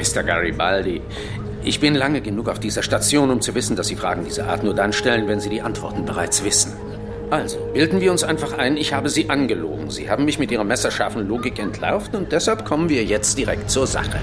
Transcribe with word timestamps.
Mr. 0.00 0.22
Garibaldi, 0.22 1.02
ich 1.62 1.78
bin 1.78 1.94
lange 1.94 2.22
genug 2.22 2.48
auf 2.48 2.58
dieser 2.58 2.82
Station, 2.82 3.30
um 3.30 3.42
zu 3.42 3.54
wissen, 3.54 3.76
dass 3.76 3.88
Sie 3.88 3.96
Fragen 3.96 4.24
dieser 4.24 4.46
Art 4.46 4.64
nur 4.64 4.74
dann 4.74 4.94
stellen, 4.94 5.28
wenn 5.28 5.40
Sie 5.40 5.50
die 5.50 5.60
Antworten 5.60 6.06
bereits 6.06 6.42
wissen. 6.42 6.72
Also, 7.28 7.58
bilden 7.74 8.00
wir 8.00 8.10
uns 8.10 8.24
einfach 8.24 8.56
ein, 8.56 8.78
ich 8.78 8.94
habe 8.94 9.10
Sie 9.10 9.28
angelogen. 9.28 9.90
Sie 9.90 10.08
haben 10.08 10.24
mich 10.24 10.38
mit 10.38 10.50
Ihrer 10.50 10.64
messerscharfen 10.64 11.28
Logik 11.28 11.58
entlarvt 11.58 12.14
und 12.14 12.32
deshalb 12.32 12.64
kommen 12.64 12.88
wir 12.88 13.04
jetzt 13.04 13.36
direkt 13.36 13.70
zur 13.70 13.86
Sache. 13.86 14.18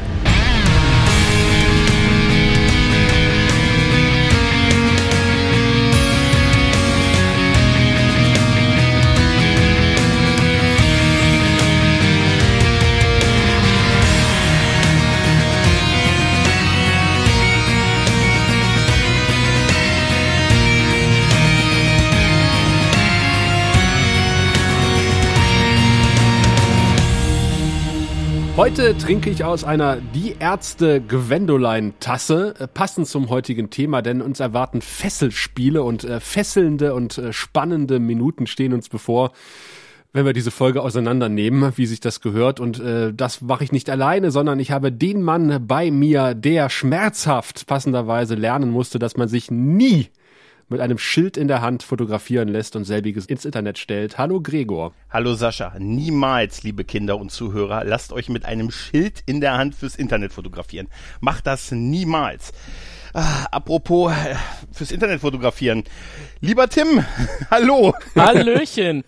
Heute 28.58 28.98
trinke 28.98 29.30
ich 29.30 29.44
aus 29.44 29.64
einer 29.64 29.98
Die 30.16 30.36
Ärzte 30.40 31.00
Gwendolein-Tasse, 31.00 32.56
äh, 32.58 32.68
passend 32.68 33.06
zum 33.06 33.30
heutigen 33.30 33.70
Thema, 33.70 34.02
denn 34.02 34.20
uns 34.20 34.40
erwarten 34.40 34.82
Fesselspiele 34.82 35.84
und 35.84 36.04
äh, 36.04 36.20
fesselnde 36.20 36.96
und 36.96 37.20
äh, 37.20 37.34
spannende 37.34 38.00
Minuten 38.00 38.48
stehen 38.48 38.74
uns 38.74 38.90
bevor, 38.90 39.32
wenn 40.12 40.26
wir 40.26 40.34
diese 40.34 40.50
Folge 40.50 40.82
auseinandernehmen, 40.82 41.74
wie 41.76 41.86
sich 41.86 42.00
das 42.00 42.20
gehört. 42.20 42.60
Und 42.60 42.80
äh, 42.80 43.14
das 43.14 43.42
mache 43.42 43.64
ich 43.64 43.72
nicht 43.72 43.92
alleine, 43.92 44.32
sondern 44.32 44.60
ich 44.60 44.72
habe 44.72 44.92
den 44.92 45.22
Mann 45.22 45.68
bei 45.68 45.92
mir, 45.92 46.34
der 46.34 46.72
schmerzhaft 46.72 47.68
passenderweise 47.68 48.34
lernen 48.34 48.72
musste, 48.72 48.98
dass 48.98 49.18
man 49.18 49.28
sich 49.28 49.52
nie 49.52 50.08
mit 50.70 50.82
einem 50.82 50.98
Schild 50.98 51.38
in 51.38 51.48
der 51.48 51.62
Hand 51.62 51.84
fotografieren 51.84 52.50
lässt 52.50 52.76
und 52.76 52.84
selbiges 52.84 53.26
ins 53.26 53.46
Internet 53.46 53.78
stellt. 53.78 54.18
Hallo 54.18 54.42
Gregor. 54.42 54.94
Hallo 55.10 55.34
Sascha. 55.34 55.74
Niemals, 55.80 56.64
liebe 56.64 56.84
Kinder 56.84 57.18
und 57.18 57.32
Zuhörer, 57.32 57.86
lasst 57.86 58.12
euch 58.12 58.28
mit 58.28 58.44
einem 58.44 58.70
Schild 58.72 59.24
in 59.26 59.40
der 59.40 59.58
Hand 59.58 59.76
fürs 59.76 59.96
Internet 59.96 60.34
fotografieren. 60.34 60.90
Macht 61.22 61.48
das 61.48 61.72
niemals. 61.72 62.52
Ah, 63.20 63.48
apropos 63.50 64.12
äh, 64.12 64.36
fürs 64.72 64.92
Internet 64.92 65.22
fotografieren. 65.22 65.86
Lieber 66.40 66.70
Tim, 66.70 67.04
hallo. 67.50 67.96
Hallöchen. 68.16 69.04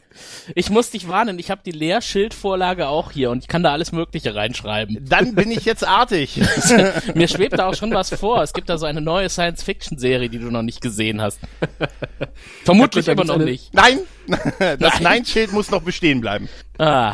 Ich 0.56 0.72
muss 0.72 0.90
dich 0.90 1.08
warnen, 1.08 1.38
ich 1.38 1.52
habe 1.52 1.62
die 1.64 1.70
Leerschildvorlage 1.70 2.88
auch 2.88 3.12
hier 3.12 3.30
und 3.30 3.44
ich 3.44 3.48
kann 3.48 3.62
da 3.62 3.72
alles 3.72 3.92
Mögliche 3.92 4.34
reinschreiben. 4.34 4.98
Dann 5.08 5.36
bin 5.36 5.52
ich 5.52 5.64
jetzt 5.64 5.88
artig. 5.88 6.42
Mir 7.14 7.28
schwebt 7.28 7.60
da 7.60 7.68
auch 7.68 7.76
schon 7.76 7.94
was 7.94 8.10
vor. 8.10 8.42
Es 8.42 8.54
gibt 8.54 8.68
da 8.70 8.80
so 8.80 8.88
eine 8.88 9.00
neue 9.00 9.30
Science-Fiction-Serie, 9.30 10.30
die 10.30 10.40
du 10.40 10.50
noch 10.50 10.64
nicht 10.64 10.82
gesehen 10.82 11.22
hast. 11.22 11.40
Vermutlich 12.66 13.08
immer 13.10 13.26
noch 13.26 13.38
nicht. 13.38 13.76
Nein, 13.76 14.00
das 14.80 15.00
Nein-Schild 15.00 15.52
muss 15.52 15.70
noch 15.70 15.84
bestehen 15.84 16.20
bleiben. 16.20 16.50
Ah. 16.80 17.14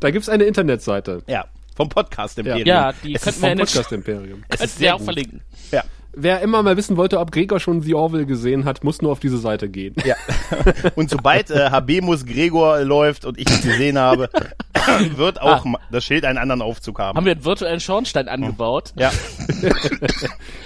Da 0.00 0.10
gibt's 0.10 0.28
eine 0.28 0.44
Internetseite. 0.44 1.22
Ja, 1.26 1.46
vom 1.74 1.88
Podcast 1.88 2.38
Imperium. 2.38 2.66
Ja, 2.66 2.92
die 2.92 3.14
es 3.14 3.22
könnten 3.22 3.36
ist 3.38 3.42
wir 3.42 3.48
vom 3.50 3.58
Podcast 3.58 3.92
Imperium. 3.92 4.44
Es 4.48 4.58
Könnten 4.58 4.64
ist 4.64 4.80
wir 4.80 4.84
sehr 4.86 4.94
auch 4.94 4.98
gut. 4.98 5.04
verlinken. 5.04 5.40
Ja. 5.70 5.82
Wer 6.16 6.42
immer 6.42 6.62
mal 6.62 6.76
wissen 6.76 6.96
wollte, 6.96 7.18
ob 7.18 7.32
Gregor 7.32 7.58
schon 7.58 7.82
The 7.82 7.94
Orville 7.94 8.24
gesehen 8.24 8.64
hat, 8.66 8.84
muss 8.84 9.02
nur 9.02 9.10
auf 9.10 9.18
diese 9.18 9.36
Seite 9.38 9.68
gehen. 9.68 9.96
Ja. 10.04 10.14
Und 10.94 11.10
sobald 11.10 11.50
äh, 11.50 11.70
Habemus 11.70 12.24
Gregor 12.24 12.82
läuft 12.82 13.24
und 13.24 13.36
ich 13.36 13.48
es 13.50 13.62
gesehen 13.62 13.98
habe, 13.98 14.30
wird 15.16 15.40
auch 15.42 15.64
ma- 15.64 15.80
das 15.90 16.04
Schild 16.04 16.24
einen 16.24 16.38
anderen 16.38 16.62
Aufzug 16.62 17.00
haben. 17.00 17.16
Haben 17.16 17.26
wir 17.26 17.32
einen 17.32 17.44
virtuellen 17.44 17.80
Schornstein 17.80 18.28
angebaut? 18.28 18.92
ja. 18.96 19.10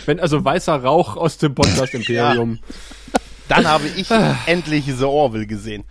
Wenn 0.05 0.21
also 0.21 0.44
weißer 0.44 0.75
Rauch 0.82 1.16
aus 1.16 1.38
dem 1.38 1.55
Podcast 1.55 1.94
Imperium. 1.94 2.59
Dann 3.49 3.66
habe 3.66 3.84
ich 3.97 4.09
endlich 4.47 4.84
The 4.84 5.05
Orville 5.05 5.47
gesehen. 5.47 5.84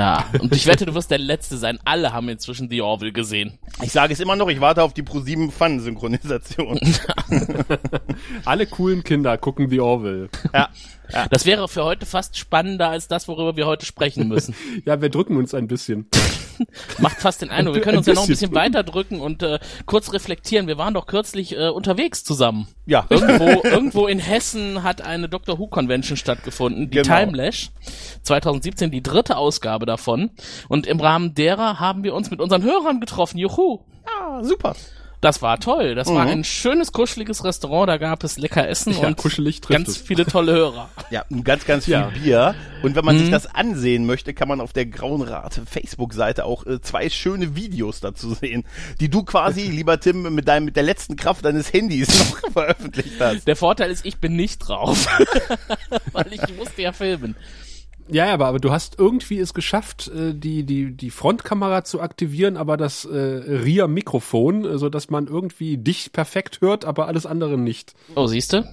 Ja. 0.00 0.24
Und 0.40 0.56
ich 0.56 0.66
wette, 0.66 0.86
du 0.86 0.94
wirst 0.94 1.10
der 1.10 1.18
Letzte 1.18 1.58
sein. 1.58 1.78
Alle 1.84 2.14
haben 2.14 2.30
inzwischen 2.30 2.70
The 2.70 2.80
Orville 2.80 3.12
gesehen. 3.12 3.58
Ich 3.82 3.92
sage 3.92 4.14
es 4.14 4.20
immer 4.20 4.34
noch, 4.34 4.48
ich 4.48 4.58
warte 4.58 4.82
auf 4.82 4.94
die 4.94 5.02
Pro7 5.02 5.50
Fun-Synchronisation. 5.50 6.80
Alle 8.46 8.66
coolen 8.66 9.04
Kinder 9.04 9.36
gucken 9.36 9.68
The 9.68 9.80
Orville. 9.80 10.30
ja. 10.54 10.70
Das 11.30 11.46
wäre 11.46 11.68
für 11.68 11.84
heute 11.84 12.06
fast 12.06 12.36
spannender 12.38 12.88
als 12.88 13.08
das, 13.08 13.28
worüber 13.28 13.56
wir 13.56 13.66
heute 13.66 13.86
sprechen 13.86 14.28
müssen. 14.28 14.54
Ja, 14.84 15.00
wir 15.02 15.08
drücken 15.10 15.36
uns 15.36 15.52
ein 15.54 15.66
bisschen. 15.66 16.08
Macht 16.98 17.18
fast 17.20 17.42
den 17.42 17.50
Eindruck. 17.50 17.74
Wir 17.76 17.82
können 17.82 17.98
uns 17.98 18.06
ja 18.06 18.14
noch 18.14 18.22
ein 18.22 18.28
bisschen. 18.28 18.50
bisschen 18.50 18.54
weiter 18.54 18.82
drücken 18.82 19.20
und 19.20 19.42
äh, 19.42 19.58
kurz 19.86 20.12
reflektieren. 20.12 20.66
Wir 20.66 20.78
waren 20.78 20.94
doch 20.94 21.06
kürzlich 21.06 21.56
äh, 21.56 21.68
unterwegs 21.68 22.24
zusammen. 22.24 22.66
Ja. 22.86 23.06
Irgendwo, 23.08 23.62
irgendwo 23.68 24.06
in 24.06 24.18
Hessen 24.18 24.82
hat 24.82 25.02
eine 25.02 25.28
Doctor 25.28 25.58
Who 25.58 25.66
Convention 25.68 26.16
stattgefunden, 26.16 26.90
die 26.90 26.98
Genau. 27.02 27.18
Timelash 27.18 27.70
2017, 28.22 28.90
die 28.90 29.02
dritte 29.02 29.36
Ausgabe 29.36 29.86
davon. 29.86 30.30
Und 30.68 30.86
im 30.86 31.00
Rahmen 31.00 31.34
derer 31.34 31.80
haben 31.80 32.04
wir 32.04 32.14
uns 32.14 32.30
mit 32.30 32.40
unseren 32.40 32.62
Hörern 32.62 33.00
getroffen. 33.00 33.38
Juhu! 33.38 33.80
Ah, 34.06 34.42
super. 34.42 34.74
Das 35.22 35.42
war 35.42 35.60
toll. 35.60 35.94
Das 35.94 36.08
war 36.08 36.24
Mhm. 36.24 36.30
ein 36.30 36.44
schönes, 36.44 36.92
kuscheliges 36.92 37.44
Restaurant. 37.44 37.88
Da 37.90 37.98
gab 37.98 38.24
es 38.24 38.38
lecker 38.38 38.66
Essen 38.66 38.94
Ja, 38.98 39.06
und 39.08 39.18
kuschelig 39.18 39.60
ganz 39.60 39.88
es. 39.88 39.96
viele 39.98 40.24
tolle 40.24 40.52
Hörer. 40.52 40.88
Ja, 41.10 41.24
und 41.28 41.44
ganz, 41.44 41.66
ganz 41.66 41.84
viel 41.84 41.92
Ja. 41.94 42.06
Bier. 42.08 42.54
Und 42.82 42.96
wenn 42.96 43.04
man 43.04 43.16
Mhm. 43.16 43.20
sich 43.20 43.30
das 43.30 43.46
ansehen 43.54 44.06
möchte, 44.06 44.32
kann 44.32 44.48
man 44.48 44.60
auf 44.62 44.72
der 44.72 44.86
Grauen 44.86 45.20
Rat 45.20 45.60
Facebook-Seite 45.70 46.44
auch 46.46 46.64
äh, 46.64 46.80
zwei 46.80 47.10
schöne 47.10 47.54
Videos 47.54 48.00
dazu 48.00 48.32
sehen, 48.32 48.64
die 49.00 49.10
du 49.10 49.22
quasi, 49.24 49.62
lieber 49.70 50.00
Tim, 50.00 50.22
mit 50.34 50.48
deinem, 50.48 50.64
mit 50.66 50.76
der 50.76 50.84
letzten 50.84 51.16
Kraft 51.16 51.44
deines 51.44 51.70
Handys 51.72 52.08
noch 52.42 52.52
veröffentlicht 52.52 53.20
hast. 53.20 53.46
Der 53.46 53.56
Vorteil 53.56 53.90
ist, 53.90 54.06
ich 54.06 54.16
bin 54.18 54.36
nicht 54.36 54.58
drauf. 54.60 55.06
Weil 56.12 56.32
ich 56.32 56.40
musste 56.56 56.80
ja 56.80 56.92
filmen. 56.92 57.36
Ja, 58.12 58.32
aber, 58.32 58.46
aber 58.46 58.58
du 58.58 58.70
hast 58.70 58.98
irgendwie 58.98 59.38
es 59.38 59.54
geschafft, 59.54 60.08
äh, 60.08 60.34
die, 60.34 60.64
die, 60.64 60.92
die 60.92 61.10
Frontkamera 61.10 61.84
zu 61.84 62.00
aktivieren, 62.00 62.56
aber 62.56 62.76
das 62.76 63.04
äh, 63.04 63.16
RIA-Mikrofon, 63.16 64.64
äh, 64.64 64.78
so 64.78 64.88
dass 64.88 65.10
man 65.10 65.26
irgendwie 65.26 65.76
dich 65.76 66.12
perfekt 66.12 66.60
hört, 66.60 66.84
aber 66.84 67.06
alles 67.06 67.26
andere 67.26 67.56
nicht. 67.56 67.94
Oh, 68.14 68.26
siehste? 68.26 68.68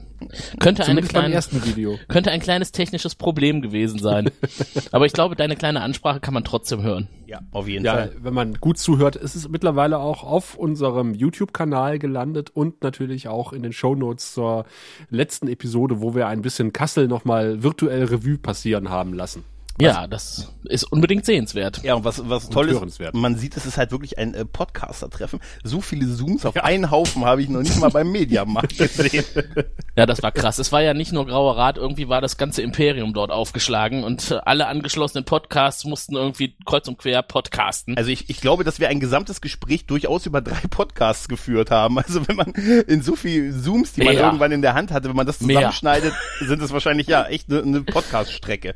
Könnte 0.59 0.85
eine 0.85 1.01
kleine, 1.01 1.33
ersten 1.33 1.63
Video. 1.66 1.97
könnte 2.07 2.31
ein 2.31 2.39
kleines 2.39 2.72
technisches 2.72 3.16
Problem 3.16 3.61
gewesen 3.61 4.00
sein. 4.00 4.31
Aber 4.91 5.05
ich 5.05 5.13
glaube, 5.13 5.35
deine 5.35 5.55
kleine 5.55 5.81
Ansprache 5.81 6.19
kann 6.19 6.33
man 6.33 6.44
trotzdem 6.44 6.81
hören. 6.81 7.07
Ja, 7.28 7.41
auf 7.51 7.67
jeden 7.67 7.85
Ja, 7.85 7.94
Fall. 7.94 8.16
wenn 8.19 8.33
man 8.33 8.56
gut 8.56 8.77
zuhört, 8.77 9.16
ist 9.16 9.35
es 9.35 9.50
mittlerweile 9.50 10.00
auch 10.00 10.23
auf 10.23 10.56
unserem 10.56 11.13
YouTube-Kanal 11.13 12.00
gelandet 12.00 12.50
und 12.50 12.81
natürlich 12.83 13.27
auch 13.27 13.53
in 13.53 13.63
den 13.63 13.73
Shownotes 13.73 14.33
zur 14.33 14.66
letzten 15.09 15.47
Episode, 15.47 16.01
wo 16.01 16.16
wir 16.16 16.27
ein 16.27 16.41
bisschen 16.41 16.73
Kassel 16.73 17.07
nochmal 17.07 17.63
virtuell 17.63 18.06
Revue 18.06 18.38
passieren 18.38 18.89
haben 18.89 19.13
lassen. 19.13 19.44
Ja, 19.79 20.07
das 20.07 20.51
ist 20.63 20.83
unbedingt 20.85 21.25
sehenswert. 21.25 21.83
Ja, 21.83 21.95
und 21.95 22.03
was, 22.03 22.27
was 22.27 22.49
toll 22.49 22.69
ist, 22.69 22.99
man 23.13 23.35
sieht, 23.35 23.55
es 23.57 23.65
ist 23.65 23.77
halt 23.77 23.91
wirklich 23.91 24.17
ein 24.17 24.33
äh, 24.33 24.43
Podcaster-Treffen. 24.43 25.39
So 25.63 25.81
viele 25.81 26.07
Zooms 26.07 26.45
auf 26.45 26.55
einen 26.57 26.89
Haufen 26.89 27.25
habe 27.25 27.41
ich 27.41 27.49
noch 27.49 27.61
nicht 27.61 27.79
mal 27.79 27.89
beim 27.89 28.11
Mediamarkt 28.11 28.77
gesehen. 28.77 29.23
Ja, 29.95 30.05
das 30.05 30.23
war 30.23 30.31
krass. 30.31 30.57
Es 30.57 30.71
war 30.71 30.81
ja 30.81 30.93
nicht 30.93 31.11
nur 31.11 31.27
Grauer 31.27 31.57
Rat, 31.57 31.77
irgendwie 31.77 32.09
war 32.09 32.21
das 32.21 32.38
ganze 32.38 32.61
Imperium 32.61 33.13
dort 33.13 33.31
aufgeschlagen 33.31 34.03
und 34.03 34.31
äh, 34.31 34.39
alle 34.45 34.67
angeschlossenen 34.67 35.25
Podcasts 35.25 35.85
mussten 35.85 36.15
irgendwie 36.15 36.55
kreuz 36.65 36.88
und 36.88 36.97
quer 36.97 37.21
podcasten. 37.21 37.97
Also 37.97 38.09
ich, 38.09 38.29
ich 38.29 38.41
glaube, 38.41 38.63
dass 38.63 38.79
wir 38.79 38.89
ein 38.89 38.99
gesamtes 38.99 39.41
Gespräch 39.41 39.85
durchaus 39.85 40.25
über 40.25 40.41
drei 40.41 40.67
Podcasts 40.69 41.27
geführt 41.27 41.71
haben. 41.71 41.97
Also 42.07 42.27
wenn 42.27 42.35
man 42.38 42.51
in 42.88 43.01
so 43.01 43.15
viel 43.15 43.53
Zooms, 43.53 43.94
die 43.94 44.03
man 44.03 44.15
Mehr. 44.15 44.24
irgendwann 44.24 44.51
in 44.51 44.62
der 44.62 44.75
Hand 44.75 44.91
hatte, 44.91 45.09
wenn 45.09 45.15
man 45.15 45.25
das 45.25 45.41
Mehr. 45.41 45.57
zusammenschneidet, 45.57 46.13
sind 46.39 46.62
es 46.62 46.71
wahrscheinlich 46.71 47.07
ja 47.07 47.25
echt 47.25 47.51
eine 47.51 47.65
ne 47.65 47.81
Podcast-Strecke. 47.81 48.75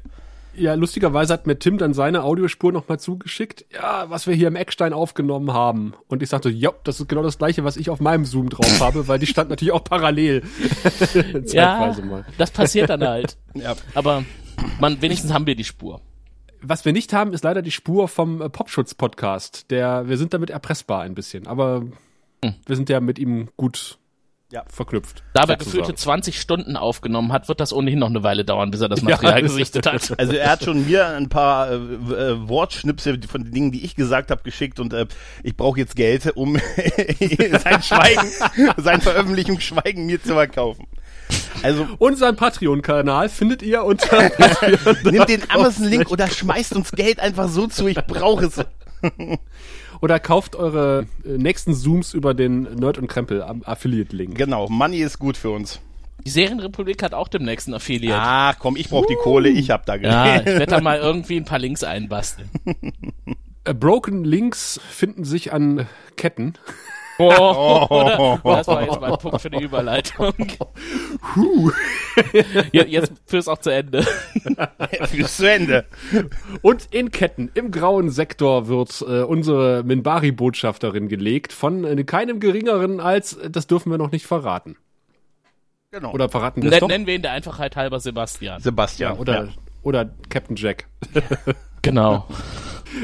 Ja, 0.62 0.76
lustigerweise 0.76 1.34
hat 1.34 1.48
mir 1.48 1.58
Tim 1.58 1.80
dann 1.80 1.96
seine 1.96 2.22
Audiospur 2.22 2.72
nochmal 2.72 3.00
zugeschickt, 3.00 3.66
ja, 3.74 4.08
was 4.12 4.28
wir 4.28 4.36
hier 4.36 4.48
im 4.48 4.56
Eckstein 4.56 4.94
aufgenommen 4.94 5.54
haben. 5.54 5.96
Und 6.08 6.22
ich 6.22 6.30
sagte, 6.30 6.52
ja, 6.52 6.72
das 6.84 7.00
ist 7.00 7.08
genau 7.08 7.24
das 7.24 7.40
gleiche, 7.40 7.64
was 7.64 7.78
ich 7.78 7.90
auf 7.90 8.00
meinem 8.00 8.26
Zoom 8.26 8.50
drauf 8.50 8.80
habe, 8.80 9.08
weil 9.08 9.18
die 9.18 9.26
stand 9.26 9.50
natürlich 9.50 9.72
auch 9.72 9.84
parallel. 9.84 10.44
Ja, 11.52 11.80
Zeitweise 11.80 12.04
mal. 12.04 12.26
das 12.38 12.52
passiert 12.52 12.90
dann 12.90 13.04
halt. 13.04 13.38
Ja. 13.56 13.76
Aber 13.96 14.24
man, 14.80 15.02
wenigstens 15.02 15.34
haben 15.34 15.48
wir 15.48 15.56
die 15.56 15.64
Spur. 15.64 16.00
Was 16.62 16.86
wir 16.86 16.94
nicht 16.94 17.12
haben, 17.12 17.34
ist 17.34 17.44
leider 17.44 17.62
die 17.62 17.72
Spur 17.72 18.08
vom 18.08 18.42
äh, 18.42 18.50
Popschutz-Podcast. 18.50 19.72
Der, 19.72 20.08
wir 20.08 20.18
sind 20.18 20.34
damit 20.34 20.52
erpressbar 20.52 21.02
ein 21.02 21.16
bisschen, 21.16 21.48
aber 21.48 21.84
wir 22.66 22.76
sind 22.76 22.90
ja 22.90 23.00
mit 23.00 23.18
ihm 23.18 23.50
gut 23.58 23.98
Ja. 24.52 24.64
verknüpft. 24.68 25.24
Da 25.34 25.44
er 25.44 25.56
gefühlte 25.56 25.96
20 25.96 26.40
Stunden 26.40 26.76
aufgenommen 26.76 27.32
hat, 27.32 27.48
wird 27.48 27.60
das 27.62 27.72
ohnehin 27.72 28.00
noch 28.00 28.10
eine 28.10 28.22
Weile 28.24 28.44
dauern, 28.44 28.70
bis 28.70 28.82
er 28.82 28.90
das 28.90 29.02
Material 29.02 29.36
Ja. 29.40 29.42
gesichtet 29.42 29.86
hat. 29.88 30.14
Also 30.20 30.34
er 30.34 30.52
hat 30.52 30.64
schon 30.64 30.86
mir 30.86 31.08
ein 31.08 31.30
paar 31.30 31.72
äh, 31.72 31.76
äh, 31.76 32.48
Wortschnipsel 32.50 33.20
von 33.28 33.44
den 33.46 33.54
Dingen, 33.54 33.72
die 33.72 33.84
ich 33.86 33.96
gesagt 33.96 34.30
habe, 34.30 34.44
geschickt 34.44 34.80
und 34.80 34.94
äh, 34.94 35.08
ich 35.44 35.56
brauche 35.56 35.80
jetzt 35.80 35.96
Geld, 35.96 36.32
um 36.36 36.56
sein 36.76 37.82
Schweigen, 37.82 38.28
sein 38.78 39.02
Veröffentlichungsschweigen 39.02 40.06
mir 40.06 40.22
zu 40.22 40.34
verkaufen. 40.34 40.86
Also 41.64 41.88
Unseren 42.00 42.36
Patreon-Kanal 42.36 43.30
findet 43.30 43.62
ihr 43.62 43.84
unter 43.86 44.30
nimmt 45.04 45.30
den 45.30 45.50
Amazon-Link 45.50 46.12
oder 46.12 46.28
schmeißt 46.28 46.76
uns 46.76 46.92
Geld 46.92 47.20
einfach 47.20 47.48
so 47.48 47.68
zu, 47.68 47.88
ich 47.88 47.98
brauche 48.06 48.46
es. 48.46 48.60
Oder 50.02 50.20
kauft 50.20 50.56
eure 50.56 51.06
äh, 51.24 51.38
nächsten 51.38 51.74
Zooms 51.74 52.14
über 52.14 52.34
den 52.34 52.64
Nerd 52.64 52.98
und 52.98 53.08
Krempel 53.08 53.44
Affiliate-Link. 53.44 54.38
Genau, 54.38 54.68
Money 54.68 54.98
ist 54.98 55.20
gut 55.20 55.38
für 55.38 55.52
uns. 55.52 55.80
Die 56.26 56.30
Serienrepublik 56.30 57.02
hat 57.02 57.14
auch 57.14 57.28
demnächst 57.28 57.68
ein 57.68 57.74
Affiliate. 57.74 58.20
Ah, 58.20 58.54
komm, 58.54 58.76
ich 58.76 58.90
brauch 58.90 59.06
die 59.06 59.16
Kohle, 59.16 59.50
ich 59.50 59.72
hab 59.72 59.86
da 59.86 59.96
ja, 59.96 60.40
ich 60.40 60.46
werde 60.46 60.68
da 60.68 60.82
mal 60.82 61.00
irgendwie 61.00 61.38
ein 61.38 61.46
paar 61.46 61.60
Links 61.60 61.84
einbasteln. 61.84 62.50
Äh, 63.64 63.76
Broken 63.76 64.24
Links 64.24 64.82
finden 64.90 65.24
sich 65.24 65.54
an 65.54 65.88
Ketten. 66.16 66.56
Oh, 67.18 67.88
oder? 67.90 68.40
Das 68.44 68.68
war 68.68 68.82
jetzt 68.84 69.00
mal 69.00 69.12
ein 69.14 69.18
Punkt 69.20 69.42
für 69.42 69.50
die 69.50 69.64
Überleitung. 69.64 70.34
Ja, 72.74 72.84
Jetzt 72.84 73.14
führ's 73.26 73.48
auch 73.48 73.60
zu 73.60 73.70
Ende. 73.70 74.06
Bis 75.12 75.38
zu 75.38 75.50
Ende. 75.50 75.86
Und 76.62 76.88
in 76.92 77.12
Ketten, 77.12 77.50
im 77.54 77.72
grauen 77.72 78.10
Sektor, 78.10 78.68
wird 78.68 79.02
äh, 79.08 79.22
unsere 79.22 79.84
Minbari-Botschafterin 79.84 81.08
gelegt 81.08 81.54
von 81.54 81.86
äh, 81.86 82.04
keinem 82.04 82.40
geringeren 82.40 83.00
als, 83.00 83.34
äh, 83.34 83.50
das 83.50 83.68
dürfen 83.68 83.92
wir 83.92 83.98
noch 83.98 84.12
nicht 84.12 84.26
verraten. 84.26 84.76
Genau. 85.92 86.12
Oder 86.14 86.30
verraten 86.30 86.62
wir 86.62 86.70
es 86.70 86.72
Nen- 86.76 86.80
doch? 86.82 86.88
Nennen 86.88 87.06
wir 87.08 87.16
ihn 87.16 87.22
der 87.22 87.32
Einfachheit 87.32 87.76
halber 87.76 88.00
Sebastian. 88.00 88.62
Sebastian. 88.62 89.14
Ja, 89.14 89.20
oder, 89.20 89.44
ja. 89.46 89.50
oder 89.84 90.10
Captain 90.30 90.56
Jack. 90.56 90.88
Genau. 91.82 92.28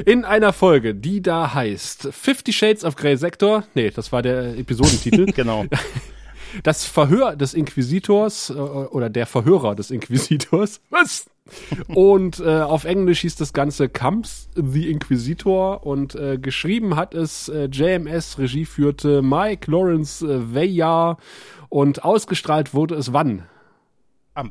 In 0.05 0.25
einer 0.25 0.53
Folge, 0.53 0.95
die 0.95 1.21
da 1.21 1.53
heißt 1.53 2.09
Fifty 2.11 2.53
Shades 2.53 2.83
of 2.83 2.95
Grey 2.95 3.17
Sektor, 3.17 3.63
nee, 3.73 3.89
das 3.89 4.11
war 4.11 4.21
der 4.21 4.57
Episodentitel, 4.57 5.31
Genau. 5.35 5.65
das 6.63 6.85
Verhör 6.85 7.35
des 7.35 7.53
Inquisitors 7.53 8.49
äh, 8.49 8.53
oder 8.53 9.09
der 9.09 9.25
Verhörer 9.25 9.75
des 9.75 9.91
Inquisitors. 9.91 10.81
Was? 10.89 11.25
Und 11.87 12.39
äh, 12.39 12.59
auf 12.59 12.83
Englisch 12.83 13.21
hieß 13.21 13.37
das 13.37 13.53
Ganze 13.53 13.87
Comes 13.87 14.49
the 14.55 14.89
Inquisitor 14.89 15.85
und 15.85 16.15
äh, 16.15 16.37
geschrieben 16.37 16.95
hat 16.95 17.13
es 17.13 17.47
äh, 17.47 17.69
JMS, 17.71 18.37
Regie 18.37 18.65
führte 18.65 19.21
Mike 19.21 19.71
Lawrence 19.71 20.25
äh, 20.25 20.53
Veillar 20.53 21.17
und 21.69 22.03
ausgestrahlt 22.03 22.73
wurde 22.73 22.95
es 22.95 23.13
wann? 23.13 23.43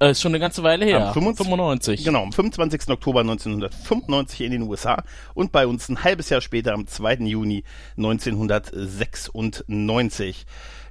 Äh, 0.01 0.11
ist 0.11 0.21
schon 0.21 0.33
eine 0.33 0.41
ganze 0.41 0.63
Weile 0.63 0.85
her. 0.85 1.09
Am 1.09 1.15
25 1.15 1.47
95. 1.47 2.05
Genau, 2.05 2.23
am 2.23 2.33
25. 2.33 2.91
Oktober 2.91 3.21
1995 3.21 4.41
in 4.41 4.51
den 4.53 4.63
USA 4.63 5.03
und 5.35 5.53
bei 5.53 5.67
uns 5.67 5.89
ein 5.89 6.05
halbes 6.05 6.31
Jahr 6.31 6.41
später 6.41 6.73
am 6.75 6.87
2. 6.87 7.15
Juni 7.27 7.65
1996. 7.97 10.47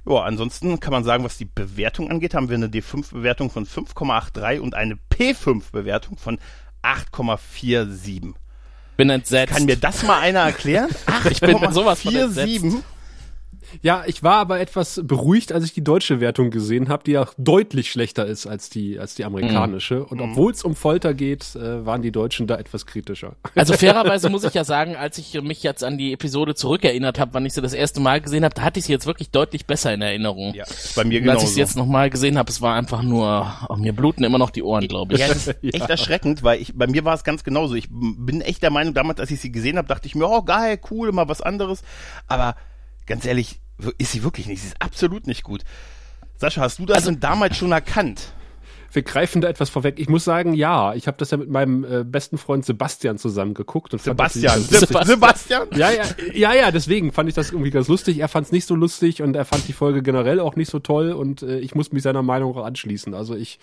Ja, 0.08 0.22
ansonsten 0.22 0.78
kann 0.80 0.92
man 0.92 1.04
sagen, 1.04 1.24
was 1.24 1.36
die 1.36 1.46
Bewertung 1.46 2.10
angeht, 2.10 2.34
haben 2.34 2.48
wir 2.48 2.54
eine 2.54 2.68
D5-Bewertung 2.68 3.50
von 3.50 3.66
5,83 3.66 4.60
und 4.60 4.74
eine 4.74 4.96
P5-Bewertung 5.12 6.16
von 6.16 6.38
8,47. 6.82 8.34
Bin 8.96 9.10
entsetzt. 9.10 9.52
Kann 9.52 9.66
mir 9.66 9.76
das 9.76 10.04
mal 10.04 10.20
einer 10.20 10.40
erklären? 10.40 10.88
Ich 11.30 11.40
bin 11.40 11.60
mit 11.60 11.74
sowas 11.74 12.02
von 12.02 12.14
8,47? 12.14 12.82
Ja, 13.82 14.04
ich 14.06 14.22
war 14.22 14.36
aber 14.36 14.60
etwas 14.60 15.00
beruhigt, 15.04 15.52
als 15.52 15.64
ich 15.64 15.72
die 15.72 15.84
deutsche 15.84 16.20
Wertung 16.20 16.50
gesehen 16.50 16.88
habe, 16.88 17.04
die 17.04 17.12
ja 17.12 17.26
deutlich 17.38 17.90
schlechter 17.90 18.26
ist 18.26 18.46
als 18.46 18.70
die 18.70 18.98
als 18.98 19.14
die 19.14 19.24
amerikanische. 19.24 20.04
Und 20.04 20.20
obwohl 20.20 20.52
es 20.52 20.64
um 20.64 20.74
Folter 20.74 21.14
geht, 21.14 21.54
äh, 21.56 21.84
waren 21.84 22.02
die 22.02 22.12
Deutschen 22.12 22.46
da 22.46 22.56
etwas 22.56 22.86
kritischer. 22.86 23.36
Also 23.54 23.72
fairerweise 23.78 24.30
muss 24.30 24.44
ich 24.44 24.54
ja 24.54 24.64
sagen, 24.64 24.96
als 24.96 25.18
ich 25.18 25.40
mich 25.42 25.62
jetzt 25.62 25.84
an 25.84 25.98
die 25.98 26.12
Episode 26.12 26.54
zurückerinnert 26.54 27.18
habe, 27.18 27.34
wann 27.34 27.46
ich 27.46 27.52
sie 27.52 27.62
das 27.62 27.72
erste 27.72 28.00
Mal 28.00 28.20
gesehen 28.20 28.44
habe, 28.44 28.54
da 28.54 28.62
hatte 28.62 28.78
ich 28.78 28.86
sie 28.86 28.92
jetzt 28.92 29.06
wirklich 29.06 29.30
deutlich 29.30 29.66
besser 29.66 29.92
in 29.92 30.02
Erinnerung. 30.02 30.54
Ja, 30.54 30.64
bei 30.94 31.04
mir 31.04 31.22
Und 31.22 31.28
als 31.28 31.42
ich 31.42 31.50
sie 31.50 31.60
jetzt 31.60 31.76
nochmal 31.76 32.10
gesehen 32.10 32.38
habe, 32.38 32.50
es 32.50 32.62
war 32.62 32.74
einfach 32.74 33.02
nur, 33.02 33.52
oh, 33.68 33.76
mir 33.76 33.92
bluten 33.92 34.24
immer 34.24 34.38
noch 34.38 34.50
die 34.50 34.62
Ohren, 34.62 34.88
glaube 34.88 35.14
ich. 35.14 35.20
Ja, 35.20 35.28
das 35.28 35.48
ist 35.48 35.56
echt 35.62 35.88
erschreckend, 35.88 36.42
weil 36.42 36.60
ich, 36.60 36.76
bei 36.76 36.86
mir 36.86 37.04
war 37.04 37.14
es 37.14 37.24
ganz 37.24 37.44
genauso. 37.44 37.74
Ich 37.74 37.88
bin 37.90 38.40
echt 38.40 38.62
der 38.62 38.70
Meinung, 38.70 38.94
damals, 38.94 39.20
als 39.20 39.30
ich 39.30 39.40
sie 39.40 39.52
gesehen 39.52 39.78
habe, 39.78 39.88
dachte 39.88 40.06
ich 40.06 40.14
mir, 40.14 40.28
oh 40.28 40.42
geil, 40.42 40.78
cool, 40.90 41.12
mal 41.12 41.28
was 41.28 41.42
anderes. 41.42 41.82
Aber 42.26 42.56
ganz 43.06 43.24
ehrlich, 43.24 43.60
ist 43.98 44.12
sie 44.12 44.22
wirklich 44.22 44.46
nicht. 44.46 44.62
Sie 44.62 44.68
ist 44.68 44.82
absolut 44.82 45.26
nicht 45.26 45.42
gut. 45.42 45.62
Sascha, 46.36 46.62
hast 46.62 46.78
du 46.78 46.86
das 46.86 46.98
Also 46.98 47.10
denn 47.10 47.20
damals 47.20 47.56
schon 47.56 47.72
erkannt? 47.72 48.32
Wir 48.92 49.02
greifen 49.02 49.42
da 49.42 49.48
etwas 49.48 49.68
vorweg. 49.68 49.98
Ich 49.98 50.08
muss 50.08 50.24
sagen, 50.24 50.54
ja, 50.54 50.94
ich 50.94 51.06
habe 51.06 51.18
das 51.18 51.30
ja 51.30 51.36
mit 51.36 51.50
meinem 51.50 51.84
äh, 51.84 52.04
besten 52.04 52.38
Freund 52.38 52.64
Sebastian 52.64 53.18
zusammen 53.18 53.52
geguckt 53.52 53.92
und 53.92 53.98
fand 53.98 54.18
das 54.18 54.34
Sebastian. 54.34 54.62
Sebastian. 54.62 55.04
Sebastian? 55.04 55.68
Ja, 55.74 55.90
ja, 55.90 56.04
ja, 56.32 56.54
ja, 56.54 56.70
deswegen 56.70 57.12
fand 57.12 57.28
ich 57.28 57.34
das 57.34 57.50
irgendwie 57.50 57.70
ganz 57.70 57.88
lustig. 57.88 58.20
Er 58.20 58.28
fand 58.28 58.46
es 58.46 58.52
nicht 58.52 58.66
so 58.66 58.74
lustig 58.74 59.22
und 59.22 59.36
er 59.36 59.44
fand 59.44 59.68
die 59.68 59.72
Folge 59.72 60.02
generell 60.02 60.40
auch 60.40 60.56
nicht 60.56 60.70
so 60.70 60.78
toll 60.78 61.12
und 61.12 61.42
äh, 61.42 61.58
ich 61.58 61.74
muss 61.74 61.92
mich 61.92 62.04
seiner 62.04 62.22
Meinung 62.22 62.56
auch 62.56 62.64
anschließen. 62.64 63.12
Also 63.12 63.34
ich 63.34 63.58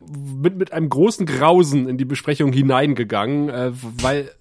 bin 0.00 0.56
mit 0.56 0.72
einem 0.72 0.88
großen 0.88 1.26
Grausen 1.26 1.88
in 1.88 1.96
die 1.96 2.04
Besprechung 2.04 2.52
hineingegangen, 2.52 3.50
äh, 3.50 3.70
weil 3.72 4.32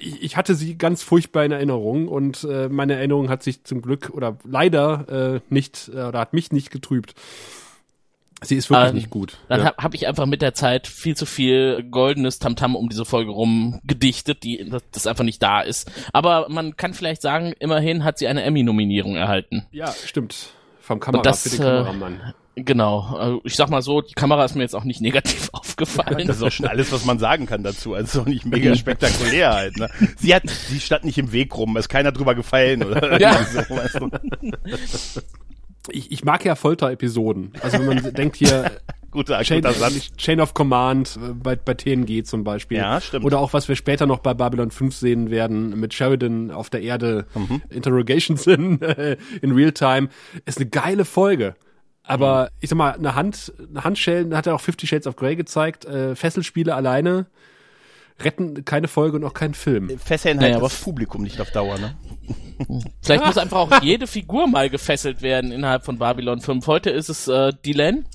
ich 0.00 0.36
hatte 0.36 0.54
sie 0.54 0.78
ganz 0.78 1.02
furchtbar 1.02 1.44
in 1.44 1.52
Erinnerung 1.52 2.08
und 2.08 2.44
äh, 2.44 2.68
meine 2.68 2.94
Erinnerung 2.94 3.28
hat 3.28 3.42
sich 3.42 3.64
zum 3.64 3.82
Glück 3.82 4.10
oder 4.10 4.38
leider 4.44 5.34
äh, 5.36 5.40
nicht 5.50 5.90
äh, 5.94 6.04
oder 6.04 6.20
hat 6.20 6.32
mich 6.32 6.52
nicht 6.52 6.70
getrübt. 6.70 7.14
Sie 8.40 8.56
ist 8.56 8.70
wirklich 8.70 8.90
Ähm, 8.90 8.94
nicht 8.94 9.10
gut. 9.10 9.38
Dann 9.48 9.60
ja. 9.60 9.66
habe 9.66 9.82
hab 9.82 9.94
ich 9.94 10.06
einfach 10.06 10.26
mit 10.26 10.42
der 10.42 10.54
Zeit 10.54 10.86
viel 10.86 11.16
zu 11.16 11.26
viel 11.26 11.82
goldenes 11.90 12.38
Tamtam 12.38 12.76
um 12.76 12.88
diese 12.88 13.04
Folge 13.04 13.32
rum 13.32 13.80
gedichtet, 13.84 14.44
die 14.44 14.72
das, 14.92 15.06
einfach 15.08 15.24
nicht 15.24 15.42
da 15.42 15.60
ist. 15.60 15.90
Aber 16.12 16.48
man 16.48 16.76
kann 16.76 16.94
vielleicht 16.94 17.20
sagen, 17.20 17.52
immerhin 17.58 18.04
hat 18.04 18.18
sie 18.18 18.28
eine 18.28 18.44
Emmy-Nominierung 18.44 19.16
erhalten. 19.16 19.66
ja, 19.72 19.92
stimmt. 19.92 20.50
Vom 20.80 21.00
Kamera 21.00 21.22
das, 21.22 21.42
für 21.42 21.50
den 21.50 21.60
äh, 21.60 21.64
Kameramann. 21.64 22.34
Genau. 22.64 23.00
Also 23.18 23.40
Ich 23.44 23.54
sag 23.56 23.70
mal 23.70 23.82
so, 23.82 24.00
die 24.00 24.14
Kamera 24.14 24.44
ist 24.44 24.54
mir 24.54 24.62
jetzt 24.62 24.74
auch 24.74 24.84
nicht 24.84 25.00
negativ 25.00 25.48
aufgefallen. 25.52 26.26
Das 26.26 26.36
ist 26.38 26.42
auch 26.42 26.50
schon 26.52 26.66
alles, 26.66 26.90
was 26.92 27.04
man 27.04 27.18
sagen 27.18 27.46
kann 27.46 27.62
dazu. 27.62 27.94
Also 27.94 28.22
nicht 28.22 28.44
mega 28.46 28.74
spektakulär 28.74 29.52
halt. 29.54 29.76
Ne? 29.78 29.88
Sie 30.18 30.34
hat, 30.34 30.42
sie 30.48 30.80
stand 30.80 31.04
nicht 31.04 31.18
im 31.18 31.32
Weg 31.32 31.56
rum, 31.56 31.76
ist 31.76 31.88
keiner 31.88 32.12
drüber 32.12 32.34
gefallen 32.34 32.82
oder 32.84 33.20
Ja. 33.20 33.38
so, 33.44 33.60
weißt 33.76 34.00
du? 34.00 34.10
Ich, 35.90 36.12
ich 36.12 36.24
mag 36.24 36.44
ja 36.44 36.54
Folter-Episoden. 36.54 37.52
Also 37.62 37.78
wenn 37.78 37.86
man 37.86 38.12
denkt 38.14 38.36
hier 38.36 38.70
Guter, 39.10 39.40
Chain, 39.42 39.62
guter 39.62 39.72
Satz. 39.74 40.10
Chain 40.18 40.40
of 40.40 40.52
Command 40.52 41.16
äh, 41.16 41.32
bei, 41.32 41.56
bei 41.56 41.72
TNG 41.74 42.24
zum 42.24 42.44
Beispiel. 42.44 42.76
Ja, 42.78 43.00
stimmt. 43.00 43.24
Oder 43.24 43.38
auch 43.38 43.54
was 43.54 43.68
wir 43.68 43.76
später 43.76 44.04
noch 44.06 44.18
bei 44.18 44.34
Babylon 44.34 44.70
5 44.70 44.94
sehen 44.94 45.30
werden 45.30 45.80
mit 45.80 45.94
Sheridan 45.94 46.50
auf 46.50 46.68
der 46.68 46.82
Erde 46.82 47.26
Mhm. 47.34 47.62
Interrogations 47.70 48.46
in, 48.46 48.78
in 49.40 49.52
Real-Time. 49.52 50.08
Ist 50.44 50.58
eine 50.58 50.68
geile 50.68 51.04
Folge. 51.06 51.54
Aber 52.08 52.44
Mhm. 52.44 52.48
ich 52.60 52.70
sag 52.70 52.76
mal, 52.76 52.92
eine 52.94 53.14
Hand, 53.14 53.52
eine 53.68 53.84
Handschellen 53.84 54.34
hat 54.36 54.46
er 54.46 54.54
auch 54.54 54.60
Fifty 54.60 54.86
Shades 54.86 55.06
of 55.06 55.16
Grey 55.16 55.36
gezeigt. 55.36 55.84
Äh, 55.84 56.16
Fesselspiele 56.16 56.74
alleine 56.74 57.26
retten 58.20 58.64
keine 58.64 58.88
Folge 58.88 59.16
und 59.16 59.24
auch 59.24 59.34
keinen 59.34 59.54
Film. 59.54 59.96
Fesseln 59.98 60.40
halt 60.40 60.50
Naja, 60.52 60.60
das 60.60 60.74
aber- 60.74 60.84
Publikum 60.84 61.22
nicht 61.22 61.40
auf 61.40 61.50
Dauer, 61.52 61.78
ne? 61.78 61.94
Vielleicht 63.02 63.24
muss 63.24 63.38
einfach 63.38 63.58
auch 63.58 63.82
jede 63.82 64.06
Figur 64.08 64.48
mal 64.48 64.68
gefesselt 64.68 65.22
werden 65.22 65.52
innerhalb 65.52 65.84
von 65.84 65.98
Babylon 65.98 66.40
5. 66.40 66.66
Heute 66.66 66.90
ist 66.90 67.08
es 67.08 67.28
äh, 67.28 67.52
Dylan, 67.64 68.06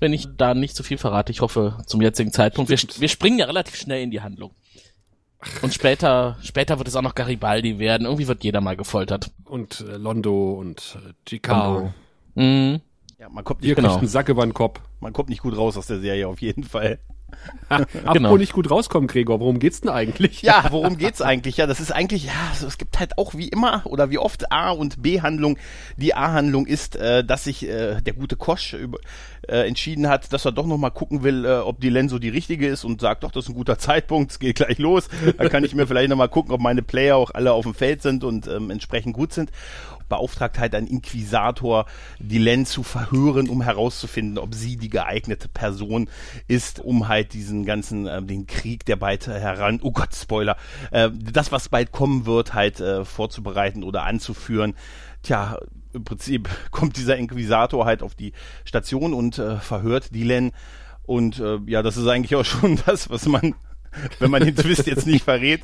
wenn 0.00 0.12
ich 0.12 0.26
da 0.36 0.54
nicht 0.54 0.74
zu 0.74 0.82
viel 0.82 0.98
verrate. 0.98 1.30
Ich 1.30 1.40
hoffe, 1.40 1.78
zum 1.86 2.02
jetzigen 2.02 2.32
Zeitpunkt. 2.32 2.68
Wir, 2.70 2.78
wir 2.98 3.08
springen 3.08 3.38
ja 3.38 3.46
relativ 3.46 3.76
schnell 3.76 4.02
in 4.02 4.10
die 4.10 4.20
Handlung. 4.22 4.50
Und 5.62 5.72
später, 5.72 6.36
später 6.42 6.78
wird 6.78 6.88
es 6.88 6.96
auch 6.96 7.02
noch 7.02 7.14
Garibaldi 7.14 7.78
werden. 7.78 8.06
Irgendwie 8.06 8.26
wird 8.26 8.42
jeder 8.42 8.60
mal 8.60 8.76
gefoltert. 8.76 9.30
Und 9.44 9.80
äh, 9.88 9.96
Londo 9.98 10.54
und 10.54 10.96
äh, 11.06 11.12
Jikar. 11.28 11.94
Mhm. 12.34 12.80
Ja, 13.24 13.30
man 13.30 13.42
kommt 13.42 13.62
Ihr 13.62 13.68
nicht, 13.68 13.76
Genau. 13.76 13.96
einen 13.96 14.06
Sack 14.06 14.28
über 14.28 14.44
den 14.44 14.52
Kopf. 14.52 14.80
man 15.00 15.14
kommt 15.14 15.30
nicht 15.30 15.40
gut 15.40 15.56
raus 15.56 15.78
aus 15.78 15.86
der 15.86 15.98
Serie 15.98 16.28
auf 16.28 16.42
jeden 16.42 16.62
Fall. 16.62 16.98
Apropos 17.70 18.12
Genau. 18.12 18.36
nicht 18.36 18.52
gut 18.52 18.70
rauskommen, 18.70 19.06
Gregor, 19.08 19.40
worum 19.40 19.58
geht's 19.58 19.80
denn 19.80 19.90
eigentlich? 19.90 20.42
Ja, 20.42 20.66
worum 20.70 20.98
geht's 20.98 21.20
eigentlich? 21.22 21.56
Ja, 21.56 21.66
das 21.66 21.80
ist 21.80 21.90
eigentlich, 21.90 22.26
ja, 22.26 22.32
also 22.50 22.66
es 22.66 22.76
gibt 22.78 23.00
halt 23.00 23.16
auch 23.18 23.34
wie 23.34 23.48
immer 23.48 23.80
oder 23.86 24.10
wie 24.10 24.18
oft 24.18 24.52
A- 24.52 24.70
und 24.70 25.02
B-Handlung. 25.02 25.56
Die 25.96 26.14
A-Handlung 26.14 26.66
ist, 26.66 26.96
äh, 26.96 27.24
dass 27.24 27.44
sich 27.44 27.66
äh, 27.66 28.00
der 28.02 28.12
gute 28.12 28.36
Kosch 28.36 28.74
über, 28.74 28.98
äh, 29.48 29.66
entschieden 29.66 30.06
hat, 30.08 30.32
dass 30.32 30.44
er 30.44 30.52
doch 30.52 30.66
noch 30.66 30.76
mal 30.78 30.90
gucken 30.90 31.22
will, 31.24 31.44
äh, 31.44 31.56
ob 31.58 31.80
die 31.80 31.88
Len 31.90 32.08
so 32.08 32.18
die 32.20 32.28
richtige 32.28 32.68
ist 32.68 32.84
und 32.84 33.00
sagt, 33.00 33.24
doch, 33.24 33.32
das 33.32 33.44
ist 33.46 33.50
ein 33.50 33.54
guter 33.56 33.78
Zeitpunkt, 33.80 34.30
es 34.32 34.38
geht 34.38 34.56
gleich 34.56 34.78
los. 34.78 35.08
Da 35.36 35.48
kann 35.48 35.64
ich 35.64 35.74
mir 35.74 35.86
vielleicht 35.88 36.10
noch 36.10 36.16
mal 36.16 36.28
gucken, 36.28 36.52
ob 36.52 36.60
meine 36.60 36.82
Player 36.82 37.16
auch 37.16 37.32
alle 37.32 37.52
auf 37.52 37.64
dem 37.64 37.74
Feld 37.74 38.00
sind 38.02 38.22
und 38.22 38.46
ähm, 38.46 38.70
entsprechend 38.70 39.12
gut 39.14 39.32
sind. 39.32 39.50
Beauftragt 40.08 40.58
halt 40.58 40.74
ein 40.74 40.86
Inquisitor, 40.86 41.86
die 42.18 42.38
Len 42.38 42.66
zu 42.66 42.82
verhören, 42.82 43.48
um 43.48 43.62
herauszufinden, 43.62 44.38
ob 44.38 44.54
sie 44.54 44.76
die 44.76 44.90
geeignete 44.90 45.48
Person 45.48 46.08
ist, 46.48 46.80
um 46.80 47.08
halt 47.08 47.32
diesen 47.32 47.64
ganzen, 47.64 48.06
äh, 48.06 48.22
den 48.22 48.46
Krieg, 48.46 48.84
der 48.84 48.96
bald 48.96 49.26
heran, 49.26 49.80
oh 49.82 49.92
Gott, 49.92 50.14
Spoiler, 50.14 50.56
äh, 50.90 51.10
das, 51.12 51.52
was 51.52 51.68
bald 51.68 51.92
kommen 51.92 52.26
wird, 52.26 52.54
halt 52.54 52.80
äh, 52.80 53.04
vorzubereiten 53.04 53.84
oder 53.84 54.04
anzuführen. 54.04 54.74
Tja, 55.22 55.58
im 55.92 56.04
Prinzip 56.04 56.48
kommt 56.70 56.96
dieser 56.96 57.16
Inquisitor 57.16 57.86
halt 57.86 58.02
auf 58.02 58.14
die 58.14 58.32
Station 58.64 59.14
und 59.14 59.38
äh, 59.38 59.56
verhört 59.56 60.14
die 60.14 60.24
Len. 60.24 60.52
Und 61.06 61.38
äh, 61.38 61.58
ja, 61.66 61.82
das 61.82 61.96
ist 61.96 62.06
eigentlich 62.06 62.34
auch 62.36 62.44
schon 62.44 62.78
das, 62.86 63.10
was 63.10 63.26
man, 63.26 63.54
wenn 64.18 64.30
man 64.30 64.44
den 64.44 64.54
Twist 64.56 64.86
jetzt 64.86 65.06
nicht 65.06 65.24
verrät, 65.24 65.62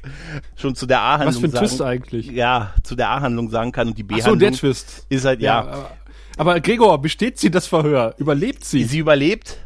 schon 0.56 0.74
zu 0.74 0.86
der 0.86 1.00
A-Handlung 1.00 1.28
Was 1.28 1.38
für 1.38 1.46
ein 1.46 1.50
sagen, 1.50 1.66
Twist 1.66 1.82
eigentlich? 1.82 2.26
Ja, 2.30 2.74
zu 2.82 2.94
der 2.96 3.10
A-Handlung 3.10 3.50
sagen 3.50 3.72
kann 3.72 3.88
und 3.88 3.98
die 3.98 4.04
Ach 4.04 4.08
so, 4.10 4.16
B-Handlung 4.16 4.38
der 4.38 4.52
Twist. 4.52 5.06
ist 5.08 5.24
halt, 5.24 5.40
ja, 5.40 5.60
aber, 5.60 5.90
aber 6.36 6.60
Gregor, 6.60 7.00
besteht 7.00 7.38
sie 7.38 7.50
das 7.50 7.66
Verhör? 7.66 8.14
Überlebt 8.18 8.64
sie? 8.64 8.84
sie 8.84 8.98
überlebt. 8.98 9.58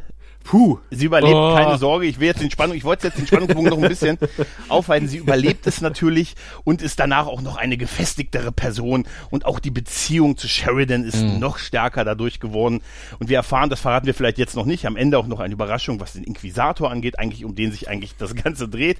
Puh. 0.44 0.78
Sie 0.90 1.06
überlebt, 1.06 1.34
oh. 1.34 1.54
keine 1.54 1.78
Sorge. 1.78 2.06
Ich 2.06 2.20
will 2.20 2.28
jetzt 2.28 2.42
den 2.42 2.50
Spannung, 2.50 2.76
ich 2.76 2.84
wollte 2.84 3.08
jetzt 3.08 3.18
den 3.18 3.26
Spannungsbogen 3.26 3.70
noch 3.70 3.78
ein 3.78 3.88
bisschen 3.88 4.18
aufhalten. 4.68 5.08
Sie 5.08 5.16
überlebt 5.16 5.66
es 5.66 5.80
natürlich 5.80 6.34
und 6.64 6.82
ist 6.82 7.00
danach 7.00 7.26
auch 7.26 7.40
noch 7.40 7.56
eine 7.56 7.76
gefestigtere 7.76 8.52
Person 8.52 9.06
und 9.30 9.46
auch 9.46 9.58
die 9.58 9.70
Beziehung 9.70 10.36
zu 10.36 10.46
Sheridan 10.46 11.04
ist 11.04 11.22
mhm. 11.22 11.38
noch 11.38 11.58
stärker 11.58 12.04
dadurch 12.04 12.40
geworden. 12.40 12.82
Und 13.18 13.30
wir 13.30 13.38
erfahren, 13.38 13.70
das 13.70 13.80
verraten 13.80 14.06
wir 14.06 14.14
vielleicht 14.14 14.38
jetzt 14.38 14.54
noch 14.54 14.66
nicht, 14.66 14.86
am 14.86 14.96
Ende 14.96 15.18
auch 15.18 15.26
noch 15.26 15.40
eine 15.40 15.54
Überraschung, 15.54 15.98
was 15.98 16.12
den 16.12 16.24
Inquisitor 16.24 16.90
angeht, 16.90 17.18
eigentlich 17.18 17.44
um 17.44 17.54
den 17.54 17.72
sich 17.72 17.88
eigentlich 17.88 18.14
das 18.16 18.34
Ganze 18.34 18.68
dreht. 18.68 18.98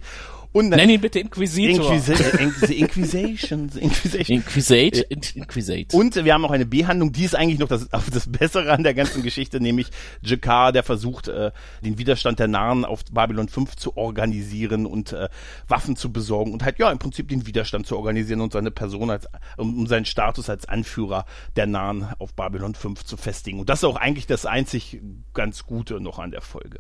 Und 0.55 0.69
Nenn 0.69 0.89
ihn 0.89 1.01
bitte 1.01 1.19
Inquisitor. 1.19 1.93
Inquisi 1.93 2.75
Inquisition. 2.79 3.71
Inquisition. 3.77 4.37
Inquisate. 4.39 5.01
Inquisate. 5.35 5.97
Und 5.97 6.15
wir 6.15 6.33
haben 6.33 6.45
auch 6.45 6.53
eine 6.53 6.65
B-Handlung, 6.65 7.11
die 7.11 7.25
ist 7.25 7.35
eigentlich 7.35 7.59
noch 7.59 7.67
das, 7.67 7.89
das 7.89 8.31
Bessere 8.31 8.71
an 8.71 8.85
der 8.85 8.95
ganzen 8.95 9.25
Geschichte, 9.25 9.61
nämlich 9.61 9.89
Jakar, 10.23 10.71
der 10.71 10.85
versucht, 10.85 11.27
äh, 11.27 11.51
den 11.83 11.99
Widerstand 11.99 12.39
der 12.39 12.47
Narren 12.47 12.85
auf 12.85 13.05
Babylon 13.11 13.49
5 13.49 13.75
zu 13.75 13.97
organisieren 13.97 14.87
und 14.87 15.13
äh, 15.13 15.29
Waffen 15.67 15.97
zu 15.97 16.13
besorgen 16.13 16.53
und 16.53 16.63
halt, 16.63 16.79
ja, 16.79 16.89
im 16.93 17.01
Prinzip 17.01 17.27
den 17.31 17.49
Widerstand 17.49 17.89
zu 17.89 17.97
organisieren 17.97 18.41
und 18.41 18.53
seine 18.53 18.71
Person 18.71 19.11
als, 19.11 19.27
um, 19.57 19.77
um 19.77 19.89
seinen 19.89 20.05
Status 20.05 20.49
als 20.49 20.69
Anführer 20.69 21.27
der 21.57 21.67
Narren 21.67 22.07
auf 22.21 22.33
Babylon 22.33 22.77
5 22.77 23.05
zu 23.05 23.17
festigen. 23.17 23.59
Und 23.59 23.69
das 23.69 23.81
ist 23.81 23.85
auch 23.87 23.97
eigentlich 23.97 24.29
das 24.29 24.47
einzig 24.47 25.01
ganz 25.33 25.67
Gute 25.67 25.99
noch 25.99 26.21
an 26.21 26.31
der 26.31 26.43
Folge. 26.43 26.79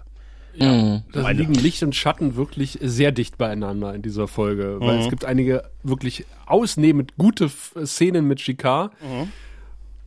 Ja, 0.57 0.73
mhm. 0.73 1.03
da 1.13 1.31
liegen 1.31 1.55
Licht 1.55 1.83
und 1.83 1.95
Schatten 1.95 2.37
wirklich 2.37 2.79
sehr 2.81 3.13
dicht 3.13 3.39
beieinander 3.39 3.95
in 3.95 4.03
dieser 4.03 4.29
Folge, 4.29 4.77
weil 4.81 4.97
mhm. 4.97 5.03
es 5.03 5.11
gibt 5.11 5.25
einige 5.25 5.65
wirklich 5.83 6.27
ausnehmend 6.47 7.17
gute 7.17 7.51
Szenen 7.85 8.27
mit 8.27 8.41
Shikar. 8.41 8.91
Mhm. 9.03 9.33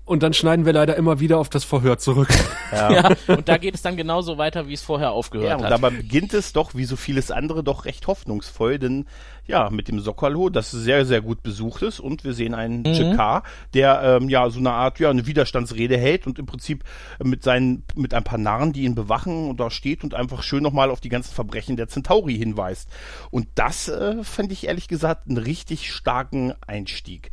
Und 0.07 0.23
dann 0.23 0.33
schneiden 0.33 0.65
wir 0.65 0.71
leider 0.71 0.95
immer 0.95 1.19
wieder 1.19 1.37
auf 1.37 1.49
das 1.49 1.65
Verhör 1.65 1.97
zurück. 1.97 2.29
Ja. 2.69 2.91
ja. 2.91 3.15
und 3.27 3.47
da 3.47 3.57
geht 3.57 3.75
es 3.75 3.81
dann 3.81 3.95
genauso 3.95 4.37
weiter, 4.37 4.67
wie 4.67 4.73
es 4.73 4.81
vorher 4.81 5.13
aufgehört 5.13 5.47
ja, 5.51 5.55
und 5.55 5.63
hat. 5.63 5.71
Dabei 5.71 5.89
beginnt 5.89 6.33
es 6.33 6.51
doch, 6.51 6.75
wie 6.75 6.83
so 6.83 6.97
vieles 6.97 7.31
andere, 7.31 7.63
doch 7.63 7.85
recht 7.85 8.07
hoffnungsvoll, 8.07 8.77
denn 8.77 9.05
ja, 9.45 9.69
mit 9.69 9.87
dem 9.87 10.01
Sokolo, 10.01 10.49
das 10.49 10.69
sehr, 10.71 11.05
sehr 11.05 11.21
gut 11.21 11.43
besucht 11.43 11.81
ist 11.81 12.01
und 12.01 12.25
wir 12.25 12.33
sehen 12.33 12.53
einen 12.53 12.81
mhm. 12.81 12.93
Jakar, 12.93 13.43
der 13.73 14.01
ähm, 14.03 14.27
ja 14.27 14.49
so 14.49 14.59
eine 14.59 14.71
Art, 14.71 14.99
ja, 14.99 15.09
eine 15.09 15.25
Widerstandsrede 15.25 15.97
hält 15.97 16.27
und 16.27 16.39
im 16.39 16.45
Prinzip 16.45 16.83
mit 17.23 17.43
seinen, 17.43 17.85
mit 17.95 18.13
ein 18.13 18.25
paar 18.25 18.37
Narren, 18.37 18.73
die 18.73 18.83
ihn 18.83 18.95
bewachen 18.95 19.49
und 19.49 19.61
da 19.61 19.69
steht 19.69 20.03
und 20.03 20.13
einfach 20.13 20.43
schön 20.43 20.61
nochmal 20.61 20.91
auf 20.91 20.99
die 20.99 21.09
ganzen 21.09 21.33
Verbrechen 21.33 21.77
der 21.77 21.87
Centauri 21.87 22.35
hinweist. 22.35 22.89
Und 23.31 23.47
das 23.55 23.87
äh, 23.87 24.21
fand 24.25 24.51
ich 24.51 24.67
ehrlich 24.67 24.89
gesagt 24.89 25.29
einen 25.29 25.37
richtig 25.37 25.93
starken 25.93 26.53
Einstieg. 26.67 27.31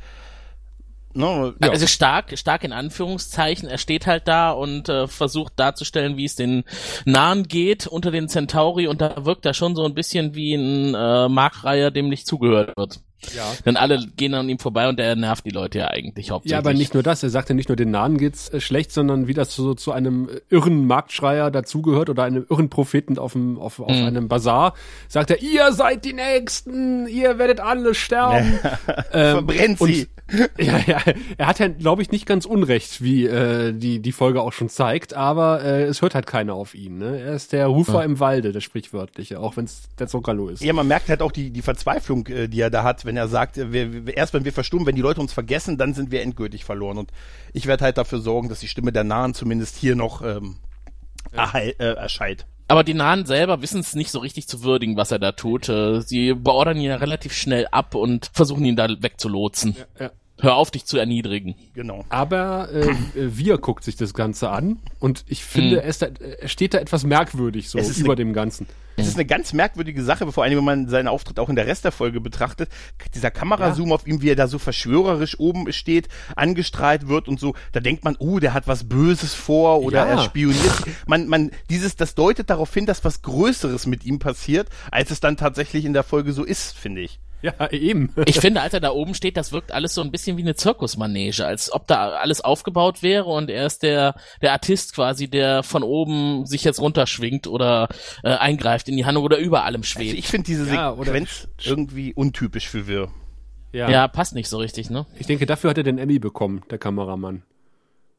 Ne, 1.14 1.54
ja. 1.62 1.70
Also 1.70 1.86
stark, 1.86 2.36
stark 2.36 2.64
in 2.64 2.72
Anführungszeichen. 2.72 3.68
Er 3.68 3.78
steht 3.78 4.06
halt 4.06 4.26
da 4.26 4.50
und 4.50 4.88
äh, 4.88 5.06
versucht 5.06 5.52
darzustellen, 5.56 6.16
wie 6.16 6.24
es 6.24 6.34
den 6.34 6.64
Nahen 7.04 7.44
geht 7.44 7.86
unter 7.86 8.10
den 8.10 8.28
Centauri 8.28 8.88
und 8.88 9.00
da 9.00 9.24
wirkt 9.24 9.46
er 9.46 9.54
schon 9.54 9.76
so 9.76 9.84
ein 9.84 9.94
bisschen 9.94 10.34
wie 10.34 10.54
ein 10.54 10.94
äh, 10.94 11.28
Markreiher, 11.28 11.92
dem 11.92 12.08
nicht 12.08 12.26
zugehört 12.26 12.76
wird. 12.76 13.00
Ja. 13.34 13.52
Denn 13.64 13.76
alle 13.76 14.06
gehen 14.16 14.34
an 14.34 14.48
ihm 14.48 14.58
vorbei 14.58 14.88
und 14.88 14.98
er 15.00 15.16
nervt 15.16 15.44
die 15.46 15.50
Leute 15.50 15.78
ja 15.78 15.88
eigentlich 15.88 16.30
hauptsächlich. 16.30 16.52
Ja, 16.52 16.58
aber 16.58 16.74
nicht 16.74 16.94
nur 16.94 17.02
das. 17.02 17.22
Er 17.22 17.30
sagt 17.30 17.48
ja 17.48 17.54
nicht 17.54 17.68
nur 17.68 17.76
den 17.76 17.90
Nahen 17.90 18.18
geht's 18.18 18.48
äh, 18.48 18.60
schlecht, 18.60 18.92
sondern 18.92 19.28
wie 19.28 19.34
das 19.34 19.54
so 19.54 19.74
zu 19.74 19.92
einem 19.92 20.28
irren 20.50 20.86
Marktschreier 20.86 21.50
dazugehört 21.50 22.10
oder 22.10 22.24
einem 22.24 22.46
irren 22.48 22.68
Propheten 22.68 23.18
auf, 23.18 23.32
dem, 23.32 23.58
auf, 23.58 23.80
auf 23.80 23.90
mhm. 23.90 24.06
einem 24.06 24.28
Bazar, 24.28 24.74
sagt 25.08 25.30
er, 25.30 25.42
ihr 25.42 25.72
seid 25.72 26.04
die 26.04 26.12
Nächsten, 26.12 27.06
ihr 27.06 27.38
werdet 27.38 27.60
alle 27.60 27.94
sterben. 27.94 28.58
ähm, 29.12 29.32
Verbrennt 29.32 29.78
sie. 29.78 30.08
ja, 30.58 30.78
ja, 30.86 30.98
er 31.36 31.46
hat 31.46 31.58
ja, 31.58 31.68
glaube 31.68 32.00
ich, 32.00 32.10
nicht 32.10 32.24
ganz 32.24 32.46
unrecht, 32.46 33.02
wie 33.02 33.26
äh, 33.26 33.72
die, 33.72 34.00
die 34.00 34.12
Folge 34.12 34.40
auch 34.40 34.52
schon 34.52 34.70
zeigt, 34.70 35.12
aber 35.12 35.62
äh, 35.62 35.84
es 35.84 36.00
hört 36.00 36.14
halt 36.14 36.26
keiner 36.26 36.54
auf 36.54 36.74
ihn. 36.74 36.98
Ne? 36.98 37.20
Er 37.20 37.34
ist 37.34 37.52
der 37.52 37.66
Rufer 37.66 37.98
ja. 37.98 38.02
im 38.02 38.20
Walde, 38.20 38.52
der 38.52 38.60
sprichwörtliche, 38.60 39.38
auch 39.38 39.56
wenn 39.56 39.66
es 39.66 39.82
der 39.98 40.08
Zuckerlo 40.08 40.48
ist. 40.48 40.62
Ja, 40.62 40.72
man 40.72 40.88
merkt 40.88 41.10
halt 41.10 41.20
auch 41.20 41.32
die, 41.32 41.50
die 41.50 41.60
Verzweiflung, 41.60 42.26
äh, 42.28 42.48
die 42.48 42.60
er 42.60 42.70
da 42.70 42.84
hat, 42.84 43.04
wenn 43.04 43.13
wenn 43.14 43.22
er 43.22 43.28
sagt, 43.28 43.56
wir, 43.56 44.06
wir, 44.06 44.16
erst 44.16 44.34
wenn 44.34 44.44
wir 44.44 44.52
verstummen, 44.52 44.86
wenn 44.86 44.96
die 44.96 45.02
Leute 45.02 45.20
uns 45.20 45.32
vergessen, 45.32 45.78
dann 45.78 45.94
sind 45.94 46.10
wir 46.10 46.22
endgültig 46.22 46.64
verloren. 46.64 46.98
Und 46.98 47.12
ich 47.52 47.66
werde 47.66 47.84
halt 47.84 47.96
dafür 47.96 48.18
sorgen, 48.18 48.48
dass 48.48 48.58
die 48.58 48.66
Stimme 48.66 48.90
der 48.90 49.04
Nahen 49.04 49.34
zumindest 49.34 49.76
hier 49.76 49.94
noch 49.94 50.20
ähm, 50.22 50.56
ja. 51.32 51.52
äh, 51.54 51.72
erscheint. 51.78 52.46
Aber 52.66 52.82
die 52.82 52.94
Nahen 52.94 53.24
selber 53.24 53.62
wissen 53.62 53.80
es 53.80 53.94
nicht 53.94 54.10
so 54.10 54.18
richtig 54.18 54.48
zu 54.48 54.64
würdigen, 54.64 54.96
was 54.96 55.12
er 55.12 55.20
da 55.20 55.32
tut. 55.32 55.68
Äh, 55.68 56.00
sie 56.00 56.34
beordern 56.34 56.76
ihn 56.78 56.84
ja 56.84 56.96
relativ 56.96 57.32
schnell 57.34 57.68
ab 57.70 57.94
und 57.94 58.30
versuchen 58.32 58.64
ihn 58.64 58.74
da 58.74 58.88
wegzulotsen. 58.88 59.76
Ja, 59.78 60.06
ja. 60.06 60.10
Hör 60.40 60.56
auf, 60.56 60.70
dich 60.70 60.84
zu 60.84 60.98
erniedrigen. 60.98 61.54
Genau. 61.74 62.04
Aber 62.08 62.68
äh, 62.72 62.94
wir 63.14 63.58
guckt 63.58 63.84
sich 63.84 63.96
das 63.96 64.14
Ganze 64.14 64.50
an 64.50 64.78
und 64.98 65.24
ich 65.28 65.44
finde, 65.44 65.76
mhm. 65.76 65.82
er, 65.82 66.40
er 66.42 66.48
steht 66.48 66.74
da 66.74 66.78
etwas 66.78 67.04
merkwürdig 67.04 67.70
so 67.70 67.78
über 67.78 68.12
eine, 68.12 68.16
dem 68.16 68.32
Ganzen. 68.32 68.66
Es 68.96 69.06
ist 69.06 69.14
eine 69.14 69.26
ganz 69.26 69.52
merkwürdige 69.52 70.02
Sache, 70.02 70.30
vor 70.30 70.44
allem 70.44 70.58
wenn 70.58 70.64
man 70.64 70.88
seinen 70.88 71.08
Auftritt 71.08 71.38
auch 71.38 71.48
in 71.48 71.56
der 71.56 71.66
Rest 71.66 71.84
der 71.84 71.92
Folge 71.92 72.20
betrachtet. 72.20 72.68
Dieser 73.14 73.30
Kamerazoom 73.30 73.88
ja. 73.88 73.94
auf 73.94 74.06
ihm, 74.06 74.22
wie 74.22 74.30
er 74.30 74.36
da 74.36 74.48
so 74.48 74.58
verschwörerisch 74.58 75.38
oben 75.38 75.72
steht, 75.72 76.08
angestrahlt 76.36 77.08
wird 77.08 77.28
und 77.28 77.38
so, 77.38 77.54
da 77.72 77.80
denkt 77.80 78.04
man, 78.04 78.16
oh, 78.18 78.38
der 78.38 78.54
hat 78.54 78.66
was 78.66 78.88
Böses 78.88 79.34
vor 79.34 79.82
oder 79.82 80.06
ja. 80.06 80.12
er 80.12 80.18
spioniert. 80.18 80.84
Man, 81.06 81.28
man, 81.28 81.50
dieses, 81.70 81.96
das 81.96 82.14
deutet 82.14 82.50
darauf 82.50 82.72
hin, 82.72 82.86
dass 82.86 83.04
was 83.04 83.22
Größeres 83.22 83.86
mit 83.86 84.04
ihm 84.04 84.18
passiert, 84.18 84.68
als 84.90 85.10
es 85.10 85.20
dann 85.20 85.36
tatsächlich 85.36 85.84
in 85.84 85.92
der 85.92 86.02
Folge 86.02 86.32
so 86.32 86.44
ist, 86.44 86.76
finde 86.76 87.02
ich. 87.02 87.20
Ja, 87.44 87.70
eben. 87.72 88.10
Ich 88.24 88.40
finde, 88.40 88.62
als 88.62 88.72
er 88.72 88.80
da 88.80 88.90
oben 88.90 89.12
steht, 89.12 89.36
das 89.36 89.52
wirkt 89.52 89.70
alles 89.70 89.92
so 89.92 90.00
ein 90.00 90.10
bisschen 90.10 90.38
wie 90.38 90.42
eine 90.42 90.54
Zirkusmanege, 90.54 91.44
als 91.44 91.70
ob 91.70 91.86
da 91.86 92.12
alles 92.12 92.40
aufgebaut 92.40 93.02
wäre 93.02 93.26
und 93.26 93.50
er 93.50 93.66
ist 93.66 93.82
der, 93.82 94.14
der 94.40 94.52
Artist 94.52 94.94
quasi, 94.94 95.28
der 95.28 95.62
von 95.62 95.82
oben 95.82 96.46
sich 96.46 96.64
jetzt 96.64 96.80
runterschwingt 96.80 97.46
oder 97.46 97.88
äh, 98.22 98.30
eingreift 98.30 98.88
in 98.88 98.96
die 98.96 99.04
Handlung 99.04 99.26
oder 99.26 99.36
über 99.36 99.64
allem 99.64 99.82
schwebt. 99.82 100.06
Also 100.06 100.18
ich 100.18 100.28
finde 100.28 100.46
diese 100.46 100.74
ja, 100.74 100.96
Sequenz 100.96 101.48
irgendwie 101.62 102.14
untypisch 102.14 102.66
für 102.66 102.88
wir. 102.88 103.10
Ja. 103.72 103.90
ja, 103.90 104.08
passt 104.08 104.34
nicht 104.34 104.48
so 104.48 104.56
richtig, 104.56 104.88
ne? 104.88 105.04
Ich 105.18 105.26
denke, 105.26 105.44
dafür 105.44 105.68
hat 105.68 105.76
er 105.76 105.84
den 105.84 105.98
Emmy 105.98 106.18
bekommen, 106.18 106.62
der 106.70 106.78
Kameramann. 106.78 107.42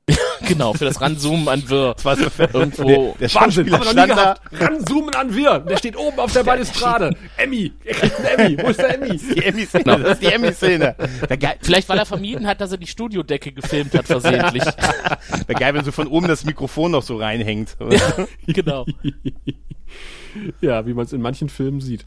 genau, 0.48 0.74
für 0.74 0.86
das 0.86 1.02
Ranzoomen 1.02 1.48
an 1.48 1.68
Wir. 1.68 1.94
Das 1.96 2.06
war 2.06 2.16
so 2.16 2.24
irgendwo. 2.38 3.16
Der, 3.20 3.28
der 3.28 3.36
Wahnsinn, 3.36 3.72
haben 3.72 3.86
wir 3.86 3.94
noch 3.94 4.02
nie 4.02 4.14
gehabt. 4.14 4.42
Ranzoomen 4.52 5.16
an 5.16 5.36
Wir. 5.36 5.60
Der 5.60 5.78
steht 5.78 5.98
oben 5.98 6.20
auf 6.20 6.32
der 6.32 6.44
Balustrade. 6.44 7.16
Emmy, 7.38 7.74
er 7.84 7.96
kriegt 7.96 8.16
einen 8.18 8.40
Emmy. 8.40 8.64
Wo 8.64 8.70
ist 8.70 8.80
der 8.80 8.96
Emmy? 8.96 9.18
Die 9.18 9.44
Emmy-Szene, 9.44 9.84
genau. 9.84 9.98
das 9.98 10.12
ist 10.14 10.22
die 10.22 10.34
Emmy-Szene. 10.34 10.96
Vielleicht, 11.62 11.90
weil 11.90 11.98
er 11.98 12.06
vermieden 12.06 12.46
hat, 12.46 12.62
dass 12.62 12.72
er 12.72 12.78
die 12.78 12.88
Studiodecke 12.88 13.52
gefilmt 13.52 13.96
hat, 13.96 14.06
versehentlich. 14.06 14.64
Wäre 15.48 15.60
geil, 15.60 15.74
wenn 15.74 15.84
so 15.84 15.92
von 15.92 16.08
oben 16.08 16.28
das 16.28 16.46
Mikrofon 16.46 16.92
noch 16.92 17.04
so 17.04 17.18
reinhängt. 17.18 17.76
Genau. 18.48 18.86
ja, 20.62 20.86
wie 20.86 20.94
man 20.94 21.06
es 21.06 21.14
in 21.14 21.22
manchen 21.22 21.50
Filmen 21.50 21.82
sieht. 21.82 22.06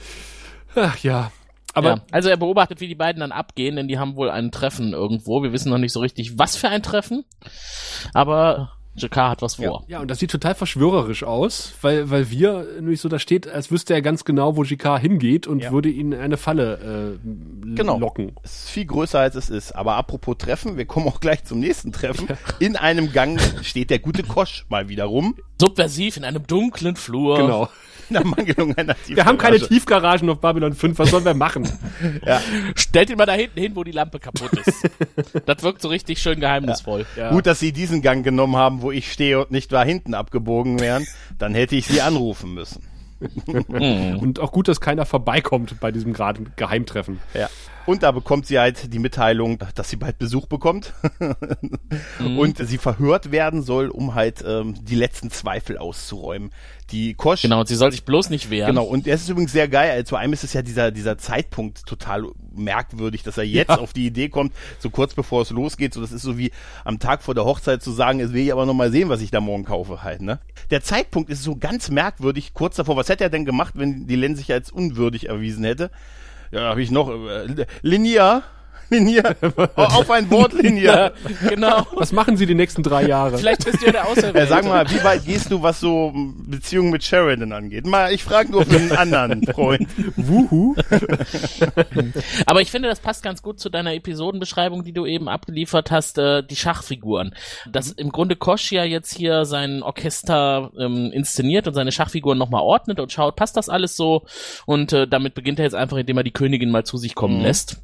Ach 0.75 0.97
ja, 0.99 1.33
aber 1.75 1.89
ja, 1.89 2.03
also 2.11 2.29
er 2.29 2.37
beobachtet, 2.37 2.81
wie 2.81 2.89
die 2.89 2.95
beiden 2.95 3.21
dann 3.21 3.33
abgehen, 3.33 3.77
denn 3.77 3.89
die 3.89 3.99
haben 3.99 4.17
wohl 4.17 4.31
ein 4.31 4.51
Treffen 4.51 4.93
irgendwo. 4.93 5.43
Wir 5.43 5.53
wissen 5.53 5.71
noch 5.71 5.79
nicht 5.79 5.93
so 5.93 6.01
richtig, 6.01 6.39
was 6.39 6.57
für 6.57 6.69
ein 6.69 6.83
Treffen. 6.83 7.25
Aber 8.15 8.73
Jakar 8.99 9.31
hat 9.31 9.43
was 9.43 9.57
vor. 9.57 9.85
Ja, 9.87 9.97
ja, 9.97 10.01
und 10.01 10.09
das 10.09 10.19
sieht 10.19 10.31
total 10.31 10.55
verschwörerisch 10.55 11.25
aus, 11.25 11.75
weil, 11.83 12.11
weil 12.11 12.31
wir 12.31 12.67
nämlich 12.77 13.01
so 13.01 13.09
da 13.09 13.19
steht, 13.19 13.49
als 13.49 13.71
wüsste 13.71 13.95
er 13.95 14.03
ganz 14.03 14.25
genau, 14.25 14.57
wo 14.57 14.65
Jakar 14.65 14.99
hingeht 14.99 15.47
und 15.47 15.63
ja. 15.63 15.73
würde 15.73 15.89
ihn 15.89 16.13
in 16.13 16.21
eine 16.21 16.37
Falle 16.37 17.19
äh, 17.23 17.75
genau. 17.75 17.99
locken. 17.99 18.33
Es 18.43 18.65
ist 18.65 18.71
viel 18.71 18.87
größer 18.87 19.21
als 19.21 19.35
es 19.35 19.51
ist. 19.51 19.73
Aber 19.73 19.95
apropos 19.95 20.37
Treffen, 20.39 20.77
wir 20.77 20.85
kommen 20.87 21.07
auch 21.09 21.21
gleich 21.21 21.45
zum 21.45 21.61
nächsten 21.61 21.93
Treffen. 21.93 22.29
Ja. 22.29 22.37
In 22.59 22.77
einem 22.77 23.13
Gang 23.13 23.41
steht 23.63 23.91
der 23.91 23.99
gute 23.99 24.23
Kosch 24.23 24.67
mal 24.69 24.89
wieder 24.89 25.05
rum. 25.05 25.37
Subversiv 25.61 26.17
in 26.17 26.25
einem 26.25 26.47
dunklen 26.47 26.97
Flur. 26.97 27.39
Genau. 27.39 27.69
In 28.09 28.15
der 28.15 28.25
Mangelung 28.25 28.75
einer 28.77 28.95
Tiefgarage. 28.95 29.09
Wir 29.17 29.25
haben 29.25 29.39
keine 29.39 29.61
Tiefgaragen 29.61 30.31
auf 30.31 30.41
Babylon 30.41 30.73
5, 30.73 30.99
was 30.99 31.11
sollen 31.11 31.25
wir 31.25 31.35
machen? 31.35 31.71
ja. 32.27 32.41
Stellt 32.75 33.11
ihn 33.11 33.17
mal 33.17 33.27
da 33.27 33.33
hinten 33.33 33.61
hin, 33.61 33.77
wo 33.77 33.85
die 33.85 33.93
Lampe 33.93 34.19
kaputt 34.19 34.53
ist. 34.65 34.89
das 35.47 35.63
wirkt 35.63 35.83
so 35.83 35.89
richtig 35.89 36.21
schön 36.21 36.41
geheimnisvoll. 36.41 37.07
Ja. 37.17 37.25
Ja. 37.25 37.31
Gut, 37.31 37.47
dass 37.47 37.61
sie 37.61 37.73
diesen 37.73 38.03
Gang 38.03 38.25
genommen 38.25 38.57
haben, 38.57 38.83
wo 38.83 38.91
ich 38.91 39.13
stehe 39.13 39.41
und 39.41 39.51
nicht 39.51 39.73
da 39.73 39.83
hinten 39.83 40.15
abgebogen 40.15 40.81
wären. 40.81 41.07
Dann 41.39 41.55
hätte 41.55 41.77
ich 41.77 41.87
sie 41.87 42.01
anrufen 42.01 42.55
müssen. 42.55 42.83
und 43.47 44.39
auch 44.39 44.53
gut, 44.53 44.69
dass 44.69 44.81
keiner 44.81 45.05
vorbeikommt 45.05 45.81
bei 45.81 45.91
diesem 45.91 46.13
gerade 46.13 46.45
Geheimtreffen. 46.57 47.19
Ja. 47.35 47.49
Und 47.89 48.03
da 48.03 48.13
bekommt 48.13 48.45
sie 48.45 48.59
halt 48.59 48.93
die 48.93 48.99
Mitteilung, 48.99 49.59
dass 49.75 49.89
sie 49.89 49.97
bald 49.97 50.19
Besuch 50.19 50.45
bekommt 50.45 50.93
mhm. 52.19 52.39
und 52.39 52.59
sie 52.59 52.77
verhört 52.77 53.33
werden 53.33 53.63
soll, 53.63 53.89
um 53.89 54.15
halt 54.15 54.45
ähm, 54.47 54.75
die 54.85 54.95
letzten 54.95 55.31
Zweifel 55.31 55.79
auszuräumen. 55.79 56.51
Die 56.91 57.15
Kosch. 57.15 57.41
Genau, 57.41 57.61
und 57.61 57.69
sie 57.69 57.77
soll 57.77 57.91
sich 57.91 58.05
bloß 58.05 58.29
nicht 58.29 58.51
wehren. 58.51 58.75
Genau, 58.75 58.85
und 58.85 59.07
es 59.07 59.23
ist 59.23 59.31
übrigens 59.31 59.53
sehr 59.53 59.69
geil. 59.69 59.91
Also, 59.91 60.05
zu 60.05 60.17
einem 60.17 60.35
ist 60.35 60.45
es 60.45 60.53
ja 60.53 60.61
dieser, 60.61 60.91
dieser 60.91 61.17
Zeitpunkt 61.17 61.87
total 61.87 62.27
merkwürdig, 62.55 63.23
dass 63.23 63.39
er 63.39 63.45
jetzt 63.45 63.71
ja. 63.71 63.79
auf 63.79 63.95
die 63.95 64.05
Idee 64.05 64.29
kommt, 64.29 64.53
so 64.81 64.91
kurz 64.91 65.15
bevor 65.15 65.41
es 65.41 65.49
losgeht. 65.49 65.95
So, 65.95 66.03
das 66.03 66.13
ist 66.13 66.23
so 66.23 66.37
wie 66.37 66.51
am 66.85 66.99
Tag 66.99 67.23
vor 67.23 67.35
der 67.35 67.47
Hochzeit 67.47 67.83
zu 67.83 67.93
sagen, 67.93 68.21
jetzt 68.21 68.35
will 68.35 68.45
ich 68.45 68.53
aber 68.53 68.67
noch 68.67 68.75
mal 68.75 68.91
sehen, 68.91 69.09
was 69.09 69.23
ich 69.23 69.31
da 69.31 69.41
morgen 69.41 69.65
kaufe 69.65 70.03
halt, 70.03 70.21
ne? 70.21 70.41
Der 70.71 70.83
Zeitpunkt 70.83 71.31
ist 71.31 71.43
so 71.43 71.57
ganz 71.57 71.89
merkwürdig, 71.89 72.53
kurz 72.53 72.77
davor. 72.77 72.97
Was 72.97 73.09
hätte 73.09 73.25
er 73.25 73.31
denn 73.31 73.47
gemacht, 73.47 73.73
wenn 73.79 74.07
die 74.07 74.17
Len 74.17 74.37
sich 74.37 74.53
als 74.53 74.71
unwürdig 74.71 75.31
erwiesen 75.31 75.65
hätte? 75.65 75.91
Ja, 76.51 76.71
habe 76.71 76.83
ich 76.83 76.91
noch. 76.91 77.09
Äh, 77.11 77.67
Linia, 77.83 78.43
Wortlinie. 78.91 79.23
Auf 79.77 80.11
ein 80.11 80.31
Wortlinie. 80.31 80.83
Ja, 80.85 81.11
genau. 81.49 81.87
Was 81.95 82.13
machen 82.13 82.37
Sie 82.37 82.47
die 82.47 82.55
nächsten 82.55 82.83
drei 82.83 83.07
Jahre? 83.07 83.39
Vielleicht 83.39 83.65
bist 83.65 83.83
du 83.83 83.87
ja 83.87 83.93
der 83.93 84.07
Auserwählte. 84.09 84.39
Äh, 84.41 84.47
sag 84.47 84.65
mal, 84.65 84.89
wie 84.91 85.03
weit 85.05 85.25
gehst 85.25 85.51
du, 85.51 85.63
was 85.63 85.81
so 85.81 86.13
Beziehungen 86.47 86.91
mit 86.91 87.05
Sheridan 87.05 87.53
angeht? 87.53 87.87
Mal, 87.87 88.13
ich 88.13 88.25
frage 88.25 88.51
nur 88.51 88.65
für 88.65 88.77
einen 88.77 88.93
anderen 88.93 89.43
Freund. 89.47 89.89
Wuhu. 90.17 90.75
Aber 92.47 92.61
ich 92.61 92.71
finde, 92.71 92.89
das 92.89 93.01
passt 93.01 93.23
ganz 93.23 93.43
gut 93.43 93.61
zu 93.61 93.71
deiner 93.71 93.95
Episodenbeschreibung, 93.95 94.85
die 94.85 94.93
du 94.93 95.07
eben 95.07 95.29
abgeliefert 95.29 95.91
hast, 95.91 96.19
äh, 96.19 96.43
die 96.43 96.57
Schachfiguren. 96.57 97.35
Dass 97.71 97.91
im 97.93 98.11
Grunde 98.11 98.37
Kosch 98.37 98.73
ja 98.73 98.85
jetzt 98.85 99.15
hier 99.15 99.45
sein 99.45 99.83
Orchester 99.83 100.71
ähm, 100.79 101.11
inszeniert 101.13 101.67
und 101.67 101.75
seine 101.75 101.93
Schachfiguren 101.93 102.39
nochmal 102.39 102.63
ordnet 102.63 103.01
und 103.01 103.13
schaut, 103.13 103.37
passt 103.37 103.57
das 103.57 103.69
alles 103.69 103.97
so? 103.97 104.23
Und 104.67 104.93
äh, 104.93 105.07
damit 105.07 105.35
beginnt 105.35 105.59
er 105.59 105.65
jetzt 105.65 105.75
einfach, 105.75 105.97
indem 105.97 106.17
er 106.17 106.25
die 106.25 106.31
Königin 106.31 106.71
mal 106.71 106.85
zu 106.85 106.97
sich 106.97 107.15
kommen 107.15 107.39
Mhm. 107.39 107.43
lässt 107.43 107.83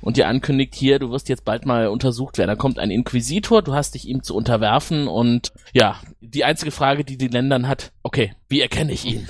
und 0.00 0.16
dir 0.16 0.28
ankündigt, 0.28 0.43
hier, 0.74 0.98
du 0.98 1.10
wirst 1.10 1.28
jetzt 1.28 1.44
bald 1.44 1.66
mal 1.66 1.88
untersucht 1.88 2.38
werden. 2.38 2.48
Da 2.48 2.56
kommt 2.56 2.78
ein 2.78 2.90
Inquisitor, 2.90 3.62
du 3.62 3.74
hast 3.74 3.94
dich 3.94 4.06
ihm 4.08 4.22
zu 4.22 4.34
unterwerfen 4.34 5.08
und 5.08 5.52
ja, 5.72 5.96
die 6.20 6.44
einzige 6.44 6.70
Frage, 6.70 7.04
die 7.04 7.16
die 7.18 7.28
Ländern 7.28 7.68
hat, 7.68 7.92
okay, 8.02 8.32
wie 8.48 8.60
erkenne 8.60 8.92
ich 8.92 9.04
ihn? 9.04 9.28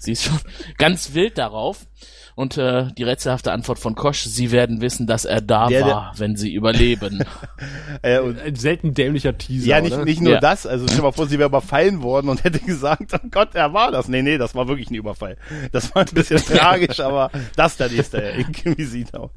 Sie 0.00 0.12
ist 0.12 0.24
schon 0.24 0.38
ganz 0.78 1.14
wild 1.14 1.38
darauf. 1.38 1.86
Und 2.34 2.56
äh, 2.56 2.86
die 2.96 3.02
rätselhafte 3.02 3.52
Antwort 3.52 3.78
von 3.78 3.94
Kosch, 3.94 4.22
sie 4.22 4.52
werden 4.52 4.80
wissen, 4.80 5.06
dass 5.06 5.26
er 5.26 5.42
da 5.42 5.66
Der- 5.66 5.84
war, 5.84 6.14
wenn 6.16 6.34
sie 6.36 6.54
überleben. 6.54 7.22
Äh, 8.00 8.18
und 8.20 8.40
Ein 8.40 8.56
selten 8.56 8.94
dämlicher 8.94 9.36
Teaser. 9.36 9.66
ja, 9.68 9.80
nicht, 9.80 9.92
oder? 9.92 10.04
nicht 10.04 10.20
nur 10.22 10.32
Ja. 10.32 10.40
das, 10.40 10.66
also 10.66 10.88
stell 10.88 11.02
mal 11.02 11.12
vor, 11.12 11.26
sie 11.26 11.38
wäre 11.38 11.48
überfallen 11.50 12.02
worden 12.02 12.30
und 12.30 12.42
hätte 12.44 12.58
gesagt, 12.58 13.12
oh 13.14 13.18
Gott, 13.30 13.54
er 13.54 13.72
war 13.74 13.92
das. 13.92 14.08
Nee, 14.08 14.22
nee, 14.22 14.38
das 14.38 14.54
war 14.54 14.66
wirklich 14.66 14.90
ein 14.90 14.94
Überfall. 14.94 15.36
Das 15.72 15.94
war 15.94 16.02
ein 16.06 16.14
bisschen 16.14 16.38
tragisch, 16.44 17.00
aber 17.00 17.30
das 17.54 17.76
dann 17.76 17.92
ist 17.94 18.14
der 18.14 18.34
Inquisitor. 18.34 19.30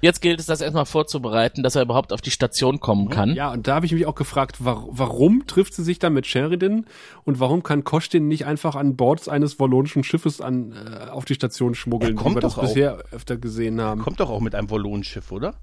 Jetzt 0.00 0.20
gilt 0.20 0.38
es, 0.38 0.46
das 0.46 0.60
erstmal 0.60 0.84
vorzubereiten, 0.84 1.62
dass 1.62 1.76
er 1.76 1.82
überhaupt 1.82 2.12
auf 2.12 2.20
die 2.20 2.30
Station 2.30 2.80
kommen 2.80 3.08
kann. 3.08 3.34
Ja, 3.34 3.50
und 3.52 3.66
da 3.66 3.76
habe 3.76 3.86
ich 3.86 3.92
mich 3.92 4.06
auch 4.06 4.14
gefragt, 4.14 4.64
wa 4.64 4.84
warum 4.90 5.46
trifft 5.46 5.74
sie 5.74 5.82
sich 5.82 5.98
dann 5.98 6.12
mit 6.12 6.26
Sheridan 6.26 6.86
und 7.24 7.40
warum 7.40 7.62
kann 7.62 7.84
Kosch 7.84 8.08
den 8.10 8.28
nicht 8.28 8.44
einfach 8.44 8.74
an 8.76 8.96
Bord 8.96 9.28
eines 9.28 9.58
wallonischen 9.58 10.04
Schiffes 10.04 10.40
an, 10.40 10.72
äh, 10.72 11.10
auf 11.10 11.24
die 11.24 11.34
Station 11.34 11.74
schmuggeln, 11.74 12.12
Er 12.16 12.18
wie 12.18 12.22
kommt 12.22 12.36
wir 12.36 12.40
das 12.40 12.54
doch 12.54 12.62
auch. 12.64 12.66
bisher 12.66 12.98
öfter 13.12 13.36
gesehen 13.36 13.80
haben? 13.80 14.02
Kommt 14.02 14.20
doch 14.20 14.28
auch 14.30 14.40
mit 14.40 14.54
einem 14.54 14.68
Wollonschiff, 14.70 15.32
oder? 15.32 15.54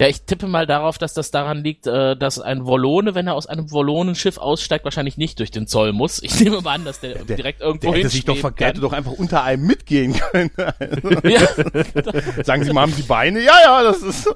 Ja, 0.00 0.08
ich 0.08 0.22
tippe 0.22 0.48
mal 0.48 0.66
darauf, 0.66 0.98
dass 0.98 1.14
das 1.14 1.30
daran 1.30 1.62
liegt, 1.62 1.86
äh, 1.86 2.16
dass 2.16 2.40
ein 2.40 2.66
Wollone, 2.66 3.14
wenn 3.14 3.28
er 3.28 3.34
aus 3.34 3.46
einem 3.46 3.70
Wollonenschiff 3.70 4.38
aussteigt, 4.38 4.84
wahrscheinlich 4.84 5.16
nicht 5.18 5.38
durch 5.38 5.52
den 5.52 5.68
Zoll 5.68 5.92
muss. 5.92 6.20
Ich 6.20 6.40
nehme 6.40 6.60
mal 6.62 6.74
an, 6.74 6.84
dass 6.84 6.98
der, 6.98 7.24
direkt 7.24 7.60
irgendwo 7.60 7.92
Der 7.92 7.98
hätte 8.00 8.08
sich 8.08 8.24
doch, 8.24 8.50
der 8.50 8.66
hätte 8.68 8.80
doch 8.80 8.92
einfach 8.92 9.12
unter 9.12 9.44
einem 9.44 9.66
mitgehen 9.66 10.14
können. 10.32 10.50
Ja, 11.24 11.40
Sagen 12.44 12.64
Sie 12.64 12.72
mal, 12.72 12.82
haben 12.82 12.92
Sie 12.92 13.02
Beine? 13.02 13.40
Ja, 13.40 13.52
ja, 13.62 13.82
das 13.84 14.02
ist. 14.02 14.34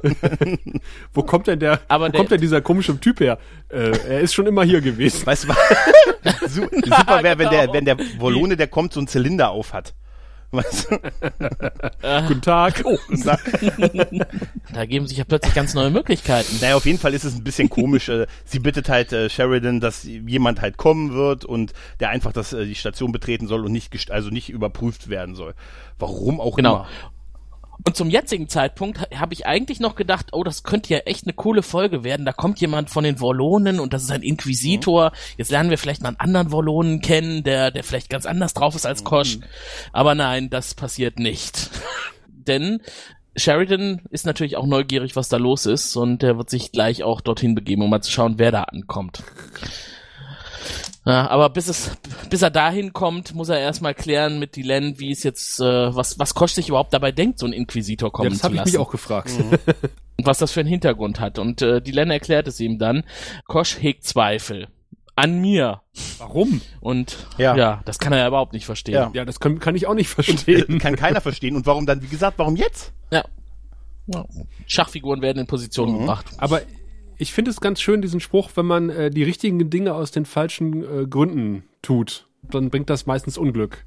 Wo 1.12 1.22
kommt 1.24 1.48
denn 1.48 1.58
der, 1.58 1.80
Aber 1.88 2.06
wo 2.06 2.10
der- 2.12 2.18
kommt 2.20 2.30
denn 2.30 2.40
dieser 2.40 2.60
komische 2.60 2.98
Typ 3.00 3.18
her? 3.18 3.38
Äh, 3.68 3.90
er 4.08 4.20
ist 4.20 4.34
schon 4.34 4.46
immer 4.46 4.62
hier 4.62 4.80
gewesen. 4.80 5.26
Weißt 5.26 5.44
du, 5.44 5.48
was? 5.48 5.56
Su- 6.52 6.68
super 6.70 7.22
wäre, 7.24 7.36
wenn 7.38 7.50
der, 7.50 7.60
genau. 7.62 7.72
wenn 7.72 7.84
der 7.84 7.96
Wollone, 8.18 8.56
der 8.56 8.68
kommt, 8.68 8.92
so 8.92 9.00
einen 9.00 9.08
Zylinder 9.08 9.50
auf 9.50 9.72
hat. 9.72 9.94
Weißt 10.50 10.90
du? 10.90 10.98
Guten 12.28 12.40
Tag. 12.40 12.82
Oh, 12.84 12.96
da 14.72 14.86
geben 14.86 15.06
sich 15.06 15.18
ja 15.18 15.24
plötzlich 15.24 15.54
ganz 15.54 15.74
neue 15.74 15.90
Möglichkeiten. 15.90 16.56
naja, 16.60 16.76
auf 16.76 16.86
jeden 16.86 16.98
Fall 16.98 17.12
ist 17.14 17.24
es 17.24 17.34
ein 17.34 17.44
bisschen 17.44 17.68
komisch. 17.68 18.08
Äh, 18.08 18.26
sie 18.44 18.58
bittet 18.58 18.88
halt 18.88 19.12
äh, 19.12 19.28
Sheridan, 19.28 19.80
dass 19.80 20.04
jemand 20.04 20.60
halt 20.62 20.76
kommen 20.78 21.12
wird 21.12 21.44
und 21.44 21.72
der 22.00 22.08
einfach 22.10 22.32
das, 22.32 22.52
äh, 22.54 22.64
die 22.64 22.74
Station 22.74 23.12
betreten 23.12 23.46
soll 23.46 23.64
und 23.64 23.72
nicht, 23.72 24.10
also 24.10 24.30
nicht 24.30 24.48
überprüft 24.48 25.08
werden 25.08 25.34
soll. 25.34 25.54
Warum 25.98 26.40
auch 26.40 26.56
Genau. 26.56 26.76
immer. 26.76 26.88
Und 27.86 27.96
zum 27.96 28.10
jetzigen 28.10 28.48
Zeitpunkt 28.48 29.00
ha- 29.00 29.06
habe 29.20 29.32
ich 29.34 29.46
eigentlich 29.46 29.80
noch 29.80 29.94
gedacht, 29.94 30.26
oh, 30.32 30.44
das 30.44 30.62
könnte 30.62 30.92
ja 30.92 30.98
echt 31.00 31.24
eine 31.24 31.32
coole 31.32 31.62
Folge 31.62 32.04
werden. 32.04 32.26
Da 32.26 32.32
kommt 32.32 32.60
jemand 32.60 32.90
von 32.90 33.04
den 33.04 33.20
Wollonen 33.20 33.80
und 33.80 33.92
das 33.92 34.02
ist 34.02 34.10
ein 34.10 34.22
Inquisitor. 34.22 35.12
Jetzt 35.36 35.50
lernen 35.50 35.70
wir 35.70 35.78
vielleicht 35.78 36.02
mal 36.02 36.08
einen 36.10 36.20
anderen 36.20 36.50
Wollonen 36.50 37.00
kennen, 37.00 37.44
der, 37.44 37.70
der 37.70 37.84
vielleicht 37.84 38.10
ganz 38.10 38.26
anders 38.26 38.52
drauf 38.54 38.74
ist 38.74 38.84
als 38.86 39.04
Kosch. 39.04 39.38
Aber 39.92 40.14
nein, 40.14 40.50
das 40.50 40.74
passiert 40.74 41.18
nicht. 41.18 41.70
Denn 42.28 42.80
Sheridan 43.36 44.02
ist 44.10 44.26
natürlich 44.26 44.56
auch 44.56 44.66
neugierig, 44.66 45.14
was 45.14 45.28
da 45.28 45.36
los 45.36 45.64
ist 45.64 45.94
und 45.96 46.22
der 46.22 46.36
wird 46.36 46.50
sich 46.50 46.72
gleich 46.72 47.04
auch 47.04 47.20
dorthin 47.20 47.54
begeben, 47.54 47.82
um 47.82 47.90
mal 47.90 48.02
zu 48.02 48.10
schauen, 48.10 48.34
wer 48.38 48.50
da 48.50 48.64
ankommt. 48.64 49.22
Ja, 51.08 51.26
aber 51.30 51.48
bis 51.48 51.68
es, 51.68 51.90
bis 52.28 52.42
er 52.42 52.50
dahin 52.50 52.92
kommt, 52.92 53.34
muss 53.34 53.48
er 53.48 53.58
erstmal 53.58 53.94
klären 53.94 54.38
mit 54.38 54.56
Dylan, 54.56 54.98
wie 54.98 55.10
es 55.10 55.22
jetzt, 55.22 55.58
äh, 55.58 55.64
was, 55.64 56.18
was 56.18 56.34
Kosch 56.34 56.52
sich 56.52 56.68
überhaupt 56.68 56.92
dabei 56.92 57.12
denkt, 57.12 57.38
so 57.38 57.46
einen 57.46 57.54
Inquisitor 57.54 58.12
kommen 58.12 58.28
das 58.30 58.38
zu 58.40 58.44
habe 58.44 58.54
ich 58.54 58.60
lassen. 58.60 58.72
mich 58.72 58.78
auch 58.78 58.90
gefragt. 58.90 59.32
Und 60.18 60.26
was 60.26 60.36
das 60.38 60.50
für 60.52 60.60
einen 60.60 60.68
Hintergrund 60.68 61.18
hat. 61.18 61.38
Und 61.38 61.62
äh, 61.62 61.80
Dylan 61.80 62.10
erklärt 62.10 62.46
es 62.46 62.60
ihm 62.60 62.78
dann. 62.78 63.04
Kosch 63.46 63.78
hegt 63.80 64.04
Zweifel. 64.04 64.68
An 65.16 65.40
mir. 65.40 65.80
Warum? 66.18 66.60
Und 66.80 67.16
Ja. 67.38 67.56
ja, 67.56 67.80
das 67.86 67.98
kann 67.98 68.12
er 68.12 68.18
ja 68.18 68.28
überhaupt 68.28 68.52
nicht 68.52 68.66
verstehen. 68.66 68.94
Ja. 68.94 69.10
Ja, 69.14 69.24
das 69.24 69.40
kann, 69.40 69.58
kann 69.60 69.74
ich 69.76 69.86
auch 69.86 69.94
nicht 69.94 70.08
verstehen. 70.10 70.78
Kann 70.78 70.94
keiner 70.96 71.20
verstehen. 71.22 71.56
Und 71.56 71.64
warum 71.66 71.86
dann, 71.86 72.02
wie 72.02 72.06
gesagt, 72.08 72.38
warum 72.38 72.54
jetzt? 72.54 72.92
Ja. 73.10 73.24
Ja. 74.08 74.24
Schachfiguren 74.66 75.22
werden 75.22 75.38
in 75.38 75.46
Position 75.46 75.90
Mhm. 75.92 75.98
gebracht. 76.00 76.26
Aber 76.36 76.60
ich 77.18 77.32
finde 77.32 77.50
es 77.50 77.60
ganz 77.60 77.80
schön, 77.80 78.00
diesen 78.00 78.20
Spruch, 78.20 78.50
wenn 78.54 78.66
man 78.66 78.90
äh, 78.90 79.10
die 79.10 79.24
richtigen 79.24 79.70
Dinge 79.70 79.94
aus 79.94 80.10
den 80.10 80.24
falschen 80.24 80.82
äh, 80.82 81.06
Gründen 81.06 81.64
tut, 81.82 82.26
dann 82.42 82.70
bringt 82.70 82.88
das 82.88 83.06
meistens 83.06 83.36
Unglück. 83.36 83.84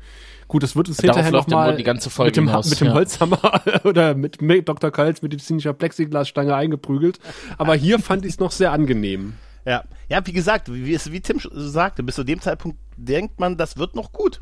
Gut, 0.48 0.64
das 0.64 0.76
wird 0.76 0.90
uns 0.90 0.98
Darauf 0.98 1.16
hinterher 1.16 1.32
nochmal 1.32 1.78
die 1.78 1.84
ganze 1.84 2.10
Folge 2.10 2.30
mit 2.30 2.36
dem, 2.36 2.48
hinaus, 2.50 2.70
mit 2.70 2.82
dem 2.82 2.88
ja. 2.88 2.94
Holzhammer 2.94 3.62
oder 3.86 4.16
mit 4.16 4.42
Me- 4.42 4.62
Dr. 4.62 4.92
Kals 4.92 5.22
medizinischer 5.22 5.72
Plexiglasstange 5.74 6.54
eingeprügelt. 6.54 7.20
Aber 7.58 7.74
hier 7.74 8.00
fand 8.00 8.26
ich 8.26 8.34
es 8.34 8.40
noch 8.40 8.52
sehr 8.52 8.74
angenehm. 8.74 9.34
Ja, 9.66 9.86
ja, 10.10 10.26
wie 10.26 10.34
gesagt, 10.34 10.72
wie, 10.74 10.88
wie 10.88 11.22
Tim 11.22 11.40
sagte, 11.54 12.04
bis 12.04 12.16
zu 12.16 12.26
dem 12.26 12.42
Zeitpunkt 12.42 12.78
denkt 12.98 13.40
man, 13.40 13.56
das 13.56 13.78
wird 13.78 13.96
noch 13.96 14.12
gut. 14.12 14.42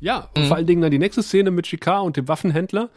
Ja, 0.00 0.28
und 0.36 0.46
vor 0.46 0.56
allen 0.56 0.66
Dingen 0.66 0.82
dann 0.82 0.90
die 0.90 0.98
nächste 0.98 1.22
Szene 1.22 1.50
mit 1.50 1.66
Chicard 1.66 2.04
und 2.04 2.16
dem 2.16 2.28
Waffenhändler. 2.28 2.90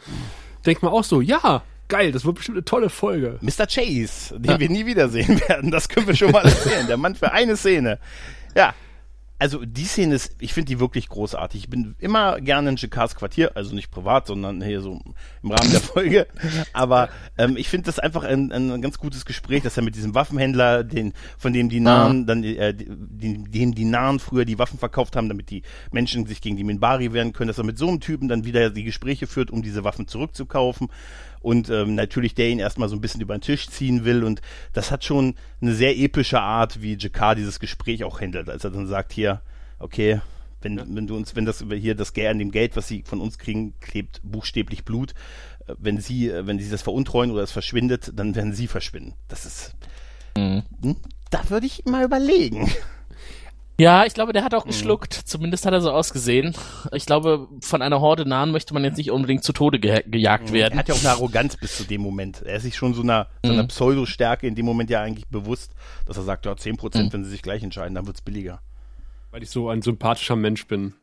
Denkt 0.66 0.82
man 0.82 0.92
auch 0.92 1.04
so, 1.04 1.20
ja, 1.20 1.62
geil, 1.92 2.10
das 2.10 2.24
wird 2.24 2.36
bestimmt 2.36 2.56
eine 2.56 2.64
tolle 2.64 2.88
Folge. 2.88 3.38
Mr. 3.42 3.66
Chase, 3.66 4.40
den 4.40 4.58
wir 4.58 4.70
nie 4.70 4.86
wiedersehen 4.86 5.38
werden, 5.48 5.70
das 5.70 5.90
können 5.90 6.06
wir 6.06 6.16
schon 6.16 6.30
mal 6.30 6.42
erzählen. 6.42 6.86
Der 6.86 6.96
Mann 6.96 7.14
für 7.14 7.32
eine 7.32 7.54
Szene. 7.54 7.98
Ja. 8.56 8.74
Also 9.38 9.64
die 9.64 9.84
Szene 9.84 10.14
ist, 10.14 10.36
ich 10.38 10.54
finde 10.54 10.68
die 10.68 10.78
wirklich 10.78 11.08
großartig. 11.08 11.64
Ich 11.64 11.68
bin 11.68 11.96
immer 11.98 12.40
gerne 12.40 12.70
in 12.70 12.76
Jakards 12.76 13.16
Quartier, 13.16 13.56
also 13.56 13.74
nicht 13.74 13.90
privat, 13.90 14.28
sondern 14.28 14.62
hier 14.62 14.80
so 14.80 15.00
im 15.42 15.50
Rahmen 15.50 15.70
der 15.72 15.80
Folge. 15.80 16.28
Aber 16.72 17.08
ähm, 17.36 17.56
ich 17.56 17.68
finde 17.68 17.86
das 17.86 17.98
einfach 17.98 18.22
ein, 18.22 18.52
ein 18.52 18.80
ganz 18.80 18.98
gutes 18.98 19.24
Gespräch, 19.24 19.64
dass 19.64 19.76
er 19.76 19.82
mit 19.82 19.96
diesem 19.96 20.14
Waffenhändler, 20.14 20.84
den, 20.84 21.12
von 21.36 21.52
dem 21.52 21.68
die 21.68 21.80
Nahen, 21.80 22.24
dann 22.24 22.44
äh, 22.44 22.72
die, 22.72 23.42
dem 23.42 23.74
die 23.74 23.84
Nahen 23.84 24.20
früher 24.20 24.44
die 24.44 24.60
Waffen 24.60 24.78
verkauft 24.78 25.16
haben, 25.16 25.28
damit 25.28 25.50
die 25.50 25.62
Menschen 25.90 26.24
sich 26.24 26.40
gegen 26.40 26.56
die 26.56 26.64
Minbari 26.64 27.12
wehren 27.12 27.32
können, 27.32 27.48
dass 27.48 27.58
er 27.58 27.64
mit 27.64 27.78
so 27.78 27.88
einem 27.88 27.98
Typen 27.98 28.28
dann 28.28 28.44
wieder 28.44 28.70
die 28.70 28.84
Gespräche 28.84 29.26
führt, 29.26 29.50
um 29.50 29.60
diese 29.60 29.82
Waffen 29.82 30.06
zurückzukaufen 30.06 30.88
und 31.42 31.68
ähm, 31.70 31.94
natürlich 31.94 32.34
der 32.34 32.48
ihn 32.48 32.58
erstmal 32.58 32.88
so 32.88 32.96
ein 32.96 33.00
bisschen 33.00 33.20
über 33.20 33.36
den 33.36 33.42
Tisch 33.42 33.68
ziehen 33.68 34.04
will 34.04 34.24
und 34.24 34.40
das 34.72 34.90
hat 34.90 35.04
schon 35.04 35.34
eine 35.60 35.74
sehr 35.74 35.96
epische 35.98 36.40
Art, 36.40 36.82
wie 36.82 36.96
Jakar 36.98 37.34
dieses 37.34 37.60
Gespräch 37.60 38.04
auch 38.04 38.20
handelt, 38.20 38.48
als 38.48 38.64
er 38.64 38.70
dann 38.70 38.86
sagt 38.86 39.12
hier, 39.12 39.42
okay, 39.78 40.20
wenn, 40.62 40.78
wenn 40.94 41.06
du 41.08 41.16
uns, 41.16 41.34
wenn 41.34 41.44
das 41.44 41.64
hier 41.72 41.96
das 41.96 42.12
Geld 42.12 42.30
an 42.30 42.38
dem 42.38 42.52
Geld, 42.52 42.76
was 42.76 42.86
sie 42.86 43.02
von 43.04 43.20
uns 43.20 43.36
kriegen, 43.38 43.74
klebt 43.80 44.20
buchstäblich 44.22 44.84
Blut, 44.84 45.14
Äh, 45.66 45.74
wenn 45.78 46.00
sie, 46.00 46.28
äh, 46.28 46.46
wenn 46.46 46.58
sie 46.58 46.70
das 46.70 46.82
veruntreuen 46.82 47.30
oder 47.30 47.42
es 47.42 47.52
verschwindet, 47.52 48.12
dann 48.16 48.34
werden 48.34 48.52
sie 48.52 48.66
verschwinden. 48.66 49.14
Das 49.28 49.44
ist, 49.46 49.74
Mhm. 50.36 50.62
hm, 50.82 50.96
da 51.30 51.50
würde 51.50 51.66
ich 51.66 51.84
mal 51.84 52.04
überlegen. 52.04 52.68
Ja, 53.82 54.04
ich 54.06 54.14
glaube, 54.14 54.32
der 54.32 54.42
Mhm. 54.42 54.46
hat 54.46 54.54
auch 54.54 54.64
geschluckt. 54.64 55.12
Zumindest 55.12 55.66
hat 55.66 55.72
er 55.72 55.80
so 55.80 55.90
ausgesehen. 55.90 56.54
Ich 56.92 57.04
glaube, 57.04 57.48
von 57.62 57.82
einer 57.82 58.00
Horde 58.00 58.24
Nahen 58.28 58.52
möchte 58.52 58.74
man 58.74 58.84
jetzt 58.84 58.96
nicht 58.96 59.10
unbedingt 59.10 59.42
zu 59.42 59.52
Tode 59.52 59.80
ge 59.80 60.02
gejagt 60.06 60.48
Er 60.50 60.52
werden. 60.54 60.78
hat 60.78 60.88
ja 60.88 60.94
auch 60.94 61.00
eine 61.00 61.10
Arroganz 61.10 61.56
bis 61.56 61.76
zu 61.78 61.84
dem 61.84 62.00
Moment. 62.00 62.42
Er 62.42 62.56
ist 62.56 62.62
sich 62.62 62.76
schon 62.76 62.94
so 62.94 63.02
einer, 63.02 63.26
so 63.42 63.50
einer 63.52 63.64
Mhm. 63.64 63.68
Pseudo-Stärke 63.68 64.46
in 64.46 64.54
dem 64.54 64.66
Moment 64.66 64.88
ja 64.90 65.00
eigentlich 65.00 65.26
bewusst, 65.26 65.72
dass 66.06 66.16
er 66.16 66.22
sagt, 66.22 66.46
ja, 66.46 66.54
10%, 66.56 67.06
Mhm. 67.06 67.12
wenn 67.12 67.24
sie 67.24 67.30
sich 67.30 67.42
gleich 67.42 67.62
entscheiden, 67.64 67.94
dann 67.96 68.06
wird's 68.06 68.22
billiger. 68.22 68.60
Weil 69.32 69.42
ich 69.42 69.50
so 69.50 69.68
ein 69.68 69.82
sympathischer 69.82 70.36
Mensch 70.36 70.66
bin. 70.68 70.94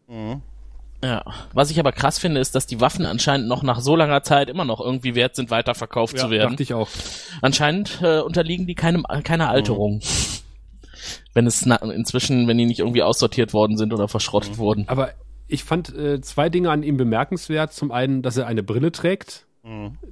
Ja. 1.03 1.23
Was 1.53 1.71
ich 1.71 1.79
aber 1.79 1.91
krass 1.91 2.17
finde, 2.19 2.39
ist, 2.41 2.55
dass 2.55 2.65
die 2.67 2.79
Waffen 2.79 3.05
anscheinend 3.05 3.47
noch 3.47 3.63
nach 3.63 3.79
so 3.81 3.95
langer 3.95 4.21
Zeit 4.23 4.49
immer 4.49 4.65
noch 4.65 4.79
irgendwie 4.81 5.15
wert 5.15 5.35
sind, 5.35 5.49
weiterverkauft 5.51 6.17
zu 6.17 6.29
werden. 6.29 6.51
dachte 6.51 6.63
ich 6.63 6.73
auch. 6.73 6.87
Anscheinend 7.41 7.99
äh, 8.01 8.19
unterliegen 8.19 8.67
die 8.67 8.75
keinem, 8.75 9.05
keiner 9.23 9.49
Alterung. 9.49 10.01
Wenn 11.33 11.45
es 11.47 11.65
na, 11.65 11.75
inzwischen, 11.77 12.47
wenn 12.47 12.57
die 12.57 12.65
nicht 12.65 12.79
irgendwie 12.79 13.03
aussortiert 13.03 13.53
worden 13.53 13.77
sind 13.77 13.93
oder 13.93 14.07
verschrottet 14.07 14.57
wurden. 14.57 14.87
Aber 14.87 15.11
ich 15.47 15.63
fand 15.63 15.95
äh, 15.95 16.21
zwei 16.21 16.49
Dinge 16.49 16.69
an 16.71 16.83
ihm 16.83 16.97
bemerkenswert. 16.97 17.73
Zum 17.73 17.91
einen, 17.91 18.21
dass 18.21 18.37
er 18.37 18.47
eine 18.47 18.63
Brille 18.63 18.91
trägt. 18.91 19.45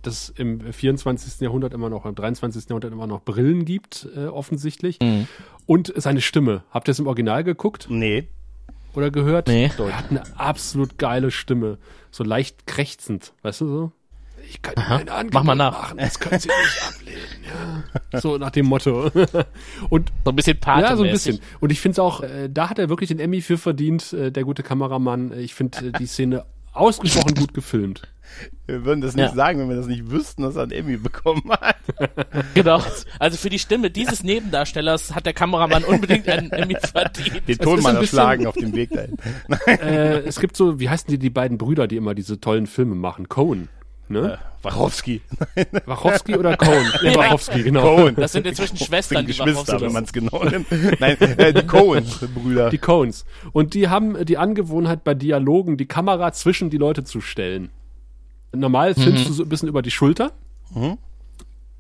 Dass 0.04 0.30
im 0.30 0.72
24. 0.72 1.40
Jahrhundert 1.40 1.74
immer 1.74 1.90
noch, 1.90 2.06
im 2.06 2.14
23. 2.14 2.70
Jahrhundert 2.70 2.92
immer 2.92 3.08
noch 3.08 3.22
Brillen 3.24 3.66
gibt, 3.66 4.08
äh, 4.16 4.26
offensichtlich. 4.28 5.00
Mhm. 5.02 5.28
Und 5.66 5.94
seine 5.96 6.22
Stimme. 6.22 6.64
Habt 6.70 6.90
ihr 6.90 6.92
es 6.92 7.00
im 7.00 7.08
Original 7.08 7.44
geguckt 7.44 7.88
Nee. 7.90 8.28
oder 8.94 9.10
gehört? 9.10 9.48
Nee. 9.48 9.72
Er 9.80 9.98
hat 9.98 10.12
eine 10.12 10.22
absolut 10.38 10.98
geile 11.00 11.32
Stimme. 11.32 11.80
So 12.12 12.24
leicht 12.24 12.68
krächzend, 12.68 13.34
weißt 13.42 13.62
du 13.62 13.68
so? 13.68 13.92
Ich 14.50 14.62
kann 14.62 14.76
Ihnen 14.78 14.86
ein 14.86 15.10
Angebot 15.10 15.34
Mach 15.34 15.44
mal 15.44 15.56
nach. 15.56 15.72
machen, 15.74 15.98
das 15.98 16.20
können 16.20 16.40
Sie 16.40 16.48
nicht 16.48 16.84
ablehnen. 16.88 17.20
Ja. 18.12 18.20
So 18.22 18.38
nach 18.38 18.52
dem 18.52 18.66
Motto. 18.68 19.12
Und 19.90 20.12
So 20.24 20.32
ein 20.32 20.36
bisschen 20.36 20.60
Pate 20.60 20.82
ja, 20.88 20.96
so 20.96 21.04
ein 21.04 21.12
bisschen. 21.12 21.40
Und 21.60 21.72
ich 21.72 21.80
finde 21.82 21.94
es 21.94 22.00
auch, 22.00 22.22
äh, 22.22 22.50
da 22.50 22.70
hat 22.70 22.80
er 22.80 22.90
wirklich 22.90 23.10
den 23.10 23.20
Emmy 23.20 23.42
für 23.42 23.58
verdient, 23.58 24.14
äh, 24.14 24.32
der 24.32 24.44
gute 24.44 24.64
Kameramann. 24.64 25.32
Äh, 25.32 25.42
Ich 25.42 25.54
finde 25.54 25.88
äh, 25.88 25.92
die 25.92 26.06
Szene 26.06 26.46
ausgesprochen 26.74 27.34
gut 27.36 27.54
gefilmt. 27.54 28.04
Wir 28.68 28.86
würden 28.86 29.02
das 29.02 29.16
nicht 29.16 29.30
Ja. 29.30 29.34
sagen, 29.34 29.60
wenn 29.60 29.70
wir 29.70 29.76
das 29.78 29.88
nicht 29.88 30.12
wüssten, 30.12 30.44
dass 30.44 30.56
er 30.56 30.64
einen 30.64 30.72
Emmy 30.72 30.98
bekommen 30.98 31.44
hat. 31.50 31.76
Genau. 32.54 32.82
Also 33.20 33.38
für 33.38 33.50
die 33.50 33.58
Stimme 33.60 33.90
dieses 33.90 34.22
Nebendarstellers 34.24 35.16
hat 35.16 35.26
der 35.26 35.34
Kameramann 35.34 35.84
unbedingt 35.84 36.28
einen 36.30 36.52
Emmy 36.52 36.76
verdient. 36.80 37.36
Den 37.48 37.54
ist 37.54 37.62
Ton 37.64 37.78
ein 37.80 37.84
mal 37.84 37.96
bisschen- 37.96 38.18
erschlagen 38.20 38.48
auf 38.48 38.56
dem 38.56 38.74
Weg 38.76 38.92
dahin. 38.92 39.18
äh, 39.68 40.20
es 40.20 40.40
gibt 40.40 40.56
so, 40.58 40.80
wie 40.80 40.90
heißen 40.90 41.10
die, 41.10 41.18
die 41.18 41.30
beiden 41.30 41.58
Brüder, 41.58 41.88
die 41.88 41.96
immer 41.98 42.14
diese 42.14 42.40
tollen 42.40 42.68
Filme 42.68 42.96
machen? 42.96 43.28
Cohen. 43.30 43.70
Ne? 44.10 44.38
Wachowski. 44.62 45.22
Wachowski 45.86 46.36
oder 46.36 46.58
Cohen? 46.58 46.92
Ja, 47.04 47.16
Wachowski, 47.16 47.64
genau. 47.64 47.96
Cohen. 47.96 48.16
Das 48.16 48.32
sind 48.32 48.48
inzwischen 48.48 48.78
Schwestern, 48.78 49.20
sind 49.20 49.30
die 49.30 49.38
Geschwister, 49.38 49.80
wenn 49.82 49.92
man 49.92 50.04
es 50.04 50.14
genau 50.14 50.44
nimmt. 50.50 50.68
Nein, 51.00 51.18
äh, 51.20 51.54
die 51.54 51.66
Cohen-Brüder. 51.66 52.70
Die 52.70 52.78
Coens. 52.78 53.26
Und 53.52 53.74
die 53.74 53.88
haben 53.88 54.16
äh, 54.16 54.26
die 54.26 54.38
Angewohnheit, 54.38 55.04
bei 55.04 55.14
Dialogen 55.14 55.78
die 55.78 55.86
Kamera 55.86 56.32
zwischen 56.34 56.70
die 56.70 56.78
Leute 56.78 57.04
zu 57.04 57.22
stellen. 57.22 57.70
Normal 58.54 58.96
filmst 58.96 59.28
du 59.28 59.34
so 59.34 59.44
ein 59.44 59.50
bisschen 59.50 59.70
über 59.70 59.82
die 59.82 59.92
Schulter. 59.92 60.32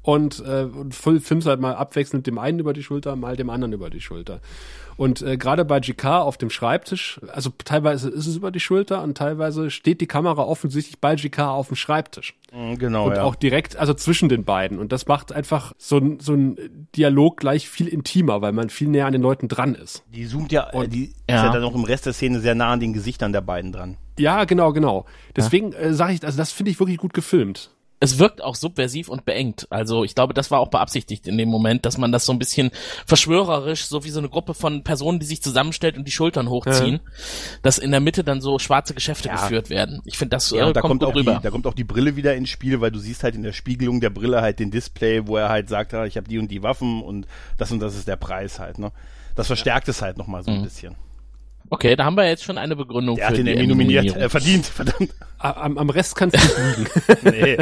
Und, 0.07 0.39
äh, 0.39 0.63
und 0.63 0.95
fil- 0.95 1.19
filmst 1.19 1.47
halt 1.49 1.59
mal 1.59 1.75
abwechselnd 1.75 2.25
dem 2.27 2.37
einen 2.39 2.59
über 2.59 2.71
die 2.71 2.81
Schulter, 2.81 3.17
mal 3.17 3.35
dem 3.35 3.49
anderen 3.49 3.73
über 3.73 3.89
die 3.89 3.99
Schulter. 3.99 4.39
Und 4.95 5.21
äh, 5.21 5.35
gerade 5.35 5.65
bei 5.65 5.81
GK 5.81 6.21
auf 6.21 6.37
dem 6.37 6.49
Schreibtisch, 6.49 7.19
also 7.27 7.49
teilweise 7.65 8.09
ist 8.09 8.25
es 8.25 8.37
über 8.37 8.49
die 8.49 8.61
Schulter 8.61 9.03
und 9.03 9.17
teilweise 9.17 9.69
steht 9.69 9.99
die 9.99 10.07
Kamera 10.07 10.43
offensichtlich 10.43 10.99
bei 11.01 11.15
GK 11.15 11.49
auf 11.49 11.67
dem 11.67 11.75
Schreibtisch. 11.75 12.35
Mhm, 12.53 12.79
Genau, 12.79 13.07
Und 13.07 13.15
ja. 13.17 13.23
auch 13.23 13.35
direkt, 13.35 13.75
also 13.75 13.93
zwischen 13.93 14.29
den 14.29 14.45
beiden. 14.45 14.79
Und 14.79 14.93
das 14.93 15.07
macht 15.07 15.33
einfach 15.33 15.73
so 15.77 15.97
ein, 15.97 16.21
so 16.21 16.33
ein 16.35 16.87
Dialog 16.95 17.35
gleich 17.41 17.67
viel 17.67 17.89
intimer, 17.89 18.41
weil 18.41 18.53
man 18.53 18.69
viel 18.69 18.87
näher 18.87 19.07
an 19.07 19.11
den 19.11 19.21
Leuten 19.21 19.49
dran 19.49 19.75
ist. 19.75 20.03
Die 20.15 20.25
zoomt 20.25 20.53
ja, 20.53 20.69
äh, 20.71 20.87
die 20.87 21.07
ist 21.07 21.15
Ja. 21.29 21.47
ja 21.47 21.51
dann 21.51 21.65
auch 21.65 21.75
im 21.75 21.83
Rest 21.83 22.05
der 22.05 22.13
Szene 22.13 22.39
sehr 22.39 22.55
nah 22.55 22.71
an 22.71 22.79
den 22.79 22.93
Gesichtern 22.93 23.33
der 23.33 23.41
beiden 23.41 23.73
dran. 23.73 23.97
Ja, 24.17 24.45
genau, 24.45 24.71
genau. 24.71 25.05
Deswegen 25.35 25.73
äh, 25.73 25.93
sage 25.93 26.13
ich, 26.13 26.23
also 26.23 26.37
das 26.37 26.53
finde 26.53 26.71
ich 26.71 26.79
wirklich 26.79 26.97
gut 26.97 27.13
gefilmt. 27.13 27.71
Es 27.99 28.19
wirkt 28.19 28.43
auch 28.43 28.55
subversiv 28.55 29.09
und 29.09 29.25
beengt. 29.25 29.67
Also 29.71 30.03
ich 30.03 30.13
glaube, 30.13 30.33
das 30.33 30.51
war 30.51 30.59
auch 30.59 30.69
beabsichtigt 30.69 31.27
in 31.27 31.37
dem 31.37 31.49
Moment, 31.49 31.85
dass 31.85 31.97
man 31.97 32.11
das 32.11 32.25
so 32.25 32.31
ein 32.31 32.37
bisschen 32.39 32.69
verschwörerisch, 33.07 33.85
so 33.87 34.03
wie 34.03 34.09
so 34.11 34.19
eine 34.19 34.29
Gruppe 34.29 34.53
von 34.53 34.83
Personen, 34.83 35.19
die 35.19 35.25
sich 35.25 35.41
zusammenstellt 35.41 35.97
und 35.97 36.05
die 36.05 36.11
Schultern 36.11 36.49
hochziehen, 36.49 36.99
dass 37.63 37.77
in 37.79 37.91
der 37.91 37.99
Mitte 37.99 38.23
dann 38.23 38.41
so 38.41 38.59
schwarze 38.59 38.93
Geschäfte 38.93 39.29
geführt 39.29 39.69
werden. 39.69 40.01
Ich 40.05 40.17
finde, 40.17 40.35
das 40.35 40.51
Ja, 40.51 40.63
äh, 40.63 40.67
und 40.67 40.75
da 40.75 40.81
kommt, 40.81 41.01
kommt, 41.01 41.03
auch 41.05 41.13
die, 41.13 41.19
rüber. 41.19 41.39
da 41.41 41.49
kommt 41.49 41.65
auch 41.65 41.73
die 41.73 41.83
Brille 41.83 42.15
wieder 42.15 42.35
ins 42.35 42.49
Spiel, 42.49 42.81
weil 42.81 42.91
du 42.91 42.99
siehst 42.99 43.23
halt 43.23 43.35
in 43.35 43.43
der 43.43 43.53
Spiegelung 43.53 43.99
der 43.99 44.09
Brille 44.11 44.41
halt 44.41 44.59
den 44.59 44.69
Display, 44.71 45.25
wo 45.27 45.37
er 45.37 45.49
halt 45.49 45.69
sagt, 45.69 45.93
ah, 45.93 46.05
ich 46.05 46.17
habe 46.17 46.27
die 46.27 46.37
und 46.37 46.49
die 46.51 46.61
Waffen 46.63 47.01
und 47.01 47.25
das 47.57 47.71
und 47.71 47.79
das 47.79 47.95
ist 47.95 48.07
der 48.07 48.15
Preis 48.17 48.59
halt, 48.59 48.77
ne? 48.77 48.91
Das 49.35 49.47
verstärkt 49.47 49.87
es 49.87 50.01
halt 50.01 50.17
nochmal 50.17 50.43
so 50.43 50.51
Mhm. 50.51 50.57
ein 50.57 50.63
bisschen. 50.63 50.95
Okay, 51.69 51.95
da 51.95 52.05
haben 52.05 52.15
wir 52.15 52.25
jetzt 52.27 52.43
schon 52.43 52.57
eine 52.57 52.75
Begründung 52.75 53.17
Der 53.17 53.25
für 53.25 53.31
hat 53.31 53.37
den 53.37 53.47
Emmy 53.47 53.67
nominiert, 53.67 54.15
äh, 54.15 54.29
verdient, 54.29 54.65
verdammt. 54.65 55.13
Am, 55.39 55.77
am 55.77 55.89
Rest 55.89 56.15
kannst 56.15 56.35
du 56.35 56.39
nicht 56.39 56.77
liegen. 56.77 56.89
Nee. 57.23 57.57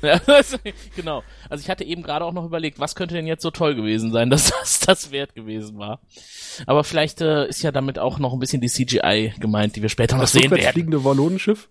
Ja, 0.02 0.18
das, 0.20 0.58
genau. 0.96 1.22
Also 1.48 1.62
ich 1.62 1.68
hatte 1.68 1.84
eben 1.84 2.02
gerade 2.02 2.24
auch 2.24 2.32
noch 2.32 2.44
überlegt, 2.44 2.78
was 2.78 2.94
könnte 2.94 3.14
denn 3.14 3.26
jetzt 3.26 3.42
so 3.42 3.50
toll 3.50 3.74
gewesen 3.74 4.12
sein, 4.12 4.30
dass 4.30 4.50
das 4.50 4.80
das 4.80 5.10
wert 5.10 5.34
gewesen 5.34 5.78
war. 5.78 6.00
Aber 6.66 6.84
vielleicht 6.84 7.20
äh, 7.20 7.46
ist 7.48 7.62
ja 7.62 7.72
damit 7.72 7.98
auch 7.98 8.18
noch 8.18 8.32
ein 8.32 8.38
bisschen 8.38 8.60
die 8.60 8.68
CGI 8.68 9.34
gemeint, 9.40 9.74
die 9.76 9.82
wir 9.82 9.88
später 9.88 10.16
noch 10.16 10.22
Das 10.22 10.32
sehen 10.32 10.42
rückwärts 10.42 10.64
werden. 10.64 10.72
fliegende 10.74 11.04
Wallonenschiff 11.04 11.68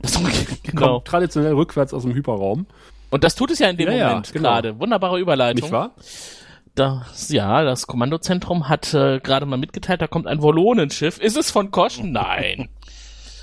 Das, 0.00 0.18
genau. 0.62 0.94
kommt 0.94 1.06
traditionell 1.06 1.52
rückwärts 1.54 1.94
aus 1.94 2.02
dem 2.02 2.14
Hyperraum. 2.14 2.66
Und 3.10 3.24
das 3.24 3.34
tut 3.34 3.50
es 3.50 3.58
ja 3.58 3.68
in 3.68 3.76
dem 3.76 3.88
Ja, 3.88 3.94
ja, 3.94 4.08
Moment 4.08 4.32
genau. 4.32 4.48
gerade. 4.48 4.78
Wunderbare 4.80 5.20
Überleitung. 5.20 5.62
Nicht 5.62 5.72
wahr? 5.72 5.92
Das, 6.74 7.28
ja, 7.28 7.62
das 7.62 7.86
Kommandozentrum 7.86 8.68
hat 8.68 8.92
äh, 8.94 9.20
gerade 9.20 9.46
mal 9.46 9.56
mitgeteilt, 9.58 10.02
da 10.02 10.08
kommt 10.08 10.26
ein 10.26 10.42
Wallonenschiff. 10.42 11.18
Ist 11.18 11.36
es 11.36 11.50
von 11.50 11.70
Kosch? 11.70 11.98
Nein. 12.02 12.68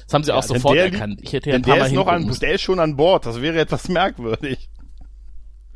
Das 0.05 0.13
haben 0.13 0.23
sie 0.25 0.33
auch 0.33 0.41
denn 0.45 0.57
sofort 0.57 0.75
der 0.75 0.85
erkannt. 0.85 1.21
Ich 1.23 1.31
hätte 1.31 1.49
ja 1.51 1.55
ein 1.55 1.61
paar 1.61 1.75
der 1.75 1.83
Mal 1.83 1.87
ist 1.87 1.93
noch 1.95 2.07
an, 2.07 2.37
der 2.41 2.53
ist 2.53 2.61
schon 2.61 2.79
an 2.79 2.97
Bord, 2.97 3.25
das 3.25 3.41
wäre 3.41 3.59
etwas 3.59 3.87
merkwürdig. 3.87 4.69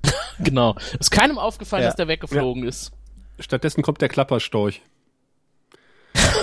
Genau. 0.38 0.76
Ist 1.00 1.12
keinem 1.12 1.38
aufgefallen, 1.38 1.84
Ja. 1.84 1.88
dass 1.88 1.96
der 1.96 2.10
weggeflogen 2.10 2.68
ist. 2.68 2.92
Stattdessen 3.40 3.82
kommt 3.84 4.02
der 4.02 4.10
Klapperstorch. 4.10 4.82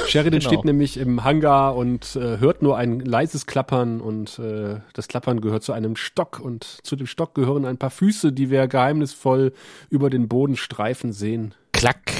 Sheridan 0.07 0.40
Genau. 0.40 0.51
steht 0.53 0.64
nämlich 0.64 0.97
im 0.97 1.25
Hangar 1.25 1.75
und 1.77 2.16
äh, 2.16 2.38
hört 2.38 2.62
nur 2.62 2.77
ein 2.77 3.01
leises 3.01 3.47
Klappern 3.47 4.01
und 4.01 4.38
äh, 4.38 4.81
das 4.92 5.09
Klappern 5.09 5.40
gehört 5.40 5.62
zu 5.62 5.73
einem 5.73 5.97
Stock 5.97 6.40
und 6.40 6.64
zu 6.64 6.97
dem 6.97 7.07
Stock 7.07 7.35
gehören 7.35 7.64
ein 7.64 7.79
paar 7.79 7.90
Füße, 7.90 8.33
die 8.33 8.51
wir 8.51 8.66
geheimnisvoll 8.68 9.53
über 9.90 10.11
den 10.11 10.29
Boden 10.29 10.57
streifen 10.57 11.12
sehen. 11.12 11.55
Klack, 11.73 12.12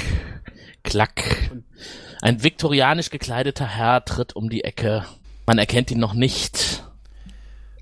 klack. 0.83 1.23
Ein 2.21 2.41
viktorianisch 2.43 3.09
gekleideter 3.09 3.65
Herr 3.65 4.03
tritt 4.05 4.35
um 4.35 4.49
die 4.49 4.63
Ecke. 4.63 5.05
Man 5.45 5.57
erkennt 5.57 5.91
ihn 5.91 5.99
noch 5.99 6.13
nicht. 6.13 6.83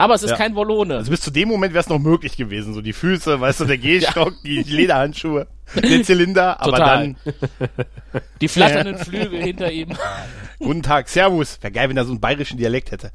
Aber 0.02 0.16
es 0.16 0.24
ist 0.24 0.32
Ja. 0.32 0.36
kein 0.38 0.56
Wollone. 0.56 0.96
Also 0.98 1.12
bis 1.12 1.22
zu 1.22 1.32
dem 1.32 1.48
Moment 1.50 1.74
wäre 1.74 1.82
es 1.84 1.90
noch 1.90 2.00
möglich 2.00 2.36
gewesen, 2.38 2.74
so 2.74 2.82
die 2.82 2.94
Füße, 2.94 3.40
weißt 3.40 3.60
du, 3.62 3.66
der 3.66 3.78
Gehstock, 3.80 4.34
die 4.44 4.64
Lederhandschuhe, 4.64 5.48
der 5.76 6.04
Zylinder, 6.04 6.60
aber 6.60 6.78
Total. 6.78 6.98
dann, 6.98 7.16
Die 8.42 8.48
flatternden 8.48 8.98
Flügel 8.98 9.42
hinter 9.42 9.72
ihm. 9.72 9.90
guten 10.60 10.82
Tag, 10.84 11.08
Servus, 11.10 11.58
wäre 11.62 11.72
geil, 11.72 11.90
wenn 11.90 11.98
er 11.98 12.06
so 12.06 12.12
einen 12.12 12.20
bayerischen 12.20 12.58
Dialekt 12.58 12.92
hätte. 12.92 13.12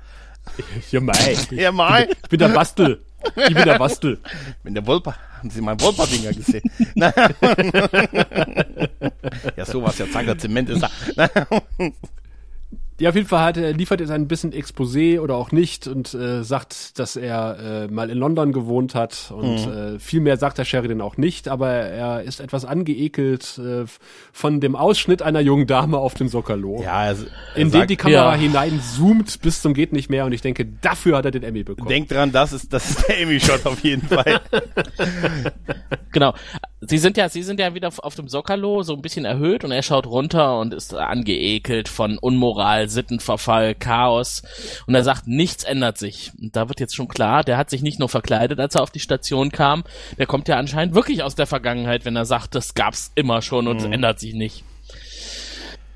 Ja, 0.92 1.00
mei. 1.00 1.12
Ja, 1.50 1.72
mal, 1.72 2.08
Ich 2.22 2.28
bin 2.28 2.38
der 2.38 2.48
Bastel. 2.48 3.02
Ich 3.36 3.54
bin 3.54 3.64
der 3.64 3.78
Bastel. 3.78 4.18
wenn 4.62 4.74
der 4.74 4.86
Wolper, 4.86 5.16
haben 5.38 5.50
Sie 5.50 5.60
meinen 5.60 5.80
Wolper-Dinger 5.80 6.32
gesehen? 6.32 6.62
Ja, 9.56 9.64
sowas, 9.64 9.98
ja, 9.98 10.08
Zanger 10.10 10.38
Zement 10.38 10.68
ist 10.70 10.82
da. 10.82 10.90
Ja, 12.98 13.10
auf 13.10 13.14
jeden 13.14 13.28
Fall 13.28 13.44
hat 13.44 13.56
er, 13.58 13.74
liefert 13.74 14.00
er 14.00 14.08
ein 14.10 14.26
bisschen 14.26 14.52
Exposé 14.52 15.20
oder 15.20 15.36
auch 15.36 15.52
nicht 15.52 15.86
und 15.86 16.14
äh, 16.14 16.42
sagt, 16.44 16.98
dass 16.98 17.14
er 17.16 17.58
äh, 17.88 17.92
mal 17.92 18.08
in 18.08 18.16
London 18.16 18.52
gewohnt 18.52 18.94
hat 18.94 19.30
und 19.36 19.58
äh, 19.66 19.98
viel 19.98 20.20
mehr 20.20 20.38
sagt 20.38 20.56
der 20.56 20.64
Sheridan 20.64 21.02
auch 21.02 21.18
nicht, 21.18 21.48
aber 21.48 21.68
er 21.68 22.22
ist 22.22 22.40
etwas 22.40 22.64
angeekelt 22.64 23.58
äh, 23.58 23.84
von 24.32 24.60
dem 24.60 24.76
Ausschnitt 24.76 25.20
einer 25.20 25.40
jungen 25.40 25.66
Dame 25.66 25.98
auf 25.98 26.14
dem 26.14 26.28
Sockerlo. 26.28 26.82
Ja, 26.82 26.94
also, 26.94 27.26
er 27.26 27.56
in 27.56 27.68
den 27.68 27.70
sagt, 27.72 27.90
die 27.90 27.96
Kamera 27.96 28.34
Ja. 28.34 28.40
hineinzoomt 28.40 29.42
bis 29.42 29.60
zum 29.60 29.74
geht 29.74 29.92
nicht 29.92 30.08
mehr 30.08 30.24
und 30.24 30.32
ich 30.32 30.40
denke, 30.40 30.64
dafür 30.64 31.18
hat 31.18 31.26
er 31.26 31.32
den 31.32 31.42
Emmy 31.42 31.64
bekommen. 31.64 31.88
Denk 31.88 32.08
dran, 32.08 32.32
das 32.32 32.54
ist, 32.54 32.72
das 32.72 32.88
ist 32.88 33.08
der 33.08 33.20
Emmy-Shot 33.20 33.66
auf 33.66 33.80
jeden 33.84 34.08
Fall. 34.08 34.40
Genau. 36.12 36.32
Sie 36.82 36.98
sind 36.98 37.16
ja, 37.16 37.30
sie 37.30 37.42
sind 37.42 37.58
ja 37.58 37.74
wieder 37.74 37.88
auf- 37.88 38.14
dem 38.16 38.28
Sockerlo, 38.28 38.82
so 38.82 38.94
ein 38.94 39.00
bisschen 39.00 39.24
erhöht 39.24 39.64
und 39.64 39.72
er 39.72 39.82
schaut 39.82 40.06
runter 40.06 40.58
und 40.58 40.74
ist 40.74 40.94
angeekelt 40.94 41.88
von 41.88 42.18
Unmoral, 42.18 42.88
Sittenverfall, 42.90 43.74
Chaos. 43.74 44.42
Und 44.86 44.94
er 44.94 45.02
sagt, 45.02 45.26
nichts 45.26 45.64
ändert 45.64 45.96
sich. 45.96 46.32
Und 46.40 46.54
da 46.54 46.68
wird 46.68 46.78
jetzt 46.80 46.94
schon 46.94 47.08
klar, 47.08 47.44
der 47.44 47.56
hat 47.56 47.70
sich 47.70 47.82
nicht 47.82 47.98
nur 47.98 48.10
verkleidet, 48.10 48.60
als 48.60 48.74
er 48.74 48.82
auf 48.82 48.90
die 48.90 49.00
Station 49.00 49.50
kam, 49.50 49.84
der 50.18 50.26
kommt 50.26 50.48
ja 50.48 50.56
anscheinend 50.58 50.94
wirklich 50.94 51.22
aus 51.22 51.34
der 51.34 51.46
Vergangenheit, 51.46 52.04
wenn 52.04 52.14
er 52.16 52.26
sagt, 52.26 52.54
das 52.54 52.74
gab's 52.74 53.10
immer 53.14 53.40
schon 53.40 53.68
und 53.68 53.78
es 53.78 53.84
ändert 53.84 54.20
sich 54.20 54.34
nicht. 54.34 54.62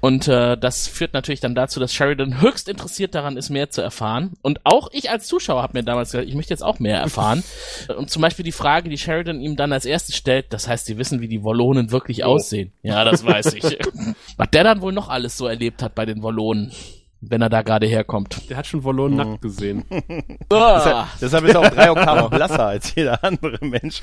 Und 0.01 0.29
äh, 0.29 0.57
das 0.57 0.89
führt 0.89 1.13
natürlich 1.13 1.41
dann 1.41 1.55
dazu, 1.55 1.79
dass 1.79 1.93
Sheridan 1.93 2.41
höchst 2.41 2.69
interessiert 2.69 3.15
daran 3.15 3.37
ist, 3.37 3.51
mehr 3.51 3.71
zu 3.71 3.83
erfahren. 3.83 4.33
Und 4.43 4.61
auch 4.65 4.89
ich 4.93 5.11
als 5.11 5.27
Zuschauer 5.27 5.63
habe 5.63 5.79
mir 5.79 5.85
damals 5.85 6.13
gesagt, 6.13 6.29
ich 6.29 6.35
möchte 6.35 6.55
jetzt 6.55 6.63
auch 6.63 6.79
mehr 6.79 6.99
erfahren. 6.99 7.43
Und 7.97 8.11
zum 8.11 8.23
Beispiel 8.23 8.45
die 8.45 8.53
Frage, 8.53 8.89
die 8.89 8.99
Sheridan 8.99 9.41
ihm 9.41 9.57
dann 9.57 9.73
als 9.73 9.85
erstes 9.85 10.17
stellt, 10.17 10.53
das 10.53 10.69
heißt, 10.69 10.87
sie 10.87 10.97
wissen, 10.99 11.21
wie 11.21 11.29
die 11.29 11.45
Wallonen 11.45 11.91
wirklich 11.91 12.25
aussehen. 12.25 12.73
Ja, 12.83 13.05
das 13.05 13.25
weiß 13.25 13.55
ich. 13.55 13.65
Was 14.37 14.51
der 14.51 14.65
dann 14.65 14.81
wohl 14.81 14.93
noch 14.93 15.09
alles 15.09 15.37
so 15.37 15.47
erlebt 15.47 15.83
hat 15.83 15.95
bei 15.95 16.07
den 16.07 16.23
Wallonen, 16.23 16.73
wenn 17.21 17.43
er 17.43 17.51
da 17.51 17.61
gerade 17.61 17.87
herkommt. 17.87 18.49
Der 18.49 18.57
hat 18.57 18.67
schon 18.67 18.83
Wallon 18.83 19.17
nackt 19.17 19.43
gesehen. 19.43 19.85
Ah, 20.53 21.07
Deshalb 21.21 21.45
ist 21.45 21.55
er 21.55 21.61
auch 21.61 21.69
drei 21.69 21.91
Oktaven 21.93 22.31
blasser 22.31 22.67
als 22.67 22.93
jeder 22.95 23.23
andere 23.23 23.65
Mensch. 23.65 24.03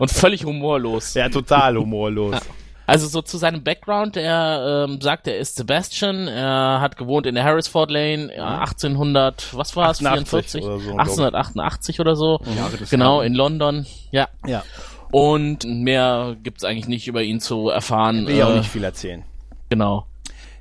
und 0.00 0.10
völlig 0.10 0.44
humorlos. 0.44 1.14
Ja, 1.14 1.28
total 1.28 1.76
humorlos. 1.76 2.40
Also 2.86 3.06
so 3.06 3.22
zu 3.22 3.38
seinem 3.38 3.62
Background, 3.62 4.16
er 4.16 4.86
ähm, 4.88 5.00
sagt, 5.00 5.28
er 5.28 5.38
ist 5.38 5.56
Sebastian, 5.56 6.26
er 6.28 6.80
hat 6.80 6.96
gewohnt 6.96 7.26
in 7.26 7.34
der 7.36 7.44
Harrisford 7.44 7.90
Lane, 7.90 8.30
ja, 8.36 8.58
1800, 8.58 9.56
was 9.56 9.76
war 9.76 9.90
es, 9.90 10.04
88 10.04 10.62
44? 10.62 10.64
oder 10.64 10.78
so, 10.80 10.90
1888 10.92 12.00
oder 12.00 12.16
so. 12.16 12.40
Jahre 12.56 12.76
des 12.76 12.90
Genau, 12.90 13.20
in 13.20 13.34
London, 13.34 13.86
ja. 14.10 14.28
Ja, 14.46 14.64
Und 15.10 15.64
mehr 15.64 16.36
gibt's 16.42 16.64
eigentlich 16.64 16.88
nicht 16.88 17.06
über 17.06 17.22
ihn 17.22 17.40
zu 17.40 17.68
erfahren. 17.68 18.26
will 18.26 18.36
ja 18.36 18.46
auch 18.46 18.50
Äh, 18.54 18.58
nicht 18.58 18.70
viel 18.70 18.84
erzählen. 18.84 19.24
Genau. 19.68 20.06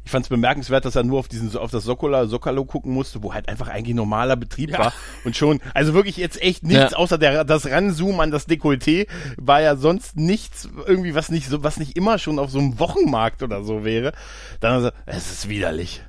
Ich 0.03 0.11
fand 0.11 0.25
es 0.25 0.29
bemerkenswert, 0.29 0.85
dass 0.85 0.95
er 0.95 1.03
nur 1.03 1.19
auf 1.19 1.27
diesen 1.27 1.55
auf 1.55 1.71
das 1.71 1.83
Sokola, 1.83 2.25
Sokalo 2.25 2.65
gucken 2.65 2.93
musste, 2.93 3.21
wo 3.23 3.33
halt 3.33 3.47
einfach 3.49 3.67
eigentlich 3.67 3.95
normaler 3.95 4.35
Betrieb 4.35 4.77
war 4.77 4.93
und 5.25 5.35
schon, 5.35 5.59
also 5.73 5.93
wirklich 5.93 6.17
jetzt 6.17 6.41
echt 6.41 6.63
nichts 6.63 6.91
Ja. 6.91 6.97
außer 6.97 7.17
der 7.17 7.43
das 7.43 7.69
Ranzoomen 7.69 8.19
an 8.19 8.31
das 8.31 8.47
Dekolleté 8.47 9.07
war 9.37 9.61
ja 9.61 9.75
sonst 9.75 10.17
nichts 10.17 10.67
irgendwie 10.85 11.13
was 11.15 11.29
nicht 11.29 11.47
so 11.47 11.63
was 11.63 11.77
nicht 11.77 11.95
immer 11.97 12.17
schon 12.17 12.39
auf 12.39 12.49
so 12.49 12.59
einem 12.59 12.79
Wochenmarkt 12.79 13.43
oder 13.43 13.63
so 13.63 13.83
wäre. 13.83 14.13
Dann 14.59 14.73
also, 14.73 14.89
es 15.05 15.31
ist 15.31 15.49
widerlich. 15.49 16.01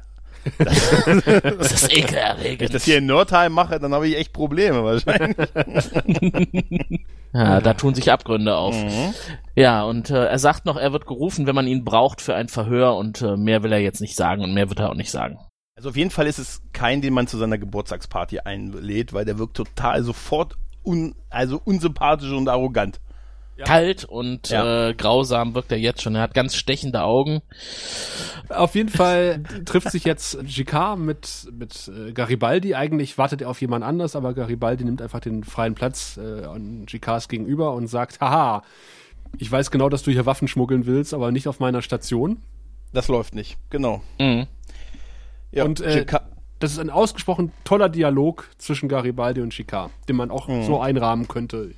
Das 0.67 1.73
ist 1.73 1.83
Wenn 1.83 1.91
ich 1.91 2.05
ekelerregend. 2.05 2.75
das 2.75 2.85
hier 2.85 2.99
in 2.99 3.07
Nordheim 3.07 3.53
mache, 3.53 3.79
dann 3.79 3.95
habe 3.95 4.09
ich 4.09 4.17
echt 4.17 4.33
Probleme 4.33 4.83
wahrscheinlich. 4.85 5.37
Ja, 7.35 7.63
da 7.63 7.73
tun 7.73 7.95
sich 7.95 8.13
Abgründe 8.13 8.55
auf. 8.55 8.77
Mhm. 8.77 9.15
Ja, 9.55 9.85
und 9.85 10.11
äh, 10.11 10.27
er 10.27 10.39
sagt 10.39 10.67
noch, 10.67 10.77
er 10.77 10.93
wird 10.93 11.07
gerufen, 11.07 11.47
wenn 11.47 11.55
man 11.55 11.67
ihn 11.67 11.83
braucht 11.83 12.21
für 12.21 12.35
ein 12.35 12.49
Verhör 12.49 12.95
und 12.97 13.23
äh, 13.23 13.39
mehr 13.39 13.63
will 13.63 13.73
er 13.73 13.79
jetzt 13.79 14.03
nicht 14.03 14.17
sagen 14.17 14.43
und 14.45 14.53
mehr 14.53 14.69
wird 14.69 14.81
er 14.81 14.91
auch 14.91 14.95
nicht 14.95 15.11
sagen. 15.11 15.39
Also 15.75 15.89
auf 15.89 15.97
jeden 15.97 16.11
Fall 16.11 16.27
ist 16.27 16.39
es 16.39 16.61
kein, 16.75 17.01
den 17.01 17.15
man 17.15 17.27
zu 17.27 17.39
seiner 17.39 17.57
Geburtstagsparty 17.57 18.41
einlädt, 18.41 19.15
weil 19.15 19.25
der 19.25 19.39
wirkt 19.39 19.57
total 19.57 20.03
sofort 20.03 20.57
un, 20.85 21.15
also 21.31 21.59
unsympathisch 21.65 22.33
und 22.33 22.49
arrogant. 22.49 23.01
Kalt 23.65 24.05
und 24.05 24.49
Ja. 24.51 24.89
äh, 24.89 24.95
grausam 24.95 25.55
wirkt 25.55 25.71
er 25.73 25.79
jetzt 25.79 26.03
schon. 26.03 26.15
Er 26.15 26.23
hat 26.23 26.35
ganz 26.35 26.57
stechende 26.57 27.03
Augen. 27.03 27.43
Auf 28.49 28.75
jeden 28.75 28.89
Fall 28.89 29.43
trifft 29.65 29.91
sich 29.91 30.05
jetzt 30.05 30.39
GK 30.45 30.97
mit, 30.97 31.49
mit 31.53 31.89
äh, 31.95 32.13
Garibaldi. 32.13 32.75
Eigentlich 32.75 33.19
wartet 33.19 33.43
er 33.43 33.51
auf 33.51 33.61
jemand 33.61 33.85
anders, 33.85 34.17
aber 34.17 34.35
Garibaldi 34.35 34.85
nimmt 34.85 35.03
einfach 35.03 35.21
den 35.21 35.45
freien 35.45 35.75
Platz 35.75 36.19
äh, 36.19 36.45
an 36.45 36.87
GKs 36.87 37.29
gegenüber 37.29 37.75
und 37.75 37.87
sagt, 37.87 38.21
haha, 38.21 38.63
ich 39.39 39.51
weiß 39.51 39.71
genau, 39.71 39.89
dass 39.89 40.03
du 40.03 40.11
hier 40.11 40.27
Waffen 40.27 40.49
schmuggeln 40.49 40.87
willst, 40.87 41.15
aber 41.15 41.31
nicht 41.31 41.49
auf 41.49 41.61
meiner 41.61 41.83
Station. 41.83 42.43
Das 42.93 43.09
läuft 43.09 43.35
nicht, 43.35 43.59
genau. 43.71 44.03
Mhm. 44.19 44.47
Ja, 45.51 45.65
Und, 45.65 45.81
äh, 45.81 46.05
Das 46.59 46.73
ist 46.73 46.79
ein 46.79 46.91
ausgesprochen 46.91 47.53
toller 47.65 47.89
Dialog 47.89 48.49
zwischen 48.59 48.89
Garibaldi 48.89 49.41
und 49.41 49.53
GK, 49.55 49.91
den 50.09 50.17
man 50.17 50.31
auch 50.31 50.49
so 50.63 50.81
einrahmen 50.81 51.27
könnte. 51.29 51.73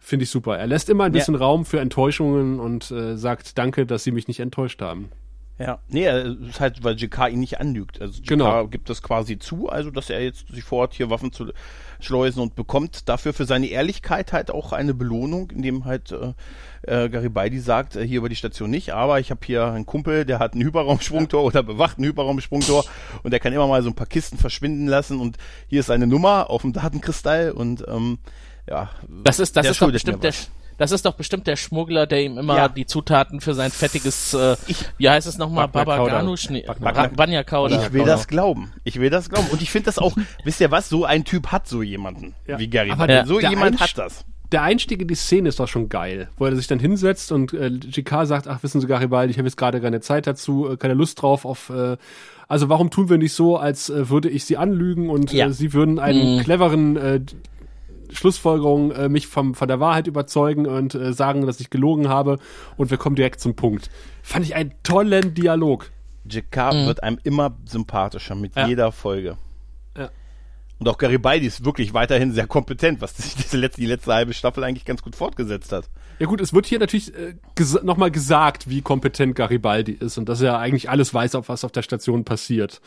Ja, 0.00 0.06
Finde 0.06 0.22
ich 0.24 0.30
super. 0.30 0.58
Er 0.58 0.66
lässt 0.66 0.88
immer 0.88 1.04
ein 1.04 1.12
Ja. 1.12 1.18
bisschen 1.18 1.34
Raum 1.34 1.64
für 1.64 1.80
Enttäuschungen 1.80 2.58
und 2.58 2.90
äh, 2.90 3.16
sagt 3.16 3.58
Danke, 3.58 3.86
dass 3.86 4.02
sie 4.04 4.12
mich 4.12 4.28
nicht 4.28 4.40
enttäuscht 4.40 4.80
haben. 4.82 5.10
Ja, 5.58 5.78
nee, 5.88 6.06
es 6.06 6.38
ist 6.48 6.58
halt, 6.60 6.82
weil 6.84 6.94
JK 6.96 7.28
ihn 7.28 7.40
nicht 7.40 7.60
anlügt. 7.60 8.00
Also 8.00 8.18
JK 8.22 8.28
Genau. 8.28 8.66
gibt 8.66 8.88
das 8.88 9.02
quasi 9.02 9.38
zu, 9.38 9.68
also 9.68 9.90
dass 9.90 10.08
er 10.08 10.22
jetzt 10.24 10.48
sich 10.48 10.64
vorhat, 10.64 10.94
hier 10.94 11.10
Waffen 11.10 11.32
zu 11.32 11.52
schleusen 12.00 12.40
und 12.40 12.54
bekommt 12.56 13.10
dafür 13.10 13.34
für 13.34 13.44
seine 13.44 13.66
Ehrlichkeit 13.66 14.32
halt 14.32 14.50
auch 14.50 14.72
eine 14.72 14.94
Belohnung, 14.94 15.50
indem 15.50 15.84
halt 15.84 16.12
äh, 16.12 16.32
äh, 17.04 17.10
Garibaldi 17.10 17.58
sagt, 17.58 17.94
äh, 17.96 18.06
hier 18.06 18.18
über 18.20 18.30
die 18.30 18.36
Station 18.36 18.70
nicht, 18.70 18.94
aber 18.94 19.20
ich 19.20 19.30
habe 19.30 19.40
hier 19.44 19.66
einen 19.66 19.84
Kumpel, 19.84 20.24
der 20.24 20.38
hat 20.38 20.54
ein 20.54 20.62
Hyperraumsprungtor 20.62 21.44
oder 21.44 21.62
bewacht 21.62 21.98
ein 21.98 22.04
Hyperraumsprungtor 22.04 22.86
und 23.22 23.30
der 23.30 23.38
kann 23.38 23.52
immer 23.52 23.66
mal 23.66 23.82
so 23.82 23.90
ein 23.90 23.94
paar 23.94 24.06
Kisten 24.06 24.38
verschwinden 24.38 24.86
lassen 24.86 25.20
und 25.20 25.36
hier 25.68 25.80
ist 25.80 25.90
eine 25.90 26.06
Nummer 26.06 26.48
auf 26.48 26.62
dem 26.62 26.72
Datenkristall 26.72 27.50
und 27.52 27.84
ähm, 27.86 28.18
ja, 28.70 28.90
das 29.24 29.40
ist 29.40 29.56
das 29.56 29.64
der 29.64 29.72
ist 29.72 29.82
doch 29.82 29.90
bestimmt 29.92 30.22
der 30.24 30.32
das 30.78 30.92
ist 30.92 31.04
doch 31.04 31.12
bestimmt 31.12 31.46
der 31.46 31.56
Schmuggler, 31.56 32.06
der 32.06 32.22
ihm 32.22 32.38
immer 32.38 32.56
Ja. 32.56 32.68
die 32.70 32.86
Zutaten 32.86 33.42
für 33.42 33.52
sein 33.52 33.70
fettiges, 33.70 34.32
äh, 34.32 34.56
wie 34.96 35.10
heißt 35.10 35.26
es 35.26 35.36
nochmal, 35.36 35.68
Bagna 35.68 35.84
Baba 35.84 35.96
Kauda. 35.98 36.18
Ganush? 36.20 36.48
Nee, 36.48 36.64
Bagna- 36.66 36.92
Ba- 36.94 37.10
Banya 37.14 37.44
Kauda. 37.44 37.82
Ich 37.84 37.92
will 37.92 38.04
das 38.06 38.26
glauben. 38.28 38.72
Ich 38.84 38.98
will 38.98 39.10
das 39.10 39.28
glauben. 39.28 39.48
Und 39.52 39.60
ich 39.60 39.70
finde 39.70 39.84
das 39.86 39.98
auch, 39.98 40.16
wisst 40.44 40.58
ihr 40.58 40.70
was, 40.70 40.88
so 40.88 41.04
ein 41.04 41.26
Typ 41.26 41.48
hat 41.48 41.68
so 41.68 41.82
jemanden 41.82 42.34
Ja. 42.46 42.58
wie 42.58 42.68
Gary. 42.68 42.92
Aber 42.92 43.06
der- 43.06 43.26
so 43.26 43.38
der 43.40 43.50
jemand 43.50 43.72
Einst- 43.72 43.82
hat 43.82 43.98
das. 43.98 44.24
Der 44.52 44.62
Einstieg 44.62 45.02
in 45.02 45.08
die 45.08 45.14
Szene 45.16 45.50
ist 45.50 45.60
doch 45.60 45.68
schon 45.68 45.90
geil, 45.90 46.30
wo 46.38 46.46
er 46.46 46.56
sich 46.56 46.66
dann 46.66 46.78
hinsetzt 46.78 47.30
und 47.30 47.52
äh, 47.52 47.70
GK 47.70 48.24
sagt, 48.24 48.48
ach 48.48 48.62
wissen 48.62 48.80
Sie 48.80 48.86
Garibaldi, 48.86 49.32
ich 49.32 49.36
habe 49.38 49.46
jetzt 49.48 49.58
gerade 49.58 49.82
keine 49.82 50.00
Zeit 50.00 50.26
dazu, 50.26 50.66
äh, 50.70 50.76
keine 50.78 50.94
Lust 50.94 51.20
drauf 51.20 51.44
auf, 51.44 51.68
äh, 51.68 51.98
also 52.48 52.70
warum 52.70 52.88
tun 52.90 53.10
wir 53.10 53.18
nicht 53.18 53.34
so, 53.34 53.58
als 53.58 53.90
äh, 53.90 54.08
würde 54.08 54.30
ich 54.30 54.46
Sie 54.46 54.56
anlügen 54.56 55.10
und 55.10 55.30
Ja. 55.30 55.48
äh, 55.48 55.52
Sie 55.52 55.74
würden 55.74 55.98
einen 55.98 56.42
cleveren 56.42 56.96
äh, 56.96 57.20
Schlussfolgerung 58.12 58.90
äh, 58.92 59.08
mich 59.08 59.26
vom, 59.26 59.54
von 59.54 59.68
der 59.68 59.80
Wahrheit 59.80 60.06
überzeugen 60.06 60.66
und 60.66 60.94
äh, 60.94 61.12
sagen, 61.12 61.46
dass 61.46 61.60
ich 61.60 61.70
gelogen 61.70 62.08
habe 62.08 62.38
und 62.76 62.90
wir 62.90 62.98
kommen 62.98 63.16
direkt 63.16 63.40
zum 63.40 63.54
Punkt. 63.54 63.90
Fand 64.22 64.44
ich 64.44 64.54
einen 64.54 64.74
tollen 64.82 65.34
Dialog. 65.34 65.90
JK 66.24 66.86
wird 66.86 67.02
einem 67.02 67.18
immer 67.24 67.56
sympathischer 67.64 68.34
mit 68.34 68.54
Ja. 68.56 68.66
jeder 68.66 68.92
Folge. 68.92 69.38
Ja. 69.96 70.10
Und 70.78 70.88
auch 70.88 70.98
Garibaldi 70.98 71.46
ist 71.46 71.64
wirklich 71.64 71.92
weiterhin 71.94 72.32
sehr 72.32 72.46
kompetent, 72.46 73.00
was 73.00 73.16
sich 73.16 73.34
diese 73.34 73.56
letzte, 73.56 73.80
die 73.80 73.86
letzte 73.86 74.12
halbe 74.12 74.32
Staffel 74.34 74.64
eigentlich 74.64 74.84
ganz 74.84 75.02
gut 75.02 75.16
fortgesetzt 75.16 75.72
hat. 75.72 75.88
Ja 76.18 76.26
gut, 76.26 76.40
es 76.40 76.52
wird 76.52 76.66
hier 76.66 76.78
natürlich 76.78 77.14
äh, 77.14 77.34
ges 77.54 77.82
nochmal 77.82 78.10
gesagt, 78.10 78.68
wie 78.68 78.82
kompetent 78.82 79.34
Garibaldi 79.36 79.92
ist 79.92 80.18
und 80.18 80.28
dass 80.28 80.40
er 80.42 80.58
eigentlich 80.58 80.90
alles 80.90 81.12
weiß, 81.14 81.34
auf 81.34 81.48
was 81.48 81.64
auf 81.64 81.72
der 81.72 81.82
Station 81.82 82.24
passiert. 82.24 82.80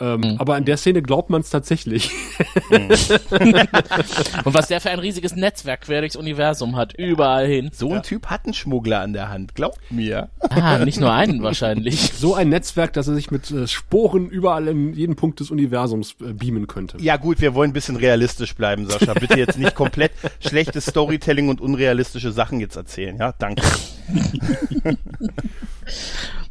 Ähm, 0.00 0.36
Aber 0.38 0.58
in 0.58 0.64
der 0.64 0.76
Szene 0.76 1.02
glaubt 1.02 1.30
man 1.30 1.40
es 1.40 1.50
tatsächlich. 1.50 2.10
Und 2.70 4.54
was 4.54 4.68
der 4.68 4.80
für 4.80 4.90
ein 4.90 4.98
riesiges 4.98 5.36
Netzwerk 5.36 5.82
quer 5.82 6.00
durchs 6.00 6.16
Universum 6.16 6.74
hat, 6.76 6.94
überall 6.94 7.46
hin. 7.46 7.70
So 7.72 7.92
ein 7.92 8.02
Typ 8.02 8.26
hat 8.26 8.44
einen 8.44 8.54
Schmuggler 8.54 9.00
an 9.00 9.12
der 9.12 9.28
Hand, 9.28 9.54
glaubt 9.54 9.78
mir. 9.90 10.30
Ah, 10.40 10.78
nicht 10.78 11.00
nur 11.00 11.12
einen 11.12 11.42
wahrscheinlich. 11.42 12.12
so 12.16 12.34
ein 12.34 12.48
Netzwerk, 12.48 12.92
dass 12.94 13.06
er 13.06 13.14
sich 13.14 13.30
mit 13.30 13.50
äh, 13.50 13.68
Sporen 13.68 14.28
überall 14.28 14.66
in 14.68 14.94
jeden 14.94 15.14
Punkt 15.16 15.40
des 15.40 15.50
Universums 15.50 16.16
äh, 16.20 16.32
beamen 16.32 16.66
könnte. 16.66 16.96
Ja 17.00 17.16
gut, 17.16 17.40
wir 17.40 17.54
wollen 17.54 17.70
ein 17.70 17.74
bisschen 17.74 17.96
realistisch 17.96 18.54
bleiben, 18.54 18.88
Sascha. 18.88 19.14
Bitte 19.14 19.38
jetzt 19.38 19.58
nicht 19.58 19.74
komplett 19.74 20.12
schlechtes 20.40 20.86
Storytelling 20.86 21.48
und 21.48 21.60
unrealistische 21.60 22.32
Sachen 22.32 22.58
jetzt 22.60 22.76
erzählen, 22.76 23.16
ja? 23.16 23.32
Danke. 23.38 23.62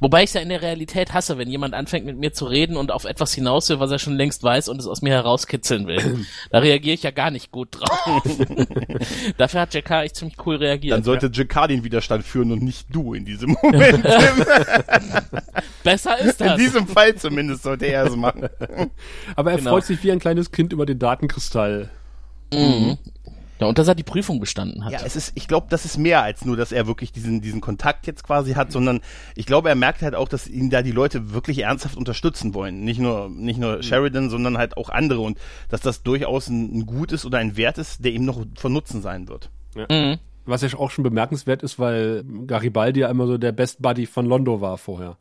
Wobei 0.03 0.23
ich 0.23 0.31
es 0.31 0.33
ja 0.33 0.41
in 0.41 0.49
der 0.49 0.61
Realität 0.61 1.13
hasse, 1.13 1.37
wenn 1.37 1.49
jemand 1.49 1.73
anfängt 1.73 2.05
mit 2.05 2.17
mir 2.17 2.33
zu 2.33 2.43
reden 2.43 2.75
und 2.75 2.91
auf 2.91 3.05
etwas 3.05 3.33
hinaus 3.33 3.69
will, 3.69 3.79
was 3.79 3.89
er 3.89 3.99
schon 3.99 4.17
längst 4.17 4.43
weiß 4.43 4.67
und 4.67 4.77
es 4.81 4.85
aus 4.85 5.01
mir 5.01 5.11
herauskitzeln 5.13 5.87
will. 5.87 6.25
da 6.51 6.59
reagiere 6.59 6.93
ich 6.95 7.03
ja 7.03 7.11
gar 7.11 7.31
nicht 7.31 7.51
gut 7.51 7.69
drauf. 7.79 8.21
Dafür 9.37 9.61
hat 9.61 9.73
JK 9.73 9.89
echt 10.03 10.17
ziemlich 10.17 10.35
cool 10.45 10.57
reagiert. 10.57 10.93
Dann 10.97 11.05
sollte 11.05 11.27
JK 11.27 11.67
den 11.69 11.85
Widerstand 11.85 12.25
führen 12.25 12.51
und 12.51 12.61
nicht 12.61 12.93
du 12.93 13.13
in 13.13 13.23
diesem 13.23 13.55
Moment. 13.61 14.03
Besser 15.85 16.19
ist 16.19 16.41
In 16.41 16.47
das. 16.47 16.57
diesem 16.57 16.85
Fall 16.85 17.15
zumindest 17.15 17.63
sollte 17.63 17.85
er 17.85 18.03
es 18.05 18.15
machen. 18.17 18.49
Aber 19.37 19.51
er 19.51 19.57
Genau. 19.57 19.69
freut 19.71 19.85
sich 19.85 20.03
wie 20.03 20.11
ein 20.11 20.19
kleines 20.19 20.51
Kind 20.51 20.73
über 20.73 20.85
den 20.85 20.99
Datenkristall. 20.99 21.89
Ja, 23.63 23.69
und 23.69 23.77
dass 23.77 23.87
er 23.87 23.95
die 23.95 24.03
Prüfung 24.03 24.41
bestanden 24.41 24.83
hat. 24.83 24.91
Ja, 24.91 24.99
es 25.05 25.15
ist, 25.15 25.31
ich 25.35 25.47
glaube, 25.47 25.67
das 25.69 25.85
ist 25.85 25.97
mehr 25.97 26.21
als 26.21 26.43
nur, 26.43 26.57
dass 26.57 26.73
er 26.73 26.85
wirklich 26.85 27.13
diesen, 27.13 27.39
diesen 27.39 27.61
Kontakt 27.61 28.05
jetzt 28.07 28.23
quasi 28.23 28.53
hat, 28.53 28.73
sondern 28.73 28.99
ich 29.35 29.45
glaube, 29.45 29.69
er 29.69 29.75
merkt 29.75 30.01
halt 30.01 30.15
auch, 30.15 30.27
dass 30.27 30.47
ihn 30.47 30.69
da 30.69 30.81
die 30.81 30.91
Leute 30.91 31.31
wirklich 31.31 31.59
ernsthaft 31.59 31.95
unterstützen 31.95 32.53
wollen. 32.53 32.83
Nicht 32.83 32.99
nur, 32.99 33.29
nicht 33.29 33.59
nur 33.59 33.81
Sheridan, 33.81 34.29
sondern 34.29 34.57
halt 34.57 34.75
auch 34.75 34.89
andere 34.89 35.21
und 35.21 35.37
dass 35.69 35.79
das 35.79 36.03
durchaus 36.03 36.49
ein, 36.49 36.79
ein 36.79 36.85
Gut 36.85 37.13
ist 37.13 37.25
oder 37.25 37.37
ein 37.37 37.55
Wert 37.55 37.77
ist, 37.77 38.03
der 38.03 38.11
ihm 38.11 38.25
noch 38.25 38.43
von 38.55 38.73
Nutzen 38.73 39.01
sein 39.01 39.29
wird. 39.29 39.49
Mhm. 39.75 40.19
Was 40.45 40.61
ja 40.61 40.77
auch 40.77 40.91
schon 40.91 41.05
bemerkenswert 41.05 41.63
ist, 41.63 41.79
weil 41.79 42.25
Garibaldi 42.45 42.99
ja 42.99 43.07
immer 43.07 43.27
so 43.27 43.37
der 43.37 43.53
Best 43.53 43.81
Buddy 43.81 44.05
von 44.07 44.25
Londo 44.25 44.59
war 44.59 44.77
vorher. 44.77 45.15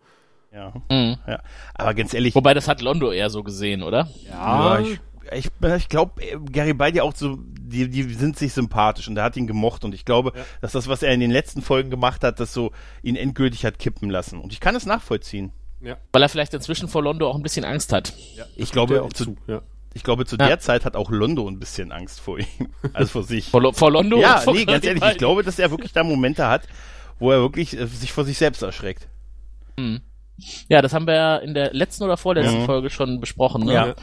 Ja. 0.53 0.73
Mhm. 0.91 1.17
ja. 1.29 1.41
Aber 1.75 1.95
ganz 1.95 2.13
ehrlich, 2.13 2.35
Wobei 2.35 2.55
das 2.55 2.67
hat 2.67 2.83
Londo 2.83 3.13
eher 3.13 3.31
so 3.31 3.43
gesehen, 3.45 3.85
oder? 3.85 4.09
ja, 4.29 4.81
ich, 4.81 5.01
ich, 5.35 5.51
ich 5.77 5.89
glaube, 5.89 6.21
Garibaldi 6.53 7.01
auch 7.01 7.15
so, 7.15 7.39
die, 7.41 7.89
die 7.89 8.03
sind 8.15 8.39
sich 8.39 8.53
sympathisch 8.53 9.09
und 9.09 9.17
er 9.17 9.25
hat 9.25 9.37
ihn 9.37 9.47
gemocht 9.47 9.85
und 9.85 9.95
ich 9.95 10.05
glaube, 10.05 10.33
dass 10.61 10.73
das, 10.73 10.89
was 10.89 11.03
er 11.03 11.13
in 11.15 11.21
den 11.21 11.31
letzten 11.31 11.63
Folgen 11.63 11.91
gemacht 11.91 12.25
hat, 12.25 12.41
das 12.41 12.53
so 12.53 12.73
ihn 13.03 13.17
endgültig 13.17 13.65
hat 13.65 13.79
kippen 13.79 14.11
lassen. 14.11 14.41
Und 14.41 14.53
ich 14.53 14.61
kann 14.61 14.75
es 14.75 14.87
nachvollziehen. 14.87 15.53
Weil 16.13 16.23
er 16.23 16.29
vielleicht 16.29 16.55
inzwischen 16.55 16.89
vor 16.89 17.03
Londo 17.03 17.29
auch 17.29 17.35
ein 17.37 17.43
bisschen 17.43 17.65
Angst 17.65 17.93
hat. 17.93 18.13
Ich 18.57 18.71
Der 18.71 18.73
glaube, 18.73 19.03
auch 19.03 19.13
zu, 19.13 19.25
zu. 19.25 19.37
Ja. 19.49 19.63
ich 19.95 20.05
glaube, 20.05 20.25
zu 20.27 20.37
Ja. 20.37 20.47
der 20.47 20.61
Zeit 20.61 20.85
hat 20.85 20.95
auch 20.97 21.11
Londo 21.11 21.49
ein 21.49 21.59
bisschen 21.59 21.91
Angst 21.93 22.21
vor 22.21 22.39
ihm. 22.39 22.47
Also 22.93 23.09
vor 23.11 23.23
sich. 23.25 23.49
Vor, 23.51 23.63
Lo- 23.63 23.73
vor 23.73 23.91
Londo? 23.91 24.19
ja, 24.21 24.39
vor 24.39 24.55
nee, 24.55 24.65
ganz 24.65 24.85
ehrlich, 24.85 25.03
ich 25.05 25.19
glaube, 25.19 25.43
dass 25.43 25.59
er 25.59 25.71
wirklich 25.73 25.93
da 25.93 26.05
Momente 26.05 26.47
hat, 26.47 26.69
wo 27.19 27.33
er 27.33 27.41
wirklich 27.41 27.77
äh, 27.79 27.87
sich 27.87 28.13
vor 28.13 28.25
sich 28.25 28.39
selbst 28.39 28.63
erschreckt. 28.63 29.09
Ja, 30.69 30.83
das 30.83 30.93
haben 30.93 31.07
wir 31.07 31.15
ja 31.15 31.37
in 31.39 31.55
der 31.55 31.73
letzten 31.73 32.05
oder 32.05 32.17
vorletzten 32.17 32.61
Mhm. 32.63 32.67
Folge 32.67 32.91
schon 32.91 33.21
besprochen. 33.21 33.65
Ne? 33.65 33.73
Ja. 33.75 33.95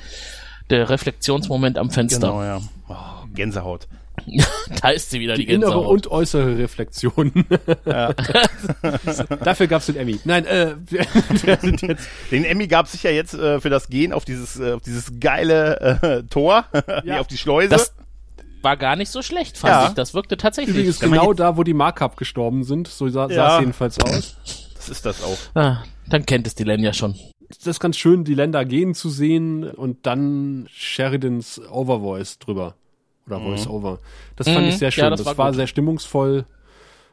Der 0.70 0.90
Reflexionsmoment 0.90 1.78
am 1.78 1.90
Fenster. 1.90 2.20
Genau, 2.28 2.44
ja. 2.44 2.62
Oh, 2.88 3.26
Gänsehaut. 3.34 3.88
da 4.82 4.90
ist 4.90 5.10
sie 5.12 5.20
wieder, 5.22 5.36
die, 5.36 5.46
Die 5.46 5.54
innere 5.54 5.72
Gänsehaut. 5.72 5.92
und 5.94 6.08
äußere 6.12 6.58
Reflexion. 6.58 7.32
Dafür 9.44 9.68
gab's 9.68 9.86
den 9.88 9.96
Emmy. 9.96 10.20
Nein, 10.26 10.46
äh, 10.46 10.76
wir, 10.88 11.06
sind 11.62 11.82
jetzt 11.82 12.08
Den 12.32 12.44
Emmy 12.46 12.68
gab 12.68 12.86
es 12.86 12.92
sicher 12.94 13.12
jetzt 13.12 13.34
äh, 13.34 13.60
für 13.62 13.70
das 13.70 13.88
Gehen 13.88 14.14
auf 14.14 14.26
dieses, 14.26 14.60
äh, 14.60 14.74
auf 14.74 14.82
dieses 14.82 15.20
geile 15.20 16.00
äh, 16.02 16.24
Tor, 16.24 16.66
nee, 17.04 17.14
auf 17.14 17.28
die 17.28 17.38
Schleuse. 17.38 17.70
Das 17.70 17.94
war 18.62 18.76
gar 18.76 18.96
nicht 18.98 19.10
so 19.10 19.22
schlecht, 19.22 19.58
fand 19.58 19.72
Ja. 19.74 19.88
ich. 19.88 19.94
Das 19.94 20.14
wirkte 20.14 20.36
tatsächlich. 20.38 20.76
übrigens 20.76 21.00
genau 21.00 21.34
da, 21.34 21.56
wo 21.56 21.64
die 21.64 21.74
Markup 21.74 22.18
gestorben 22.18 22.64
sind. 22.64 22.88
So 22.90 23.08
sah 23.08 23.30
Ja. 23.30 23.56
es 23.56 23.60
jedenfalls 23.62 24.00
aus. 24.02 24.36
das 24.76 24.90
ist 24.90 25.06
das 25.06 25.24
auch. 25.24 25.38
ah, 25.56 25.84
dann 26.10 26.26
kennt 26.26 26.46
es 26.46 26.56
die 26.56 26.64
Len 26.66 26.82
ja 26.82 26.94
schon. 26.94 27.16
Das 27.50 27.66
ist 27.66 27.80
ganz 27.80 27.98
schön, 27.98 28.24
die 28.24 28.36
Länder 28.36 28.64
gehen 28.64 28.94
zu 28.94 29.10
sehen 29.10 29.64
und 29.70 30.06
dann 30.06 30.68
Sheridans 30.72 31.60
Overvoice 31.70 32.40
drüber. 32.40 32.76
Oder 33.28 33.40
Voice-Over. 33.42 34.00
Das 34.38 34.48
fand 34.48 34.62
Mhm. 34.64 34.70
ich 34.70 34.78
sehr 34.78 34.88
Ja, 34.90 34.92
schön. 34.92 35.10
das 35.12 35.20
das 35.20 35.26
war 35.28 35.38
war, 35.38 35.54
sehr 35.54 35.68
stimmungsvoll 35.68 36.46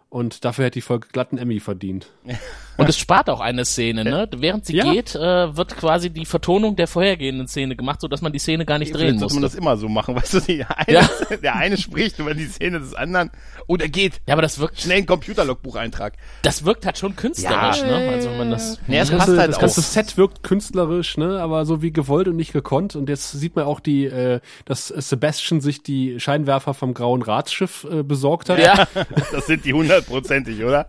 und 0.08 0.44
dafür 0.46 0.64
hätte 0.66 0.74
die 0.78 0.80
Folge 0.82 1.08
glatt 1.12 1.30
einen 1.30 1.38
Emmy 1.38 1.60
verdient. 1.60 2.10
Und 2.78 2.88
es 2.88 2.98
spart 2.98 3.30
auch 3.30 3.40
eine 3.40 3.64
Szene, 3.64 4.04
ne? 4.04 4.28
Während 4.36 4.66
sie 4.66 4.76
Ja. 4.76 4.92
geht, 4.92 5.14
äh, 5.14 5.56
wird 5.56 5.76
quasi 5.76 6.10
die 6.10 6.26
Vertonung 6.26 6.76
der 6.76 6.86
vorhergehenden 6.86 7.48
Szene 7.48 7.76
gemacht, 7.76 8.00
so 8.00 8.08
dass 8.08 8.22
man 8.22 8.32
die 8.32 8.38
Szene 8.38 8.64
gar 8.66 8.78
nicht 8.78 8.94
drehen 8.94 9.12
muss. 9.14 9.20
sollte 9.20 9.34
man 9.34 9.42
das 9.42 9.54
immer 9.54 9.76
so 9.76 9.88
machen, 9.88 10.14
weißt 10.16 10.34
du, 10.34 10.40
die 10.40 10.64
eine, 10.64 10.92
Ja. 10.92 11.08
der 11.42 11.56
eine 11.56 11.76
spricht 11.76 12.18
über 12.18 12.34
die 12.34 12.46
Szene 12.46 12.80
des 12.80 12.94
anderen 12.94 13.30
und 13.66 13.82
er 13.82 13.88
geht. 13.88 14.20
Ja, 14.26 14.34
aber 14.34 14.42
das 14.42 14.58
wirkt, 14.58 14.80
Schnell 14.80 14.98
ein 14.98 15.06
Computerlogbucheintrag. 15.06 16.14
das 16.42 16.64
wirkt 16.64 16.84
halt 16.86 16.98
schon 16.98 17.16
künstlerisch, 17.16 17.78
Ja, 17.80 17.86
ne? 17.86 18.08
Also 18.10 18.30
wenn 18.30 18.38
man 18.38 18.50
das. 18.50 18.80
Nee, 18.86 18.98
es 18.98 19.08
Das, 19.08 19.18
passt 19.18 19.26
ganze, 19.28 19.40
halt 19.40 19.48
das 19.50 19.56
auch. 19.56 19.60
ganze 19.60 19.80
Set 19.80 20.16
wirkt 20.16 20.42
künstlerisch, 20.42 21.16
ne, 21.16 21.40
aber 21.40 21.64
so 21.64 21.82
wie 21.82 21.92
gewollt 21.92 22.28
und 22.28 22.36
nicht 22.36 22.52
gekonnt. 22.52 22.96
Und 22.96 23.08
jetzt 23.08 23.32
sieht 23.32 23.56
man 23.56 23.64
auch 23.64 23.80
die, 23.80 24.04
äh, 24.06 24.40
dass 24.64 24.88
Sebastian 24.88 25.60
sich 25.60 25.82
die 25.82 26.20
Scheinwerfer 26.20 26.74
vom 26.74 26.94
grauen 26.94 27.22
Ratsschiff 27.22 27.86
äh, 27.90 28.02
besorgt 28.02 28.48
hat. 28.50 28.58
Ja, 28.58 28.86
Das 29.32 29.46
sind 29.46 29.64
die 29.64 29.72
hundertprozentig, 29.72 30.62
oder? 30.64 30.88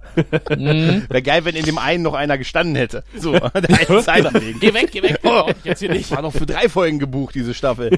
Mhm. 0.50 1.04
Wäre 1.10 1.21
geil, 1.21 1.45
wenn 1.45 1.56
in 1.56 1.65
dem 1.65 1.77
einen 1.78 2.04
noch 2.04 2.13
einer 2.13 2.38
gestanden 2.38 2.76
hätte. 2.76 3.04
So, 3.18 3.34
der 3.34 3.52
eine 3.54 4.04
Zeitweg. 4.04 4.60
geh 4.60 4.74
weg, 4.74 4.90
geh 4.92 5.02
weg, 5.04 5.22
dich 5.22 5.63
jetzt 5.63 5.80
hier 5.80 5.92
nicht. 5.92 6.12
War 6.12 6.22
noch 6.22 6.34
für 6.34 6.46
drei 6.46 6.70
Folgen 6.70 7.00
gebucht, 7.00 7.36
diese 7.36 7.54
Staffel. 7.54 7.98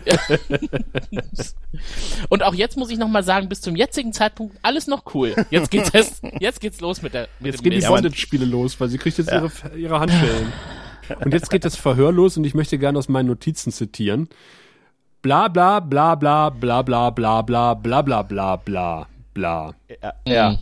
Und 2.29 2.43
auch 2.43 2.53
jetzt 2.53 2.77
muss 2.77 2.89
ich 2.89 2.97
nochmal 2.97 3.23
sagen, 3.23 3.49
bis 3.49 3.61
zum 3.61 3.75
jetzigen 3.75 4.13
Zeitpunkt 4.13 4.57
alles 4.61 4.87
noch 4.87 5.03
cool. 5.13 5.35
Jetzt 5.49 5.71
geht's 5.71 5.89
erst, 5.89 6.23
jetzt 6.39 6.61
geht's 6.61 6.81
los 6.81 7.01
mit 7.01 7.13
der, 7.13 7.27
mit 7.39 7.53
Jetzt 7.53 7.65
dem 7.65 7.71
gehen 7.71 7.81
die 7.81 7.87
Bondage-Spiele 7.87 8.45
los, 8.45 8.79
weil 8.79 8.89
sie 8.89 8.97
kriegt 8.97 9.17
jetzt 9.17 9.31
ihre, 9.31 9.51
ihre 9.75 9.99
Handschellen. 9.99 10.51
Und 11.23 11.33
jetzt 11.33 11.49
geht 11.49 11.65
das 11.65 11.75
Verhör 11.75 12.11
los 12.11 12.37
und 12.37 12.43
ich 12.43 12.53
möchte 12.53 12.77
gerne 12.77 12.99
aus 12.99 13.09
meinen 13.09 13.27
Notizen 13.27 13.71
zitieren. 13.71 14.29
Bla 15.21 15.47
bla 15.47 15.79
bla 15.79 16.15
bla 16.15 16.49
bla 16.49 16.81
bla 16.81 17.09
bla 17.09 17.41
bla 17.41 17.73
bla 17.73 18.01
bla 18.01 18.21
bla 18.23 18.55
bla 18.55 19.07
bla. 19.33 19.73
Ja, 20.01 20.13
ja. 20.27 20.59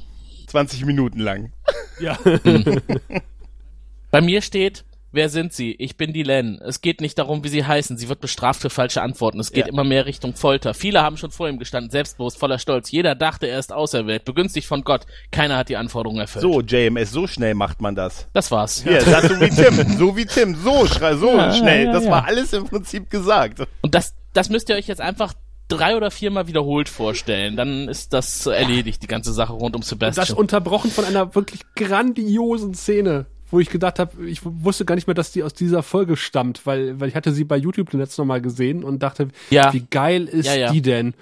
20 0.47 0.85
Minuten 0.85 1.19
lang. 1.19 1.51
Ja. 1.99 2.17
Bei 4.11 4.21
mir 4.21 4.41
steht, 4.41 4.85
wer 5.11 5.29
sind 5.29 5.51
Sie? 5.53 5.73
Ich 5.79 5.97
bin 5.97 6.13
die 6.13 6.23
Len. 6.23 6.59
Es 6.61 6.79
geht 6.81 7.01
nicht 7.01 7.17
darum, 7.17 7.43
wie 7.43 7.49
Sie 7.49 7.65
heißen. 7.65 7.97
Sie 7.97 8.07
wird 8.07 8.21
bestraft 8.21 8.61
für 8.61 8.69
falsche 8.69 9.01
Antworten. 9.01 9.39
Es 9.39 9.51
geht 9.51 9.65
Ja. 9.65 9.71
immer 9.73 9.83
mehr 9.83 10.05
Richtung 10.05 10.33
Folter. 10.35 10.73
Viele 10.73 11.01
haben 11.01 11.17
schon 11.17 11.31
vor 11.31 11.49
ihm 11.49 11.59
gestanden, 11.59 11.91
selbstbewusst, 11.91 12.37
voller 12.37 12.59
Stolz. 12.59 12.89
Jeder 12.91 13.15
dachte, 13.15 13.47
er 13.47 13.59
ist 13.59 13.73
auserwählt, 13.73 14.23
begünstigt 14.25 14.67
von 14.67 14.83
Gott. 14.83 15.05
Keiner 15.31 15.57
hat 15.57 15.69
die 15.69 15.75
Anforderungen 15.77 16.21
erfüllt. 16.21 16.41
So, 16.43 16.61
JMS, 16.61 17.11
so 17.11 17.27
schnell 17.27 17.53
macht 17.53 17.81
man 17.81 17.95
das. 17.95 18.27
Das 18.33 18.49
war's. 18.51 18.83
Hier, 18.83 18.99
das 18.99 19.27
so 19.27 19.39
wie 19.41 19.49
Tim, 19.49 19.97
so 19.97 20.15
wie 20.17 20.25
Tim, 20.25 20.55
so, 20.55 20.85
schrei, 20.87 21.15
so 21.15 21.35
Ja, 21.35 21.51
schnell. 21.53 21.85
ja, 21.87 21.91
das 21.91 22.05
ja. 22.05 22.11
war 22.11 22.25
alles 22.25 22.53
im 22.53 22.65
Prinzip 22.65 23.09
gesagt. 23.09 23.59
Und 23.81 23.93
das, 23.93 24.13
das 24.33 24.49
müsst 24.49 24.69
ihr 24.69 24.75
euch 24.75 24.87
jetzt 24.87 25.01
einfach 25.01 25.33
drei 25.67 25.95
oder 25.97 26.11
viermal 26.11 26.47
wiederholt 26.47 26.89
vorstellen. 26.89 27.55
Dann 27.55 27.87
ist 27.87 28.13
das 28.13 28.45
erledigt, 28.45 29.01
die 29.03 29.07
ganze 29.07 29.33
Sache 29.33 29.53
rund 29.53 29.75
um 29.75 29.81
Das 29.81 29.89
Sebastian. 29.89 30.37
unterbrochen 30.37 30.91
von 30.91 31.05
einer 31.05 31.35
wirklich 31.35 31.61
grandiosen 31.75 32.73
Szene, 32.73 33.25
wo 33.51 33.59
ich 33.59 33.69
gedacht 33.69 33.99
habe, 33.99 34.27
ich 34.27 34.41
wusste 34.43 34.85
gar 34.85 34.95
nicht 34.95 35.07
mehr, 35.07 35.13
dass 35.13 35.31
die 35.31 35.43
aus 35.43 35.53
dieser 35.53 35.83
Folge 35.83 36.17
stammt, 36.17 36.65
weil, 36.65 36.99
weil 36.99 37.09
ich 37.09 37.15
hatte 37.15 37.31
sie 37.31 37.43
bei 37.43 37.57
YouTube 37.57 37.91
letztes 37.93 38.23
Mal 38.25 38.41
gesehen 38.41 38.83
und 38.83 39.03
dachte, 39.03 39.29
Ja. 39.49 39.73
wie 39.73 39.85
geil 39.89 40.25
ist 40.25 40.45
Ja, 40.47 40.55
ja. 40.55 40.71
die 40.71 40.81
denn? 40.81 41.13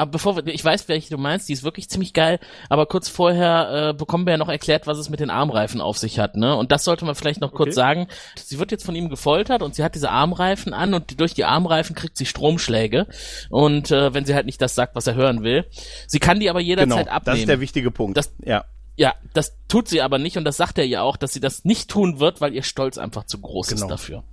Aber 0.00 0.12
bevor 0.12 0.34
wir, 0.36 0.46
ich 0.46 0.64
weiß, 0.64 0.88
welche 0.88 1.10
du 1.10 1.18
meinst, 1.18 1.48
die 1.48 1.52
ist 1.52 1.62
wirklich 1.62 1.90
ziemlich 1.90 2.14
geil, 2.14 2.38
aber 2.68 2.86
kurz 2.86 3.08
vorher 3.08 3.90
äh, 3.90 3.92
bekommen 3.94 4.24
wir 4.26 4.32
ja 4.32 4.38
noch 4.38 4.48
erklärt, 4.48 4.86
was 4.86 4.96
es 4.98 5.10
mit 5.10 5.20
den 5.20 5.28
Armreifen 5.30 5.80
auf 5.80 5.98
sich 5.98 6.18
hat, 6.18 6.36
ne? 6.36 6.56
Und 6.56 6.72
das 6.72 6.84
sollte 6.84 7.04
man 7.04 7.14
vielleicht 7.14 7.40
noch 7.40 7.52
kurz 7.52 7.68
Okay. 7.68 7.74
sagen. 7.74 8.08
Sie 8.36 8.58
wird 8.58 8.70
jetzt 8.70 8.84
von 8.86 8.94
ihm 8.94 9.08
gefoltert 9.10 9.62
und 9.62 9.74
sie 9.74 9.84
hat 9.84 9.94
diese 9.94 10.10
Armreifen 10.10 10.72
an 10.72 10.94
und 10.94 11.20
durch 11.20 11.34
die 11.34 11.44
Armreifen 11.44 11.94
kriegt 11.94 12.16
sie 12.16 12.24
Stromschläge. 12.26 13.06
Und 13.50 13.90
äh, 13.90 14.14
wenn 14.14 14.24
sie 14.24 14.34
halt 14.34 14.46
nicht 14.46 14.62
das 14.62 14.74
sagt, 14.74 14.94
was 14.94 15.06
er 15.06 15.14
hören 15.14 15.42
will. 15.42 15.66
Sie 16.06 16.18
kann 16.18 16.40
die 16.40 16.48
aber 16.48 16.60
Genau, 16.60 16.68
jederzeit 16.68 17.08
abnehmen. 17.08 17.24
das 17.24 17.38
ist 17.40 17.48
der 17.48 17.60
wichtige 17.60 17.90
Punkt. 17.90 18.16
Das- 18.16 18.32
ja. 18.44 18.64
ja, 18.96 19.14
das 19.34 19.54
tut 19.68 19.88
sie 19.88 20.00
aber 20.02 20.18
nicht 20.18 20.36
und 20.38 20.44
das 20.44 20.56
sagt 20.56 20.78
er 20.78 20.84
ihr 20.84 21.02
auch, 21.02 21.16
dass 21.18 21.32
sie 21.34 21.40
das 21.40 21.64
nicht 21.64 21.90
tun 21.90 22.20
wird, 22.20 22.40
weil 22.40 22.54
ihr 22.54 22.62
Stolz 22.62 22.96
einfach 22.98 23.24
zu 23.24 23.38
groß 23.38 23.68
Genau. 23.68 23.82
ist 23.82 23.90
dafür. 23.90 24.24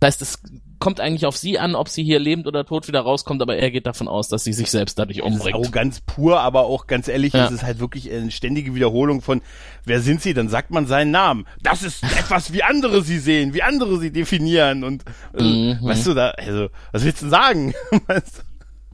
Das 0.00 0.14
heißt, 0.14 0.22
es 0.22 0.42
kommt 0.78 0.98
eigentlich 0.98 1.26
auf 1.26 1.36
sie 1.36 1.58
an, 1.58 1.74
ob 1.74 1.90
sie 1.90 2.02
hier 2.02 2.18
lebend 2.18 2.46
oder 2.46 2.64
tot 2.64 2.88
wieder 2.88 3.00
rauskommt, 3.02 3.42
aber 3.42 3.56
er 3.58 3.70
geht 3.70 3.86
davon 3.86 4.08
aus, 4.08 4.28
dass 4.28 4.44
sie 4.44 4.54
sich 4.54 4.70
selbst 4.70 4.98
dadurch 4.98 5.18
Das 5.18 5.26
ist 5.26 5.32
umbringt. 5.34 5.54
auch 5.56 5.70
ganz 5.70 6.00
pur, 6.00 6.40
aber 6.40 6.64
auch 6.64 6.86
ganz 6.86 7.06
ehrlich, 7.06 7.34
Ja. 7.34 7.44
es 7.44 7.50
ist 7.52 7.62
halt 7.62 7.80
wirklich 7.80 8.10
eine 8.10 8.30
ständige 8.30 8.74
Wiederholung 8.74 9.20
von, 9.20 9.42
wer 9.84 10.00
sind 10.00 10.22
sie? 10.22 10.32
Dann 10.32 10.48
sagt 10.48 10.70
man 10.70 10.86
seinen 10.86 11.10
Namen. 11.10 11.46
Das 11.62 11.82
ist 11.82 12.02
etwas, 12.18 12.54
wie 12.54 12.62
andere 12.62 13.02
sie 13.02 13.18
sehen, 13.18 13.52
wie 13.52 13.62
andere 13.62 13.98
sie 13.98 14.10
definieren 14.10 14.82
und, 14.84 15.04
äh, 15.38 15.42
Mhm. 15.42 15.78
weißt 15.82 16.06
du, 16.06 16.14
da, 16.14 16.30
also, 16.30 16.68
was 16.92 17.04
willst 17.04 17.20
du 17.22 17.28
sagen? 17.28 17.74
Weißt 18.06 18.38
du? 18.38 18.42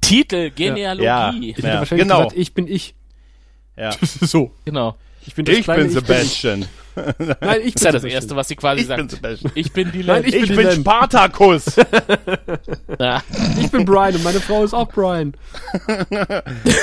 Titel, 0.01 0.51
Genealogie. 0.51 1.05
Ja. 1.05 1.31
Ich 1.41 1.57
Ja, 1.59 1.65
hätte 1.69 1.79
wahrscheinlich 1.79 2.07
genau. 2.09 2.19
gesagt, 2.25 2.37
ich 2.37 2.53
bin 2.53 2.67
ich. 2.69 2.95
ja. 3.77 3.93
so. 4.03 4.51
Genau. 4.65 4.97
Ich 5.27 5.35
bin, 5.35 5.45
das 5.45 5.57
Ich 5.57 5.65
kleine 5.65 5.83
bin 5.85 5.93
Sebastian. 5.93 6.65
Nein, 7.41 7.61
ich 7.65 7.75
bin 7.75 7.75
Das 7.75 7.75
ist 7.75 7.85
ja 7.85 7.93
das. 7.93 8.05
Erste, 8.05 8.37
was 8.37 8.49
sie 8.49 8.57
quasi 8.57 8.83
Ich 8.83 8.89
bin 8.89 8.97
sagt. 8.97 9.11
Sebastian. 9.11 9.53
Ich 9.55 9.73
bin 9.73 9.93
die 9.93 10.03
Nein, 10.05 10.23
ich 10.25 10.35
Ich 10.35 10.49
bin 10.49 10.57
bin. 10.57 10.71
Spartacus. 10.73 11.65
Ich 13.61 13.71
bin 13.71 13.85
Brian 13.85 14.15
und 14.15 14.23
meine 14.25 14.41
Frau 14.41 14.65
ist 14.65 14.73
auch 14.73 14.89
Brian. 14.89 15.35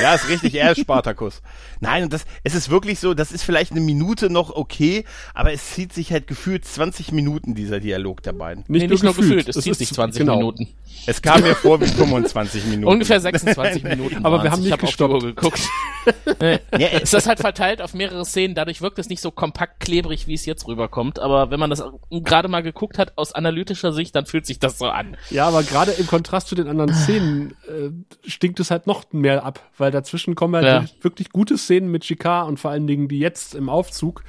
Ja, 0.01 0.13
ist 0.15 0.29
richtig, 0.29 0.55
er 0.55 0.71
ist 0.73 0.81
Spartacus. 0.81 1.41
Nein, 1.79 2.03
und 2.03 2.13
das, 2.13 2.25
es 2.43 2.53
ist 2.53 2.69
wirklich 2.69 2.99
so, 2.99 3.13
das 3.13 3.31
ist 3.31 3.43
vielleicht 3.43 3.71
eine 3.71 3.81
Minute 3.81 4.29
noch 4.29 4.55
okay, 4.55 5.05
aber 5.33 5.53
es 5.53 5.71
zieht 5.71 5.93
sich 5.93 6.11
halt 6.11 6.27
gefühlt 6.27 6.65
20 6.65 7.11
Minuten, 7.11 7.55
dieser 7.55 7.79
Dialog 7.79 8.21
der 8.23 8.33
beiden. 8.33 8.63
Nee, 8.67 8.87
nicht 8.87 9.03
nur 9.03 9.15
gefühlt, 9.15 9.47
es 9.49 9.55
Das 9.55 9.63
zieht 9.63 9.75
sich 9.75 9.91
20 9.91 10.19
genau. 10.19 10.37
Minuten. 10.37 10.67
Es 11.05 11.21
kam 11.21 11.41
mir 11.41 11.55
vor 11.55 11.81
wie 11.81 11.87
25 11.87 12.65
Minuten. 12.65 12.93
Ungefähr 12.93 13.19
26 13.19 13.83
Minuten. 13.83 14.25
Aber 14.25 14.43
wir 14.43 14.51
haben 14.51 14.59
ich 14.63 14.71
nicht 14.71 14.99
hab 14.99 15.09
Uhr 15.09 15.19
geguckt. 15.19 15.61
Ja, 16.41 16.87
Es 17.01 17.13
ist 17.13 17.27
halt 17.27 17.39
verteilt 17.39 17.81
auf 17.81 17.93
mehrere 17.93 18.25
Szenen, 18.25 18.55
dadurch 18.55 18.81
wirkt 18.81 18.99
es 18.99 19.09
nicht 19.09 19.21
so 19.21 19.31
kompakt 19.31 19.79
klebrig, 19.79 20.27
wie 20.27 20.33
es 20.33 20.45
jetzt 20.45 20.67
rüberkommt. 20.67 21.19
Aber 21.19 21.51
wenn 21.51 21.59
man 21.59 21.69
das 21.69 21.83
gerade 22.11 22.47
mal 22.47 22.61
geguckt 22.63 22.97
hat 22.97 23.13
aus 23.17 23.33
analytischer 23.33 23.93
Sicht, 23.93 24.15
dann 24.15 24.25
fühlt 24.25 24.45
sich 24.45 24.59
das 24.59 24.77
so 24.77 24.87
an. 24.87 25.15
Ja, 25.29 25.47
aber 25.47 25.63
gerade 25.63 25.91
im 25.91 26.07
Kontrast 26.07 26.47
zu 26.47 26.55
den 26.55 26.67
anderen 26.67 26.93
Szenen 26.93 27.53
äh, 27.67 28.29
stinkt 28.29 28.59
es 28.59 28.71
halt 28.71 28.87
noch 28.87 29.03
mehr 29.11 29.43
ab, 29.45 29.61
weil 29.77 29.91
dazwischen 29.91 30.35
kommen 30.35 30.55
halt 30.55 30.65
Ja. 30.65 30.85
wirklich 31.03 31.29
gute 31.31 31.57
Szenen 31.57 31.89
mit 31.89 32.03
Chicard 32.03 32.47
und 32.47 32.59
vor 32.59 32.71
allen 32.71 32.87
Dingen 32.87 33.07
die 33.07 33.19
jetzt 33.19 33.55
im 33.55 33.69
Aufzug. 33.69 34.23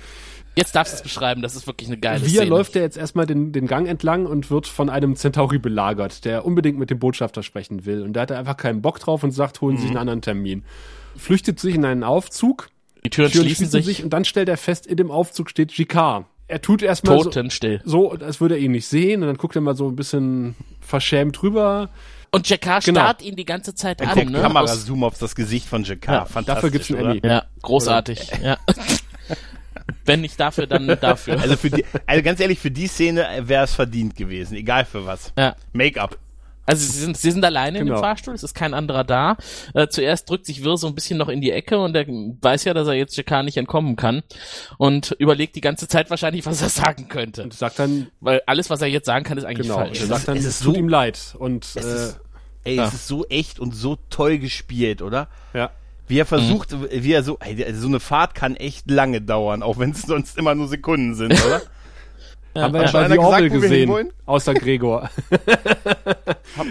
Jetzt 0.56 0.76
darfst 0.76 0.92
du 0.92 0.96
es 0.98 1.02
beschreiben, 1.02 1.42
das 1.42 1.56
ist 1.56 1.66
wirklich 1.66 1.88
eine 1.88 1.98
geile 1.98 2.24
Wie 2.24 2.28
Szene. 2.30 2.44
läuft 2.44 2.76
er 2.76 2.82
jetzt 2.82 2.96
erstmal 2.96 3.26
den, 3.26 3.50
den 3.50 3.66
Gang 3.66 3.88
entlang 3.88 4.24
und 4.26 4.52
wird 4.52 4.68
von 4.68 4.88
einem 4.88 5.16
Centauri 5.16 5.58
belagert, 5.58 6.24
der 6.24 6.44
unbedingt 6.46 6.78
mit 6.78 6.90
dem 6.90 7.00
Botschafter 7.00 7.42
sprechen 7.42 7.87
will. 7.87 8.02
Und 8.02 8.12
da 8.12 8.20
hat 8.20 8.30
er 8.30 8.38
einfach 8.38 8.56
keinen 8.56 8.80
Bock 8.80 9.00
drauf 9.00 9.24
und 9.24 9.32
sagt, 9.32 9.60
holen 9.60 9.76
Sie 9.76 9.82
sich 9.82 9.90
einen 9.90 9.98
anderen 9.98 10.22
Termin. 10.22 10.62
Flüchtet 11.16 11.61
sich 11.61 11.74
in 11.74 11.85
einen 11.85 12.03
Aufzug, 12.05 12.68
Die 13.05 13.11
Türen, 13.11 13.31
Türen 13.31 13.44
schließen 13.46 13.68
sich, 13.70 14.03
und 14.03 14.11
dann 14.11 14.24
stellt 14.24 14.48
er 14.48 14.57
fest, 14.57 14.87
in 14.87 14.96
dem 14.96 15.11
Aufzug 15.11 15.50
steht 15.50 15.70
Chicard. 15.72 16.27
Er 16.46 16.61
tut 16.61 16.83
erstmal 16.83 17.18
so, 17.18 17.24
totenstill. 17.24 17.81
so, 17.85 18.12
als 18.12 18.40
würde 18.40 18.57
er 18.57 18.61
ihn 18.61 18.72
nicht 18.72 18.87
sehen 18.87 19.22
und 19.22 19.29
dann 19.29 19.37
guckt 19.38 19.57
er 19.57 19.62
mal 19.62 19.74
so 19.77 19.88
ein 19.88 19.96
bisschen 19.96 20.55
verschämt 20.81 21.42
rüber. 21.42 21.88
Und 22.33 22.48
Jacquard 22.48 22.85
Genau. 22.85 23.00
starrt 23.00 23.22
ihn 23.22 23.37
die 23.37 23.44
ganze 23.46 23.74
Zeit 23.74 24.03
Ein 24.03 24.09
an. 24.09 24.14
guckt 24.14 24.31
Ne? 24.31 24.38
Aus- 24.38 24.42
Kamerazoom 24.42 25.05
auf 25.05 25.18
das 25.18 25.35
Gesicht 25.35 25.66
von 25.66 25.85
Jacquard. 25.85 26.18
Ja, 26.18 26.24
Fantastisch, 26.27 26.55
dafür 26.55 26.70
gibt's 26.70 26.90
einen 26.90 27.00
oder? 27.00 27.11
Emmy. 27.12 27.20
Ja, 27.24 27.44
großartig. 27.62 28.31
Ja. 28.42 28.59
Wenn 30.07 30.20
nicht 30.20 30.38
dafür, 30.38 30.66
dann 30.66 30.87
dafür. 31.00 31.40
Also 31.40 31.57
für 31.57 31.70
die, 31.70 31.85
also 32.07 32.22
ganz 32.22 32.40
ehrlich, 32.40 32.59
für 32.59 32.70
die 32.70 32.87
Szene 32.87 33.27
wäre 33.42 33.64
es 33.64 33.74
verdient 33.74 34.16
gewesen, 34.16 34.55
egal 34.57 34.85
für 34.85 35.07
was. 35.07 35.33
ja. 35.38 35.57
Make-up. 35.72 36.18
Also 36.66 36.85
sie 36.87 36.98
sind, 37.00 37.16
sie 37.16 37.31
sind 37.31 37.44
alleine 37.44 37.79
in 37.79 37.85
Genau. 37.87 37.98
dem 37.98 38.03
Fahrstuhl, 38.03 38.35
es 38.35 38.42
ist 38.42 38.55
kein 38.55 38.72
anderer 38.74 39.05
da. 39.05 39.37
Äh, 39.74 39.88
zuerst 39.88 40.29
drückt 40.31 40.46
sich 40.46 40.64
Wirr 40.64 40.77
so 40.79 40.87
ein 40.87 40.94
bisschen 40.94 41.18
noch 41.18 41.29
in 41.29 41.40
die 41.40 41.50
Ecke 41.50 41.79
und 41.79 41.94
er 41.94 42.07
weiß 42.07 42.64
ja, 42.64 42.72
dass 42.74 42.88
er 42.88 42.94
jetzt 42.94 43.16
Jacquard 43.16 43.44
nicht 43.44 43.57
entkommen 43.59 43.96
kann 43.96 44.22
und 44.79 45.14
überlegt 45.18 45.57
die 45.57 45.61
ganze 45.61 45.88
Zeit 45.88 46.11
wahrscheinlich, 46.11 46.46
was 46.46 46.62
er 46.62 46.68
sagen 46.70 47.09
könnte. 47.09 47.42
Und 47.42 47.53
sagt 47.55 47.79
dann, 47.79 48.09
Weil 48.20 48.42
alles, 48.46 48.70
was 48.70 48.81
er 48.81 48.88
jetzt 48.88 49.07
sagen 49.07 49.24
kann, 49.24 49.37
ist 49.38 49.44
eigentlich 49.44 49.66
genau, 49.68 49.79
falsch. 49.79 50.00
er 50.00 50.07
sagt 50.07 50.29
dann, 50.29 50.37
Es 50.37 50.44
es 50.44 50.57
ist 50.57 50.62
tut 50.64 50.74
so- 50.74 50.81
ihm 50.81 50.88
leid. 50.88 51.35
Und 51.38 51.64
Es 51.64 51.77
äh, 51.77 51.81
ist, 51.94 52.20
ey, 52.64 52.77
ja. 52.77 52.87
es 52.88 52.94
ist 52.94 53.09
so 53.09 53.27
echt 53.27 53.61
und 53.61 53.74
so 53.74 53.96
toll 54.11 54.38
gespielt, 54.38 55.03
oder? 55.03 55.29
ja. 55.53 55.70
Wie 56.07 56.18
er 56.18 56.27
versucht, 56.27 56.77
wie 56.92 57.12
er 57.12 57.22
so, 57.22 57.38
ey, 57.40 57.72
so 57.74 57.87
eine 57.88 57.98
Fahrt 57.98 58.35
kann 58.35 58.57
echt 58.57 58.90
lange 58.90 59.22
dauern, 59.22 59.62
auch 59.62 59.79
wenn 59.79 59.92
es 59.92 60.03
sonst 60.03 60.37
immer 60.37 60.55
nur 60.55 60.68
Sekunden 60.68 61.14
sind, 61.14 61.33
oder? 61.33 61.62
Haben 62.57 62.75
wir 62.75 62.83
ja 62.83 62.88
schon 62.88 63.01
bei 63.01 63.05
einer 63.07 63.14
The 63.14 63.19
Orville 63.21 63.49
gesagt, 63.51 63.51
wo 63.51 63.55
wir 63.55 63.61
gesehen, 63.69 63.81
hinwollen? 63.81 64.11
außer 64.27 64.55
Gregor. 64.55 65.11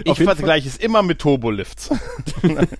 Ich 0.04 0.18
vergleiche 0.18 0.66
es 0.66 0.76
immer 0.78 1.02
mit 1.02 1.18
Turbolifts. 1.18 1.90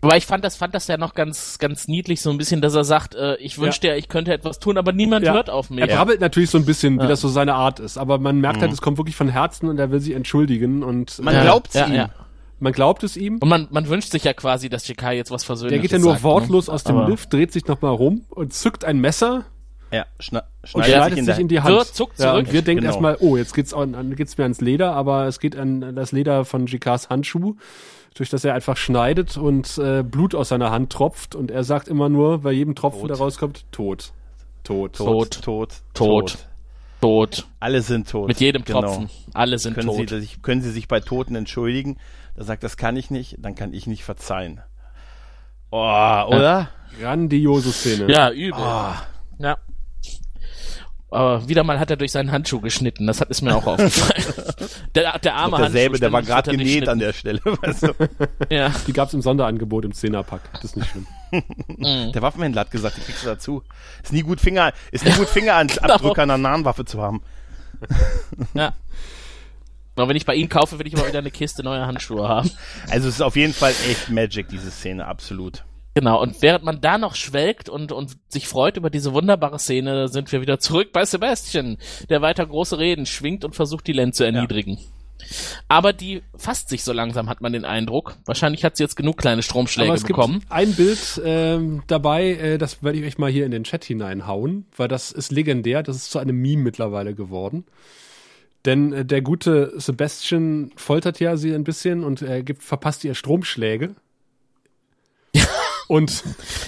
Aber 0.00 0.16
ich 0.16 0.26
fand 0.26 0.44
das, 0.44 0.54
fand 0.56 0.74
das 0.74 0.86
ja 0.86 0.96
noch 0.96 1.14
ganz, 1.14 1.58
ganz 1.58 1.88
niedlich 1.88 2.20
so 2.22 2.30
ein 2.30 2.38
bisschen, 2.38 2.60
dass 2.60 2.74
er 2.74 2.84
sagt, 2.84 3.16
äh, 3.16 3.34
ich 3.36 3.58
wünschte 3.58 3.88
ja. 3.88 3.96
ich 3.96 4.08
könnte 4.08 4.32
etwas 4.32 4.60
tun, 4.60 4.78
aber 4.78 4.92
niemand 4.92 5.26
Ja. 5.26 5.32
hört 5.32 5.50
auf 5.50 5.70
mich. 5.70 5.80
Er 5.80 5.88
brabbelt 5.88 6.20
natürlich 6.20 6.50
so 6.50 6.58
ein 6.58 6.64
bisschen, 6.64 6.98
wie 6.98 7.02
Ja. 7.02 7.08
das 7.08 7.20
so 7.20 7.28
seine 7.28 7.54
Art 7.54 7.80
ist, 7.80 7.98
aber 7.98 8.18
man 8.18 8.40
merkt 8.40 8.60
halt, 8.62 8.72
es 8.72 8.80
kommt 8.80 8.96
wirklich 8.98 9.16
von 9.16 9.28
Herzen 9.28 9.68
und 9.68 9.78
er 9.78 9.90
will 9.90 9.98
sich 9.98 10.14
entschuldigen 10.14 10.84
und 10.84 11.18
Man 11.20 11.34
äh, 11.34 11.40
glaubt's 11.42 11.74
ja, 11.74 11.86
ihm. 11.86 11.94
ja. 11.94 12.10
man 12.60 12.72
glaubt 12.72 13.02
es 13.02 13.16
ihm. 13.16 13.38
Und 13.38 13.48
man, 13.48 13.66
man 13.70 13.88
wünscht 13.88 14.12
sich 14.12 14.22
ja 14.22 14.32
quasi, 14.34 14.68
dass 14.68 14.86
Jacquard 14.86 15.14
jetzt 15.14 15.32
was 15.32 15.42
Versöhnliches 15.42 15.80
Der 15.80 15.82
geht 15.82 15.92
ja 15.92 15.98
nur 15.98 16.12
sagt, 16.12 16.22
wortlos 16.22 16.68
ne? 16.68 16.74
aus 16.74 16.84
dem 16.84 16.96
Aber 16.96 17.08
Lift, 17.10 17.32
dreht 17.32 17.52
sich 17.52 17.66
nochmal 17.66 17.92
rum 17.92 18.24
und 18.30 18.52
zückt 18.54 18.84
ein 18.84 19.00
Messer 19.00 19.46
Ja, 19.90 20.04
schna 20.20 20.40
und 20.62 20.68
schneidet 20.84 20.90
schneidet 20.94 21.10
sich 21.10 21.18
in 21.18 21.24
sich 21.24 21.38
in 21.38 21.48
die 21.48 21.60
Hand. 21.60 21.74
Wird, 21.76 21.86
zuckt 21.86 22.18
ja, 22.18 22.32
zurück. 22.32 22.46
und 22.46 22.52
wir 22.52 22.62
denken 22.62 22.80
Genau. 22.82 22.92
erstmal, 22.92 23.16
oh, 23.20 23.36
jetzt 23.36 23.54
geht's, 23.54 23.72
an, 23.72 23.94
an, 23.94 24.14
geht's 24.16 24.36
mir 24.36 24.44
ans 24.44 24.60
Leder, 24.60 24.92
aber 24.92 25.26
es 25.26 25.40
geht 25.40 25.56
an 25.56 25.94
das 25.96 26.12
Leder 26.12 26.44
von 26.44 26.66
Jikas 26.66 27.08
Handschuh, 27.08 27.54
durch 28.14 28.28
das 28.28 28.44
er 28.44 28.54
einfach 28.54 28.76
schneidet 28.76 29.36
und 29.38 29.78
äh, 29.78 30.02
Blut 30.02 30.34
aus 30.34 30.50
seiner 30.50 30.70
Hand 30.70 30.92
tropft 30.92 31.34
und 31.34 31.50
er 31.50 31.64
sagt 31.64 31.88
immer 31.88 32.08
nur, 32.08 32.42
bei 32.42 32.52
jedem 32.52 32.74
Tropfen, 32.74 33.00
Tot. 33.02 33.10
der 33.10 33.16
rauskommt, 33.18 33.64
tot. 33.72 34.12
Tot. 34.64 34.94
Tot, 34.96 35.30
Tot. 35.30 35.42
tot, 35.42 35.72
Tot. 35.94 36.38
Tot. 37.00 37.46
Alle 37.60 37.80
sind 37.80 38.10
tot. 38.10 38.26
Mit 38.28 38.40
jedem 38.40 38.64
Genau. 38.64 38.80
Tropfen. 38.82 39.08
Alle 39.32 39.58
sind 39.58 39.74
Können 39.74 39.90
Sie, 39.92 40.04
tot. 40.06 40.20
sich, 40.20 40.42
können 40.42 40.60
Sie 40.62 40.70
sich 40.72 40.88
bei 40.88 40.98
Toten 41.00 41.36
entschuldigen? 41.36 41.96
Da 42.36 42.44
sagt, 42.44 42.62
das 42.64 42.76
kann 42.76 42.96
ich 42.96 43.10
nicht, 43.10 43.36
dann 43.38 43.54
kann 43.54 43.72
ich 43.72 43.86
nicht 43.86 44.02
verzeihen. 44.04 44.60
Oh, 45.70 45.76
oder? 45.76 46.68
Grandiose 47.00 47.72
Szene. 47.72 48.10
Ja, 48.10 48.30
übel. 48.30 48.60
Ah. 48.60 49.02
Ja. 49.38 49.58
Aber 51.10 51.48
wieder 51.48 51.64
mal 51.64 51.78
hat 51.80 51.90
er 51.90 51.96
durch 51.96 52.12
seinen 52.12 52.32
Handschuh 52.32 52.60
geschnitten. 52.60 53.06
Das 53.06 53.20
hat 53.20 53.30
ist 53.30 53.40
mir 53.40 53.56
auch 53.56 53.66
aufgefallen. 53.66 54.24
Der, 54.94 55.18
der 55.18 55.34
arme 55.36 55.52
Doch 55.52 55.58
derselbe, 55.60 55.98
der 55.98 56.12
war 56.12 56.22
gerade 56.22 56.50
er 56.50 56.56
genäht 56.56 56.88
an 56.88 56.98
der 56.98 57.12
Stelle. 57.12 57.40
Weißt 57.44 57.82
du? 57.84 57.94
Ja. 58.50 58.72
Die 58.86 58.92
gab's 58.92 59.14
im 59.14 59.22
Sonderangebot 59.22 59.84
im 59.84 59.92
Zehnerpack. 59.92 60.40
Das 60.54 60.64
ist 60.64 60.76
nicht 60.76 60.90
schlimm. 60.90 61.06
Der 62.12 62.22
Waffenhändler 62.22 62.62
hat 62.62 62.70
gesagt, 62.70 62.96
die 62.96 63.00
kriegst 63.02 63.22
du 63.22 63.26
dazu. 63.28 63.62
Ist 64.02 64.12
nie 64.12 64.22
gut 64.22 64.40
Finger, 64.40 64.72
ist 64.90 65.04
nie 65.04 65.12
gut 65.12 65.28
Finger 65.28 65.54
an 65.54 65.68
Genau. 65.68 65.94
Abdrücker 65.94 66.22
einer 66.22 66.38
Nahenwaffe 66.38 66.84
zu 66.84 67.00
haben. 67.00 67.22
ja. 68.54 68.72
Aber 69.96 70.08
wenn 70.08 70.16
ich 70.16 70.26
bei 70.26 70.34
ihm 70.34 70.48
kaufe, 70.48 70.78
will 70.78 70.86
ich 70.86 70.92
immer 70.94 71.06
wieder 71.08 71.18
eine 71.18 71.30
Kiste 71.30 71.62
neuer 71.62 71.86
Handschuhe 71.86 72.28
haben. 72.28 72.50
Also 72.90 73.08
es 73.08 73.14
ist 73.16 73.20
auf 73.22 73.34
jeden 73.36 73.52
Fall 73.54 73.72
echt 73.90 74.10
Magic, 74.10 74.48
diese 74.48 74.70
Szene, 74.70 75.06
absolut. 75.06 75.64
Genau, 75.98 76.22
und 76.22 76.40
während 76.42 76.62
man 76.62 76.80
da 76.80 76.96
noch 76.96 77.16
schwelgt 77.16 77.68
und, 77.68 77.90
und 77.90 78.18
sich 78.28 78.46
freut 78.46 78.76
über 78.76 78.88
diese 78.88 79.14
wunderbare 79.14 79.58
Szene, 79.58 80.06
sind 80.06 80.30
wir 80.30 80.40
wieder 80.40 80.60
zurück 80.60 80.92
bei 80.92 81.04
Sebastian, 81.04 81.76
der 82.08 82.22
weiter 82.22 82.46
große 82.46 82.78
Reden 82.78 83.04
schwingt 83.04 83.44
und 83.44 83.56
versucht, 83.56 83.88
die 83.88 83.92
Len 83.92 84.12
zu 84.12 84.22
erniedrigen. 84.22 84.78
Aber 85.66 85.92
die 85.92 86.22
fasst 86.36 86.68
sich 86.68 86.84
so 86.84 86.92
langsam, 86.92 87.28
hat 87.28 87.40
man 87.40 87.52
den 87.52 87.64
Eindruck. 87.64 88.14
Wahrscheinlich 88.26 88.62
hat 88.62 88.76
sie 88.76 88.84
jetzt 88.84 88.94
genug 88.94 89.16
kleine 89.16 89.42
Stromschläge 89.42 89.88
Aber 89.88 89.96
es 89.96 90.04
bekommen. 90.04 90.38
gibt 90.38 90.52
ein 90.52 90.72
Bild 90.74 91.20
ähm, 91.24 91.82
dabei, 91.88 92.28
äh, 92.30 92.58
das 92.58 92.80
werde 92.84 93.00
ich 93.00 93.04
euch 93.04 93.18
mal 93.18 93.28
hier 93.28 93.44
in 93.44 93.50
den 93.50 93.64
Chat 93.64 93.82
hineinhauen, 93.82 94.66
weil 94.76 94.86
das 94.86 95.10
ist 95.10 95.32
legendär, 95.32 95.82
das 95.82 95.96
ist 95.96 96.12
zu 96.12 96.20
einem 96.20 96.36
Meme 96.36 96.62
mittlerweile 96.62 97.16
geworden. 97.16 97.64
Denn 98.66 98.92
äh, 98.92 99.04
der 99.04 99.20
gute 99.20 99.72
Sebastian 99.80 100.70
foltert 100.76 101.18
ja 101.18 101.36
sie 101.36 101.52
ein 101.52 101.64
bisschen 101.64 102.04
und 102.04 102.22
er 102.22 102.44
gibt, 102.44 102.62
verpasst 102.62 103.02
ihr 103.02 103.16
Stromschläge. 103.16 103.96
Und 105.88 106.22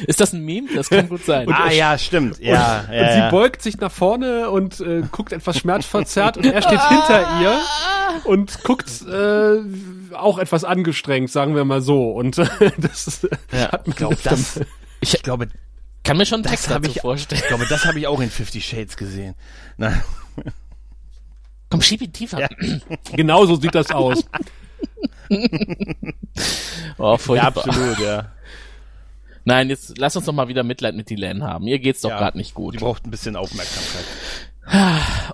Ist 0.06 0.20
das 0.20 0.32
ein 0.32 0.44
Meme? 0.44 0.68
Das 0.74 0.88
kann 0.90 1.08
gut 1.08 1.24
sein. 1.24 1.48
ah 1.52 1.70
ja, 1.70 1.96
stimmt. 1.98 2.38
Ja, 2.40 2.52
ja, 2.52 2.78
und 2.80 3.12
sie 3.12 3.18
ja. 3.18 3.30
beugt 3.30 3.62
sich 3.62 3.78
nach 3.78 3.92
vorne 3.92 4.50
und 4.50 4.80
äh, 4.80 5.02
guckt 5.12 5.32
etwas 5.32 5.58
schmerzverzerrt 5.58 6.36
und 6.38 6.46
er 6.46 6.60
steht 6.62 6.80
hinter 6.88 7.40
ihr 7.40 7.60
und 8.24 8.62
guckt 8.64 8.90
äh, 9.06 10.14
auch 10.14 10.38
etwas 10.38 10.64
angestrengt, 10.64 11.30
sagen 11.30 11.54
wir 11.54 11.64
mal 11.64 11.80
so. 11.82 12.10
Und 12.10 12.38
äh, 12.38 12.46
das 12.78 13.06
ist, 13.06 13.28
Ja. 13.52 13.70
hat 13.72 13.86
man 13.86 13.92
Ich 13.92 13.96
glaube, 13.96 14.16
das, 14.24 14.60
Ich- 15.00 15.14
ich 15.14 15.22
glaube, 15.22 15.48
kann 16.02 16.16
mir 16.16 16.26
schon 16.26 16.42
Text 16.42 16.68
habe 16.70 16.80
dazu 16.88 16.96
ich, 16.96 17.02
vorstellen. 17.02 17.40
ich 17.42 17.48
glaube, 17.48 17.66
das 17.68 17.84
habe 17.84 17.98
ich 17.98 18.06
auch 18.06 18.20
in 18.20 18.30
Fifty 18.30 18.60
Shades 18.60 18.96
gesehen. 18.96 19.34
Na, 19.76 20.02
Komm, 21.68 21.82
schieb 21.82 22.02
ihn 22.02 22.12
tiefer. 22.12 22.40
Ja. 22.40 22.48
genau 23.12 23.46
so 23.46 23.54
sieht 23.56 23.74
das 23.74 23.90
aus. 23.92 24.24
Oh, 26.98 27.12
ja, 27.12 27.18
furchtbar. 27.18 27.46
absolut, 27.68 27.98
ja. 28.00 28.32
Nein, 29.44 29.68
jetzt 29.70 29.96
lass 29.98 30.16
uns 30.16 30.26
doch 30.26 30.32
mal 30.32 30.48
wieder 30.48 30.62
Mitleid 30.62 30.94
mit 30.94 31.08
Dylan 31.10 31.42
haben. 31.42 31.66
Ihr 31.66 31.78
geht's 31.78 32.00
doch 32.02 32.10
ja. 32.10 32.18
gerade 32.18 32.36
nicht 32.38 32.50
Die 32.50 32.54
gut. 32.54 32.76
braucht 32.78 33.06
ein 33.06 33.10
bisschen 33.10 33.36
Aufmerksamkeit. 33.36 34.04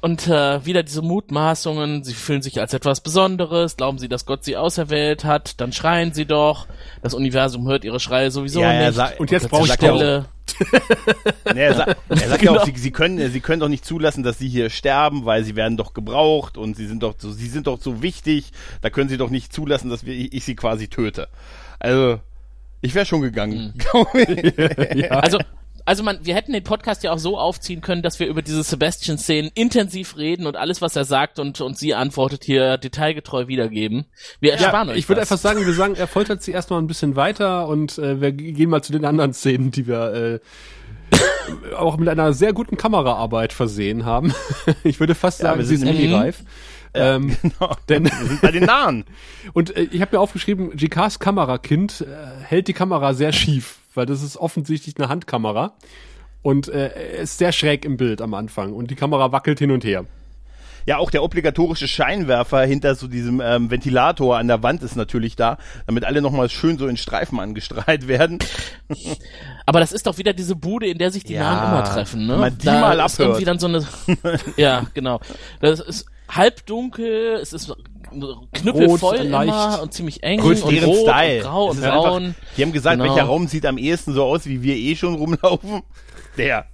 Und 0.00 0.28
äh, 0.28 0.64
wieder 0.64 0.82
diese 0.82 1.02
Mutmaßungen, 1.02 2.04
sie 2.04 2.14
fühlen 2.14 2.40
sich 2.40 2.58
als 2.60 2.72
etwas 2.72 3.00
Besonderes, 3.02 3.76
glauben 3.76 3.98
sie, 3.98 4.08
dass 4.08 4.24
Gott 4.24 4.44
sie 4.44 4.56
auserwählt 4.56 5.24
hat, 5.24 5.60
dann 5.60 5.72
schreien 5.72 6.14
sie 6.14 6.24
doch, 6.24 6.66
das 7.02 7.12
Universum 7.12 7.66
hört 7.68 7.84
ihre 7.84 8.00
Schreie 8.00 8.30
sowieso 8.30 8.60
Ja, 8.62 8.88
nicht. 8.90 9.20
Und 9.20 9.30
jetzt 9.30 9.50
brauche 9.50 9.62
ich 9.64 9.68
sagt 9.68 9.82
ja 9.82 9.92
auch- 9.92 9.96
Stelle. 9.96 10.26
Nee, 11.54 11.60
er, 11.64 11.74
sa 11.74 11.84
er 12.08 12.16
sagt 12.16 12.42
ja 12.42 12.50
Genau. 12.52 12.60
auch, 12.62 12.64
sie, 12.64 12.72
sie 12.76 12.90
können, 12.92 13.30
sie 13.30 13.40
können 13.40 13.60
doch 13.60 13.68
nicht 13.68 13.84
zulassen, 13.84 14.22
dass 14.22 14.38
sie 14.38 14.48
hier 14.48 14.70
sterben, 14.70 15.24
weil 15.26 15.44
sie 15.44 15.54
werden 15.56 15.76
doch 15.76 15.92
gebraucht 15.92 16.56
und 16.56 16.76
sie 16.76 16.86
sind 16.86 17.02
doch 17.02 17.14
so, 17.18 17.30
sie 17.32 17.48
sind 17.48 17.66
doch 17.66 17.80
so 17.82 18.00
wichtig. 18.00 18.52
Da 18.80 18.88
können 18.88 19.10
sie 19.10 19.18
doch 19.18 19.28
nicht 19.28 19.52
zulassen, 19.52 19.90
dass 19.90 20.06
wir, 20.06 20.14
ich, 20.14 20.32
ich 20.32 20.44
sie 20.44 20.54
quasi 20.54 20.88
töte. 20.88 21.28
Also, 21.78 22.20
ich 22.86 22.94
wäre 22.94 23.04
schon 23.06 23.20
gegangen. 23.20 23.74
Mhm. 23.74 25.06
Also, 25.10 25.38
also 25.84 26.02
man, 26.02 26.18
wir 26.22 26.34
hätten 26.34 26.52
den 26.52 26.64
Podcast 26.64 27.02
ja 27.04 27.12
auch 27.12 27.18
so 27.18 27.38
aufziehen 27.38 27.80
können, 27.80 28.02
dass 28.02 28.18
wir 28.18 28.26
über 28.26 28.42
diese 28.42 28.62
Sebastian-Szenen 28.62 29.50
intensiv 29.54 30.16
reden 30.16 30.46
und 30.46 30.56
alles, 30.56 30.82
was 30.82 30.96
er 30.96 31.04
sagt 31.04 31.38
und, 31.38 31.60
und 31.60 31.78
sie 31.78 31.94
antwortet, 31.94 32.44
hier 32.44 32.76
detailgetreu 32.78 33.46
wiedergeben. 33.46 34.06
Wir 34.40 34.52
ersparen 34.54 34.88
euch 34.88 34.98
ich 34.98 35.08
würde 35.08 35.20
einfach 35.20 35.38
sagen, 35.38 35.64
wir 35.64 35.72
sagen, 35.74 35.94
er 35.94 36.06
foltert 36.08 36.42
sie 36.42 36.50
erstmal 36.52 36.80
ein 36.80 36.86
bisschen 36.88 37.14
weiter 37.14 37.68
und 37.68 37.98
äh, 37.98 38.20
wir 38.20 38.32
gehen 38.32 38.70
mal 38.70 38.82
zu 38.82 38.92
den 38.92 39.04
anderen 39.04 39.32
Szenen, 39.32 39.70
die 39.70 39.86
wir 39.86 40.12
äh, 40.12 41.74
auch 41.76 41.96
mit 41.96 42.08
einer 42.08 42.32
sehr 42.32 42.52
guten 42.52 42.76
Kameraarbeit 42.76 43.52
versehen 43.52 44.04
haben. 44.04 44.34
ich 44.84 44.98
würde 44.98 45.14
fast 45.14 45.40
Ja, 45.40 45.48
sagen, 45.48 45.58
wir 45.60 45.66
sie 45.66 45.76
sind 45.76 45.88
sind 45.88 46.34
Ähm, 46.96 47.36
denn 47.88 48.04
Wir 48.04 48.26
sind 48.26 48.40
bei 48.40 48.50
den 48.50 48.64
Nahen. 48.64 49.04
und 49.52 49.76
äh, 49.76 49.82
ich 49.90 50.00
habe 50.00 50.16
mir 50.16 50.20
aufgeschrieben, 50.20 50.76
GKs 50.76 51.18
Kamerakind 51.18 52.00
äh, 52.02 52.44
hält 52.44 52.68
die 52.68 52.72
Kamera 52.72 53.14
sehr 53.14 53.32
schief, 53.32 53.78
weil 53.94 54.06
das 54.06 54.22
ist 54.22 54.36
offensichtlich 54.36 54.94
eine 54.98 55.08
Handkamera 55.08 55.74
und 56.42 56.68
äh, 56.68 56.88
er 56.88 57.20
ist 57.22 57.38
sehr 57.38 57.52
schräg 57.52 57.84
im 57.84 57.96
Bild 57.96 58.20
am 58.22 58.34
Anfang 58.34 58.72
und 58.72 58.90
die 58.90 58.94
Kamera 58.96 59.32
wackelt 59.32 59.58
hin 59.58 59.70
und 59.70 59.84
her. 59.84 60.04
Ja, 60.88 60.98
auch 60.98 61.10
der 61.10 61.24
obligatorische 61.24 61.88
Scheinwerfer 61.88 62.62
hinter 62.64 62.94
so 62.94 63.08
diesem 63.08 63.40
ähm, 63.40 63.72
Ventilator 63.72 64.38
an 64.38 64.46
der 64.46 64.62
Wand 64.62 64.84
ist 64.84 64.94
natürlich 64.94 65.34
da, 65.34 65.58
damit 65.88 66.04
alle 66.04 66.22
nochmal 66.22 66.48
schön 66.48 66.78
so 66.78 66.86
in 66.86 66.96
Streifen 66.96 67.40
angestrahlt 67.40 68.06
werden. 68.08 68.38
Aber 69.66 69.80
das 69.80 69.90
ist 69.90 70.06
doch 70.06 70.16
wieder 70.18 70.32
diese 70.32 70.54
Bude, 70.54 70.86
in 70.86 70.98
der 70.98 71.10
sich 71.10 71.24
die 71.24 71.32
Ja, 71.34 71.42
Nahen 71.56 71.70
immer 71.72 71.84
treffen, 71.84 72.26
ne? 72.28 72.34
wenn 72.34 72.38
man 72.40 72.58
die 72.58 72.66
da 72.66 72.80
mal 72.80 72.98
ist 73.00 73.14
abhört. 73.14 73.28
irgendwie 73.30 73.44
dann 73.44 73.58
so 73.58 73.66
eine, 73.66 73.84
ja, 74.56 74.86
genau. 74.94 75.18
Das 75.60 75.80
ist 75.80 76.06
halbdunkel, 76.28 77.34
es 77.40 77.52
ist 77.52 77.72
knüppelvoll 78.52 79.16
Rot, 79.18 79.26
leicht. 79.28 79.48
immer 79.48 79.82
und 79.82 79.92
ziemlich 79.92 80.22
eng 80.22 80.40
Größt 80.40 80.64
und 80.64 80.72
deren 80.74 80.84
rot 80.88 80.98
Style. 81.08 81.36
und 81.38 81.42
grau 81.42 81.64
und 81.70 81.78
ist 81.78 81.84
einfach- 81.84 82.02
braun. 82.02 82.34
Die 82.56 82.62
haben 82.62 82.72
gesagt, 82.72 82.98
Genau. 83.00 83.12
welcher 83.14 83.26
Raum 83.26 83.48
sieht 83.48 83.66
am 83.66 83.78
ehesten 83.78 84.12
so 84.14 84.24
aus, 84.24 84.46
wie 84.46 84.62
wir 84.62 84.76
eh 84.76 84.94
schon 84.96 85.14
rumlaufen. 85.14 85.82
Der. 86.36 86.66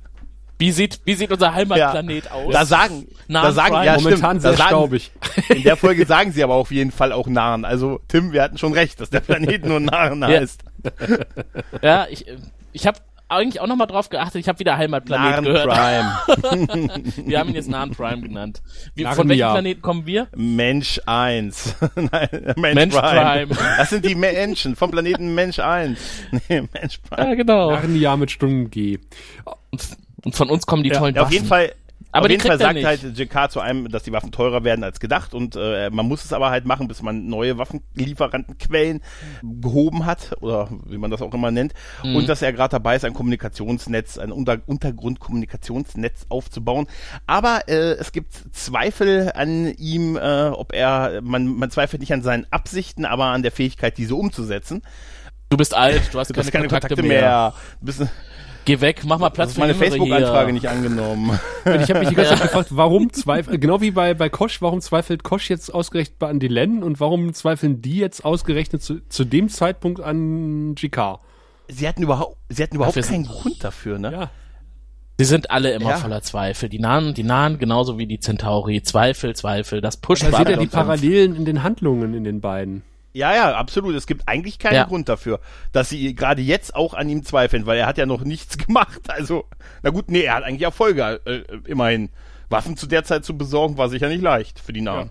Wie 0.59 0.71
sieht, 0.71 1.01
wie 1.05 1.15
sieht 1.15 1.33
unser 1.33 1.55
Heimatplanet 1.55 2.31
aus? 2.31 2.53
Da 2.53 2.65
sagen, 2.65 3.09
da 3.27 3.33
Nahen 3.43 3.55
sagen, 3.55 3.73
Prime. 3.75 3.87
ja, 3.87 3.95
Momentan 3.97 4.19
stimmt, 4.41 4.43
sehr 4.43 4.51
da 4.53 4.57
sagen, 4.59 4.69
staubig. 4.71 5.11
In 5.49 5.63
der 5.65 5.77
Folge 5.77 6.07
sagen 6.07 6.31
sie 6.31 6.45
aber 6.45 6.55
auf 6.55 6.71
jeden 6.71 6.93
Fall 6.93 7.11
auch 7.13 7.27
Nahen. 7.27 7.65
Also, 7.65 7.99
Tim, 8.07 8.31
wir 8.33 8.43
hatten 8.43 8.59
schon 8.59 8.73
recht, 8.73 9.01
dass 9.01 9.11
der 9.11 9.21
Planet 9.21 9.65
nur 9.67 9.81
Ja. 9.81 10.29
heißt. 10.29 10.61
Ja, 11.83 12.07
ich, 12.09 12.27
ich 12.73 12.87
habe 12.87 12.99
eigentlich 13.35 13.61
auch 13.61 13.67
nochmal 13.67 13.87
drauf 13.87 14.09
geachtet. 14.09 14.41
Ich 14.41 14.49
habe 14.49 14.59
wieder 14.59 14.77
Heimatplanet 14.77 15.31
Nahen 15.33 15.45
gehört. 15.45 15.69
Prime. 15.69 17.03
Wir 17.27 17.39
haben 17.39 17.49
ihn 17.51 17.55
jetzt 17.55 17.69
Nahen 17.69 17.91
Prime 17.91 18.23
genannt. 18.23 18.63
Wie, 18.95 19.05
von 19.05 19.29
welchem 19.29 19.51
Planeten 19.51 19.83
kommen 19.83 20.07
wir? 20.07 20.29
Mensch 20.37 21.01
1. 21.07 21.77
Nein, 21.95 22.29
Mensch, 22.57 22.75
Mensch 22.75 22.95
Prime. 22.95 23.47
Prime. 23.47 23.77
Das 23.77 23.91
sind 23.91 24.05
die 24.05 24.15
Menschen 24.15 24.77
vom 24.77 24.91
Planeten 24.91 25.35
Mensch 25.35 25.59
1. 25.59 25.99
Nee, 26.49 26.63
Mensch 26.73 26.99
Prime. 27.09 27.29
Ja, 27.31 27.35
genau. 27.35 27.71
Narnia 27.71 28.17
mit 28.17 28.31
Stunden 28.31 28.71
G. 28.71 28.99
Und 30.25 30.35
von 30.35 30.51
uns 30.51 30.67
kommen 30.67 30.83
die 30.83 30.91
Ja, 30.91 30.99
tollen 30.99 31.15
Ja, 31.15 31.23
auf 31.23 31.33
jeden 31.33 31.47
Fall. 31.47 31.73
Aber 32.13 32.27
auf 32.27 32.31
jeden 32.31 32.43
Fall 32.43 32.59
sagt 32.59 32.85
halt 32.85 33.19
JK 33.19 33.51
zu 33.51 33.61
einem, 33.61 33.89
dass 33.89 34.03
die 34.03 34.13
Waffen 34.13 34.31
teurer 34.33 34.65
werden 34.65 34.85
als 34.85 35.01
gedacht 35.01 35.35
und 35.35 35.57
äh, 35.57 35.91
man 35.91 36.07
muss 36.07 36.25
es 36.25 36.33
aber 36.33 36.51
halt 36.51 36.67
machen, 36.67 36.87
bis 36.87 37.03
man 37.03 37.27
neue 37.27 37.59
Waffenlieferantenquellen 37.59 39.01
gehoben 39.43 40.05
hat 40.07 40.37
oder 40.41 40.69
wie 40.87 40.99
man 40.99 41.11
das 41.11 41.23
auch 41.23 41.33
immer 41.35 41.51
nennt 41.51 41.73
Mhm. 42.05 42.17
und 42.17 42.29
dass 42.29 42.43
er 42.43 42.53
gerade 42.53 42.73
dabei 42.73 42.97
ist, 42.97 43.05
ein 43.05 43.15
Kommunikationsnetz, 43.15 44.19
ein 44.19 44.31
Unter 44.31 44.59
Untergrundkommunikationsnetz 44.67 46.27
aufzubauen. 46.29 46.87
Aber 47.27 47.69
äh, 47.69 47.93
es 47.93 48.13
gibt 48.13 48.33
Zweifel 48.53 49.33
an 49.35 49.73
ihm, 49.79 50.17
äh, 50.17 50.49
ob 50.49 50.73
er, 50.75 51.21
man, 51.23 51.47
man 51.47 51.71
zweifelt 51.71 52.01
nicht 52.01 52.13
an 52.13 52.23
seinen 52.23 52.47
Absichten, 52.51 53.05
aber 53.05 53.27
an 53.27 53.43
der 53.43 53.53
Fähigkeit, 53.53 53.97
diese 53.99 54.15
umzusetzen. 54.15 54.83
Du 55.49 55.57
bist 55.57 55.75
alt, 55.75 56.15
du 56.15 56.19
hast 56.19 56.31
Du 56.31 56.35
keine, 56.35 56.51
keine 56.51 56.69
Kontakte, 56.69 56.95
Kontakte 56.95 57.03
mehr. 57.09 57.21
mehr. 57.21 57.55
Geh 58.65 58.81
weg, 58.81 59.03
mach 59.05 59.19
mal 59.19 59.31
Platz 59.31 59.55
für 59.55 59.61
meine 59.61 59.75
Facebook-Anfrage 59.75 60.53
nicht 60.53 60.69
angenommen. 60.69 61.31
Und 61.65 61.81
ich 61.81 61.91
habe 61.91 62.01
mich 62.01 62.11
die 62.11 62.15
ganze 62.15 62.35
Zeit 62.35 62.43
gefragt, 62.43 62.69
warum 62.71 63.13
zweifelt, 63.13 63.61
genau 63.61 63.81
wie 63.81 63.91
bei, 63.91 64.15
bei 64.15 64.29
Kosch, 64.29 64.63
warum 64.63 64.81
zweifelt 64.81 65.25
Kosch 65.25 65.51
jetzt 65.51 65.75
ausgerechnet 65.75 66.23
an 66.23 66.39
die 66.39 66.49
Len 66.49 66.83
und 66.85 67.01
warum 67.01 67.35
zweifeln 67.35 67.83
die 67.83 67.97
jetzt 67.97 68.25
ausgerechnet 68.25 68.83
zu, 68.83 69.01
zu 69.09 69.25
dem 69.25 69.49
Zeitpunkt 69.49 70.01
an 70.01 70.75
GK? 70.77 71.19
Sie 71.69 71.89
hatten 71.89 72.03
überhaupt, 72.03 72.37
sie 72.51 72.63
hatten 72.63 72.77
überhaupt 72.77 72.97
Dafür 72.97 73.11
keinen 73.11 73.25
sind- 73.25 73.33
Grund 73.35 73.65
dafür, 73.65 73.99
ne? 73.99 74.13
Ja. 74.13 74.31
Die 75.21 75.25
sind 75.25 75.51
alle 75.51 75.73
immer 75.73 75.91
Ja. 75.91 75.97
voller 75.97 76.23
Zweifel. 76.23 76.69
Die 76.69 76.79
Nahen, 76.79 77.15
die 77.15 77.23
Nahen 77.23 77.59
genauso 77.59 77.99
wie 77.99 78.07
die 78.07 78.19
Centauri. 78.19 78.83
Zweifel, 78.83 79.35
Zweifel. 79.37 79.81
Das 79.81 79.97
pusht 79.99 80.23
Da 80.25 80.37
seht 80.37 80.49
ihr 80.49 80.57
die. 80.57 80.67
Parallelen 80.67 81.37
in 81.37 81.45
den 81.45 81.63
Handlungen 81.63 82.15
in 82.15 82.25
den 82.25 82.41
beiden. 82.41 82.83
Ja, 83.13 83.35
ja, 83.35 83.55
absolut. 83.55 83.95
Es 83.95 84.07
gibt 84.07 84.27
eigentlich 84.27 84.59
keinen 84.59 84.75
Ja. 84.75 84.85
Grund 84.85 85.09
dafür, 85.09 85.41
dass 85.73 85.91
sie 85.91 86.15
gerade 86.15 86.41
jetzt 86.43 86.75
auch 86.75 86.95
an 86.95 87.09
ihm 87.09 87.25
zweifeln, 87.25 87.67
weil 87.67 87.79
er 87.79 87.87
hat 87.87 87.99
ja 87.99 88.07
noch 88.07 88.25
nichts 88.25 88.57
gemacht. 88.67 89.03
Also, 89.09 89.45
na 89.83 89.91
gut, 89.91 90.11
nee, 90.11 90.23
er 90.23 90.37
hat 90.37 90.45
eigentlich 90.45 90.63
Erfolge, 90.63 91.21
äh, 91.25 91.43
immerhin. 91.67 92.11
Waffen 92.49 92.77
zu 92.77 92.87
der 92.87 93.03
Zeit 93.03 93.25
zu 93.25 93.39
besorgen, 93.39 93.79
war 93.79 93.89
sicher 93.89 94.09
nicht 94.09 94.21
leicht 94.21 94.61
für 94.61 94.75
die 94.75 94.83
Nahen. 94.83 95.09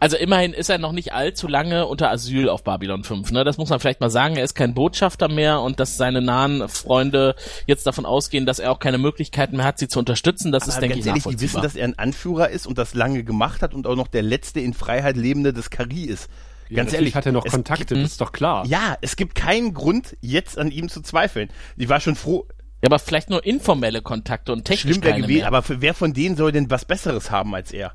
Also 0.00 0.16
immerhin 0.16 0.52
ist 0.52 0.68
er 0.68 0.78
noch 0.78 0.92
nicht 0.92 1.12
allzu 1.12 1.48
lange 1.48 1.86
unter 1.86 2.10
Asyl 2.10 2.48
auf 2.48 2.62
Babylon 2.62 3.02
5. 3.02 3.32
Ne? 3.32 3.42
Das 3.42 3.58
muss 3.58 3.68
man 3.68 3.80
vielleicht 3.80 4.00
mal 4.00 4.10
sagen. 4.10 4.36
Er 4.36 4.44
ist 4.44 4.54
kein 4.54 4.74
Botschafter 4.74 5.28
mehr 5.28 5.60
und 5.60 5.80
dass 5.80 5.96
seine 5.96 6.20
nahen 6.20 6.68
Freunde 6.68 7.34
jetzt 7.66 7.86
davon 7.86 8.06
ausgehen, 8.06 8.46
dass 8.46 8.60
er 8.60 8.70
auch 8.70 8.78
keine 8.78 8.98
Möglichkeiten 8.98 9.56
mehr 9.56 9.64
hat, 9.66 9.78
sie 9.78 9.88
zu 9.88 9.98
unterstützen. 9.98 10.52
Das 10.52 10.64
Aber 10.64 10.72
ist, 10.72 10.80
denke 10.80 10.98
ich, 10.98 11.06
ehrlich, 11.06 11.24
die 11.24 11.40
wissen, 11.40 11.62
dass 11.62 11.74
er 11.74 11.84
ein 11.88 11.98
Anführer 11.98 12.50
ist 12.50 12.66
und 12.66 12.78
das 12.78 12.94
lange 12.94 13.24
gemacht 13.24 13.60
hat 13.60 13.74
und 13.74 13.86
auch 13.88 13.96
noch 13.96 14.06
der 14.06 14.22
letzte 14.22 14.60
in 14.60 14.72
Freiheit 14.72 15.16
lebende 15.16 15.52
des 15.52 15.70
Kari 15.70 16.04
ist. 16.04 16.28
Ja, 16.70 16.76
Ganz 16.76 16.92
ehrlich, 16.92 17.14
hat 17.14 17.26
er 17.26 17.32
noch 17.32 17.44
Kontakte, 17.46 17.86
gibt- 17.86 18.02
das 18.04 18.10
ist 18.12 18.20
doch 18.20 18.32
klar. 18.32 18.66
Ja, 18.66 18.96
es 19.00 19.16
gibt 19.16 19.34
keinen 19.34 19.74
Grund, 19.74 20.16
jetzt 20.20 20.58
an 20.58 20.70
ihm 20.70 20.88
zu 20.88 21.00
zweifeln. 21.02 21.48
Ich 21.76 21.88
war 21.88 22.00
schon 22.00 22.14
froh. 22.14 22.46
Ja, 22.82 22.86
aber 22.88 22.98
vielleicht 22.98 23.30
nur 23.30 23.44
informelle 23.44 24.02
Kontakte 24.02 24.52
und 24.52 24.64
technisch 24.64 24.96
Schlimm 24.96 25.04
wäre 25.04 25.20
gewesen, 25.22 25.44
aber 25.46 25.62
für, 25.62 25.80
wer 25.80 25.94
von 25.94 26.12
denen 26.12 26.36
soll 26.36 26.52
denn 26.52 26.70
was 26.70 26.84
Besseres 26.84 27.30
haben 27.30 27.54
als 27.54 27.72
er? 27.72 27.92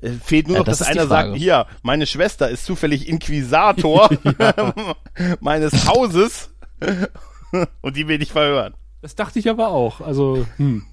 Äh, 0.00 0.10
fehlt 0.12 0.46
nur 0.48 0.56
Ja, 0.56 0.60
noch, 0.60 0.66
das 0.66 0.78
dass 0.78 0.88
einer 0.88 1.06
sagt, 1.06 1.36
hier, 1.36 1.66
meine 1.82 2.06
Schwester 2.06 2.48
ist 2.48 2.64
zufällig 2.64 3.08
Inquisitor 3.08 4.08
meines 5.40 5.86
Hauses 5.86 6.50
und 7.82 7.96
die 7.96 8.08
will 8.08 8.22
ich 8.22 8.32
verhören. 8.32 8.74
Das 9.02 9.14
dachte 9.14 9.38
ich 9.38 9.48
aber 9.48 9.68
auch. 9.68 10.00
Also, 10.00 10.46
hm. 10.56 10.84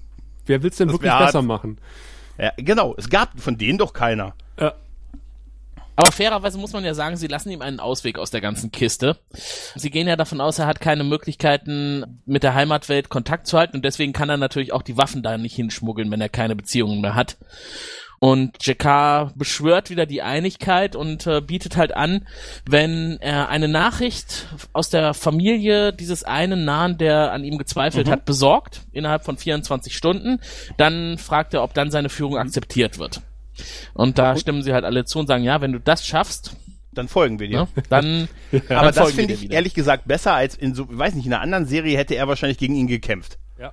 Wer 0.46 0.62
will's 0.62 0.76
denn 0.76 0.88
Das 0.88 0.94
wirklich 0.94 1.12
besser 1.12 1.42
machen? 1.42 1.78
Ja, 2.38 2.52
genau, 2.56 2.94
es 2.98 3.08
gab 3.10 3.40
von 3.40 3.56
denen 3.58 3.78
doch 3.78 3.92
keiner. 3.92 4.34
Ja. 4.60 4.74
Aber 5.96 6.12
fairerweise 6.12 6.58
muss 6.58 6.72
man 6.72 6.84
ja 6.84 6.94
sagen, 6.94 7.16
sie 7.16 7.26
lassen 7.26 7.50
ihm 7.50 7.62
einen 7.62 7.80
Ausweg 7.80 8.18
aus 8.18 8.30
der 8.30 8.42
ganzen 8.42 8.70
Kiste. 8.70 9.16
Sie 9.74 9.90
gehen 9.90 10.06
ja 10.06 10.16
davon 10.16 10.40
aus, 10.40 10.58
er 10.58 10.66
hat 10.66 10.80
keine 10.80 11.04
Möglichkeiten, 11.04 12.20
mit 12.26 12.42
der 12.42 12.54
Heimatwelt 12.54 13.08
Kontakt 13.08 13.46
zu 13.46 13.58
halten 13.58 13.76
und 13.76 13.84
deswegen 13.84 14.12
kann 14.12 14.28
er 14.28 14.36
natürlich 14.36 14.72
auch 14.72 14.82
die 14.82 14.98
Waffen 14.98 15.22
da 15.22 15.38
nicht 15.38 15.56
hinschmuggeln, 15.56 16.10
wenn 16.10 16.20
er 16.20 16.28
keine 16.28 16.54
Beziehungen 16.54 17.00
mehr 17.00 17.14
hat. 17.14 17.38
Und 18.18 18.64
Jakar 18.64 19.32
beschwört 19.34 19.90
wieder 19.90 20.06
die 20.06 20.22
Einigkeit 20.22 20.96
und 20.96 21.26
äh, 21.26 21.40
bietet 21.40 21.76
halt 21.76 21.94
an, 21.94 22.26
wenn 22.68 23.18
er 23.20 23.48
eine 23.50 23.68
Nachricht 23.68 24.46
aus 24.72 24.88
der 24.88 25.12
Familie 25.12 25.92
dieses 25.92 26.24
einen 26.24 26.64
Nahen, 26.64 26.96
der 26.96 27.32
an 27.32 27.44
ihm 27.44 27.58
gezweifelt 27.58 28.08
hat, 28.08 28.24
besorgt, 28.24 28.82
innerhalb 28.92 29.24
von 29.24 29.36
24 29.36 29.94
Stunden, 29.94 30.40
dann 30.78 31.18
fragt 31.18 31.52
er, 31.54 31.62
ob 31.62 31.74
dann 31.74 31.90
seine 31.90 32.08
Führung 32.08 32.38
akzeptiert 32.38 32.98
wird. 32.98 33.20
Und 33.94 34.18
da 34.18 34.36
stimmen 34.36 34.62
sie 34.62 34.72
halt 34.72 34.84
alle 34.84 35.04
zu 35.04 35.18
und 35.18 35.26
sagen, 35.26 35.44
ja, 35.44 35.60
wenn 35.60 35.72
du 35.72 35.80
das 35.80 36.06
schaffst, 36.06 36.56
Dann 36.92 37.08
folgen 37.08 37.38
wir 37.40 37.48
dir. 37.48 37.60
ne, 37.60 37.68
dann, 37.90 38.28
Aber 38.52 38.62
dann 38.68 38.84
das 38.86 38.96
folgen 38.98 39.08
wir 39.10 39.14
finde 39.22 39.34
ich 39.34 39.42
wieder. 39.42 39.54
ehrlich 39.54 39.74
gesagt 39.74 40.06
besser 40.08 40.34
als 40.34 40.54
in 40.54 40.74
so, 40.74 40.88
ich 40.90 40.98
weiß 40.98 41.14
nicht, 41.14 41.26
in 41.26 41.32
einer 41.32 41.42
anderen 41.42 41.66
Serie 41.66 41.96
hätte 41.98 42.14
er 42.16 42.26
wahrscheinlich 42.28 42.58
gegen 42.58 42.74
ihn 42.74 42.86
gekämpft. 42.86 43.38
Ja. 43.60 43.72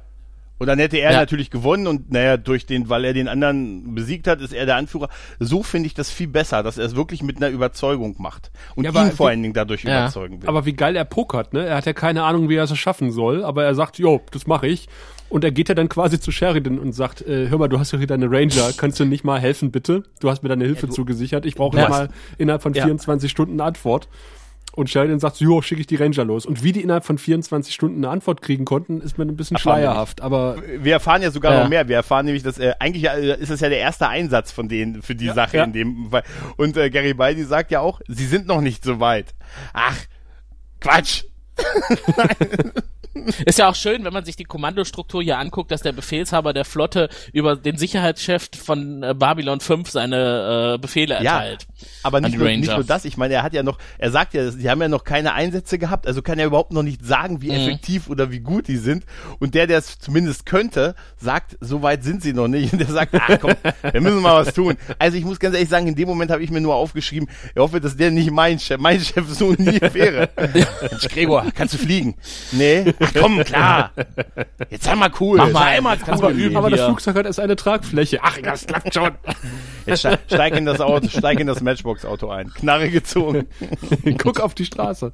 Und 0.59 0.67
dann 0.67 0.77
hätte 0.79 0.97
er 0.97 1.11
Ja. 1.11 1.17
natürlich 1.19 1.49
gewonnen 1.49 1.87
und 1.87 2.11
naja, 2.11 2.37
durch 2.37 2.65
den, 2.65 2.87
weil 2.89 3.05
er 3.05 3.13
den 3.13 3.27
anderen 3.27 3.95
besiegt 3.95 4.27
hat, 4.27 4.39
ist 4.41 4.53
er 4.53 4.65
der 4.65 4.75
Anführer. 4.75 5.09
So 5.39 5.63
finde 5.63 5.87
ich 5.87 5.93
das 5.93 6.09
viel 6.11 6.27
besser, 6.27 6.63
dass 6.63 6.77
er 6.77 6.85
es 6.85 6.95
wirklich 6.95 7.23
mit 7.23 7.37
einer 7.37 7.49
Überzeugung 7.49 8.15
macht. 8.19 8.51
Und 8.75 8.83
Ja, 8.83 8.89
aber 8.91 9.03
ihn 9.05 9.11
vor 9.11 9.27
wie- 9.27 9.31
allen 9.31 9.41
Dingen 9.41 9.53
dadurch 9.53 9.83
Ja. 9.83 10.01
überzeugen 10.03 10.41
will. 10.41 10.49
Aber 10.49 10.65
wie 10.65 10.73
geil 10.73 10.95
er 10.95 11.05
pokert, 11.05 11.53
ne? 11.53 11.65
Er 11.65 11.77
hat 11.77 11.85
ja 11.85 11.93
keine 11.93 12.23
Ahnung, 12.23 12.49
wie 12.49 12.55
er 12.55 12.63
es 12.65 12.77
schaffen 12.77 13.11
soll, 13.11 13.43
aber 13.43 13.63
er 13.63 13.73
sagt, 13.75 13.97
jo, 13.99 14.21
das 14.31 14.47
mache 14.47 14.67
ich. 14.67 14.87
Und 15.33 15.43
er 15.43 15.49
geht 15.51 15.67
ja 15.67 15.73
dann 15.73 15.89
quasi 15.89 16.19
zu 16.19 16.31
Sheridan 16.31 16.77
und 16.77 16.93
sagt, 16.93 17.21
äh, 17.23 17.49
hör 17.49 17.57
mal, 17.57 17.67
du 17.67 17.79
hast 17.79 17.91
doch 17.91 17.97
hier 17.97 18.05
deine 18.05 18.29
Ranger, 18.29 18.71
kannst 18.77 18.99
du 18.99 19.05
nicht 19.05 19.23
mal 19.23 19.39
helfen, 19.39 19.71
bitte? 19.71 20.03
Du 20.19 20.29
hast 20.29 20.43
mir 20.43 20.49
deine 20.49 20.63
Hilfe 20.63 20.89
zugesichert, 20.89 21.47
ich 21.47 21.55
brauche 21.55 21.75
Ja. 21.75 21.89
mal 21.89 22.09
innerhalb 22.37 22.61
von 22.61 22.75
Ja. 22.75 22.83
24 22.83 23.31
Stunden 23.31 23.53
eine 23.53 23.63
Antwort. 23.63 24.07
Und 24.75 24.91
Sheridan 24.91 25.19
sagt, 25.19 25.37
jo, 25.39 25.63
schicke 25.63 25.81
ich 25.81 25.87
die 25.87 25.95
Ranger 25.95 26.23
los. 26.23 26.45
Und 26.45 26.63
wie 26.63 26.71
die 26.71 26.81
innerhalb 26.81 27.03
von 27.03 27.17
24 27.17 27.73
Stunden 27.73 27.97
eine 28.05 28.09
Antwort 28.13 28.43
kriegen 28.43 28.63
konnten, 28.63 29.01
ist 29.01 29.17
mir 29.17 29.25
ein 29.25 29.35
bisschen 29.35 29.55
Erfahren 29.57 29.77
wir 29.77 29.81
schleierhaft. 29.85 30.21
Aber 30.21 30.57
wir 30.79 30.93
erfahren 30.93 31.23
ja 31.23 31.31
sogar 31.31 31.51
Ja. 31.53 31.61
noch 31.63 31.69
mehr. 31.69 31.87
Wir 31.87 31.95
erfahren 31.95 32.25
nämlich, 32.27 32.43
dass 32.43 32.59
äh, 32.59 32.73
eigentlich 32.79 33.05
äh, 33.05 33.35
ist 33.39 33.49
es 33.49 33.59
ja 33.59 33.69
der 33.69 33.79
erste 33.79 34.07
Einsatz 34.07 34.51
von 34.51 34.69
denen 34.69 35.01
für 35.01 35.15
die 35.15 35.29
Sache 35.29 35.57
ja. 35.57 35.63
in 35.63 35.73
dem 35.73 36.09
Fall. 36.11 36.23
Und 36.57 36.77
äh, 36.77 36.91
Gary 36.91 37.15
Baldi 37.15 37.43
sagt 37.43 37.71
ja 37.71 37.79
auch, 37.79 38.01
sie 38.07 38.27
sind 38.27 38.45
noch 38.45 38.61
nicht 38.61 38.83
so 38.83 38.99
weit. 38.99 39.33
Ach, 39.73 39.97
Quatsch. 40.79 41.23
Ist 43.45 43.59
ja 43.59 43.69
auch 43.69 43.75
schön, 43.75 44.03
wenn 44.03 44.13
man 44.13 44.25
sich 44.25 44.35
die 44.35 44.43
Kommandostruktur 44.43 45.21
hier 45.21 45.37
anguckt, 45.37 45.71
dass 45.71 45.81
der 45.81 45.91
Befehlshaber 45.91 46.53
der 46.53 46.65
Flotte 46.65 47.09
über 47.31 47.55
den 47.55 47.77
Sicherheitschef 47.77 48.49
von 48.63 49.03
äh, 49.03 49.13
Babylon 49.13 49.59
5 49.59 49.89
seine 49.89 50.73
äh, 50.75 50.77
Befehle 50.79 51.15
Ja, 51.21 51.39
erteilt. 51.39 51.67
aber 52.01 52.17
An 52.17 52.23
nicht 52.23 52.33
die 52.33 52.37
nur, 52.39 52.47
nicht 52.49 52.67
nur 52.73 52.83
das. 52.83 53.05
Ich 53.05 53.17
meine, 53.17 53.35
er 53.35 53.43
hat 53.43 53.53
ja 53.53 53.63
noch, 53.63 53.77
er 53.97 54.11
sagt 54.11 54.33
ja, 54.33 54.49
sie 54.51 54.69
haben 54.69 54.81
ja 54.81 54.87
noch 54.87 55.03
keine 55.03 55.33
Einsätze 55.33 55.77
gehabt, 55.77 56.07
also 56.07 56.21
kann 56.21 56.39
er 56.39 56.47
überhaupt 56.47 56.71
noch 56.73 56.83
nicht 56.83 57.05
sagen, 57.05 57.41
wie 57.41 57.49
Mhm. 57.49 57.55
effektiv 57.55 58.09
oder 58.09 58.31
wie 58.31 58.39
gut 58.39 58.67
die 58.67 58.77
sind. 58.77 59.05
Und 59.39 59.53
der, 59.53 59.67
der 59.67 59.77
es 59.77 59.99
zumindest 59.99 60.45
könnte, 60.45 60.95
sagt, 61.17 61.57
so 61.59 61.81
weit 61.83 62.03
sind 62.03 62.23
sie 62.23 62.33
noch 62.33 62.47
nicht. 62.47 62.73
Und 62.73 62.79
der 62.81 62.87
sagt, 62.87 63.13
ah 63.15 63.37
komm, 63.37 63.53
wir 63.91 64.01
müssen 64.01 64.21
mal 64.21 64.45
was 64.45 64.53
tun. 64.53 64.75
Also 64.97 65.17
ich 65.17 65.23
muss 65.25 65.39
ganz 65.39 65.53
ehrlich 65.55 65.69
sagen, 65.69 65.87
in 65.87 65.95
dem 65.95 66.07
Moment 66.07 66.31
habe 66.31 66.43
ich 66.43 66.49
mir 66.49 66.61
nur 66.61 66.75
aufgeschrieben, 66.75 67.29
ich 67.53 67.59
hoffe, 67.59 67.79
dass 67.79 67.95
der 67.95 68.11
nicht 68.11 68.31
mein 68.31 68.59
Chef, 68.59 68.79
mein 68.79 68.99
Chef 68.99 69.25
so 69.29 69.51
nie 69.53 69.79
wäre. 69.93 70.29
Gregor, 71.09 71.45
kannst 71.53 71.73
du 71.75 71.77
fliegen? 71.77 72.15
Nee? 72.51 72.93
Ach 73.03 73.11
komm, 73.19 73.43
klar. 73.43 73.91
Jetzt 74.69 74.83
sei 74.85 74.95
mal 74.95 75.11
cool. 75.19 75.37
Mach 75.37 75.51
mal 75.51 75.59
sei 75.59 75.65
einen, 75.65 75.83
mal 75.83 75.97
kannst 75.97 76.23
cool. 76.23 76.33
mal 76.33 76.39
üben. 76.39 76.57
aber 76.57 76.69
das. 76.69 76.81
Flugzeug 76.85 77.15
hat 77.15 77.25
erst 77.25 77.39
eine 77.39 77.55
Tragfläche. 77.55 78.19
Ach, 78.21 78.37
das 78.41 78.65
klappt 78.67 78.93
schon. 78.93 79.11
Jetzt 79.85 80.07
steig, 80.27 80.55
in 80.55 80.65
das 80.65 80.79
Auto, 80.79 81.07
steig 81.09 81.39
in 81.39 81.47
das 81.47 81.61
Matchbox-Auto 81.61 82.29
ein. 82.29 82.53
Knarre 82.53 82.89
gezogen. 82.89 83.47
Guck 84.17 84.39
auf 84.39 84.53
die 84.53 84.65
Straße. 84.65 85.11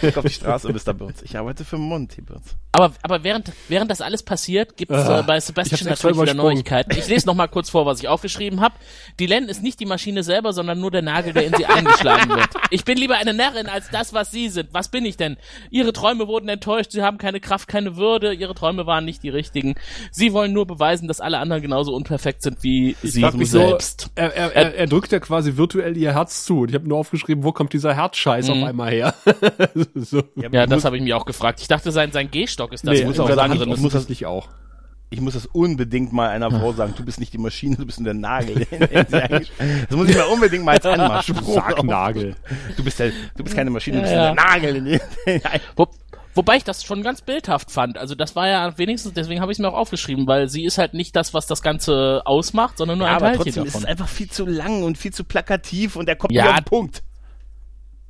Guck 0.00 0.16
auf 0.16 0.24
die 0.24 0.32
Straße, 0.32 0.68
Mr. 0.72 0.94
Burns. 0.94 1.22
Ich 1.22 1.36
arbeite 1.36 1.64
für 1.64 1.78
Monty 1.78 2.20
Burns. 2.20 2.56
Aber, 2.72 2.92
aber 3.02 3.24
während, 3.24 3.52
während 3.68 3.90
das 3.90 4.00
alles 4.00 4.22
passiert, 4.22 4.76
gibt 4.76 4.90
es 4.92 5.06
Ah, 5.06 5.20
äh, 5.20 5.22
bei 5.22 5.40
Sebastian 5.40 5.88
natürlich 5.88 6.20
wieder. 6.20 6.34
Neuigkeiten. 6.34 6.96
Ich 6.96 7.08
lese 7.08 7.26
noch 7.26 7.34
mal 7.34 7.48
kurz 7.48 7.70
vor, 7.70 7.86
was 7.86 8.00
ich 8.00 8.08
aufgeschrieben 8.08 8.60
habe. 8.60 8.74
Die 9.18 9.26
Len 9.26 9.48
ist 9.48 9.62
nicht 9.62 9.80
die 9.80 9.86
Maschine 9.86 10.22
selber, 10.22 10.52
sondern 10.52 10.80
nur 10.80 10.90
der 10.90 11.02
Nagel, 11.02 11.32
der 11.32 11.46
in 11.46 11.54
sie 11.54 11.66
eingeschlagen 11.66 12.30
wird. 12.30 12.48
Ich 12.70 12.84
bin 12.84 12.96
lieber 12.98 13.16
eine 13.16 13.34
Närrin 13.34 13.66
als 13.66 13.90
das, 13.90 14.12
was 14.12 14.30
sie 14.30 14.48
sind. 14.48 14.68
Was 14.72 14.88
bin 14.88 15.04
ich 15.04 15.16
denn? 15.16 15.36
Ihre 15.70 15.92
Träume 15.92 16.28
wurden 16.28 16.48
enttäuscht, 16.48 16.92
sie 16.92 17.02
haben 17.02 17.18
keine 17.20 17.38
Kraft, 17.38 17.68
keine 17.68 17.96
Würde, 17.96 18.32
ihre 18.32 18.54
Träume 18.54 18.86
waren 18.86 19.04
nicht 19.04 19.22
die 19.22 19.28
richtigen. 19.28 19.76
Sie 20.10 20.32
wollen 20.32 20.52
nur 20.52 20.66
beweisen, 20.66 21.06
dass 21.06 21.20
alle 21.20 21.38
anderen 21.38 21.62
genauso 21.62 21.94
unperfekt 21.94 22.42
sind 22.42 22.62
wie 22.64 22.96
sie 23.02 23.20
frag 23.20 23.34
mich 23.34 23.50
so, 23.50 23.58
selbst. 23.60 24.10
Er, 24.16 24.34
er, 24.34 24.56
er, 24.56 24.74
er 24.74 24.86
drückt 24.88 25.12
ja 25.12 25.20
quasi 25.20 25.56
virtuell 25.56 25.96
ihr 25.96 26.12
Herz 26.14 26.44
zu. 26.44 26.60
Und 26.62 26.70
ich 26.70 26.74
habe 26.74 26.88
nur 26.88 26.98
aufgeschrieben, 26.98 27.44
wo 27.44 27.52
kommt 27.52 27.72
dieser 27.72 27.94
Herzscheiß 27.94 28.48
Mhm. 28.48 28.62
auf 28.62 28.68
einmal 28.68 28.90
her? 28.90 29.14
so. 29.94 30.22
Ja, 30.36 30.66
das 30.66 30.84
habe 30.84 30.96
ich 30.96 31.02
mir 31.02 31.16
auch 31.16 31.26
gefragt. 31.26 31.60
Ich 31.60 31.68
dachte, 31.68 31.92
sein, 31.92 32.10
sein 32.12 32.30
Gehstock 32.30 32.72
ist 32.72 32.86
das, 32.86 32.98
Nee, 32.98 33.04
muss 33.04 33.20
auch 33.20 33.30
sagen, 33.30 33.52
ich 33.52 33.58
drin 33.60 33.68
muss 33.68 33.92
das- 33.92 34.08
nicht 34.08 34.26
auch. 34.26 34.48
Ich 35.12 35.20
muss 35.20 35.34
das 35.34 35.44
unbedingt 35.46 36.12
mal 36.12 36.28
einer 36.28 36.52
Frau 36.52 36.72
sagen. 36.72 36.94
Du 36.96 37.04
bist 37.04 37.18
nicht 37.18 37.32
die 37.32 37.38
Maschine, 37.38 37.74
du 37.74 37.84
bist 37.84 37.98
nur 37.98 38.04
der 38.04 38.14
Nagel. 38.14 38.64
Das 39.10 39.96
muss 39.96 40.08
ich 40.08 40.14
mir 40.16 40.26
unbedingt 40.28 40.64
mal 40.64 40.76
als 40.76 40.86
Anmachspruch. 40.86 41.54
Sargnagel. 41.54 42.36
Du 42.76 42.84
bist, 42.84 43.00
der, 43.00 43.10
du 43.36 43.42
bist 43.42 43.56
keine 43.56 43.70
Maschine, 43.70 43.96
du 43.96 44.02
bist 44.02 44.14
Ja, 44.14 44.28
nur 44.32 44.36
der 44.36 44.44
Nagel. 44.44 45.00
Wo, 45.76 45.88
wobei 46.40 46.56
ich 46.56 46.64
das 46.64 46.82
schon 46.82 47.02
ganz 47.02 47.20
bildhaft 47.20 47.70
fand. 47.70 47.98
Also 47.98 48.14
das 48.14 48.34
war 48.34 48.48
ja 48.48 48.78
wenigstens, 48.78 49.12
deswegen 49.12 49.42
habe 49.42 49.52
ich 49.52 49.56
es 49.56 49.60
mir 49.60 49.68
auch 49.68 49.74
aufgeschrieben, 49.76 50.26
weil 50.26 50.48
sie 50.48 50.64
ist 50.64 50.78
halt 50.78 50.94
nicht 50.94 51.14
das, 51.14 51.34
was 51.34 51.46
das 51.46 51.60
Ganze 51.60 52.22
ausmacht, 52.24 52.78
sondern 52.78 52.96
nur 52.96 53.06
Ja, 53.06 53.12
ein 53.12 53.16
aber 53.18 53.26
Teilchen 53.26 53.44
trotzdem 53.44 53.64
ist 53.64 53.74
davon. 53.74 53.82
es 53.82 53.88
einfach 53.90 54.08
viel 54.08 54.30
zu 54.30 54.46
lang 54.46 54.82
und 54.82 54.96
viel 54.96 55.12
zu 55.12 55.24
plakativ 55.24 55.96
und 55.96 56.06
der 56.06 56.16
kommt 56.16 56.32
Ja. 56.32 56.48
auf 56.48 56.54
den 56.56 56.64
Punkt. 56.64 57.02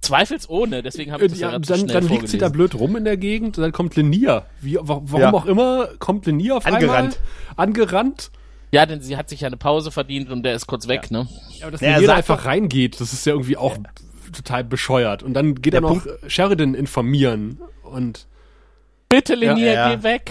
Zweifelsohne, 0.00 0.82
deswegen 0.82 1.12
habe 1.12 1.24
ich 1.26 1.32
das 1.32 1.40
ja, 1.40 1.48
Ja, 1.50 1.58
dann 1.58 1.64
schnell 1.80 1.86
dann 1.88 2.08
liegt 2.08 2.28
sie 2.28 2.38
da 2.38 2.48
blöd 2.48 2.74
rum 2.74 2.96
in 2.96 3.04
der 3.04 3.16
Gegend, 3.16 3.58
dann 3.58 3.72
kommt 3.72 3.96
Lenier. 3.96 4.44
Wie, 4.60 4.76
wa- 4.76 5.00
warum 5.02 5.20
Ja. 5.20 5.32
auch 5.32 5.44
immer 5.46 5.88
kommt 5.98 6.24
Lenier 6.26 6.56
auf 6.56 6.66
Angerannt. 6.66 7.18
einmal. 7.18 7.66
Angerannt. 7.66 8.30
Ja, 8.72 8.86
denn 8.86 9.00
sie 9.02 9.16
hat 9.16 9.28
sich 9.28 9.40
ja 9.40 9.48
eine 9.48 9.56
Pause 9.56 9.90
verdient 9.90 10.30
und 10.30 10.44
der 10.44 10.54
ist 10.54 10.66
kurz 10.68 10.86
weg, 10.88 11.10
ne? 11.10 11.26
Ja, 11.58 11.64
aber 11.66 11.72
dass 11.72 11.80
Ja, 11.80 11.88
er 11.88 12.00
sagt 12.02 12.16
einfach 12.18 12.44
reingeht, 12.46 13.00
das 13.00 13.12
ist 13.12 13.26
ja 13.26 13.32
irgendwie 13.32 13.56
auch 13.56 13.76
total 14.32 14.64
bescheuert. 14.64 15.22
Und 15.22 15.34
dann 15.34 15.54
geht 15.56 15.72
Der 15.74 15.82
er 15.82 15.88
noch 15.88 16.06
Sheridan 16.26 16.74
informieren. 16.74 17.60
Und 17.82 18.26
Bitte, 19.08 19.34
Lenier, 19.34 19.72
Ja, 19.72 19.88
ja. 19.90 19.96
geh 19.96 20.02
weg. 20.02 20.30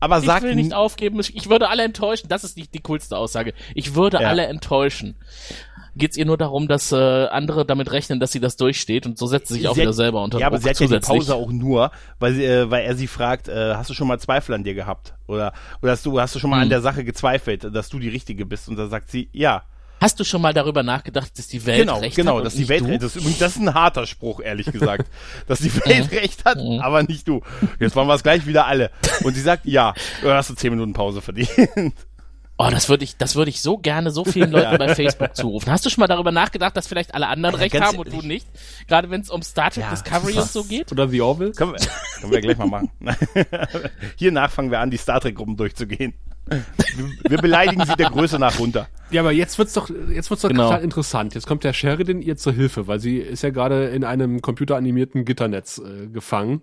Aber 0.00 0.18
Ich 0.18 0.24
sagt 0.26 0.44
will 0.44 0.54
nicht 0.54 0.74
aufgeben. 0.74 1.18
Ich 1.20 1.48
würde 1.48 1.68
alle 1.68 1.82
enttäuschen. 1.84 2.28
Das 2.28 2.44
ist 2.44 2.56
die, 2.56 2.68
die 2.68 2.80
coolste 2.80 3.16
Aussage. 3.16 3.52
Ich 3.74 3.94
würde 3.94 4.18
Ja. 4.20 4.28
alle 4.28 4.46
enttäuschen. 4.46 5.16
Geht's 5.96 6.16
ihr 6.16 6.26
nur 6.26 6.36
darum, 6.38 6.68
dass 6.68 6.92
äh, 6.92 6.96
andere 6.96 7.66
damit 7.66 7.90
rechnen, 7.90 8.20
dass 8.20 8.30
sie 8.30 8.38
das 8.38 8.56
durchsteht 8.56 9.04
und 9.06 9.18
so 9.18 9.26
setzt 9.26 9.48
sie 9.48 9.54
sich 9.54 9.66
auch 9.68 9.74
Sie 9.74 9.80
wieder 9.80 9.88
hat- 9.90 9.96
selber 9.96 10.22
unter 10.22 10.38
Ja, 10.38 10.46
aber 10.46 10.58
sie 10.58 10.68
hat 10.68 10.78
ja 10.78 10.86
die. 10.86 10.98
Pause 11.00 11.34
auch 11.34 11.50
nur, 11.50 11.90
weil, 12.20 12.34
sie, 12.34 12.44
äh, 12.44 12.70
weil 12.70 12.84
er 12.84 12.94
sie 12.94 13.08
fragt, 13.08 13.48
äh, 13.48 13.74
hast 13.74 13.90
du 13.90 13.94
schon 13.94 14.06
mal 14.06 14.20
Zweifel 14.20 14.54
an 14.54 14.62
dir 14.62 14.74
gehabt? 14.74 15.14
Oder, 15.26 15.52
oder 15.82 15.90
hast 15.92 16.06
du, 16.06 16.20
hast 16.20 16.36
du 16.36 16.38
schon 16.38 16.50
mal 16.50 16.56
an 16.58 16.62
Hm. 16.64 16.70
der 16.70 16.82
Sache 16.82 17.02
gezweifelt, 17.02 17.66
dass 17.74 17.88
du 17.88 17.98
die 17.98 18.08
Richtige 18.08 18.46
bist? 18.46 18.68
Und 18.68 18.76
da 18.76 18.86
sagt 18.86 19.10
sie, 19.10 19.28
ja. 19.32 19.64
Hast 20.00 20.18
du 20.20 20.24
schon 20.24 20.40
mal 20.42 20.52
darüber 20.54 20.82
nachgedacht, 20.82 21.36
dass 21.38 21.48
die 21.48 21.64
Welt 21.66 21.80
Genau, 21.80 21.98
recht 21.98 22.16
genau, 22.16 22.38
hat 22.38 22.46
dass 22.46 22.54
und 22.54 22.58
die 22.58 22.62
nicht 22.62 22.68
Welt, 22.70 22.84
du? 22.84 22.98
das 22.98 23.16
ist 23.16 23.16
übrigens, 23.16 23.38
das 23.38 23.52
ist 23.56 23.58
ein 23.62 23.74
harter 23.74 24.06
Spruch, 24.06 24.40
ehrlich 24.40 24.66
gesagt, 24.66 25.08
dass 25.46 25.58
die 25.60 25.74
Welt 25.74 26.10
recht 26.12 26.44
hat, 26.44 26.58
aber 26.58 27.02
nicht 27.02 27.26
du. 27.26 27.40
Jetzt 27.80 27.96
wollen 27.96 28.06
wir 28.08 28.14
es 28.14 28.22
gleich 28.22 28.46
wieder 28.46 28.66
alle. 28.66 28.90
Und 29.24 29.34
sie 29.34 29.40
sagt, 29.42 29.66
ja, 29.66 29.94
du 30.22 30.30
hast 30.32 30.50
du 30.50 30.54
zehn 30.54 30.70
Minuten 30.70 30.92
Pause 30.92 31.20
verdient. 31.20 31.48
Oh, 32.60 32.66
das 32.72 32.88
würde 32.88 33.04
ich, 33.04 33.16
das 33.16 33.36
würde 33.36 33.50
ich 33.50 33.62
so 33.62 33.78
gerne 33.78 34.10
so 34.10 34.24
vielen 34.24 34.50
Leuten 34.50 34.78
bei 34.78 34.92
Facebook 34.92 35.36
zurufen. 35.36 35.70
Hast 35.70 35.86
du 35.86 35.90
schon 35.90 36.00
mal 36.02 36.08
darüber 36.08 36.32
nachgedacht, 36.32 36.76
dass 36.76 36.88
vielleicht 36.88 37.14
alle 37.14 37.28
anderen 37.28 37.54
recht 37.54 37.72
ganz 37.72 37.86
haben 37.86 37.98
und 37.98 38.12
du 38.12 38.20
nicht? 38.20 38.48
Gerade 38.88 39.10
wenn 39.10 39.20
es 39.20 39.30
um 39.30 39.42
Star 39.42 39.70
Trek 39.70 39.84
Ja, 39.84 39.90
Discovery 39.90 40.32
und 40.38 40.48
so 40.48 40.64
geht? 40.64 40.90
oder 40.90 41.08
The 41.08 41.20
Orville. 41.20 41.52
können, 41.52 41.74
wir, 41.74 41.78
können 42.20 42.32
wir 42.32 42.40
gleich 42.40 42.58
mal 42.58 42.66
machen. 42.66 42.90
Hiernach 44.16 44.50
fangen 44.50 44.72
wir 44.72 44.80
an, 44.80 44.90
die 44.90 44.96
Star 44.96 45.20
Trek-Gruppen 45.20 45.56
durchzugehen. 45.56 46.14
Wir, 47.28 47.38
beleidigen 47.38 47.84
sie 47.84 47.94
der 47.96 48.10
Größe 48.10 48.38
nach 48.38 48.58
runter. 48.58 48.88
Ja, 49.10 49.20
aber 49.22 49.32
jetzt 49.32 49.58
wird's 49.58 49.72
doch, 49.72 49.88
jetzt 50.12 50.30
wird's 50.30 50.42
doch 50.42 50.48
Genau. 50.48 50.64
total 50.68 50.82
interessant. 50.84 51.34
Jetzt 51.34 51.46
kommt 51.46 51.64
der 51.64 51.72
Sheridan 51.72 52.20
ihr 52.22 52.36
zur 52.36 52.52
Hilfe, 52.52 52.86
weil 52.86 53.00
sie 53.00 53.18
ist 53.18 53.42
ja 53.42 53.50
gerade 53.50 53.86
in 53.88 54.04
einem 54.04 54.40
computeranimierten 54.42 55.24
Gitternetz 55.24 55.78
äh, 55.78 56.06
gefangen. 56.08 56.62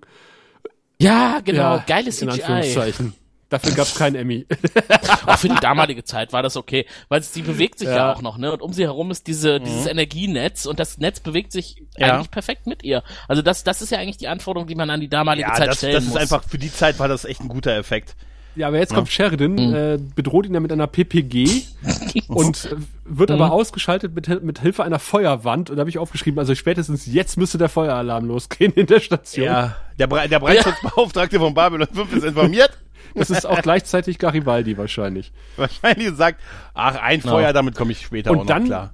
Ja, 0.99 1.39
genau, 1.43 1.75
ja, 1.77 1.83
geiles 1.85 2.21
In 2.21 2.29
CGI. 2.29 2.41
Anführungszeichen. 2.43 3.13
Dafür 3.49 3.73
gab's 3.73 3.95
kein 3.95 4.15
Emmy. 4.15 4.47
Auch 5.27 5.37
für 5.37 5.49
die 5.49 5.55
damalige 5.61 6.03
Zeit 6.03 6.33
war 6.33 6.41
das 6.41 6.57
okay, 6.57 6.87
weil 7.09 7.21
sie 7.21 7.43
bewegt 7.43 7.77
sich 7.77 7.87
ja. 7.87 7.95
Ja. 7.95 8.13
auch 8.13 8.21
noch, 8.23 8.39
ne? 8.39 8.51
Und 8.51 8.61
um 8.63 8.73
sie 8.73 8.83
herum 8.83 9.11
ist 9.11 9.27
diese, 9.27 9.59
dieses 9.59 9.85
Energienetz 9.85 10.65
und 10.65 10.79
das 10.79 10.97
Netz 10.97 11.19
bewegt 11.19 11.51
sich 11.51 11.83
Ja. 11.95 12.15
eigentlich 12.15 12.31
perfekt 12.31 12.65
mit 12.65 12.83
ihr. 12.83 13.03
Also 13.27 13.43
das, 13.43 13.63
das 13.63 13.83
ist 13.83 13.91
ja 13.91 13.99
eigentlich 13.99 14.17
die 14.17 14.27
Anforderung, 14.27 14.67
die 14.67 14.73
man 14.73 14.89
an 14.89 14.99
die 14.99 15.09
damalige 15.09 15.47
Ja, 15.47 15.53
Zeit 15.53 15.67
das, 15.67 15.77
stellen 15.77 15.93
das 15.93 16.03
ist 16.05 16.09
muss. 16.09 16.17
einfach, 16.17 16.43
für 16.43 16.57
die 16.57 16.73
Zeit 16.73 16.97
war 16.97 17.07
das 17.07 17.23
echt 17.23 17.39
ein 17.41 17.47
guter 17.47 17.75
Effekt. 17.77 18.15
Ja, 18.55 18.67
aber 18.67 18.77
jetzt 18.79 18.93
kommt 18.93 19.09
Sheridan, 19.09 19.53
Mhm. 19.53 19.73
äh, 19.75 19.97
bedroht 20.15 20.45
ihn 20.45 20.53
ja 20.53 20.59
mit 20.59 20.71
einer 20.71 20.87
PPG 20.87 21.63
und 22.27 22.65
äh, 22.71 22.75
wird 23.05 23.29
Mhm. 23.29 23.35
aber 23.41 23.51
ausgeschaltet 23.51 24.15
mit, 24.15 24.43
mit 24.43 24.59
Hilfe 24.59 24.83
einer 24.83 24.99
Feuerwand. 24.99 25.69
Und 25.69 25.75
da 25.75 25.81
habe 25.81 25.89
ich 25.89 25.97
aufgeschrieben, 25.97 26.39
also 26.39 26.55
spätestens 26.55 27.05
jetzt 27.05 27.37
müsste 27.37 27.57
der 27.57 27.69
Feueralarm 27.69 28.25
losgehen 28.25 28.71
in 28.73 28.85
der 28.85 28.99
Station. 29.01 29.45
Ja, 29.45 29.75
der, 29.99 30.07
Bre 30.07 30.27
der 30.29 30.39
Brandschutzbeauftragte 30.39 31.39
von 31.39 31.53
Babylon 31.53 31.87
5 31.91 32.13
ist 32.15 32.23
informiert. 32.25 32.71
Das 33.17 33.29
ist 33.29 33.45
auch 33.45 33.61
gleichzeitig 33.61 34.17
Garibaldi 34.17 34.77
wahrscheinlich. 34.77 35.31
Wahrscheinlich 35.55 36.09
sagt, 36.15 36.41
ach, 36.73 36.95
ein 37.01 37.21
Genau. 37.21 37.35
Feuer, 37.35 37.53
damit 37.53 37.73
komme 37.73 37.93
ich 37.93 38.01
später 38.01 38.31
Und 38.31 38.37
auch 38.39 38.41
noch 38.41 38.47
dann- 38.47 38.65
klar. 38.65 38.93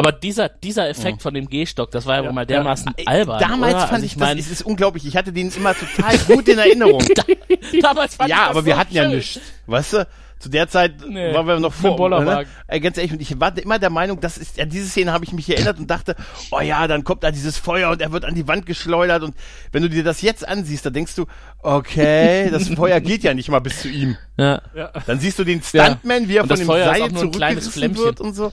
Aber 0.00 0.12
dieser, 0.12 0.48
dieser 0.48 0.88
Effekt 0.88 1.20
von 1.20 1.34
dem 1.34 1.46
G-Stock, 1.46 1.90
das 1.90 2.06
war 2.06 2.16
ja, 2.16 2.24
wohl 2.24 2.32
mal 2.32 2.46
dermaßen 2.46 2.94
Ey, 2.96 3.06
albern. 3.06 3.38
Damals 3.38 3.74
oder? 3.74 3.80
fand 3.80 3.92
also 3.92 4.06
ich, 4.06 4.12
ich 4.12 4.18
meine, 4.18 4.36
das, 4.36 4.46
es 4.46 4.52
ist 4.52 4.62
unglaublich. 4.62 5.04
Ich 5.04 5.14
hatte 5.14 5.30
den 5.30 5.52
immer 5.52 5.74
total 5.74 6.16
gut 6.20 6.48
in 6.48 6.58
Erinnerung. 6.58 7.04
damals 7.82 8.14
fand 8.14 8.30
ich 8.30 8.34
ja, 8.34 8.46
das 8.46 8.56
aber 8.56 8.64
wir 8.64 8.74
so 8.74 8.80
hatten 8.80 8.94
ja 8.94 9.02
schön. 9.02 9.16
nichts. 9.16 9.40
Weißt 9.66 9.92
du? 9.92 10.06
Zu 10.38 10.48
der 10.48 10.68
Zeit 10.68 10.94
Nee, 11.06 11.34
waren 11.34 11.46
wir 11.46 11.60
noch 11.60 11.74
vor. 11.74 11.96
Bollerwagen. 11.96 12.50
Ne? 12.50 12.64
Ey, 12.66 12.80
ganz 12.80 12.96
ehrlich, 12.96 13.12
und 13.12 13.20
ich 13.20 13.38
war 13.38 13.54
immer 13.58 13.78
der 13.78 13.90
Meinung, 13.90 14.20
das 14.22 14.38
ist, 14.38 14.58
an 14.58 14.70
diese 14.70 14.88
Szene 14.88 15.12
habe 15.12 15.22
ich 15.22 15.34
mich 15.34 15.50
erinnert 15.50 15.78
und 15.78 15.90
dachte, 15.90 16.16
oh 16.50 16.60
ja, 16.60 16.88
dann 16.88 17.04
kommt 17.04 17.22
da 17.22 17.30
dieses 17.30 17.58
Feuer 17.58 17.90
und 17.90 18.00
er 18.00 18.10
wird 18.10 18.24
an 18.24 18.34
die 18.34 18.48
Wand 18.48 18.64
geschleudert 18.64 19.22
und 19.22 19.34
wenn 19.70 19.82
du 19.82 19.90
dir 19.90 20.02
das 20.02 20.22
jetzt 20.22 20.48
ansiehst, 20.48 20.86
dann 20.86 20.94
denkst 20.94 21.14
du, 21.14 21.26
okay, 21.58 22.48
das 22.50 22.68
Feuer 22.74 23.00
geht 23.00 23.22
ja 23.22 23.34
nicht 23.34 23.50
mal 23.50 23.58
bis 23.58 23.82
zu 23.82 23.88
ihm. 23.88 24.16
Ja. 24.38 24.62
Dann 25.06 25.20
siehst 25.20 25.38
du 25.38 25.44
den 25.44 25.62
Stuntman, 25.62 26.26
wie 26.26 26.36
er 26.36 26.44
Und 26.44 26.48
von 26.48 26.58
dem 26.58 26.66
Feuer 26.66 26.86
Seil 26.86 27.12
zurückgerissen 27.12 27.96
wird 27.98 28.20
und 28.22 28.32
so. 28.32 28.50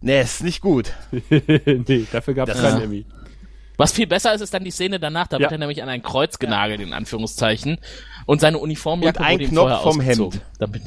Nee, 0.00 0.22
ist 0.22 0.42
nicht 0.42 0.60
gut. 0.60 0.92
nee, 1.30 2.06
dafür 2.10 2.34
gab's 2.34 2.52
Das- 2.52 2.62
kein 2.62 2.78
Ja. 2.78 2.84
Emmy. 2.84 3.04
Was 3.76 3.92
viel 3.92 4.06
besser 4.06 4.34
ist, 4.34 4.42
ist 4.42 4.52
dann 4.52 4.62
die 4.64 4.70
Szene 4.70 5.00
danach. 5.00 5.26
Da 5.28 5.36
Ja. 5.36 5.40
wird 5.42 5.52
er 5.52 5.58
nämlich 5.58 5.82
an 5.82 5.88
ein 5.88 6.02
Kreuz 6.02 6.38
genagelt, 6.38 6.80
in 6.80 6.92
Anführungszeichen. 6.92 7.78
Und 8.26 8.40
seine 8.42 8.58
Uniformjacke 8.58 9.18
Und 9.20 9.24
ein 9.24 9.32
wurde 9.34 9.44
ihm 9.44 9.50
Knopf 9.50 9.82
vorher 9.82 9.92
vom. 9.92 10.00
Hemd. 10.00 10.40
Damit, 10.58 10.82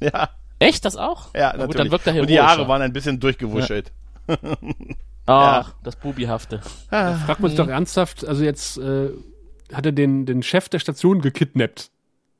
Ja, 0.00 0.30
echt, 0.58 0.84
das 0.86 0.96
auch? 0.96 1.34
ja, 1.34 1.40
Na 1.40 1.44
natürlich. 1.46 1.66
gut, 1.66 1.78
dann 1.78 1.90
wirkt 1.90 2.06
er 2.06 2.20
und 2.22 2.30
die 2.30 2.40
Haare 2.40 2.66
waren 2.68 2.80
ein 2.82 2.92
bisschen 2.94 3.20
durchgewuschelt. 3.20 3.92
Ach, 5.26 5.74
das 5.82 5.96
Bubihafte. 5.96 6.60
Fragt 6.88 7.40
man 7.40 7.50
sich 7.50 7.56
doch 7.58 7.68
ernsthaft, 7.68 8.26
also 8.26 8.44
jetzt 8.44 8.78
äh, 8.78 9.08
hat 9.72 9.84
er 9.84 9.92
den, 9.92 10.24
den 10.24 10.42
Chef 10.42 10.68
der 10.68 10.78
Station 10.78 11.20
gekidnappt. 11.20 11.90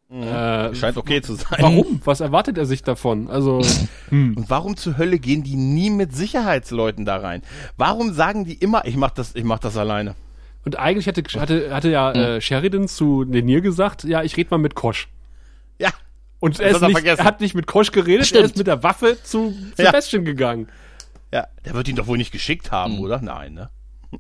Äh, 0.09 0.73
Scheint 0.77 0.97
okay 0.97 1.21
zu 1.21 1.35
sein. 1.35 1.59
warum? 1.59 2.01
Was 2.05 2.21
erwartet 2.21 2.57
er 2.59 2.67
sich 2.67 2.83
davon? 2.85 3.29
Also, 3.29 3.59
Und 4.11 4.45
warum 4.49 4.77
zur 4.77 4.97
Hölle 4.99 5.19
gehen 5.19 5.43
die 5.43 5.57
nie 5.57 5.91
mit 5.91 6.15
Sicherheitsleuten 6.15 7.05
da 7.05 7.17
rein? 7.17 7.43
Warum 7.77 8.13
sagen 8.15 8.45
die 8.45 8.55
immer, 8.55 8.85
ich 8.87 8.97
mach 8.97 9.11
das, 9.11 9.35
ich 9.35 9.45
mach 9.45 9.59
das 9.59 9.77
alleine? 9.77 10.15
und 10.65 10.79
eigentlich 10.81 11.07
hatte, 11.07 11.23
hatte, 11.41 11.73
hatte 11.73 11.91
ja 11.91 12.11
äh, 12.13 12.41
Sheridan 12.41 12.89
zu 12.89 13.23
Lenier 13.23 13.61
gesagt, 13.61 14.03
ja, 14.03 14.25
ich 14.25 14.37
rede 14.37 14.51
mal 14.51 14.59
mit 14.59 14.75
Kosch. 14.75 15.09
Ja, 15.79 15.91
Und 16.41 16.59
er, 16.59 16.71
ist 16.71 16.75
hat 16.77 16.83
er 16.83 16.89
nicht, 16.89 17.05
er 17.05 17.19
hat 17.25 17.41
nicht 17.41 17.55
mit 17.55 17.69
Kosch 17.69 17.93
geredet, 17.93 18.23
er 18.23 18.25
Stimmt. 18.27 18.45
ist 18.47 18.57
mit 18.59 18.67
der 18.67 18.83
Waffe 18.83 19.17
zu 19.23 19.55
Ja. 19.79 19.87
Sebastian 19.87 20.25
gegangen. 20.25 20.69
ja, 21.33 21.47
der 21.65 21.75
wird 21.75 21.87
ihn 21.89 21.95
doch 21.95 22.09
wohl 22.09 22.19
nicht 22.19 22.33
geschickt 22.33 22.73
haben, 22.73 22.95
Hm. 22.95 23.01
oder? 23.01 23.21
Nein, 23.21 23.55
ne? 23.55 23.71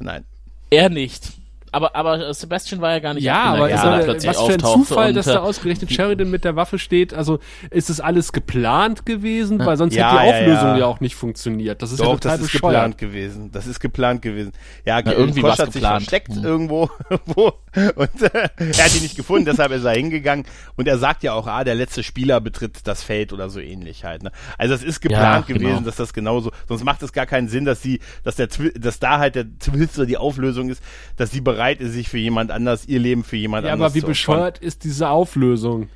Nein. 0.00 0.24
Er 0.70 0.88
nicht. 0.88 1.32
Aber, 1.72 1.94
aber 1.94 2.32
Sebastian 2.34 2.80
war 2.80 2.90
ja 2.92 2.98
gar 2.98 3.14
nicht 3.14 3.22
Ja, 3.24 3.42
aber 3.54 3.68
der 3.68 3.76
ist 4.16 4.24
er, 4.24 4.30
was 4.30 4.40
für 4.42 4.52
ein 4.54 4.60
Zufall, 4.60 5.12
dass 5.12 5.26
äh, 5.26 5.34
da 5.34 5.40
ausgerechnet 5.40 5.92
Sheridan 5.92 6.30
mit 6.30 6.44
der 6.44 6.56
Waffe 6.56 6.78
steht. 6.78 7.14
Also 7.14 7.38
ist 7.70 7.90
es 7.90 8.00
alles 8.00 8.32
geplant 8.32 9.06
gewesen, 9.06 9.58
weil 9.64 9.76
sonst 9.76 9.94
Ja, 9.94 10.18
hätte 10.20 10.22
die 10.22 10.28
ja, 10.28 10.40
Auflösung 10.56 10.68
ja. 10.70 10.78
ja. 10.78 10.86
auch 10.86 11.00
nicht 11.00 11.14
funktioniert. 11.14 11.82
Das 11.82 11.92
ist 11.92 11.98
ja 12.00 12.06
Doch, 12.06 12.14
total 12.14 12.38
das 12.38 12.46
ist 12.46 12.52
bescheuert. 12.52 12.72
geplant 12.74 12.98
gewesen. 12.98 13.50
Das 13.52 13.66
ist 13.66 13.80
geplant 13.80 14.22
gewesen. 14.22 14.52
Ja, 14.84 15.00
Na, 15.04 15.12
irgendwie 15.12 15.40
Kosch 15.42 15.58
hat 15.58 15.72
sich 15.72 15.82
geplant. 15.82 16.02
versteckt 16.02 16.34
Hm. 16.34 16.44
irgendwo 16.44 16.90
wo, 17.26 17.52
und 17.94 18.22
äh, 18.22 18.48
er 18.58 18.84
hat 18.84 18.94
ihn 18.96 19.02
nicht 19.02 19.16
gefunden, 19.16 19.44
deshalb 19.44 19.70
ist 19.72 19.84
er 19.84 19.92
hingegangen. 19.92 20.44
Und 20.76 20.88
er 20.88 20.98
sagt 20.98 21.22
ja 21.22 21.34
auch, 21.34 21.46
ah, 21.46 21.62
der 21.64 21.74
letzte 21.76 22.02
Spieler 22.02 22.40
betritt 22.40 22.78
das 22.84 23.02
Feld 23.02 23.32
oder 23.32 23.48
so 23.48 23.60
ähnlich 23.60 24.04
halt. 24.04 24.22
Ne? 24.22 24.32
Also 24.58 24.74
es 24.74 24.82
ist 24.82 25.00
geplant 25.00 25.48
Ja, 25.48 25.54
gewesen, 25.54 25.68
genau. 25.76 25.80
dass 25.86 25.96
das 25.96 26.12
genauso. 26.12 26.50
Sonst 26.68 26.84
macht 26.84 27.02
es 27.02 27.12
gar 27.12 27.26
keinen 27.26 27.48
Sinn, 27.48 27.64
dass 27.64 27.80
sie, 27.82 28.00
dass 28.24 28.36
der, 28.36 28.48
dass 28.74 28.98
da 28.98 29.18
halt 29.18 29.34
der 29.36 29.46
Twist 29.58 29.98
oder 29.98 30.06
die 30.06 30.16
Auflösung 30.16 30.68
ist, 30.70 30.82
dass 31.16 31.30
sie 31.30 31.40
bereit 31.40 31.59
ist, 31.80 31.92
sich 31.92 32.08
für 32.08 32.18
jemand 32.18 32.50
anders 32.50 32.86
ihr 32.86 32.98
Leben 32.98 33.24
für 33.24 33.36
jemand 33.36 33.66
Ja, 33.66 33.72
anders 33.72 33.86
aber 33.92 33.94
wie 33.94 34.00
zu 34.00 34.06
opfern. 34.06 34.10
bescheuert 34.12 34.58
ist 34.58 34.84
diese 34.84 35.08
Auflösung? 35.08 35.88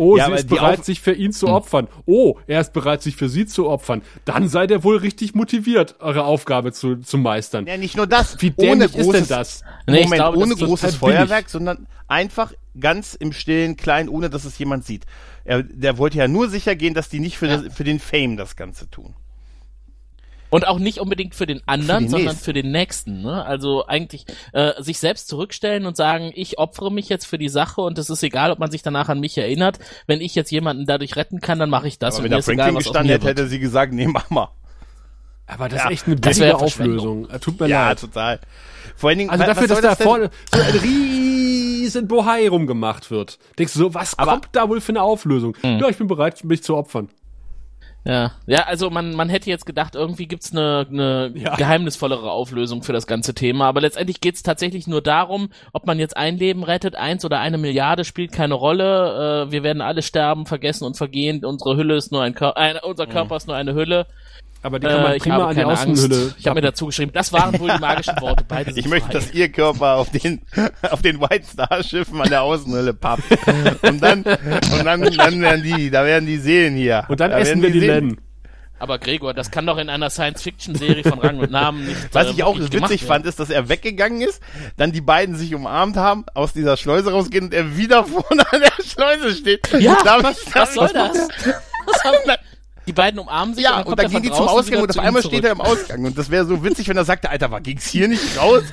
Oh, 0.00 0.16
Ja, 0.16 0.24
sie 0.24 0.26
aber 0.28 0.36
ist 0.38 0.48
bereit, 0.48 0.84
sich 0.84 1.00
für 1.00 1.12
ihn 1.12 1.32
zu 1.32 1.48
opfern. 1.48 1.88
Oh, 2.06 2.36
er 2.46 2.60
ist 2.60 2.72
bereit, 2.72 3.02
sich 3.02 3.16
für 3.16 3.28
sie 3.28 3.46
zu 3.46 3.68
opfern. 3.68 4.02
Dann 4.24 4.48
seid 4.48 4.70
ihr 4.70 4.84
wohl 4.84 4.96
richtig 4.98 5.34
motiviert, 5.34 5.96
eure 5.98 6.22
Aufgabe 6.24 6.72
zu, 6.72 6.96
zu 6.96 7.18
meistern. 7.18 7.66
Ja, 7.66 7.76
nicht 7.76 7.96
nur 7.96 8.06
das. 8.06 8.40
Wie 8.40 8.52
ohne 8.56 8.86
dämlich 8.86 8.94
ist 8.96 9.04
großes, 9.04 9.28
denn 9.28 9.36
das? 9.38 9.62
Nee, 9.88 9.96
ich 9.98 10.04
Moment, 10.04 10.20
glaube, 10.20 10.36
das 10.38 10.44
ohne 10.46 10.54
total 10.54 10.68
großes 10.68 10.96
billig. 10.98 11.16
Feuerwerk, 11.16 11.48
sondern 11.50 11.86
einfach 12.06 12.52
ganz 12.78 13.14
im 13.14 13.32
Stillen, 13.32 13.76
klein, 13.76 14.08
ohne 14.08 14.30
dass 14.30 14.44
es 14.44 14.56
jemand 14.58 14.84
sieht. 14.86 15.04
Er, 15.44 15.64
der 15.64 15.98
wollte 15.98 16.18
ja 16.18 16.28
nur 16.28 16.48
sicher 16.48 16.76
gehen, 16.76 16.94
dass 16.94 17.08
die 17.08 17.18
nicht 17.18 17.36
für, 17.36 17.48
Ja. 17.48 17.56
das, 17.56 17.74
für 17.74 17.82
den 17.84 17.98
Fame 17.98 18.36
das 18.36 18.54
Ganze 18.54 18.88
tun. 18.88 19.14
Und 20.50 20.66
auch 20.66 20.78
nicht 20.78 20.98
unbedingt 20.98 21.34
für 21.34 21.46
den 21.46 21.60
anderen, 21.66 22.04
den 22.04 22.10
sondern 22.10 22.28
nächsten. 22.28 22.44
für 22.44 22.52
den 22.54 22.70
nächsten. 22.70 23.20
Ne? 23.22 23.44
Also 23.44 23.86
eigentlich 23.86 24.24
äh, 24.52 24.82
sich 24.82 24.98
selbst 24.98 25.28
zurückstellen 25.28 25.84
und 25.84 25.96
sagen, 25.96 26.32
ich 26.34 26.58
opfere 26.58 26.90
mich 26.90 27.08
jetzt 27.10 27.26
für 27.26 27.36
die 27.36 27.50
Sache 27.50 27.82
und 27.82 27.98
es 27.98 28.08
ist 28.08 28.22
egal, 28.22 28.50
ob 28.50 28.58
man 28.58 28.70
sich 28.70 28.82
danach 28.82 29.08
an 29.10 29.20
mich 29.20 29.36
erinnert. 29.36 29.78
Wenn 30.06 30.20
ich 30.22 30.34
jetzt 30.34 30.50
jemanden 30.50 30.86
dadurch 30.86 31.16
retten 31.16 31.40
kann, 31.40 31.58
dann 31.58 31.68
mache 31.68 31.86
ich 31.88 31.98
das. 31.98 32.14
Aber 32.16 32.24
und 32.24 32.30
wenn 32.30 32.38
egal, 32.38 32.42
Franklin 32.42 32.76
aus 32.78 32.84
gestanden 32.84 33.10
hätte, 33.12 33.26
wird. 33.26 33.38
hätte 33.38 33.48
sie 33.48 33.58
gesagt, 33.58 33.92
nee, 33.92 34.06
mach 34.06 34.30
mal. 34.30 34.48
Aber 35.46 35.68
das 35.68 35.80
Ja, 35.80 35.84
ist 35.86 35.92
echt 35.92 36.06
eine 36.06 36.16
billige 36.16 36.56
Verschwendung. 36.58 36.96
Auflösung. 37.24 37.30
Äh, 37.30 37.38
Tut 37.40 37.60
mir 37.60 37.68
Ja, 37.68 37.88
leid. 37.88 38.00
total. 38.00 38.40
Vor 38.96 39.10
allen 39.10 39.18
Dingen, 39.18 39.30
Also 39.30 39.44
dafür, 39.44 39.68
was 39.70 39.80
dass 39.80 39.98
da 39.98 40.04
vorne 40.04 40.30
so 40.54 40.60
ein 40.60 40.76
riesen 40.78 42.08
Bohai 42.08 42.48
rumgemacht 42.48 43.10
wird. 43.10 43.38
Denkst 43.58 43.72
du 43.74 43.78
so, 43.78 43.94
was 43.94 44.18
Aber- 44.18 44.32
kommt 44.32 44.48
da 44.52 44.68
wohl 44.68 44.80
für 44.80 44.92
eine 44.92 45.02
Auflösung? 45.02 45.56
Hm. 45.60 45.78
Ja, 45.78 45.88
ich 45.88 45.96
bin 45.96 46.06
bereit, 46.06 46.42
mich 46.44 46.62
zu 46.62 46.76
opfern. 46.76 47.08
Ja, 48.04 48.32
ja, 48.46 48.60
also 48.64 48.88
man, 48.90 49.14
man 49.14 49.28
hätte 49.28 49.50
jetzt 49.50 49.66
gedacht, 49.66 49.94
irgendwie 49.94 50.26
gibt's 50.26 50.52
eine, 50.52 50.86
eine 50.88 51.32
Ja. 51.34 51.56
geheimnisvollere 51.56 52.30
Auflösung 52.30 52.82
für 52.82 52.92
das 52.92 53.06
ganze 53.06 53.34
Thema, 53.34 53.66
aber 53.66 53.80
letztendlich 53.82 54.20
geht's 54.20 54.42
tatsächlich 54.42 54.86
nur 54.86 55.02
darum, 55.02 55.50
ob 55.72 55.86
man 55.86 55.98
jetzt 55.98 56.16
ein 56.16 56.38
Leben 56.38 56.62
rettet, 56.62 56.94
eins 56.94 57.24
oder 57.24 57.40
eine 57.40 57.58
Milliarde 57.58 58.04
spielt 58.04 58.32
keine 58.32 58.54
Rolle. 58.54 59.46
Äh, 59.48 59.52
wir 59.52 59.62
werden 59.62 59.82
alle 59.82 60.02
sterben, 60.02 60.46
vergessen 60.46 60.84
und 60.84 60.96
vergehen. 60.96 61.44
Unsere 61.44 61.76
Hülle 61.76 61.96
ist 61.96 62.10
nur 62.12 62.22
ein 62.22 62.34
Körper, 62.34 62.60
äh, 62.60 62.80
unser 62.82 63.06
Körper 63.06 63.36
ist 63.36 63.46
nur 63.46 63.56
eine 63.56 63.74
Hülle. 63.74 64.06
Aber 64.60 64.80
die 64.80 64.86
kann 64.88 65.02
man 65.02 65.12
Äh, 65.12 65.16
ich 65.16 65.22
prima 65.22 65.34
habe 65.36 65.46
an 65.46 65.54
die 65.56 65.62
Angst. 65.64 65.82
Außenhülle. 66.02 66.34
Ich 66.36 66.46
habe 66.46 66.60
mir 66.60 66.66
dazu 66.66 66.86
geschrieben, 66.86 67.12
das 67.14 67.32
waren 67.32 67.58
wohl 67.60 67.70
die 67.70 67.78
magischen 67.78 68.20
Worte. 68.20 68.44
Beide 68.46 68.70
Ich 68.76 68.88
möchte, 68.88 69.06
frei. 69.10 69.14
dass 69.14 69.32
ihr 69.32 69.48
Körper 69.50 69.94
auf 69.96 70.10
den, 70.10 70.40
auf 70.90 71.00
den 71.00 71.20
White 71.20 71.46
Star 71.46 71.82
Schiffen 71.84 72.20
an 72.20 72.28
der 72.28 72.42
Außenhülle 72.42 72.92
pappt. 72.92 73.22
Und 73.82 74.02
dann, 74.02 74.24
und 74.24 74.84
dann, 74.84 75.00
dann 75.02 75.40
werden 75.40 75.62
die, 75.62 75.90
da 75.90 76.04
werden 76.04 76.26
die 76.26 76.38
Seelen 76.38 76.74
hier. 76.74 77.04
Und 77.08 77.20
dann 77.20 77.30
da 77.30 77.38
essen 77.38 77.62
wir 77.62 77.70
die 77.70 77.80
Seelen- 77.80 78.08
Len. 78.08 78.20
Aber 78.80 78.98
Gregor, 79.00 79.34
das 79.34 79.50
kann 79.50 79.66
doch 79.66 79.76
in 79.78 79.88
einer 79.90 80.08
Science-Fiction-Serie 80.08 81.02
von 81.02 81.18
Rang 81.18 81.38
und 81.40 81.50
Namen 81.50 81.84
nicht. 81.84 81.96
Was 82.12 82.30
ich 82.30 82.44
auch 82.44 82.56
wirklich 82.56 82.80
witzig 82.80 83.04
fand, 83.04 83.26
ist, 83.26 83.40
dass 83.40 83.50
er 83.50 83.68
weggegangen 83.68 84.20
ist, 84.20 84.40
dann 84.76 84.92
die 84.92 85.00
beiden 85.00 85.34
sich 85.34 85.52
umarmt 85.52 85.96
haben, 85.96 86.24
aus 86.34 86.52
dieser 86.52 86.76
Schleuse 86.76 87.10
rausgehen 87.10 87.46
und 87.46 87.54
er 87.54 87.76
wieder 87.76 88.04
vorne 88.04 88.44
an 88.52 88.60
der 88.60 88.84
Schleuse 88.84 89.34
steht. 89.34 89.68
Ja, 89.80 89.98
Damit- 90.04 90.24
was, 90.26 90.54
was 90.54 90.74
soll 90.74 90.90
das? 90.94 91.28
Was 91.86 92.04
haben, 92.04 92.16
die 92.88 92.92
beiden 92.92 93.20
umarmen 93.20 93.54
sich 93.54 93.64
Ja, 93.64 93.78
und 93.80 93.86
und 93.86 93.98
dann, 93.98 94.06
dann 94.06 94.12
kommt 94.12 94.22
gehen 94.24 94.32
er 94.32 94.36
die 94.36 94.36
zum 94.36 94.48
Ausgang 94.48 94.82
und 94.82 94.90
auf 94.90 95.04
einmal 95.04 95.22
steht 95.22 95.44
er 95.44 95.52
im 95.52 95.60
Ausgang. 95.60 96.04
Und 96.04 96.16
das 96.18 96.30
wäre 96.30 96.46
so 96.46 96.64
witzig, 96.64 96.88
wenn 96.88 96.96
er 96.96 97.04
sagte, 97.04 97.28
Alter, 97.30 97.50
was 97.50 97.62
ging's 97.62 97.86
hier 97.86 98.08
nicht 98.08 98.38
raus? 98.40 98.62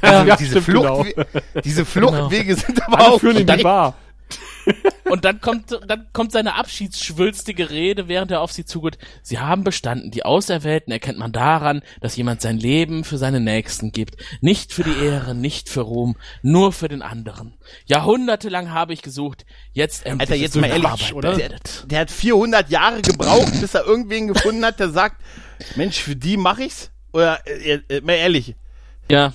Also 0.00 0.26
Ja, 0.28 0.36
diese, 0.36 0.62
Flucht, 0.62 0.84
genau. 1.14 1.26
diese 1.64 1.84
Fluchtwege 1.84 2.54
sind 2.56 2.82
aber 2.86 2.98
Alle 2.98 3.08
auch 3.12 3.20
führen 3.20 3.36
in 3.38 3.46
die 3.46 3.62
Bar. 3.62 3.94
Und 5.04 5.24
dann 5.24 5.40
kommt, 5.40 5.78
dann 5.86 6.06
kommt 6.12 6.32
seine 6.32 6.54
abschiedsschwülstige 6.54 7.70
Rede, 7.70 8.08
während 8.08 8.30
er 8.30 8.40
auf 8.40 8.52
sie 8.52 8.64
zugeht. 8.64 8.98
Sie 9.22 9.38
haben 9.38 9.62
bestanden. 9.64 10.10
Die 10.10 10.24
Auserwählten 10.24 10.92
erkennt 10.92 11.18
man 11.18 11.32
daran, 11.32 11.82
dass 12.00 12.16
jemand 12.16 12.40
sein 12.40 12.58
Leben 12.58 13.04
für 13.04 13.18
seine 13.18 13.40
Nächsten 13.40 13.92
gibt. 13.92 14.16
Nicht 14.40 14.72
für 14.72 14.82
die 14.82 15.04
Ehre, 15.04 15.34
nicht 15.34 15.68
für 15.68 15.82
Ruhm, 15.82 16.16
nur 16.42 16.72
für 16.72 16.88
den 16.88 17.02
anderen. 17.02 17.54
Jahrhundertelang 17.86 18.72
habe 18.72 18.92
ich 18.92 19.02
gesucht. 19.02 19.44
Jetzt 19.72 20.06
endlich 20.06 20.30
Alter, 20.30 20.40
jetzt 20.40 20.56
mal 20.56 20.68
ehrlich, 20.68 20.86
Arbeit 20.86 21.12
oder? 21.12 21.36
beendet. 21.36 21.84
Der 21.90 22.00
hat 22.00 22.10
400 22.10 22.70
Jahre 22.70 23.02
gebraucht, 23.02 23.60
bis 23.60 23.74
er 23.74 23.84
irgendwen 23.84 24.28
gefunden 24.28 24.64
hat, 24.64 24.80
der 24.80 24.90
sagt, 24.90 25.20
Mensch, 25.76 25.98
für 25.98 26.16
die 26.16 26.36
mache 26.36 26.64
ich's? 26.64 26.90
Oder, 27.12 27.38
äh, 27.46 27.80
äh, 27.88 28.00
mal 28.00 28.14
ehrlich, 28.14 28.54
Ja. 29.10 29.32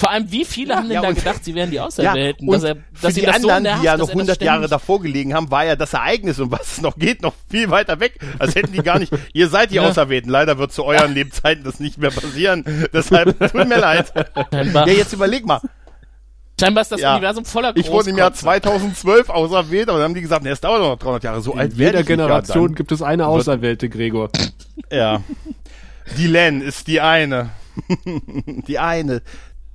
Vor 0.00 0.10
allem, 0.10 0.32
wie 0.32 0.46
viele 0.46 0.74
haben 0.76 0.88
denn 0.88 0.94
Ja, 0.94 1.02
da 1.02 1.12
gedacht, 1.12 1.44
sie 1.44 1.54
wären 1.54 1.68
die 1.70 1.76
Ja, 1.76 1.84
Auserwählten? 1.84 2.48
und 2.48 2.54
dass 2.54 2.64
er, 2.64 2.76
für 2.76 2.82
dass 3.02 3.14
die 3.14 3.20
ihn 3.20 3.26
das 3.26 3.42
so 3.42 3.48
anderen, 3.50 3.62
nervt, 3.64 3.82
die 3.82 3.86
ja 3.86 3.92
noch 3.98 4.08
er 4.08 4.14
das 4.14 4.16
100 4.16 4.42
Jahre 4.42 4.66
davor 4.68 5.00
gelegen 5.02 5.34
haben, 5.34 5.50
war 5.50 5.66
ja 5.66 5.76
das 5.76 5.92
Ereignis 5.92 6.40
und 6.40 6.50
was 6.50 6.72
es 6.78 6.80
noch 6.80 6.96
geht, 6.96 7.20
noch 7.20 7.34
viel 7.50 7.68
weiter 7.70 8.00
weg. 8.00 8.18
Als 8.38 8.54
hätten 8.54 8.72
die 8.72 8.78
gar 8.82 8.98
nicht, 8.98 9.12
ihr 9.34 9.48
seid 9.50 9.70
die 9.72 9.74
Ja. 9.74 9.82
Auserwählten. 9.86 10.30
Leider 10.30 10.56
wird 10.56 10.72
zu 10.72 10.84
euren 10.84 11.12
Lebzeiten 11.12 11.64
das 11.64 11.80
nicht 11.80 11.98
mehr 11.98 12.10
passieren. 12.10 12.64
Deshalb 12.94 13.38
tut 13.52 13.68
mir 13.68 13.78
leid. 13.78 14.10
Scheinbar, 14.50 14.88
Ja, 14.88 14.94
jetzt 14.94 15.12
überleg 15.12 15.44
mal. 15.44 15.60
scheinbar 16.58 16.80
ist 16.82 16.92
das 16.92 17.00
Ja. 17.02 17.12
Universum 17.12 17.44
voller 17.44 17.72
Ich 17.76 17.90
wurde 17.90 18.08
im 18.08 18.16
Jahr 18.16 18.30
Großkotze. 18.30 18.44
2012 18.46 19.28
auserwählt, 19.28 19.90
aber 19.90 19.98
dann 19.98 20.06
haben 20.06 20.14
die 20.14 20.22
gesagt, 20.22 20.44
nee, 20.44 20.50
es 20.50 20.62
dauert 20.62 20.80
noch 20.80 20.96
300 20.98 21.24
Jahre. 21.24 21.40
So 21.42 21.52
alt 21.54 21.72
In 21.72 21.78
werde 21.78 21.98
jeder 21.98 22.00
ich 22.00 22.08
nicht. 22.08 22.16
Generation 22.16 22.70
Ja, 22.70 22.74
gibt 22.74 22.90
es 22.92 23.02
eine 23.02 23.26
Auserwählte, 23.26 23.90
Gregor. 23.90 24.30
ja. 24.90 25.22
Die 26.16 26.26
Len 26.26 26.62
ist 26.62 26.86
die 26.86 27.00
eine. 27.02 27.50
die 28.66 28.78
eine. 28.78 29.22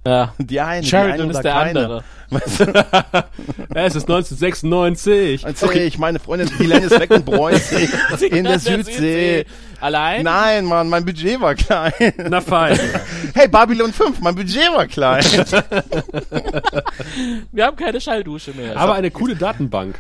Ja. 0.06 0.34
Die 0.40 0.62
eine. 0.62 0.82
die 0.82 0.88
Sheridan 0.88 1.22
eine 1.22 1.32
ist 1.32 1.42
der 1.42 1.54
keine. 1.54 1.80
andere. 1.80 2.04
Es 3.76 3.96
ist 3.96 4.10
1996. 4.10 5.44
Erzähl 5.46 5.82
ich, 5.82 5.98
meine 5.98 6.20
Freundin, 6.20 6.50
die 6.60 6.66
Len 6.66 6.84
ist 6.84 7.00
weg 7.00 7.12
in 7.12 7.24
Preußen. 7.24 7.88
in 8.30 8.44
der 8.44 8.60
Südsee. 8.60 9.46
Allein? 9.80 10.24
Nein, 10.24 10.66
Mann, 10.66 10.90
mein 10.90 11.06
Budget 11.06 11.40
war 11.40 11.54
klein. 11.56 11.92
Na 12.30 12.42
fein. 12.42 12.80
Hey, 13.36 13.48
Babylon 13.48 13.92
5, 13.94 14.22
mein 14.22 14.34
Budget 14.36 14.72
war 14.74 14.88
klein. 14.88 15.24
Wir 17.52 17.66
haben 17.66 17.76
keine 17.76 18.00
Schalldusche 18.02 18.54
mehr. 18.54 18.78
Aber 18.78 18.96
eine 18.96 19.12
coole 19.12 19.36
Datenbank. 19.36 20.00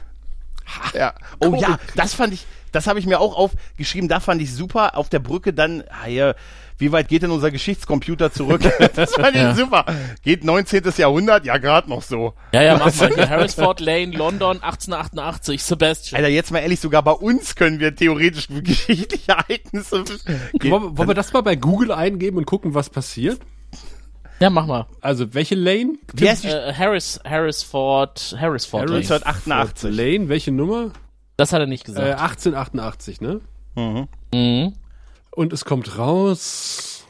ja. 0.93 1.13
Oh 1.39 1.53
ja, 1.55 1.77
das 1.95 2.13
fand 2.13 2.33
ich, 2.33 2.45
das 2.71 2.87
habe 2.87 2.99
ich 2.99 3.05
mir 3.05 3.19
auch 3.19 3.35
aufgeschrieben, 3.37 4.07
da 4.09 4.19
fand 4.19 4.41
ich 4.41 4.53
super. 4.53 4.97
Auf 4.97 5.09
der 5.09 5.19
Brücke 5.19 5.53
dann, 5.53 5.83
ah, 5.89 6.05
hier, 6.05 6.35
wie 6.77 6.91
weit 6.91 7.07
geht 7.07 7.23
denn 7.23 7.31
unser 7.31 7.51
Geschichtscomputer 7.51 8.31
zurück? 8.31 8.61
das 8.95 9.13
fand 9.15 9.35
ich 9.35 9.41
Ja. 9.41 9.55
super. 9.55 9.85
Geht 10.23 10.43
19. 10.43 10.83
Jahrhundert? 10.97 11.45
Ja, 11.45 11.57
gerade 11.57 11.89
noch 11.89 12.01
so. 12.01 12.33
ja, 12.53 12.61
ja, 12.63 12.77
mach 12.77 12.93
mal. 12.95 13.13
Hier, 13.15 13.29
Harrisford 13.29 13.79
Lane, 13.79 14.11
London, 14.11 14.61
1888, 14.61 15.63
Sebastian. 15.63 16.17
Alter, 16.17 16.29
jetzt 16.33 16.51
mal 16.51 16.59
ehrlich, 16.59 16.79
sogar 16.79 17.01
bei 17.03 17.11
uns 17.11 17.55
können 17.55 17.79
wir 17.79 17.95
theoretisch 17.95 18.47
geschichtliche 18.49 19.31
Ereignisse. 19.31 20.03
Wollen, 20.63 20.97
wollen 20.97 21.09
wir 21.09 21.13
das 21.15 21.31
mal 21.33 21.41
bei 21.41 21.55
Google 21.55 21.91
eingeben 21.91 22.37
und 22.37 22.45
gucken, 22.45 22.73
was 22.73 22.89
passiert? 22.89 23.39
Ja, 24.41 24.49
mach 24.49 24.65
mal. 24.65 24.85
Also, 24.99 25.33
welche 25.33 25.55
Lane? 25.55 25.93
Wie 26.13 26.29
heißt 26.29 26.43
die 26.43 26.49
Äh, 26.49 26.73
Harris, 26.73 27.21
Harrisford, 27.23 28.35
Harrisford 28.37 28.89
Lane. 28.89 28.97
1988. 28.99 29.95
Lane, 29.95 30.27
welche 30.29 30.51
Nummer? 30.51 30.91
Das 31.37 31.53
hat 31.53 31.61
er 31.61 31.67
nicht 31.67 31.83
Äh, 31.83 31.91
gesagt. 31.93 32.19
1888, 32.19 33.21
ne? 33.21 33.39
mhm. 33.75 34.73
Und 35.35 35.53
es 35.53 35.65
kommt 35.65 35.97
raus. 35.97 37.05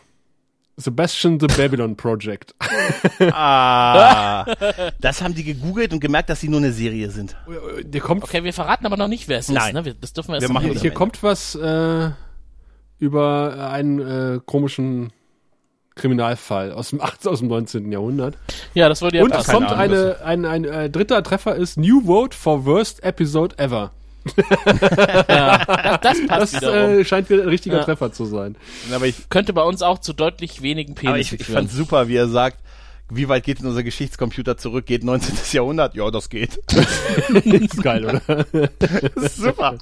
Sebastian 0.78 1.40
the 1.40 1.48
Babylon 1.48 1.96
Project. 1.96 2.54
Ah, 3.32 4.46
das 5.00 5.22
haben 5.22 5.34
die 5.34 5.44
gegoogelt 5.44 5.94
und 5.94 6.00
gemerkt, 6.02 6.30
dass 6.30 6.42
sie 6.42 6.50
nur 6.50 6.60
eine 6.60 6.72
Serie 6.72 7.10
sind. 7.10 7.36
Der 7.82 8.02
kommt, 8.02 8.24
Okay, 8.24 8.44
wir 8.44 8.54
verraten 8.54 8.86
aber 8.86 8.98
noch 8.98 9.08
nicht, 9.08 9.28
wer 9.28 9.40
es 9.40 9.50
Nein. 9.50 9.70
ist. 9.70 9.74
Ne? 9.74 9.86
Wir, 9.86 9.94
das 9.94 10.14
dürfen 10.14 10.30
wir 10.30 10.36
erst 10.36 10.48
Wir 10.48 10.54
machen 10.54 10.72
hier 10.74 10.92
kommt 10.92 11.24
was 11.24 11.56
äh, 11.56 12.10
über 13.00 13.70
einen 13.72 14.00
äh, 14.00 14.40
komischen 14.46 15.14
Kriminalfall 15.96 16.74
aus 16.74 16.90
dem, 16.90 17.02
18, 17.02 17.32
aus 17.32 17.40
dem 17.40 17.48
19. 17.48 17.92
Jahrhundert. 17.92 18.38
Ja, 18.74 18.90
das 18.90 19.02
würde 19.02 19.18
ja 19.18 19.24
Und 19.24 19.34
es 19.34 19.48
kommt 19.48 19.72
eine, 19.72 20.18
ein, 20.24 20.46
ein 20.46 20.66
äh, 20.66 20.90
dritter 20.90 21.24
Treffer 21.24 21.56
ist 21.56 21.78
New 21.78 22.02
Vote 22.06 22.36
for 22.36 22.66
Worst 22.66 23.04
Episode 23.04 23.58
Ever. 23.58 23.92
Das 26.02 26.18
passt 26.28 26.56
Das 26.56 26.64
äh, 26.64 27.06
scheint 27.06 27.30
wieder 27.30 27.44
ein 27.44 27.50
richtiger 27.50 27.78
Ja. 27.78 27.84
Treffer 27.84 28.12
zu 28.12 28.26
sein. 28.26 28.56
Aber 28.94 29.06
ich, 29.06 29.30
Könnte 29.30 29.54
bei 29.54 29.64
uns 29.64 29.82
auch 29.82 30.00
zu 30.00 30.14
deutlich 30.14 30.62
wenigen 30.62 30.94
aber 30.94 31.14
Penissen 31.14 31.36
ich, 31.36 31.42
ich 31.42 31.48
fand 31.48 31.72
super, 31.72 32.08
wie 32.08 32.16
er 32.16 32.28
sagt, 32.28 32.58
wie 33.10 33.30
weit 33.30 33.44
geht 33.44 33.60
denn 33.60 33.68
unser 33.68 33.84
Geschichtscomputer 33.84 34.58
zurück? 34.58 34.86
Geht 34.88 35.04
19. 35.04 35.36
Jahrhundert? 35.52 35.94
Ja, 35.96 36.10
das 36.10 36.30
geht. 36.30 36.58
ist 37.44 37.84
geil, 37.84 38.06
oder? 38.06 38.46
Das 38.80 38.92
ist 39.16 39.38
super. 39.38 39.78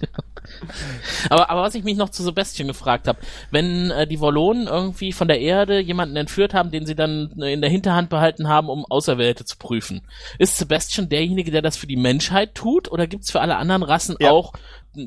Aber, 1.29 1.49
aber 1.49 1.61
was 1.61 1.75
ich 1.75 1.83
mich 1.83 1.95
noch 1.95 2.09
zu 2.09 2.21
Sebastian 2.23 2.67
gefragt 2.67 3.07
habe, 3.07 3.19
wenn 3.49 3.91
äh, 3.91 4.05
die 4.07 4.19
Wollonen 4.19 4.67
irgendwie 4.67 5.13
von 5.13 5.27
der 5.29 5.39
Erde 5.39 5.79
jemanden 5.79 6.17
entführt 6.17 6.53
haben, 6.53 6.71
den 6.71 6.85
sie 6.85 6.95
dann 6.95 7.31
äh, 7.39 7.53
in 7.53 7.61
der 7.61 7.69
Hinterhand 7.69 8.09
behalten 8.09 8.47
haben, 8.49 8.67
um 8.69 8.85
Auserwählte 8.85 9.45
zu 9.45 9.57
prüfen, 9.57 10.01
ist 10.37 10.57
Sebastian 10.57 11.07
derjenige, 11.07 11.51
der 11.51 11.61
das 11.61 11.77
für 11.77 11.87
die 11.87 11.95
Menschheit 11.95 12.55
tut? 12.55 12.91
Oder 12.91 13.07
gibt's 13.07 13.31
für 13.31 13.39
alle 13.41 13.55
anderen 13.55 13.83
Rassen 13.83 14.17
Ja. 14.19 14.31
auch 14.31 14.53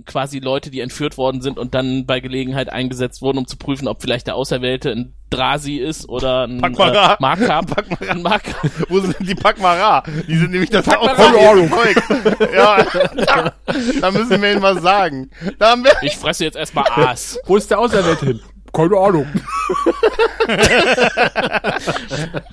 quasi 0.04 0.38
Leute, 0.40 0.70
die 0.70 0.80
entführt 0.80 1.16
worden 1.16 1.40
sind 1.42 1.58
und 1.58 1.74
dann 1.74 2.06
bei 2.06 2.20
Gelegenheit 2.20 2.70
eingesetzt 2.72 3.22
wurden, 3.22 3.38
um 3.38 3.46
zu 3.46 3.56
prüfen, 3.56 3.88
ob 3.88 4.02
vielleicht 4.02 4.26
der 4.26 4.34
Auserwählte 4.36 4.90
ein 4.90 5.12
Drasi 5.30 5.76
ist 5.76 6.08
oder 6.08 6.44
ein 6.44 6.60
Pakmara. 6.60 7.14
äh, 7.14 7.16
Markup? 7.20 7.66
Pakmara. 7.74 8.10
Ein 8.12 8.22
Markup. 8.22 8.70
Wo 8.88 9.00
sind 9.00 9.16
die 9.20 9.34
Pakmara? 9.34 10.04
Die 10.28 10.36
sind 10.36 10.52
nämlich 10.52 10.70
das 10.70 10.84
Volk. 10.84 10.96
Ja, 12.54 12.84
da, 13.16 13.52
da 14.00 14.10
müssen 14.12 14.40
wir 14.40 14.52
ihnen 14.52 14.62
was 14.62 14.80
sagen. 14.82 15.30
Da 15.58 15.70
haben 15.70 15.82
wir, 15.84 15.92
Ich 16.02 16.16
fresse 16.16 16.44
jetzt 16.44 16.56
erstmal 16.56 16.84
Aas. 16.90 17.38
Wo 17.44 17.56
ist 17.56 17.70
der 17.70 17.80
Auserwählte 17.80 18.26
hin? 18.26 18.40
Keine 18.72 18.96
Ahnung. 18.96 19.26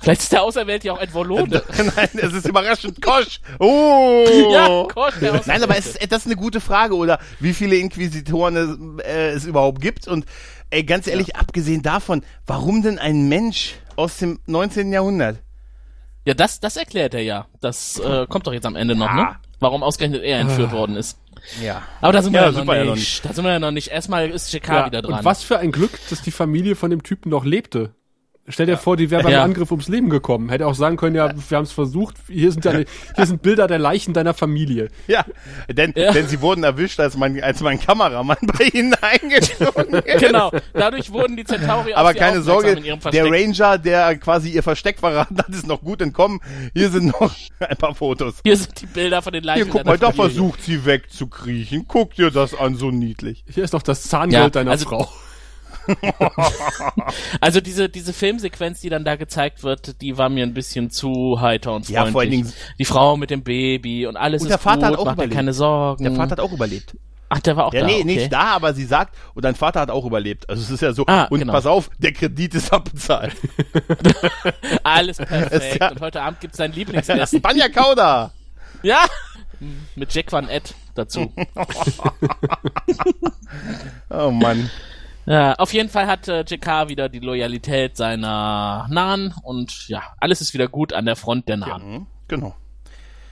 Vielleicht 0.00 0.22
ist 0.22 0.32
der 0.32 0.42
Auserwählte 0.42 0.86
ja 0.88 0.92
auch 0.94 0.98
ein 0.98 1.12
Wollone. 1.14 1.62
nein, 1.96 2.08
es 2.14 2.32
ist 2.32 2.46
überraschend 2.46 3.00
Kosch. 3.02 3.40
Oh. 3.58 4.24
Ja, 4.52 4.68
Gott, 4.94 5.14
der. 5.20 5.40
Nein, 5.46 5.62
aber 5.62 5.76
es, 5.76 5.94
das 6.08 6.20
ist 6.20 6.26
eine 6.26 6.36
gute 6.36 6.60
Frage, 6.60 6.94
oder 6.96 7.18
wie 7.40 7.52
viele 7.54 7.76
Inquisitoren 7.76 8.56
es, 8.98 9.04
äh, 9.06 9.28
es 9.30 9.44
überhaupt 9.44 9.80
gibt. 9.80 10.06
Und 10.08 10.24
ey, 10.70 10.84
ganz 10.84 11.06
ehrlich, 11.06 11.36
abgesehen 11.36 11.82
davon, 11.82 12.22
warum 12.46 12.82
denn 12.82 12.98
ein 12.98 13.28
Mensch 13.28 13.74
aus 13.96 14.18
dem 14.18 14.40
19. 14.46 14.92
Jahrhundert? 14.92 15.38
Ja, 16.26 16.34
das, 16.34 16.60
das 16.60 16.76
erklärt 16.76 17.14
er 17.14 17.22
ja. 17.22 17.46
Das 17.60 17.98
äh, 17.98 18.26
kommt 18.28 18.46
doch 18.46 18.52
jetzt 18.52 18.66
am 18.66 18.76
Ende 18.76 18.94
noch, 18.96 19.12
ne? 19.12 19.36
Warum 19.60 19.82
ausgerechnet 19.82 20.22
er 20.22 20.40
entführt 20.40 20.72
worden 20.72 20.96
ist. 20.96 21.18
Ja. 21.62 21.82
Aber 22.00 22.12
da 22.12 22.22
sind 22.22 22.32
wir 22.32 22.40
Ja, 22.40 22.50
ja, 22.50 22.58
ja 22.64 22.74
nicht. 22.74 22.86
noch 22.86 22.94
nicht. 22.94 23.24
Da 23.24 23.32
sind 23.34 23.44
wir 23.44 23.52
ja 23.52 23.58
noch 23.58 23.70
nicht. 23.70 23.88
Erstmal 23.88 24.30
ist 24.30 24.52
JK 24.52 24.68
Ja, 24.68 24.86
wieder 24.86 25.02
dran. 25.02 25.18
und 25.18 25.24
was 25.24 25.42
für 25.42 25.58
ein 25.58 25.72
Glück, 25.72 25.98
dass 26.10 26.22
die 26.22 26.30
Familie 26.30 26.76
von 26.76 26.90
dem 26.90 27.02
Typen 27.02 27.28
noch 27.30 27.44
lebte. 27.44 27.94
Stell 28.46 28.66
dir 28.66 28.76
vor, 28.76 28.98
die 28.98 29.10
wäre 29.10 29.22
beim 29.22 29.32
Ja. 29.32 29.42
Angriff 29.42 29.70
ums 29.70 29.88
Leben 29.88 30.10
gekommen. 30.10 30.50
Hätte 30.50 30.66
auch 30.66 30.74
sagen 30.74 30.98
können, 30.98 31.16
ja, 31.16 31.32
wir 31.48 31.56
haben 31.56 31.64
es 31.64 31.72
versucht. 31.72 32.16
Hier 32.28 32.52
sind, 32.52 32.66
deine, 32.66 32.84
hier 33.16 33.24
sind 33.26 33.40
Bilder 33.40 33.66
der 33.66 33.78
Leichen 33.78 34.12
deiner 34.12 34.34
Familie. 34.34 34.90
Ja, 35.06 35.24
denn, 35.68 35.94
Ja. 35.96 36.12
denn 36.12 36.28
sie 36.28 36.42
wurden 36.42 36.62
erwischt, 36.62 37.00
als 37.00 37.16
mein, 37.16 37.42
als 37.42 37.60
mein 37.62 37.80
Kameramann 37.80 38.36
bei 38.58 38.64
ihnen 38.64 38.94
eingeflogen 39.00 39.94
ist. 40.04 40.18
Genau, 40.20 40.52
dadurch 40.74 41.10
wurden 41.10 41.38
die 41.38 41.44
Centauri 41.44 41.94
Aber 41.94 42.12
keine 42.12 42.42
Sorge, 42.42 42.72
in 42.72 42.84
ihrem 42.84 43.00
der. 43.00 43.24
Ranger, 43.30 43.78
der 43.78 44.16
quasi 44.18 44.50
ihr 44.50 44.62
Versteck 44.62 44.98
verraten 44.98 45.38
hat, 45.38 45.48
ist 45.48 45.66
noch 45.66 45.80
gut 45.80 46.02
entkommen. 46.02 46.40
Hier 46.74 46.90
sind 46.90 47.06
noch 47.18 47.34
ein 47.60 47.76
paar 47.78 47.94
Fotos. 47.94 48.34
Hier 48.44 48.58
sind 48.58 48.78
die 48.78 48.86
Bilder 48.86 49.22
von 49.22 49.32
den 49.32 49.44
Leichen. 49.44 49.64
Hier, 49.64 49.72
guck 49.72 49.84
deiner 49.84 49.90
mal, 49.92 49.98
da 49.98 50.12
versucht 50.12 50.62
sie 50.62 50.84
wegzukriechen. 50.84 51.86
Guck 51.88 52.14
dir 52.14 52.30
das 52.30 52.54
an, 52.54 52.74
so 52.76 52.90
niedlich. 52.90 53.42
Hier 53.48 53.64
ist 53.64 53.72
doch 53.72 53.82
das 53.82 54.02
Zahngeld 54.02 54.32
Ja, 54.42 54.50
deiner 54.50 54.72
also- 54.72 54.84
Frau. 54.86 55.08
Also 57.40 57.60
diese, 57.60 57.88
diese 57.88 58.12
Filmsequenz, 58.12 58.80
die 58.80 58.88
dann 58.88 59.04
da 59.04 59.16
gezeigt 59.16 59.62
wird, 59.62 60.00
die 60.00 60.16
war 60.18 60.28
mir 60.28 60.44
ein 60.44 60.54
bisschen 60.54 60.90
zu 60.90 61.40
heiter 61.40 61.72
und 61.74 61.86
freundlich. 61.86 61.94
Ja, 61.94 62.06
vor 62.12 62.20
allen 62.22 62.30
Dingen- 62.30 62.52
Die 62.78 62.84
Frau 62.84 63.16
mit 63.16 63.30
dem 63.30 63.42
Baby 63.42 64.06
und 64.06 64.16
alles 64.16 64.42
Und 64.42 64.46
ist 64.48 64.52
der 64.52 64.58
Vater 64.58 64.88
gut, 64.88 64.92
hat 64.92 64.98
auch 64.98 65.04
macht 65.06 65.14
überlebt. 65.16 65.34
keine 65.34 65.52
Sorgen. 65.52 66.04
Der 66.04 66.12
Vater 66.14 66.32
hat 66.32 66.40
auch 66.40 66.52
überlebt. 66.52 66.96
Ach, 67.30 67.40
der 67.40 67.56
war 67.56 67.66
auch 67.66 67.74
Ja, 67.74 67.80
da. 67.80 67.86
nee, 67.86 67.94
okay. 67.96 68.04
nicht 68.04 68.32
da, 68.32 68.40
aber 68.54 68.74
sie 68.74 68.84
sagt, 68.84 69.16
und 69.34 69.44
dein 69.44 69.54
Vater 69.54 69.80
hat 69.80 69.90
auch 69.90 70.04
überlebt. 70.04 70.48
Also 70.48 70.62
es 70.62 70.70
ist 70.70 70.82
ja 70.82 70.92
so, 70.92 71.04
Ah, 71.06 71.24
und 71.30 71.38
genau. 71.40 71.52
pass 71.52 71.66
auf, 71.66 71.90
der 71.98 72.12
Kredit 72.12 72.54
ist 72.54 72.72
abbezahlt. 72.72 73.34
Alles 74.84 75.16
perfekt. 75.18 75.80
ja- 75.80 75.90
Und 75.90 76.00
heute 76.00 76.22
Abend 76.22 76.40
gibt's 76.40 76.58
sein 76.58 76.72
Lieblingsessen. 76.72 77.38
Spanja 77.38 77.68
Kauda! 77.68 78.32
ja! 78.82 79.04
Mit 79.96 80.12
Jack 80.12 80.30
Van 80.30 80.48
Ed 80.48 80.74
dazu. 80.94 81.32
Oh 84.10 84.30
Mann. 84.30 84.68
Ja, 85.26 85.54
auf 85.54 85.72
jeden 85.72 85.88
Fall 85.88 86.06
hat 86.06 86.28
äh, 86.28 86.40
JK 86.42 86.88
wieder 86.88 87.08
die 87.08 87.20
Loyalität 87.20 87.96
seiner 87.96 88.86
Nahen 88.90 89.34
und 89.42 89.88
ja, 89.88 90.02
alles 90.18 90.40
ist 90.40 90.52
wieder 90.54 90.68
gut 90.68 90.92
an 90.92 91.06
der 91.06 91.16
Front 91.16 91.48
der 91.48 91.56
Nahen. 91.56 91.92
Mhm, 91.92 92.06
Genau. 92.28 92.54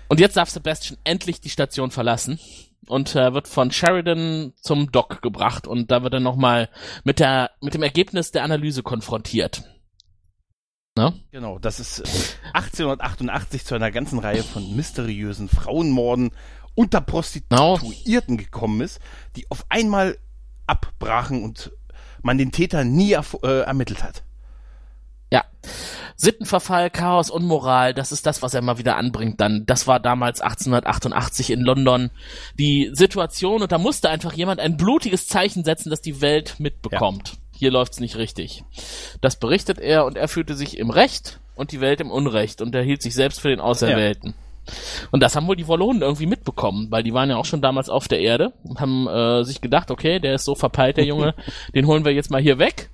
Und 0.08 0.20
jetzt 0.20 0.36
darf 0.36 0.50
Sebastian 0.50 0.98
endlich 1.04 1.40
die 1.40 1.48
Station 1.48 1.90
verlassen 1.90 2.38
und 2.86 3.16
äh, 3.16 3.32
wird 3.32 3.48
von 3.48 3.70
Sheridan 3.70 4.52
zum 4.60 4.92
Dock 4.92 5.22
gebracht 5.22 5.66
und 5.66 5.90
da 5.90 6.02
wird 6.02 6.12
er 6.12 6.20
nochmal 6.20 6.68
mit 7.04 7.18
der 7.18 7.50
mit 7.62 7.72
dem 7.72 7.82
Ergebnis 7.82 8.30
der 8.30 8.44
Analyse 8.44 8.82
konfrontiert. 8.82 9.64
Ne? 10.98 11.14
Genau, 11.30 11.58
das 11.58 11.80
ist 11.80 12.00
äh, 12.00 12.48
1888 12.52 13.64
zu 13.64 13.74
einer 13.74 13.90
ganzen 13.90 14.18
Reihe 14.18 14.42
von 14.42 14.76
mysteriösen 14.76 15.48
Frauenmorden 15.48 16.32
unter 16.74 17.00
Prostituierten 17.00 18.36
gekommen 18.36 18.82
ist, 18.82 19.00
die 19.36 19.50
auf 19.50 19.64
einmal 19.70 20.18
abbrachen 20.66 21.42
und 21.42 21.72
man 22.22 22.38
den 22.38 22.52
Täter 22.52 22.84
nie 22.84 23.12
äh, 23.12 23.60
ermittelt 23.60 24.02
hat. 24.02 24.22
Ja. 25.30 25.44
Sittenverfall, 26.16 26.90
Chaos, 26.90 27.30
Unmoral, 27.30 27.94
das 27.94 28.12
ist 28.12 28.26
das, 28.26 28.42
was 28.42 28.54
er 28.54 28.62
mal 28.62 28.78
wieder 28.78 28.96
anbringt 28.96 29.40
dann. 29.40 29.64
Das 29.66 29.86
war 29.86 29.98
damals 29.98 30.40
1888 30.40 31.50
in 31.50 31.60
London 31.62 32.10
die 32.58 32.90
Situation 32.92 33.62
und 33.62 33.72
da 33.72 33.78
musste 33.78 34.10
einfach 34.10 34.34
jemand 34.34 34.60
ein 34.60 34.76
blutiges 34.76 35.26
Zeichen 35.26 35.64
setzen, 35.64 35.90
das 35.90 36.02
die 36.02 36.20
Welt 36.20 36.56
mitbekommt. 36.58 37.38
Hier 37.50 37.70
läuft's 37.70 38.00
nicht 38.00 38.16
richtig. 38.16 38.64
Das 39.20 39.36
berichtet 39.36 39.78
er 39.78 40.04
und 40.04 40.16
er 40.16 40.28
fühlte 40.28 40.54
sich 40.54 40.78
im 40.78 40.90
Recht 40.90 41.40
und 41.54 41.72
die 41.72 41.80
Welt 41.80 42.00
im 42.00 42.10
Unrecht 42.10 42.60
und 42.60 42.74
er 42.74 42.82
hielt 42.82 43.02
sich 43.02 43.14
selbst 43.14 43.40
für 43.40 43.48
den 43.48 43.60
Auserwählten. 43.60 44.34
Und 45.10 45.20
das 45.22 45.34
haben 45.36 45.46
wohl 45.48 45.56
die 45.56 45.66
Wollonen 45.66 46.02
irgendwie 46.02 46.26
mitbekommen, 46.26 46.86
weil 46.90 47.02
die 47.02 47.12
waren 47.12 47.28
ja 47.30 47.36
auch 47.36 47.44
schon 47.44 47.60
damals 47.62 47.88
auf 47.88 48.08
der 48.08 48.20
Erde 48.20 48.52
und 48.64 48.80
haben 48.80 49.06
äh, 49.08 49.44
sich 49.44 49.60
gedacht, 49.60 49.90
okay, 49.90 50.20
der 50.20 50.34
ist 50.34 50.44
so 50.44 50.54
verpeilt, 50.54 50.96
der 50.96 51.04
Junge, 51.04 51.34
den 51.74 51.86
holen 51.86 52.04
wir 52.04 52.12
jetzt 52.12 52.30
mal 52.30 52.40
hier 52.40 52.58
weg. 52.58 52.90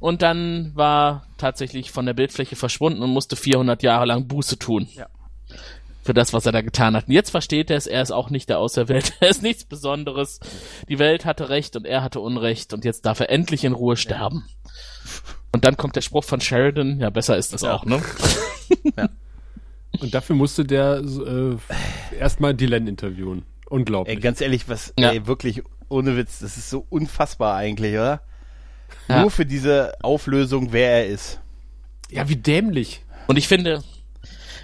Und 0.00 0.22
dann 0.22 0.70
war 0.74 1.26
tatsächlich 1.38 1.90
von 1.90 2.06
der 2.06 2.14
Bildfläche 2.14 2.54
verschwunden 2.54 3.02
und 3.02 3.10
musste 3.10 3.34
400 3.34 3.82
Jahre 3.82 4.06
lang 4.06 4.28
Buße 4.28 4.58
tun. 4.58 4.88
Ja. 4.94 5.06
Für 6.04 6.14
das, 6.14 6.32
was 6.32 6.46
er 6.46 6.52
da 6.52 6.62
getan 6.62 6.96
hat. 6.96 7.08
Und 7.08 7.12
jetzt 7.12 7.30
versteht 7.30 7.68
er 7.70 7.76
es, 7.76 7.86
er 7.86 8.00
ist 8.00 8.12
auch 8.12 8.30
nicht 8.30 8.48
der 8.48 8.60
Auserwählte, 8.60 9.12
er 9.20 9.28
ist 9.28 9.42
nichts 9.42 9.64
Besonderes. 9.64 10.38
Die 10.88 10.98
Welt 11.00 11.24
hatte 11.24 11.48
Recht 11.48 11.74
und 11.76 11.84
er 11.84 12.02
hatte 12.02 12.20
Unrecht 12.20 12.72
und 12.72 12.84
jetzt 12.84 13.04
darf 13.06 13.20
er 13.20 13.28
endlich 13.28 13.64
in 13.64 13.72
Ruhe 13.72 13.96
sterben. 13.96 14.44
Und 15.52 15.64
dann 15.64 15.76
kommt 15.76 15.96
der 15.96 16.00
Spruch 16.02 16.24
von 16.24 16.40
Sheridan, 16.40 17.00
ja, 17.00 17.10
besser 17.10 17.36
ist 17.36 17.52
das 17.52 17.62
Ja. 17.62 17.74
auch, 17.74 17.84
ne? 17.84 18.00
Und 20.00 20.14
dafür 20.14 20.36
musste 20.36 20.64
der 20.64 21.02
äh, 21.02 22.16
erstmal 22.18 22.54
Dylan 22.54 22.86
interviewen. 22.86 23.44
Unglaublich. 23.68 24.16
Ey, 24.16 24.20
ganz 24.22 24.40
ehrlich, 24.40 24.68
was, 24.68 24.94
Ja. 24.98 25.10
ey, 25.10 25.26
wirklich, 25.26 25.62
ohne 25.88 26.16
Witz, 26.16 26.38
das 26.38 26.56
ist 26.56 26.70
so 26.70 26.86
unfassbar 26.88 27.56
eigentlich, 27.56 27.92
oder? 27.94 28.22
Ja. 29.08 29.20
Nur 29.22 29.30
für 29.30 29.44
diese 29.46 29.92
Auflösung, 30.02 30.72
wer 30.72 30.90
er 30.90 31.06
ist. 31.06 31.40
ja, 32.10 32.28
wie 32.28 32.36
dämlich. 32.36 33.04
Und 33.26 33.36
ich 33.36 33.48
finde, 33.48 33.82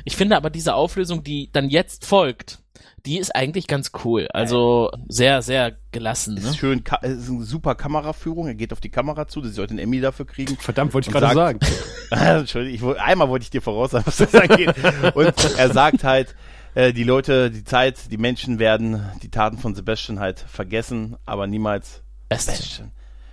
ich 0.05 0.16
finde 0.16 0.37
aber 0.37 0.49
diese 0.51 0.74
Auflösung, 0.74 1.22
die 1.22 1.51
dann 1.53 1.68
jetzt 1.68 2.07
folgt, 2.07 2.61
die 3.07 3.18
ist 3.18 3.34
eigentlich 3.36 3.66
ganz 3.66 3.90
cool. 4.05 4.28
Also 4.32 4.90
sehr, 5.09 5.42
sehr 5.42 5.76
gelassen. 5.92 6.36
Ist 6.38 6.44
Ne? 6.44 6.55
schön, 6.55 6.84
ist 7.02 7.28
eine 7.28 7.42
super 7.44 7.74
Kameraführung. 7.74 8.46
Er 8.46 8.55
geht 8.55 8.72
auf 8.72 8.80
die 8.80 8.88
Kamera 8.90 9.26
zu, 9.28 9.42
sie 9.42 9.50
sollte 9.52 9.72
einen 9.72 9.78
Emmy 9.80 10.00
dafür 10.00 10.26
kriegen. 10.26 10.57
Verdammt, 10.57 10.94
wollte 10.94 11.09
ich 11.11 11.12
gerade 11.14 11.34
sagt- 11.34 11.64
sagen. 11.64 11.82
Entschuldigung, 12.40 12.92
ich, 12.94 13.00
einmal 13.00 13.28
wollte 13.28 13.42
ich 13.44 13.50
dir 13.50 13.61
voraus 13.62 13.90
sagen, 13.90 14.07
was 14.07 14.16
das 14.16 14.34
angeht. 14.34 14.74
Und 15.14 15.34
er 15.59 15.72
sagt 15.72 16.02
halt, 16.05 16.34
äh, 16.74 16.92
die 16.92 17.05
Leute, 17.05 17.50
die 17.50 17.64
Zeit, 17.64 18.11
die 18.11 18.16
Menschen 18.16 18.59
werden 18.59 19.05
die 19.22 19.30
Taten 19.30 19.59
von 19.59 19.74
Sebastian 19.74 20.18
halt 20.20 20.40
vergessen, 20.40 21.16
aber 21.26 21.46
niemals. 21.46 22.02
Sebastian. 22.32 22.90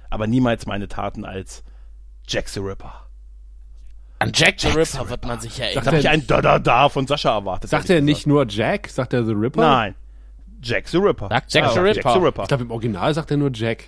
Aber 0.09 0.27
niemals 0.27 0.65
meine 0.65 0.89
Taten 0.89 1.23
als 1.25 1.63
Jack 2.27 2.49
the 2.49 2.59
Ripper. 2.59 3.07
An 4.21 4.31
Jack 4.33 4.59
the 4.59 4.67
Ripper 4.69 5.09
wird 5.09 5.25
man 5.25 5.39
sich 5.39 5.55
Da 5.57 5.63
erinnern. 5.65 5.85
habe 5.87 5.97
ich 5.99 6.09
ein 6.09 6.25
Da-Da-Da 6.27 6.89
von 6.89 7.07
Sascha 7.07 7.35
erwartet. 7.35 7.69
Sagt 7.69 7.89
er 7.89 8.01
nicht 8.01 8.27
nur 8.27 8.45
Jack? 8.47 8.87
Sagt 8.89 9.13
er 9.13 9.25
The 9.25 9.33
Ripper? 9.33 9.61
Nein. 9.61 9.95
Jack 10.61 10.87
the 10.89 10.97
Ripper. 10.97 11.27
Sagt 11.29 11.51
Jack 11.53 11.63
Ja, 11.63 11.69
the 11.71 11.79
Jack 11.79 11.97
Ripper. 11.97 12.13
the 12.13 12.19
Ripper. 12.19 12.41
Ich 12.43 12.47
glaube, 12.49 12.63
im 12.63 12.71
Original 12.71 13.13
sagt 13.13 13.31
er 13.31 13.37
nur 13.37 13.49
Jack. 13.53 13.85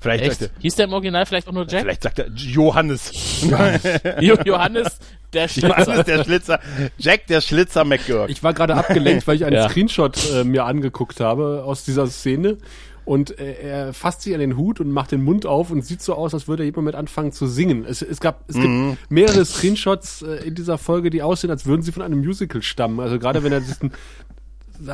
Vielleicht 0.00 0.22
Echt? 0.24 0.40
sagt 0.40 0.52
er, 0.56 0.60
Hieß 0.62 0.74
der 0.76 0.84
im 0.86 0.92
Original 0.92 1.26
vielleicht 1.26 1.48
auch 1.48 1.52
nur 1.52 1.66
Jack? 1.68 1.80
vielleicht 1.82 2.02
sagt 2.02 2.18
er 2.20 2.28
Johannes. 2.28 3.42
Jo 4.20 4.36
Johannes, 4.44 4.98
der 5.32 5.48
Schlitzer. 5.48 5.68
Johannes 5.68 6.04
der 6.06 6.24
Schlitzer. 6.24 6.60
Jack 6.98 7.26
der 7.26 7.40
Schlitzer 7.40 7.84
McGurk. 7.84 8.30
Ich 8.30 8.42
war 8.44 8.54
gerade 8.54 8.74
abgelenkt, 8.76 9.26
weil 9.26 9.36
ich 9.36 9.44
einen 9.44 9.56
Ja. 9.56 9.68
Screenshot 9.68 10.16
äh, 10.32 10.44
mir 10.44 10.64
angeguckt 10.66 11.18
habe 11.20 11.62
aus 11.64 11.84
dieser 11.84 12.06
Szene. 12.06 12.58
Und 13.08 13.38
äh, 13.38 13.54
er 13.54 13.94
fasst 13.94 14.20
sich 14.20 14.34
an 14.34 14.40
den 14.40 14.58
Hut 14.58 14.80
und 14.80 14.90
macht 14.90 15.12
den 15.12 15.24
Mund 15.24 15.46
auf 15.46 15.70
und 15.70 15.80
sieht 15.80 16.02
so 16.02 16.12
aus, 16.12 16.34
als 16.34 16.46
würde 16.46 16.62
er 16.62 16.66
jemand 16.66 16.84
mit 16.84 16.94
anfangen 16.94 17.32
zu 17.32 17.46
singen. 17.46 17.86
Es, 17.88 18.02
es 18.02 18.20
gab, 18.20 18.44
es 18.48 18.56
gibt 18.56 18.98
mehrere 19.08 19.46
Screenshots 19.46 20.20
äh, 20.20 20.46
in 20.46 20.54
dieser 20.54 20.76
Folge, 20.76 21.08
die 21.08 21.22
aussehen, 21.22 21.50
als 21.50 21.64
würden 21.64 21.80
sie 21.80 21.90
von 21.90 22.02
einem 22.02 22.18
Musical 22.18 22.60
stammen. 22.60 23.00
Also 23.00 23.18
gerade 23.18 23.42
wenn 23.42 23.52
er 23.52 23.60
diesen, 23.60 23.92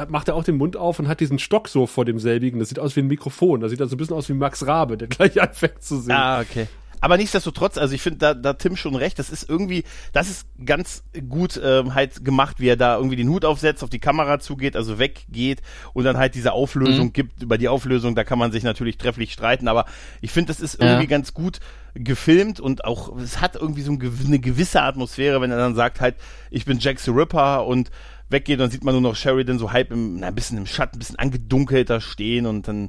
macht 0.09 0.29
er 0.29 0.37
auch 0.37 0.45
den 0.45 0.59
Mund 0.59 0.77
auf 0.77 1.01
und 1.01 1.09
hat 1.09 1.19
diesen 1.19 1.41
Stock 1.41 1.67
so 1.67 1.89
vor 1.89 2.05
demselbigen. 2.05 2.61
Das 2.61 2.69
sieht 2.69 2.79
aus 2.79 2.95
wie 2.95 3.01
ein 3.01 3.09
Mikrofon. 3.09 3.61
Das 3.61 3.73
sieht 3.73 3.81
also 3.81 3.97
ein 3.97 3.99
bisschen 3.99 4.15
aus 4.15 4.29
wie 4.29 4.35
Max 4.35 4.65
Rabe, 4.65 4.97
der 4.97 5.09
gleich 5.09 5.43
anfängt 5.43 5.83
zu 5.83 5.99
singen. 5.99 6.17
Ah, 6.17 6.41
okay. 6.41 6.69
Aber 7.05 7.19
nichtsdestotrotz, 7.19 7.77
also 7.77 7.95
ich 7.95 8.01
finde, 8.01 8.19
da, 8.19 8.33
da 8.33 8.55
Tim 8.55 8.77
schon 8.77 8.97
recht, 8.97 9.19
das 9.19 9.29
ist 9.29 9.47
irgendwie, 9.47 9.85
das 10.15 10.31
ist 10.31 10.47
ganz 10.65 11.05
gut 11.29 11.61
ähm, 11.63 11.95
halt 11.95 12.25
gemacht, 12.25 12.61
wie 12.61 12.69
er 12.69 12.79
da 12.79 12.97
irgendwie 12.97 13.17
den 13.17 13.29
Hut 13.29 13.45
aufsetzt, 13.45 13.85
auf 13.85 13.91
die 13.91 13.99
Kamera 13.99 14.41
zugeht, 14.41 14.75
also 14.75 14.99
weggeht 14.99 15.61
und 15.93 16.05
dann 16.05 16.17
halt 16.17 16.35
diese 16.35 16.53
Auflösung 16.53 17.13
gibt. 17.13 17.43
Über 17.43 17.59
die 17.59 17.69
Auflösung, 17.69 18.15
da 18.15 18.25
kann 18.25 18.39
man 18.39 18.53
sich 18.53 18.63
natürlich 18.63 18.97
trefflich 18.97 19.35
streiten, 19.35 19.69
aber 19.69 19.85
ich 20.23 20.31
finde, 20.31 20.49
das 20.49 20.61
ist 20.61 20.81
irgendwie 20.81 21.03
Ja. 21.03 21.11
ganz 21.11 21.35
gut 21.35 21.61
gefilmt 21.93 22.59
und 22.59 22.87
auch, 22.87 23.15
es 23.19 23.39
hat 23.43 23.55
irgendwie 23.55 23.83
so 23.83 23.93
eine 23.93 24.39
gewisse 24.39 24.81
Atmosphäre, 24.81 25.43
wenn 25.43 25.51
er 25.51 25.59
dann 25.59 25.75
sagt 25.75 26.01
halt, 26.01 26.15
ich 26.51 26.65
bin 26.65 26.79
Jack 26.79 27.01
the 27.01 27.11
Ripper 27.11 27.67
und 27.67 27.91
weggeht, 28.31 28.61
dann 28.61 28.71
sieht 28.71 28.83
man 28.83 28.95
nur 28.95 29.03
noch 29.03 29.15
Sheridan 29.15 29.59
so 29.59 29.73
halb 29.73 29.91
im, 29.91 30.21
na, 30.21 30.29
ein 30.29 30.35
bisschen 30.35 30.57
im 30.57 30.65
Schatten, 30.65 30.97
ein 30.97 31.01
bisschen 31.01 31.19
angedunkelt 31.19 31.91
da 31.91 32.01
stehen 32.01 32.47
und 32.47 32.67
dann 32.67 32.89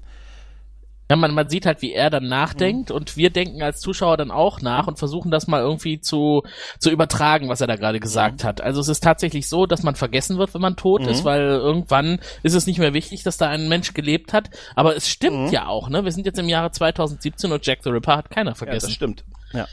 Ja, 1.10 1.16
man, 1.16 1.34
man 1.36 1.50
sieht 1.50 1.68
halt, 1.68 1.82
wie 1.84 1.94
er 1.94 2.10
dann 2.10 2.28
nachdenkt 2.28 2.90
und 2.90 3.16
wir 3.16 3.30
denken 3.30 3.62
als 3.62 3.80
Zuschauer 3.80 4.18
dann 4.18 4.32
auch 4.32 4.62
nach 4.62 4.88
und 4.88 4.98
versuchen 4.98 5.30
das 5.30 5.46
mal 5.46 5.62
irgendwie 5.62 6.02
zu, 6.02 6.44
zu 6.80 6.90
übertragen, 6.90 7.48
was 7.48 7.62
er 7.62 7.68
da 7.68 7.76
gerade 7.76 8.00
gesagt 8.00 8.44
hat. 8.44 8.62
Also 8.62 8.82
es 8.82 8.88
ist 8.88 9.04
tatsächlich 9.04 9.48
so, 9.48 9.68
dass 9.68 9.84
man 9.84 9.96
vergessen 9.96 10.40
wird, 10.40 10.54
wenn 10.56 10.62
man 10.62 10.76
tot 10.76 11.06
ist, 11.06 11.24
weil 11.24 11.42
irgendwann 11.42 12.20
ist 12.42 12.54
es 12.54 12.66
nicht 12.66 12.80
mehr 12.80 12.94
wichtig, 12.94 13.22
dass 13.22 13.38
da 13.38 13.50
ein 13.50 13.70
Mensch 13.70 13.94
gelebt 13.94 14.34
hat. 14.34 14.50
Aber 14.76 14.96
es 14.96 15.08
stimmt 15.08 15.52
ja 15.52 15.68
auch, 15.68 15.90
ne? 15.90 16.04
Wir 16.06 16.12
sind 16.12 16.26
jetzt 16.26 16.40
im 16.40 16.50
Jahre 16.50 16.72
2017 16.72 17.52
und 17.52 17.66
Jack 17.66 17.84
the 17.84 17.90
Ripper 17.90 18.18
hat 18.18 18.32
keiner 18.32 18.52
ja, 18.52 18.56
vergessen. 18.56 18.88
das 18.88 18.94
stimmt. 18.94 19.24
Ja. 19.54 19.68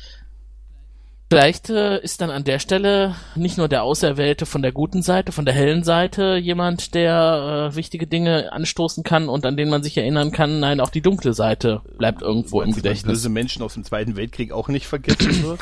Vielleicht 1.32 1.70
äh, 1.70 1.98
ist 2.02 2.20
dann 2.20 2.28
an 2.28 2.44
der 2.44 2.58
Stelle 2.58 3.14
nicht 3.36 3.56
nur 3.56 3.66
der 3.66 3.84
Auserwählte 3.84 4.44
von 4.44 4.60
der 4.60 4.70
guten 4.70 5.00
Seite, 5.00 5.32
von 5.32 5.46
der 5.46 5.54
hellen 5.54 5.82
Seite 5.82 6.36
jemand, 6.36 6.92
der 6.92 7.70
äh, 7.72 7.74
wichtige 7.74 8.06
Dinge 8.06 8.52
anstoßen 8.52 9.02
kann 9.02 9.30
und 9.30 9.46
an 9.46 9.56
den 9.56 9.70
man 9.70 9.82
sich 9.82 9.96
erinnern 9.96 10.30
kann. 10.30 10.60
Nein, 10.60 10.78
auch 10.78 10.90
die 10.90 11.00
dunkle 11.00 11.32
Seite 11.32 11.80
bleibt 11.96 12.20
irgendwo 12.20 12.60
im 12.60 12.72
Gedächtnis. 12.72 13.14
böse 13.14 13.30
Menschen 13.30 13.62
aus 13.62 13.72
dem 13.72 13.82
Zweiten 13.82 14.14
Weltkrieg 14.14 14.52
auch 14.52 14.68
nicht 14.68 14.86
vergessen 14.86 15.42
wird. 15.44 15.60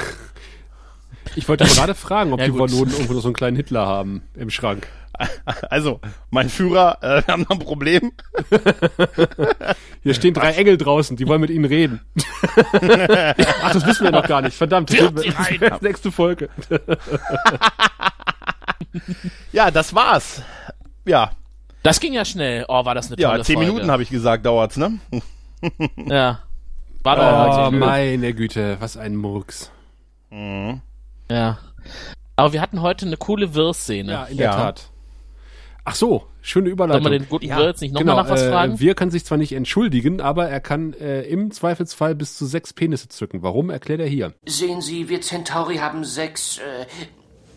Ich 1.36 1.48
wollte 1.48 1.62
gerade 1.72 1.94
fragen, 1.94 2.32
ob 2.32 2.40
Ja, 2.40 2.46
die. 2.46 2.58
Wallonen 2.58 2.92
irgendwo 2.92 3.12
noch 3.12 3.20
so 3.20 3.28
einen 3.28 3.34
kleinen 3.34 3.56
Hitler 3.56 3.86
haben 3.86 4.22
im 4.34 4.50
Schrank. 4.50 4.88
Also, 5.70 6.00
mein 6.30 6.48
Führer, 6.48 6.98
äh, 7.02 7.22
wir 7.26 7.32
haben 7.32 7.42
noch 7.42 7.50
ein 7.50 7.58
Problem. 7.58 8.12
Hier 10.02 10.14
stehen 10.14 10.34
drei 10.34 10.52
Engel 10.52 10.76
draußen, 10.78 11.16
die 11.16 11.26
wollen 11.28 11.40
mit 11.40 11.50
Ihnen 11.50 11.64
reden. 11.64 12.00
Ach, 13.62 13.72
das 13.72 13.86
wissen 13.86 14.04
wir 14.04 14.10
noch 14.12 14.26
gar 14.26 14.42
nicht. 14.42 14.56
Verdammt, 14.56 14.90
das 14.90 15.80
nächste 15.82 16.10
Folge. 16.10 16.48
Ja, 19.52 19.70
das 19.70 19.94
war's. 19.94 20.42
Ja, 21.04 21.32
Das 21.82 22.00
ging 22.00 22.12
ja 22.12 22.24
schnell. 22.24 22.64
Oh, 22.68 22.84
war 22.84 22.94
das 22.94 23.06
eine 23.08 23.16
tolle 23.16 23.38
ja, 23.38 23.44
zehn 23.44 23.56
Folge. 23.56 23.72
Minuten 23.72 23.90
habe 23.90 24.02
ich 24.02 24.10
gesagt, 24.10 24.44
dauert's, 24.46 24.76
ne? 24.76 24.98
Ja. 25.96 26.40
War 27.02 27.16
doch 27.16 27.68
Oh, 27.68 27.70
meine 27.70 28.34
Güte, 28.34 28.76
was 28.80 28.96
ein 28.96 29.16
Murks. 29.16 29.70
Ja. 30.30 31.58
Aber 32.36 32.52
wir 32.52 32.60
hatten 32.60 32.80
heute 32.82 33.06
eine 33.06 33.16
coole 33.16 33.54
Wirrszene. 33.54 34.12
Ja, 34.12 34.24
in 34.24 34.36
der 34.36 34.46
Ja. 34.46 34.52
Tat. 34.56 34.89
Ach 35.84 35.94
so, 35.94 36.26
schöne 36.42 36.66
Soll 36.66 36.72
Überleitung. 36.72 37.02
man 37.04 37.12
den 37.12 37.28
guten 37.28 37.46
Ja, 37.46 37.56
Wirt 37.58 37.68
jetzt 37.68 37.80
nicht 37.80 37.92
nochmal 37.94 38.14
genau, 38.16 38.22
nach 38.22 38.30
was 38.30 38.42
äh, 38.42 38.50
fragen? 38.50 38.80
wir 38.80 38.94
kann 38.94 39.10
sich 39.10 39.24
zwar 39.24 39.38
nicht 39.38 39.52
entschuldigen, 39.52 40.20
aber 40.20 40.48
er 40.48 40.60
kann 40.60 40.92
äh, 40.94 41.22
im 41.22 41.50
Zweifelsfall 41.50 42.14
bis 42.14 42.36
zu 42.36 42.46
sechs 42.46 42.72
Penisse 42.72 43.08
zücken. 43.08 43.42
Warum, 43.42 43.70
erklärt 43.70 44.00
er 44.00 44.06
hier. 44.06 44.34
Sehen 44.46 44.80
Sie, 44.82 45.08
wir 45.08 45.20
Centauri 45.20 45.76
haben 45.76 46.04
sechs. 46.04 46.58
Äh, 46.58 46.86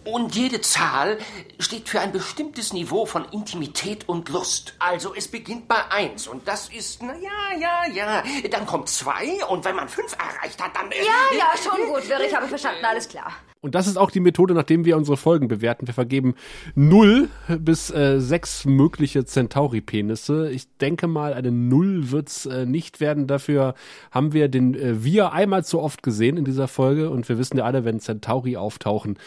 und 0.06 0.36
jede 0.36 0.60
Zahl 0.60 1.18
steht 1.60 1.88
für 1.88 2.02
ein 2.02 2.12
bestimmtes 2.12 2.74
Niveau 2.74 3.06
von 3.06 3.24
Intimität 3.32 4.10
und 4.10 4.28
Lust. 4.28 4.74
Also 4.80 5.14
es 5.16 5.30
beginnt 5.30 5.70
bei 5.70 5.78
eins 5.92 6.28
und 6.28 6.46
das 6.46 6.68
ist, 6.68 7.02
na 7.02 7.14
ja, 7.14 7.58
ja, 7.58 7.94
ja. 7.94 8.24
Dann 8.52 8.66
kommt 8.66 8.90
zwei 8.90 9.46
und 9.50 9.64
wenn 9.64 9.78
man 9.78 9.88
fünf 9.88 10.14
erreicht 10.14 10.62
hat, 10.62 10.76
dann. 10.76 10.92
Äh, 10.92 10.96
Ja, 11.06 11.38
ja, 11.38 11.54
schon 11.58 11.88
gut, 11.88 12.10
Wirr, 12.10 12.20
ich 12.28 12.36
habe 12.36 12.48
verstanden, 12.48 12.84
alles 12.84 13.08
klar. 13.08 13.32
Und 13.64 13.76
das 13.76 13.88
ist 13.88 13.97
auch 13.97 14.11
die 14.11 14.20
Methode, 14.20 14.53
nachdem 14.53 14.84
wir 14.84 14.97
unsere 14.97 15.16
Folgen 15.16 15.47
bewerten. 15.47 15.88
Wir 15.88 15.93
vergeben 15.93 16.36
null 16.76 17.30
bis 17.47 17.89
äh, 17.91 18.20
sechs 18.20 18.66
mögliche 18.66 19.24
Centauri-Penisse. 19.24 20.51
Ich 20.51 20.68
denke 20.80 21.07
mal, 21.07 21.34
eine 21.34 21.49
Null 21.49 22.11
wird's 22.11 22.45
äh, 22.45 22.66
nicht 22.66 22.99
werden. 22.99 23.26
Dafür 23.26 23.74
haben 24.11 24.34
wir 24.34 24.49
den 24.49 24.76
äh, 24.76 25.05
Wir 25.05 25.32
einmal 25.32 25.64
zu 25.64 25.80
oft 25.80 26.03
gesehen 26.03 26.36
in 26.36 26.43
dieser 26.43 26.68
Folge. 26.68 27.09
Und 27.09 27.30
wir 27.30 27.38
wissen 27.38 27.57
ja 27.57 27.64
alle, 27.64 27.86
wenn 27.86 28.01
Centauri 28.01 28.57
auftauchen, 28.57 29.18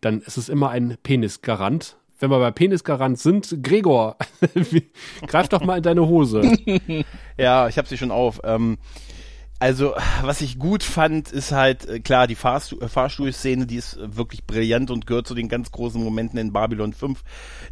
dann 0.00 0.22
ist 0.22 0.38
es 0.38 0.48
immer 0.48 0.70
ein 0.70 0.96
Penisgarant. 1.04 1.96
Wenn 2.18 2.32
wir 2.32 2.40
bei 2.40 2.50
Penisgarant 2.50 3.20
sind, 3.20 3.62
Gregor, 3.62 4.16
greif 5.28 5.48
doch 5.48 5.64
mal 5.64 5.76
in 5.76 5.84
deine 5.84 6.08
Hose. 6.08 6.42
Ja, 7.36 7.66
ich 7.68 7.78
habe 7.78 7.88
sie 7.88 7.96
schon 7.96 8.12
auf. 8.12 8.40
Ähm, 8.44 8.78
also, 9.58 9.94
was 10.22 10.40
ich 10.40 10.58
gut 10.58 10.82
fand, 10.82 11.30
ist 11.30 11.52
halt, 11.52 11.88
äh, 11.88 12.00
klar, 12.00 12.26
die 12.26 12.34
Fahrstu 12.34 12.78
äh, 12.80 12.88
Fahrstuhlszene, 12.88 13.66
die 13.66 13.76
ist 13.76 13.96
äh, 13.96 14.16
wirklich 14.16 14.44
brillant 14.44 14.90
und 14.90 15.06
gehört 15.06 15.26
zu 15.26 15.34
den 15.34 15.48
ganz 15.48 15.70
großen 15.70 16.02
Momenten 16.02 16.38
in 16.38 16.52
Babylon 16.52 16.92
5. 16.92 17.22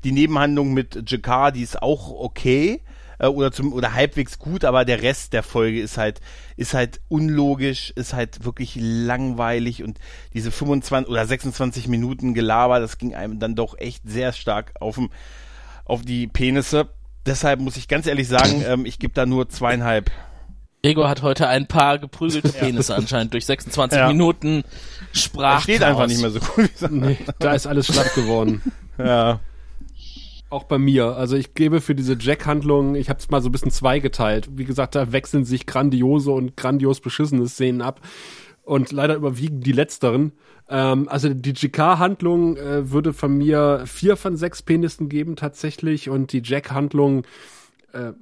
Die 0.04 0.12
Nebenhandlung 0.12 0.72
mit 0.72 1.10
Jakar, 1.10 1.52
die 1.52 1.62
ist 1.62 1.82
auch 1.82 2.10
okay 2.10 2.82
oder 3.28 3.52
zum 3.52 3.72
oder 3.72 3.94
halbwegs 3.94 4.38
gut, 4.38 4.64
aber 4.64 4.84
der 4.84 5.02
Rest 5.02 5.32
der 5.32 5.42
Folge 5.42 5.80
ist 5.80 5.96
halt 5.96 6.20
ist 6.56 6.74
halt 6.74 7.00
unlogisch, 7.08 7.92
ist 7.94 8.14
halt 8.14 8.44
wirklich 8.44 8.76
langweilig 8.76 9.84
und 9.84 9.98
diese 10.34 10.50
25 10.50 11.08
oder 11.08 11.24
26 11.24 11.88
Minuten 11.88 12.34
Gelaber, 12.34 12.80
das 12.80 12.98
ging 12.98 13.14
einem 13.14 13.38
dann 13.38 13.54
doch 13.54 13.78
echt 13.78 14.02
sehr 14.04 14.32
stark 14.32 14.72
auf 14.80 14.96
dem 14.96 15.10
auf 15.84 16.02
die 16.02 16.26
Penisse. 16.26 16.88
Deshalb 17.24 17.60
muss 17.60 17.76
ich 17.76 17.86
ganz 17.86 18.06
ehrlich 18.06 18.26
sagen, 18.26 18.64
ähm, 18.66 18.86
ich 18.86 18.98
gebe 18.98 19.14
da 19.14 19.24
nur 19.26 19.48
zweieinhalb 19.48 20.10
Gregor 20.84 21.08
hat 21.08 21.22
heute 21.22 21.46
ein 21.46 21.68
paar 21.68 22.00
geprügelte 22.00 22.48
Penisse 22.48 22.96
anscheinend 22.96 23.32
durch 23.32 23.46
26 23.46 23.96
Ja. 23.96 24.08
Minuten 24.08 24.64
Sprach. 25.12 25.62
Steht 25.62 25.82
einfach 25.84 26.08
nicht 26.08 26.20
mehr 26.20 26.30
so 26.30 26.40
gut. 26.40 26.70
Wie 26.80 26.88
Nee, 26.92 27.18
da 27.38 27.52
ist 27.54 27.68
alles 27.68 27.86
schlapp 27.86 28.12
geworden. 28.16 28.62
ja. 28.98 29.38
Auch 30.50 30.64
bei 30.64 30.78
mir. 30.78 31.16
Also 31.16 31.36
ich 31.36 31.54
gebe 31.54 31.80
für 31.80 31.94
diese 31.94 32.16
Jack-Handlung, 32.18 32.96
ich 32.96 33.08
habe 33.10 33.20
es 33.20 33.30
mal 33.30 33.40
so 33.40 33.48
ein 33.48 33.52
bisschen 33.52 33.70
zweigeteilt. 33.70 34.48
Wie 34.58 34.64
gesagt, 34.64 34.96
da 34.96 35.12
wechseln 35.12 35.44
sich 35.44 35.66
grandiose 35.66 36.32
und 36.32 36.56
grandios 36.56 37.00
beschissene 37.00 37.46
Szenen 37.46 37.80
ab. 37.80 38.00
Und 38.64 38.90
leider 38.90 39.14
überwiegen 39.14 39.60
die 39.60 39.72
letzteren. 39.72 40.32
Ähm, 40.68 41.08
also 41.08 41.28
die 41.32 41.52
GK-Handlung 41.52 42.56
äh, 42.56 42.90
würde 42.90 43.12
von 43.12 43.38
mir 43.38 43.84
vier 43.86 44.16
von 44.16 44.36
sechs 44.36 44.62
Penissen 44.62 45.08
geben 45.08 45.36
tatsächlich. 45.36 46.10
Und 46.10 46.32
die 46.32 46.42
Jack-Handlung 46.44 47.24
äh, 47.92 48.12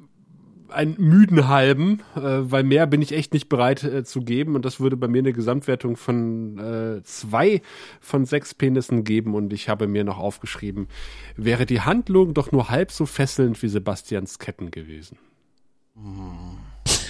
einen 0.72 0.96
müden 0.98 1.48
halben, 1.48 2.00
äh, 2.16 2.20
weil 2.20 2.62
mehr 2.62 2.86
bin 2.86 3.02
ich 3.02 3.12
echt 3.12 3.32
nicht 3.32 3.48
bereit 3.48 3.84
äh, 3.84 4.04
zu 4.04 4.20
geben. 4.20 4.54
Und 4.54 4.64
das 4.64 4.80
würde 4.80 4.96
bei 4.96 5.08
mir 5.08 5.18
eine 5.18 5.32
Gesamtwertung 5.32 5.96
von 5.96 6.58
äh, 6.58 7.02
zwei 7.02 7.62
von 8.00 8.24
sechs 8.24 8.54
Penissen 8.54 9.04
geben. 9.04 9.34
Und 9.34 9.52
ich 9.52 9.68
habe 9.68 9.86
mir 9.86 10.04
noch 10.04 10.18
aufgeschrieben, 10.18 10.88
wäre 11.36 11.66
die 11.66 11.80
Handlung 11.80 12.34
doch 12.34 12.52
nur 12.52 12.68
halb 12.70 12.90
so 12.90 13.06
fesselnd 13.06 13.62
wie 13.62 13.68
Sebastians 13.68 14.38
Ketten 14.38 14.70
gewesen. 14.70 15.18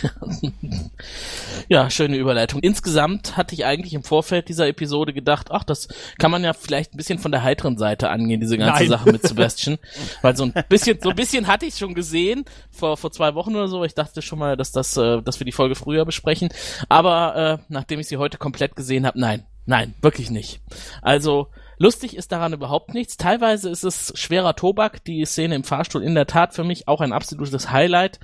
Ja, 1.68 1.88
schöne 1.88 2.16
Überleitung. 2.16 2.60
Insgesamt 2.60 3.36
hatte 3.36 3.54
ich 3.54 3.64
eigentlich 3.64 3.94
im 3.94 4.02
Vorfeld 4.02 4.48
dieser 4.48 4.66
Episode 4.66 5.12
gedacht, 5.12 5.48
ach, 5.50 5.62
das 5.62 5.88
kann 6.18 6.30
man 6.30 6.42
ja 6.42 6.52
vielleicht 6.52 6.94
ein 6.94 6.96
bisschen 6.96 7.18
von 7.18 7.30
der 7.30 7.42
heiteren 7.42 7.78
Seite 7.78 8.10
angehen, 8.10 8.40
diese 8.40 8.58
ganze 8.58 8.82
Nein. 8.82 8.88
Sache 8.90 9.12
mit 9.12 9.22
Sebastian. 9.26 9.78
Weil 10.22 10.36
so 10.36 10.44
ein 10.44 10.52
bisschen, 10.68 10.98
so 11.00 11.10
ein 11.10 11.16
bisschen 11.16 11.46
hatte 11.46 11.66
ich 11.66 11.76
schon 11.76 11.94
gesehen, 11.94 12.44
vor, 12.70 12.96
vor 12.96 13.12
zwei 13.12 13.34
Wochen 13.34 13.54
oder 13.54 13.68
so. 13.68 13.84
Ich 13.84 13.94
dachte 13.94 14.20
schon 14.22 14.38
mal, 14.38 14.56
dass 14.56 14.72
das, 14.72 14.96
äh, 14.96 15.22
dass 15.22 15.38
wir 15.40 15.44
die 15.44 15.52
Folge 15.52 15.74
früher 15.74 16.04
besprechen. 16.04 16.48
Aber 16.88 17.60
äh, 17.60 17.64
nachdem 17.68 18.00
ich 18.00 18.08
sie 18.08 18.16
heute 18.16 18.38
komplett 18.38 18.74
gesehen 18.74 19.06
habe, 19.06 19.20
nein, 19.20 19.44
nein, 19.66 19.94
wirklich 20.02 20.30
nicht. 20.30 20.60
Also, 21.02 21.48
lustig 21.80 22.14
ist 22.14 22.30
daran 22.30 22.52
überhaupt 22.52 22.94
nichts. 22.94 23.16
Teilweise 23.16 23.70
ist 23.70 23.82
es 23.82 24.12
schwerer 24.14 24.54
Tobak, 24.54 25.02
die 25.04 25.24
Szene 25.24 25.56
im 25.56 25.64
Fahrstuhl 25.64 26.04
in 26.04 26.14
der 26.14 26.26
Tat 26.26 26.54
für 26.54 26.62
mich 26.62 26.86
auch 26.86 27.00
ein 27.00 27.12
absolutes 27.12 27.72
Highlight 27.72 28.20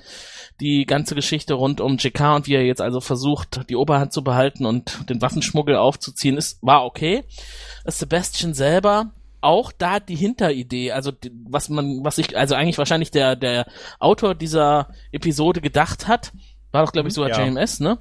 die 0.61 0.87
ganze 0.87 1.15
Geschichte 1.15 1.55
rund 1.55 1.81
um 1.81 1.97
JK 1.97 2.37
und 2.37 2.47
wie 2.47 2.55
er 2.55 2.65
jetzt 2.65 2.81
also 2.81 3.01
versucht, 3.01 3.69
die 3.69 3.77
Oberhand 3.77 4.13
zu 4.13 4.23
behalten 4.23 4.65
und 4.65 5.09
den 5.09 5.21
Waffenschmuggel 5.21 5.77
aufzuziehen, 5.77 6.37
ist, 6.37 6.63
war 6.63 6.85
okay. 6.85 7.25
Sebastian 7.85 8.55
selber, 8.55 9.11
auch 9.41 9.71
da 9.71 10.01
die 10.01 10.17
Hinteridee, 10.17 10.93
also 10.93 11.11
die, 11.13 11.31
was 11.49 11.69
man, 11.69 12.05
was 12.05 12.19
ich, 12.19 12.37
also 12.37 12.55
eigentlich 12.55 12.79
wahrscheinlich 12.79 13.11
der, 13.11 13.37
der 13.37 13.67
Autor 13.99 14.35
dieser 14.35 14.89
Episode 15.13 15.61
gedacht 15.61 16.09
hat, 16.09 16.33
war 16.73 16.85
doch, 16.85 16.93
glaube 16.93 17.09
ich, 17.09 17.15
sogar 17.15 17.31
Ja. 17.31 17.45
JMS, 17.45 17.81
ne? 17.81 17.99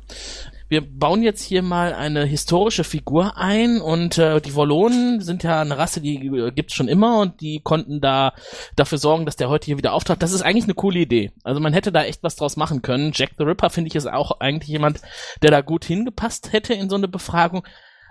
Wir 0.67 0.81
bauen 0.81 1.21
jetzt 1.21 1.43
hier 1.43 1.61
mal 1.61 1.93
eine 1.93 2.25
historische 2.25 2.83
Figur 2.83 3.37
ein 3.37 3.79
und 3.81 4.17
äh, 4.17 4.41
die 4.41 4.55
Wollonen 4.55 5.21
sind 5.21 5.43
ja 5.43 5.61
eine 5.61 5.77
Rasse, 5.77 6.01
die 6.01 6.25
äh, 6.25 6.51
gibt's 6.51 6.73
schon 6.73 6.87
immer 6.87 7.19
und 7.19 7.39
die 7.41 7.61
konnten 7.63 8.01
da 8.01 8.33
dafür 8.75 8.97
sorgen, 8.97 9.25
dass 9.25 9.35
der 9.35 9.49
heute 9.49 9.65
hier 9.65 9.77
wieder 9.77 9.93
auftaucht. 9.93 10.23
Das 10.23 10.31
ist 10.31 10.41
eigentlich 10.41 10.63
eine 10.63 10.73
coole 10.73 10.99
Idee. 10.99 11.31
Also 11.43 11.59
man 11.59 11.73
hätte 11.73 11.91
da 11.91 12.03
echt 12.03 12.23
was 12.23 12.35
draus 12.35 12.57
machen 12.57 12.81
können. 12.81 13.11
Jack 13.13 13.31
the 13.37 13.43
Ripper 13.43 13.69
finde 13.69 13.89
ich 13.89 13.95
ist 13.95 14.11
auch 14.11 14.39
eigentlich 14.39 14.69
jemand, 14.69 15.01
der 15.43 15.51
da 15.51 15.61
gut 15.61 15.85
hingepasst 15.85 16.51
hätte 16.51 16.73
in 16.73 16.89
so 16.89 16.95
eine 16.95 17.07
Befragung. 17.07 17.65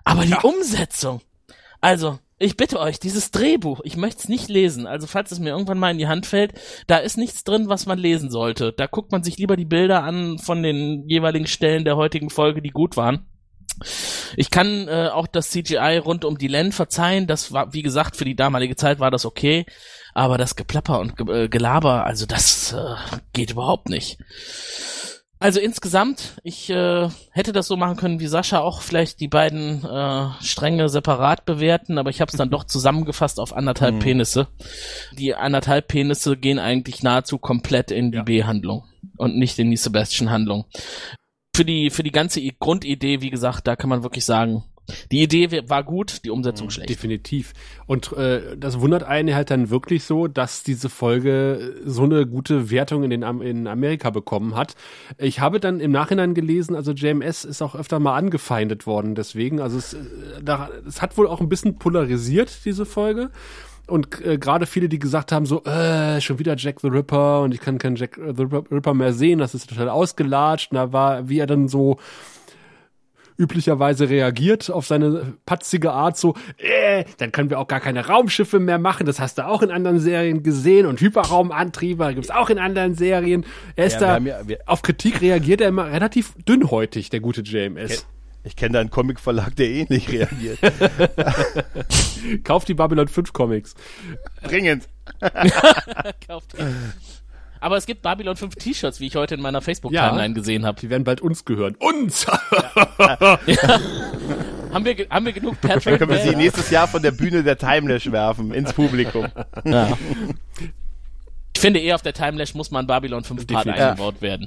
Aber 0.04 0.24
die 0.24 0.34
Umsetzung. 0.42 1.22
Also, 1.80 2.18
ich 2.38 2.56
bitte 2.56 2.80
euch, 2.80 2.98
dieses 2.98 3.30
Drehbuch, 3.30 3.80
ich 3.84 3.96
möchte 3.96 4.20
es 4.22 4.28
nicht 4.28 4.48
lesen. 4.48 4.86
Also, 4.86 5.06
falls 5.06 5.30
es 5.30 5.38
mir 5.38 5.50
irgendwann 5.50 5.78
mal 5.78 5.90
in 5.90 5.98
die 5.98 6.08
Hand 6.08 6.26
fällt, 6.26 6.52
da 6.86 6.98
ist 6.98 7.16
nichts 7.16 7.44
drin, 7.44 7.68
was 7.68 7.86
man 7.86 7.98
lesen 7.98 8.30
sollte. 8.30 8.72
Da 8.72 8.86
guckt 8.86 9.12
man 9.12 9.22
sich 9.22 9.38
lieber 9.38 9.56
die 9.56 9.64
Bilder 9.64 10.02
an 10.02 10.38
von 10.38 10.62
den 10.62 11.08
jeweiligen 11.08 11.46
Stellen 11.46 11.84
der 11.84 11.96
heutigen 11.96 12.30
Folge, 12.30 12.60
die 12.60 12.70
gut 12.70 12.96
waren. 12.96 13.26
Ich 14.36 14.50
kann 14.50 14.88
äh, 14.88 15.08
auch 15.12 15.26
das 15.26 15.50
CGI 15.50 15.98
rund 15.98 16.24
um 16.24 16.38
die 16.38 16.48
Len 16.48 16.72
verzeihen. 16.72 17.26
Das 17.26 17.52
war, 17.52 17.72
wie 17.72 17.82
gesagt, 17.82 18.16
für 18.16 18.24
die 18.24 18.36
damalige 18.36 18.76
Zeit 18.76 19.00
war 19.00 19.10
das 19.10 19.24
okay. 19.24 19.66
Aber 20.12 20.38
das 20.38 20.56
Geplapper 20.56 21.00
und 21.00 21.16
Ge 21.16 21.44
äh, 21.44 21.48
Gelaber, 21.48 22.04
also 22.04 22.26
das 22.26 22.72
äh, 22.72 22.94
geht 23.32 23.52
überhaupt 23.52 23.88
nicht. 23.88 24.18
Also 25.44 25.60
insgesamt, 25.60 26.40
ich 26.42 26.70
äh, 26.70 27.06
hätte 27.30 27.52
das 27.52 27.66
so 27.66 27.76
machen 27.76 27.96
können 27.98 28.18
wie 28.18 28.28
Sascha, 28.28 28.60
auch 28.60 28.80
vielleicht 28.80 29.20
die 29.20 29.28
beiden 29.28 29.84
äh, 29.84 30.28
Stränge 30.42 30.88
separat 30.88 31.44
bewerten, 31.44 31.98
aber 31.98 32.08
ich 32.08 32.22
habe 32.22 32.30
es 32.30 32.38
dann 32.38 32.48
doch 32.50 32.64
zusammengefasst 32.64 33.38
auf 33.38 33.54
anderthalb 33.54 34.00
Penisse. 34.00 34.48
Die 35.12 35.34
anderthalb 35.34 35.88
Penisse 35.88 36.38
gehen 36.38 36.58
eigentlich 36.58 37.02
nahezu 37.02 37.36
komplett 37.36 37.90
in 37.90 38.10
die 38.10 38.16
Ja. 38.16 38.22
B-Handlung 38.22 38.84
und 39.18 39.36
nicht 39.36 39.58
in 39.58 39.70
die 39.70 39.76
Sebastian-Handlung. 39.76 40.64
Für 41.54 41.66
die, 41.66 41.90
für 41.90 42.02
die 42.02 42.10
ganze 42.10 42.40
Grundidee, 42.58 43.20
wie 43.20 43.28
gesagt, 43.28 43.66
da 43.66 43.76
kann 43.76 43.90
man 43.90 44.02
wirklich 44.02 44.24
sagen, 44.24 44.64
die 45.10 45.22
Idee 45.22 45.62
war 45.68 45.82
gut, 45.82 46.24
die 46.24 46.30
Umsetzung 46.30 46.70
schlecht. 46.70 46.90
Definitiv. 46.90 47.52
Und 47.86 48.12
äh, 48.12 48.56
das 48.56 48.80
wundert 48.80 49.02
einen 49.02 49.34
halt 49.34 49.50
dann 49.50 49.70
wirklich 49.70 50.04
so, 50.04 50.28
dass 50.28 50.62
diese 50.62 50.88
Folge 50.88 51.74
so 51.84 52.02
eine 52.02 52.26
gute 52.26 52.70
Wertung 52.70 53.02
in, 53.02 53.10
den 53.10 53.22
in 53.22 53.66
Amerika 53.66 54.10
bekommen 54.10 54.56
hat. 54.56 54.74
Ich 55.18 55.40
habe 55.40 55.60
dann 55.60 55.80
im 55.80 55.90
Nachhinein 55.90 56.34
gelesen, 56.34 56.74
also 56.76 56.92
JMS 56.92 57.44
ist 57.44 57.62
auch 57.62 57.74
öfter 57.74 57.98
mal 57.98 58.16
angefeindet 58.16 58.86
worden 58.86 59.14
deswegen. 59.14 59.60
Also 59.60 59.78
es, 59.78 59.94
äh, 59.94 59.98
da, 60.42 60.68
es 60.86 61.00
hat 61.00 61.16
wohl 61.16 61.26
auch 61.26 61.40
ein 61.40 61.48
bisschen 61.48 61.78
polarisiert, 61.78 62.64
diese 62.64 62.84
Folge. 62.84 63.30
Und 63.86 64.24
äh, 64.24 64.38
gerade 64.38 64.64
viele, 64.64 64.88
die 64.88 64.98
gesagt 64.98 65.30
haben, 65.30 65.44
so, 65.44 65.62
äh, 65.64 66.20
schon 66.20 66.38
wieder 66.38 66.56
Jack 66.56 66.80
the 66.80 66.88
Ripper 66.88 67.42
und 67.42 67.52
ich 67.52 67.60
kann 67.60 67.76
keinen 67.78 67.96
Jack 67.96 68.16
the 68.16 68.42
Ripper, 68.42 68.64
Ripper 68.70 68.94
mehr 68.94 69.12
sehen, 69.12 69.38
das 69.38 69.54
ist 69.54 69.68
total 69.68 69.90
ausgelatscht. 69.90 70.72
Und 70.72 70.76
da 70.76 70.92
war, 70.92 71.28
wie 71.28 71.38
er 71.38 71.46
dann 71.46 71.68
so 71.68 71.98
üblicherweise 73.36 74.08
reagiert 74.08 74.70
auf 74.70 74.86
seine 74.86 75.34
patzige 75.46 75.92
Art 75.92 76.16
so, 76.16 76.34
äh, 76.58 77.04
dann 77.18 77.32
können 77.32 77.50
wir 77.50 77.58
auch 77.58 77.66
gar 77.68 77.80
keine 77.80 78.06
Raumschiffe 78.06 78.60
mehr 78.60 78.78
machen, 78.78 79.06
das 79.06 79.20
hast 79.20 79.38
du 79.38 79.46
auch 79.46 79.62
in 79.62 79.70
anderen 79.70 79.98
Serien 80.00 80.42
gesehen 80.42 80.86
und 80.86 81.00
Hyperraumantriebe 81.00 82.14
gibt's 82.14 82.30
auch 82.30 82.50
in 82.50 82.58
anderen 82.58 82.94
Serien. 82.94 83.44
Er 83.76 83.86
ist 83.86 84.00
Ja, 84.00 84.18
da, 84.18 84.18
ja- 84.18 84.48
wir- 84.48 84.58
auf 84.66 84.82
Kritik 84.82 85.20
reagiert 85.20 85.60
er 85.60 85.68
immer 85.68 85.90
relativ 85.90 86.34
dünnhäutig, 86.48 87.10
der 87.10 87.20
gute 87.20 87.40
JMS. 87.42 88.06
Ich 88.46 88.56
kenne 88.56 88.74
da 88.74 88.80
einen 88.80 88.90
Comicverlag, 88.90 89.56
der 89.56 89.68
ähnlich 89.68 90.12
reagiert. 90.12 90.58
Kauft 92.44 92.68
die 92.68 92.74
Babylon 92.74 93.08
5 93.08 93.32
Comics. 93.32 93.74
Dringend. 94.42 94.88
Kauft 96.26 96.54
ihr. 96.58 96.70
Aber 97.64 97.78
es 97.78 97.86
gibt 97.86 98.02
Babylon 98.02 98.36
5 98.36 98.56
T-Shirts, 98.56 99.00
wie 99.00 99.06
ich 99.06 99.16
heute 99.16 99.36
in 99.36 99.40
meiner 99.40 99.62
Facebook-Timeline 99.62 100.28
Ja. 100.28 100.34
gesehen 100.34 100.66
habe. 100.66 100.78
Die 100.78 100.90
werden 100.90 101.04
bald 101.04 101.22
uns 101.22 101.46
gehören. 101.46 101.74
Uns! 101.78 102.26
Haben 102.26 103.38
wir, 104.84 105.06
haben 105.08 105.24
wir 105.24 105.32
genug 105.32 105.56
Dann 105.62 105.70
Patrick? 105.70 105.98
können 105.98 106.10
wir 106.10 106.18
sie 106.18 106.36
nächstes 106.36 106.68
Jahr 106.70 106.86
von 106.88 107.00
der 107.02 107.12
Bühne 107.12 107.42
der 107.42 107.56
Timelash 107.56 108.12
werfen, 108.12 108.52
ins 108.52 108.74
Publikum. 108.74 109.28
Ja. 109.64 109.96
Ich 111.54 111.60
finde 111.60 111.80
eher 111.80 111.94
auf 111.94 112.02
der 112.02 112.12
Timelash 112.12 112.54
muss 112.54 112.70
man 112.70 112.86
Babylon 112.86 113.24
5 113.24 113.46
Part 113.46 113.66
eingebaut 113.68 114.20
werden. 114.20 114.46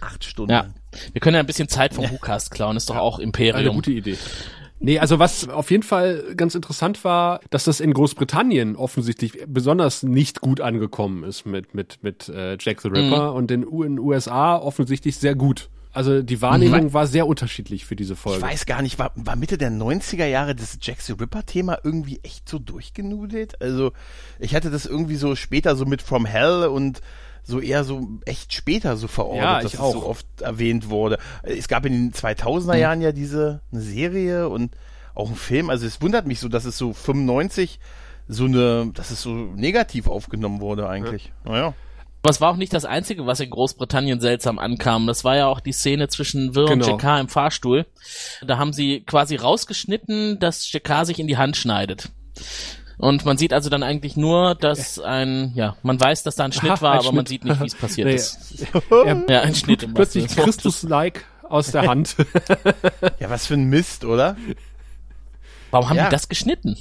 Acht 0.00 0.22
Stunden. 0.24 0.52
Ja. 0.52 0.66
Wir 1.12 1.20
können 1.20 1.34
ja 1.34 1.40
ein 1.40 1.46
bisschen 1.46 1.68
Zeit 1.68 1.92
vom 1.94 2.08
WhoCast 2.08 2.52
klauen, 2.52 2.76
ist 2.76 2.88
doch 2.88 2.96
auch 2.98 3.16
Eine 3.16 3.24
Imperium. 3.24 3.74
gute 3.74 3.90
Idee. 3.90 4.16
Nee, 4.80 4.98
also 4.98 5.18
was 5.18 5.48
auf 5.48 5.70
jeden 5.70 5.82
Fall 5.82 6.34
ganz 6.36 6.54
interessant 6.54 7.02
war, 7.04 7.40
dass 7.50 7.64
das 7.64 7.80
in 7.80 7.92
Großbritannien 7.92 8.76
offensichtlich 8.76 9.44
besonders 9.46 10.02
nicht 10.02 10.40
gut 10.40 10.60
angekommen 10.60 11.24
ist 11.24 11.46
mit, 11.46 11.74
mit, 11.74 11.98
mit 12.02 12.28
äh, 12.28 12.56
Jack 12.60 12.80
the 12.82 12.88
Ripper 12.88 13.34
und 13.34 13.50
in, 13.50 13.62
den 13.62 13.98
USA 13.98 14.56
offensichtlich 14.56 15.16
sehr 15.16 15.34
gut. 15.34 15.68
Also 15.92 16.22
die 16.22 16.40
Wahrnehmung 16.40 16.92
war 16.92 17.08
sehr 17.08 17.26
unterschiedlich 17.26 17.84
für 17.84 17.96
diese 17.96 18.12
Ich 18.12 18.18
Folge. 18.20 18.42
weiß 18.42 18.66
gar 18.66 18.82
nicht, 18.82 19.00
war, 19.00 19.10
war 19.16 19.34
Mitte 19.34 19.58
der 19.58 19.72
90er 19.72 20.26
Jahre 20.26 20.54
das 20.54 20.78
Jack 20.80 21.00
the 21.00 21.14
Ripper-Thema 21.14 21.78
irgendwie 21.82 22.20
echt 22.22 22.48
so 22.48 22.60
durchgenudelt? 22.60 23.60
Also, 23.60 23.90
ich 24.38 24.54
hatte 24.54 24.70
das 24.70 24.86
irgendwie 24.86 25.16
so 25.16 25.34
später 25.34 25.74
so 25.74 25.86
mit 25.86 26.02
From 26.02 26.24
Hell 26.24 26.66
und 26.66 27.00
so 27.48 27.60
eher 27.60 27.82
so 27.82 28.06
echt 28.26 28.52
später 28.52 28.96
so 28.96 29.08
verortet, 29.08 29.42
Ja, 29.42 29.54
dass 29.62 29.72
ich 29.74 29.80
es 29.80 29.92
so 29.92 29.98
auch. 30.00 30.04
oft 30.04 30.26
erwähnt 30.40 30.90
wurde. 30.90 31.18
Es 31.42 31.66
gab 31.66 31.84
in 31.86 31.92
den 31.92 32.12
2000er 32.12 32.76
Jahren 32.76 33.00
ja 33.00 33.10
diese 33.12 33.62
eine 33.72 33.80
Serie 33.80 34.48
und 34.48 34.76
auch 35.14 35.26
einen 35.28 35.36
Film. 35.36 35.70
Also, 35.70 35.86
es 35.86 36.00
wundert 36.00 36.26
mich 36.26 36.38
so, 36.40 36.48
dass 36.48 36.64
es 36.64 36.78
so 36.78 36.92
95 36.92 37.80
so 38.28 38.44
eine, 38.44 38.90
dass 38.94 39.10
es 39.10 39.22
so 39.22 39.30
negativ 39.30 40.06
aufgenommen 40.06 40.60
wurde 40.60 40.88
eigentlich. 40.88 41.32
Naja. 41.44 41.72
Aber 42.22 42.30
es 42.30 42.40
war 42.42 42.50
auch 42.52 42.56
nicht 42.56 42.74
das 42.74 42.84
Einzige, 42.84 43.26
was 43.26 43.40
in 43.40 43.48
Großbritannien 43.48 44.20
seltsam 44.20 44.58
ankam. 44.58 45.06
Das 45.06 45.24
war 45.24 45.36
ja 45.36 45.46
auch 45.46 45.60
die 45.60 45.72
Szene 45.72 46.08
zwischen 46.08 46.54
Will 46.54 46.64
und 46.64 46.80
Genau. 46.80 46.96
JK 46.98 47.20
im 47.20 47.28
Fahrstuhl. 47.28 47.86
Da 48.46 48.58
haben 48.58 48.72
sie 48.74 49.00
quasi 49.00 49.36
rausgeschnitten, 49.36 50.38
dass 50.38 50.70
JK 50.70 51.06
sich 51.06 51.18
in 51.20 51.26
die 51.26 51.38
Hand 51.38 51.56
schneidet. 51.56 52.10
Und 52.98 53.24
man 53.24 53.38
sieht 53.38 53.52
also 53.52 53.70
dann 53.70 53.82
eigentlich 53.84 54.16
nur, 54.16 54.54
dass 54.56 54.98
ein, 54.98 55.52
ja, 55.54 55.76
man 55.82 56.00
weiß, 56.00 56.24
dass 56.24 56.34
da 56.34 56.44
ein 56.44 56.52
Schnitt 56.52 56.72
Aha, 56.72 56.80
war, 56.82 56.92
ein 56.94 56.98
aber 56.98 57.12
man 57.12 57.26
Schnitt. 57.26 57.28
sieht 57.28 57.44
nicht, 57.44 57.60
wie 57.60 57.66
es 57.66 57.74
passiert 57.80 58.08
Nee, 58.08 58.14
ist. 58.16 58.66
Ja, 59.28 59.40
ein 59.42 59.54
Schnitt 59.54 59.82
im 59.84 59.94
plötzlich. 59.94 60.26
Christus-like 60.28 61.24
aus 61.48 61.70
der 61.70 61.82
Hand. 61.88 62.16
Ja, 63.20 63.30
was 63.30 63.46
für 63.46 63.54
ein 63.54 63.64
Mist, 63.70 64.04
oder? 64.04 64.36
Warum 65.70 65.88
haben 65.88 65.96
Ja. 65.96 66.06
die 66.06 66.10
das 66.10 66.28
geschnitten? 66.28 66.76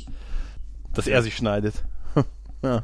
Dass 0.93 1.07
er 1.07 1.21
sich 1.21 1.35
schneidet. 1.35 1.75
Ja. 2.63 2.83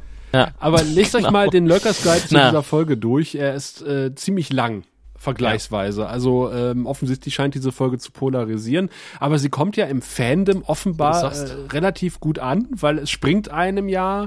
Aber 0.60 0.82
lest 0.82 1.14
euch 1.14 1.22
Genau. 1.22 1.32
mal 1.32 1.48
den 1.50 1.66
Lurkers 1.66 2.02
Guide 2.02 2.26
zu 2.28 2.34
Na. 2.34 2.50
dieser 2.50 2.62
Folge 2.62 2.96
durch. 2.96 3.34
Er 3.34 3.54
ist 3.54 3.82
äh, 3.82 4.14
ziemlich 4.14 4.52
lang. 4.52 4.84
Vergleichsweise. 5.24 6.02
Ja. 6.02 6.06
Also 6.06 6.52
ähm, 6.52 6.86
offensichtlich 6.86 7.34
scheint 7.34 7.54
diese 7.54 7.72
Folge 7.72 7.98
zu 7.98 8.12
polarisieren. 8.12 8.90
Aber 9.18 9.38
sie 9.38 9.48
kommt 9.48 9.76
ja 9.76 9.86
im 9.86 10.02
Fandom 10.02 10.62
offenbar 10.62 11.32
äh, 11.32 11.46
relativ 11.72 12.20
gut 12.20 12.38
an, 12.38 12.68
weil 12.70 12.98
es 12.98 13.10
springt 13.10 13.50
einem 13.50 13.88
ja 13.88 14.26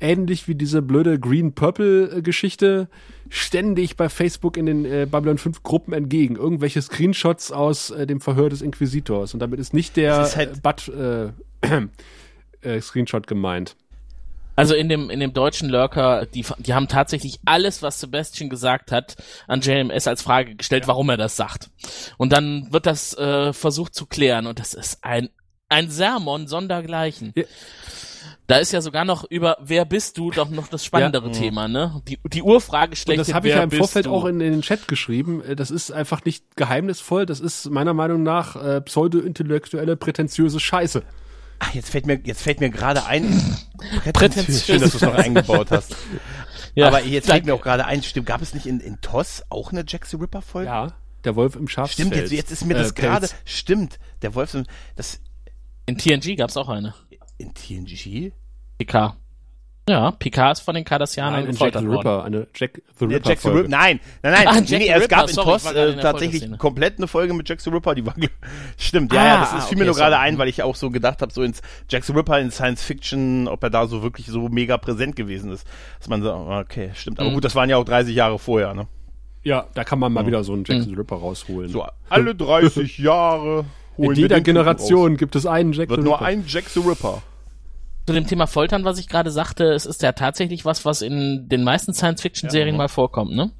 ähnlich 0.00 0.48
wie 0.48 0.54
diese 0.54 0.82
blöde 0.82 1.18
Green-Purple-Geschichte 1.18 2.88
ständig 3.28 3.96
bei 3.96 4.08
Facebook 4.08 4.56
in 4.56 4.66
den 4.66 4.84
äh, 4.84 5.06
Babylon 5.10 5.38
5 5.38 5.62
Gruppen 5.62 5.94
entgegen. 5.94 6.36
Irgendwelche 6.36 6.82
Screenshots 6.82 7.52
aus 7.52 7.90
äh, 7.90 8.06
dem 8.06 8.20
Verhör 8.20 8.50
des 8.50 8.60
Inquisitors. 8.60 9.32
Und 9.32 9.40
damit 9.40 9.58
ist 9.58 9.72
nicht 9.72 9.96
der 9.96 10.28
halt 10.34 10.62
Butt 10.62 10.88
äh, 10.88 11.28
äh, 12.60 12.80
Screenshot 12.80 13.26
gemeint. 13.26 13.76
Also 14.54 14.74
in 14.74 14.88
dem, 14.88 15.10
in 15.10 15.20
dem 15.20 15.32
deutschen 15.32 15.68
Lurker, 15.68 16.26
die, 16.26 16.44
die 16.58 16.74
haben 16.74 16.88
tatsächlich 16.88 17.40
alles, 17.44 17.82
was 17.82 18.00
Sebastian 18.00 18.50
gesagt 18.50 18.92
hat, 18.92 19.16
an 19.46 19.60
JMS 19.60 20.06
als 20.06 20.22
Frage 20.22 20.54
gestellt, 20.56 20.84
ja. 20.84 20.88
warum 20.88 21.08
er 21.08 21.16
das 21.16 21.36
sagt. 21.36 21.70
Und 22.18 22.32
dann 22.32 22.70
wird 22.70 22.86
das 22.86 23.16
äh, 23.16 23.52
versucht 23.52 23.94
zu 23.94 24.06
klären 24.06 24.46
und 24.46 24.58
das 24.58 24.74
ist 24.74 24.98
ein, 25.02 25.30
ein 25.68 25.90
Sermon 25.90 26.46
sondergleichen. 26.46 27.32
Ja. 27.34 27.44
Da 28.48 28.58
ist 28.58 28.72
ja 28.72 28.80
sogar 28.80 29.04
noch 29.04 29.24
über 29.30 29.56
wer 29.60 29.84
bist 29.84 30.18
du 30.18 30.30
doch 30.30 30.50
noch 30.50 30.68
das 30.68 30.84
spannendere 30.84 31.28
ja. 31.28 31.32
Thema, 31.32 31.68
ne? 31.68 32.02
Die, 32.06 32.18
die 32.24 32.42
Urfrage 32.42 32.96
schlecht. 32.96 33.20
Das 33.20 33.32
habe 33.32 33.48
ich 33.48 33.54
ja 33.54 33.62
im 33.62 33.70
Vorfeld 33.70 34.06
du? 34.06 34.10
auch 34.10 34.24
in, 34.24 34.40
in, 34.40 34.52
den 34.52 34.62
Chat 34.62 34.88
geschrieben. 34.88 35.42
Äh, 35.42 35.56
das 35.56 35.70
ist 35.70 35.90
einfach 35.90 36.24
nicht 36.24 36.56
geheimnisvoll. 36.56 37.24
Das 37.24 37.40
ist 37.40 37.70
meiner 37.70 37.94
Meinung 37.94 38.22
nach 38.22 38.56
äh, 38.56 38.80
pseudo-intellektuelle, 38.80 39.96
prätentiöse 39.96 40.60
Scheiße. 40.60 41.02
Ach, 41.64 41.72
jetzt 41.74 41.90
fällt 41.90 42.06
mir, 42.06 42.20
jetzt 42.24 42.42
fällt 42.42 42.58
mir 42.58 42.70
gerade 42.70 43.06
ein, 43.06 43.56
prätentiös, 44.12 44.66
schön, 44.66 44.80
dass 44.80 44.90
du 44.90 44.96
es 44.96 45.02
noch 45.02 45.14
eingebaut 45.14 45.70
hast. 45.70 45.94
ja, 46.74 46.88
Aber 46.88 47.04
jetzt 47.04 47.30
fällt 47.30 47.46
mir 47.46 47.54
auch 47.54 47.62
gerade 47.62 47.86
ein, 47.86 48.02
stimmt, 48.02 48.26
gab 48.26 48.42
es 48.42 48.52
nicht 48.52 48.66
in, 48.66 48.80
in 48.80 49.00
TOS 49.00 49.44
auch 49.48 49.70
eine 49.70 49.84
Jack 49.86 50.06
the 50.06 50.16
Ripper 50.16 50.42
Folge? 50.42 50.68
Ja, 50.68 50.92
der 51.22 51.36
Wolf 51.36 51.54
im 51.54 51.68
Schafsfeld. 51.68 52.08
Stimmt, 52.08 52.20
jetzt, 52.20 52.32
jetzt 52.32 52.50
ist 52.50 52.64
mir 52.64 52.74
das 52.74 52.90
äh, 52.90 52.94
gerade, 52.94 53.28
stimmt, 53.44 54.00
der 54.22 54.34
Wolf, 54.34 54.56
das. 54.96 55.20
In 55.86 55.98
TNG 55.98 56.36
gab's 56.36 56.56
auch 56.56 56.68
eine. 56.68 56.94
In 57.38 57.54
TNG? 57.54 58.32
PK. 58.78 59.16
Ja, 59.88 60.12
Picard 60.12 60.58
ist 60.58 60.64
von 60.64 60.76
den 60.76 60.84
Cardassianern 60.84 61.44
Nein, 61.44 61.56
Jack 61.58 61.76
the 61.76 61.84
Ripper, 61.84 62.22
eine 62.22 62.46
Jack 62.54 62.80
the 62.98 63.04
Ripper. 63.04 63.28
Jack 63.28 63.40
the 63.40 63.48
Ripper. 63.48 63.68
Nein, 63.68 63.98
nein, 64.22 64.32
nein. 64.32 64.46
Ah, 64.52 64.60
nee, 64.60 64.78
nee, 64.78 64.88
es 64.88 65.08
gab 65.08 65.28
in 65.28 65.34
TOS 65.34 65.72
äh, 65.72 65.96
tatsächlich 65.96 66.56
komplett 66.58 66.98
eine 66.98 67.08
Folge 67.08 67.34
mit 67.34 67.48
Jack 67.48 67.60
the 67.60 67.70
Ripper, 67.70 67.96
die 67.96 68.06
war 68.06 68.14
stimmt. 68.76 69.12
Ja, 69.12 69.20
ah, 69.20 69.24
ja, 69.24 69.40
das 69.40 69.48
ist, 69.54 69.64
fiel 69.64 69.64
okay, 69.64 69.76
mir 69.80 69.84
nur 69.86 69.94
gerade 69.96 70.18
ein, 70.18 70.38
weil 70.38 70.48
ich 70.48 70.62
auch 70.62 70.76
so 70.76 70.90
gedacht 70.90 71.20
habe, 71.20 71.32
so 71.32 71.42
ins 71.42 71.62
Jack 71.88 72.04
the 72.04 72.12
Ripper 72.12 72.38
in 72.38 72.52
Science 72.52 72.84
Fiction, 72.84 73.48
ob 73.48 73.60
er 73.64 73.70
da 73.70 73.88
so 73.88 74.04
wirklich 74.04 74.26
so 74.26 74.48
mega 74.48 74.76
präsent 74.78 75.16
gewesen 75.16 75.50
ist, 75.50 75.66
dass 75.98 76.08
man 76.08 76.22
so, 76.22 76.32
okay, 76.32 76.92
stimmt. 76.94 77.18
Aber 77.18 77.30
mhm. 77.30 77.34
gut, 77.34 77.44
das 77.44 77.56
waren 77.56 77.68
ja 77.68 77.76
auch 77.76 77.84
30 77.84 78.14
Jahre 78.14 78.38
vorher, 78.38 78.74
ne? 78.74 78.86
Ja, 79.42 79.66
da 79.74 79.82
kann 79.82 79.98
man 79.98 80.12
mal 80.12 80.22
mhm. 80.22 80.28
wieder 80.28 80.44
so 80.44 80.52
einen 80.52 80.62
Jack 80.64 80.78
mhm. 80.78 80.84
the 80.84 80.94
Ripper 80.94 81.16
rausholen. 81.16 81.70
So 81.70 81.84
alle 82.08 82.36
30 82.36 82.98
Jahre 82.98 83.64
holen 83.96 84.10
In 84.10 84.16
jeder 84.16 84.40
Generation 84.40 85.16
gibt 85.16 85.34
es 85.34 85.44
einen 85.44 85.72
Jack 85.72 85.88
the 85.88 85.94
Ripper. 85.94 86.04
Wird 86.04 86.06
nur 86.06 86.22
ein 86.22 86.44
Jack 86.46 86.68
the 86.68 86.80
Ripper 86.80 87.20
zu 88.06 88.12
dem 88.12 88.26
Thema 88.26 88.46
Foltern, 88.46 88.84
was 88.84 88.98
ich 88.98 89.08
gerade 89.08 89.30
sagte, 89.30 89.72
es 89.72 89.86
ist 89.86 90.02
ja 90.02 90.12
tatsächlich 90.12 90.64
was, 90.64 90.84
was 90.84 91.02
in 91.02 91.48
den 91.48 91.62
meisten 91.62 91.94
Science-Fiction-Serien 91.94 92.74
ja, 92.74 92.78
mal 92.78 92.88
vorkommt, 92.88 93.34
ne? 93.34 93.52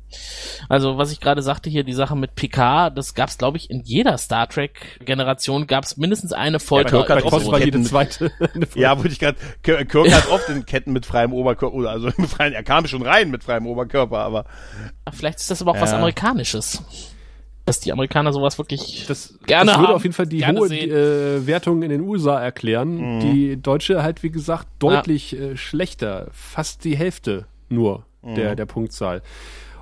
Also, 0.68 0.98
was 0.98 1.12
ich 1.12 1.20
gerade 1.20 1.42
sagte 1.42 1.70
hier, 1.70 1.84
die 1.84 1.92
Sache 1.92 2.16
mit 2.16 2.34
Picard, 2.34 2.98
das 2.98 3.14
gab's, 3.14 3.38
glaube 3.38 3.56
ich, 3.56 3.70
in 3.70 3.82
jeder 3.82 4.18
Star 4.18 4.48
Trek-Generation 4.48 5.66
gab's 5.66 5.96
mindestens 5.96 6.32
eine 6.32 6.58
Folter. 6.58 6.98
Ja, 6.98 7.04
Kirk 7.04 7.24
hat 7.24 7.32
oft 7.32 7.64
jede 7.64 7.82
zweite. 7.82 8.32
ja, 8.74 8.96
wollte 8.98 9.12
ich 9.12 9.20
gerade, 9.20 9.38
Kirk 9.62 10.12
hat 10.12 10.28
oft 10.30 10.48
in 10.48 10.66
Ketten 10.66 10.92
mit 10.92 11.06
freiem 11.06 11.32
Oberkörper, 11.32 11.88
also 11.88 12.10
mit 12.16 12.28
freiem, 12.28 12.52
er 12.52 12.64
kam 12.64 12.86
schon 12.86 13.02
rein 13.02 13.30
mit 13.30 13.44
freiem 13.44 13.66
Oberkörper, 13.66 14.18
aber. 14.18 14.44
Vielleicht 15.12 15.38
ist 15.38 15.50
das 15.50 15.62
aber 15.62 15.72
auch 15.72 15.76
ja. 15.76 15.82
was 15.82 15.92
Amerikanisches 15.92 16.82
dass 17.72 17.80
die 17.80 17.90
Amerikaner 17.90 18.34
sowas 18.34 18.58
wirklich 18.58 19.06
das, 19.08 19.38
gerne 19.46 19.70
Das 19.70 19.78
würde 19.78 19.88
haben, 19.88 19.96
auf 19.96 20.02
jeden 20.02 20.12
Fall 20.12 20.26
die 20.26 20.46
hohe 20.46 20.68
die, 20.68 20.90
äh, 20.90 21.46
Wertung 21.46 21.82
in 21.82 21.88
den 21.88 22.02
USA 22.02 22.38
erklären. 22.38 23.16
Mhm. 23.16 23.20
Die 23.20 23.56
deutsche 23.56 24.02
halt, 24.02 24.22
wie 24.22 24.30
gesagt, 24.30 24.66
deutlich 24.78 25.32
ja. 25.32 25.40
äh, 25.40 25.56
schlechter. 25.56 26.26
Fast 26.32 26.84
die 26.84 26.98
Hälfte 26.98 27.46
nur 27.70 28.04
mhm. 28.20 28.34
der, 28.34 28.56
der 28.56 28.66
Punktzahl. 28.66 29.22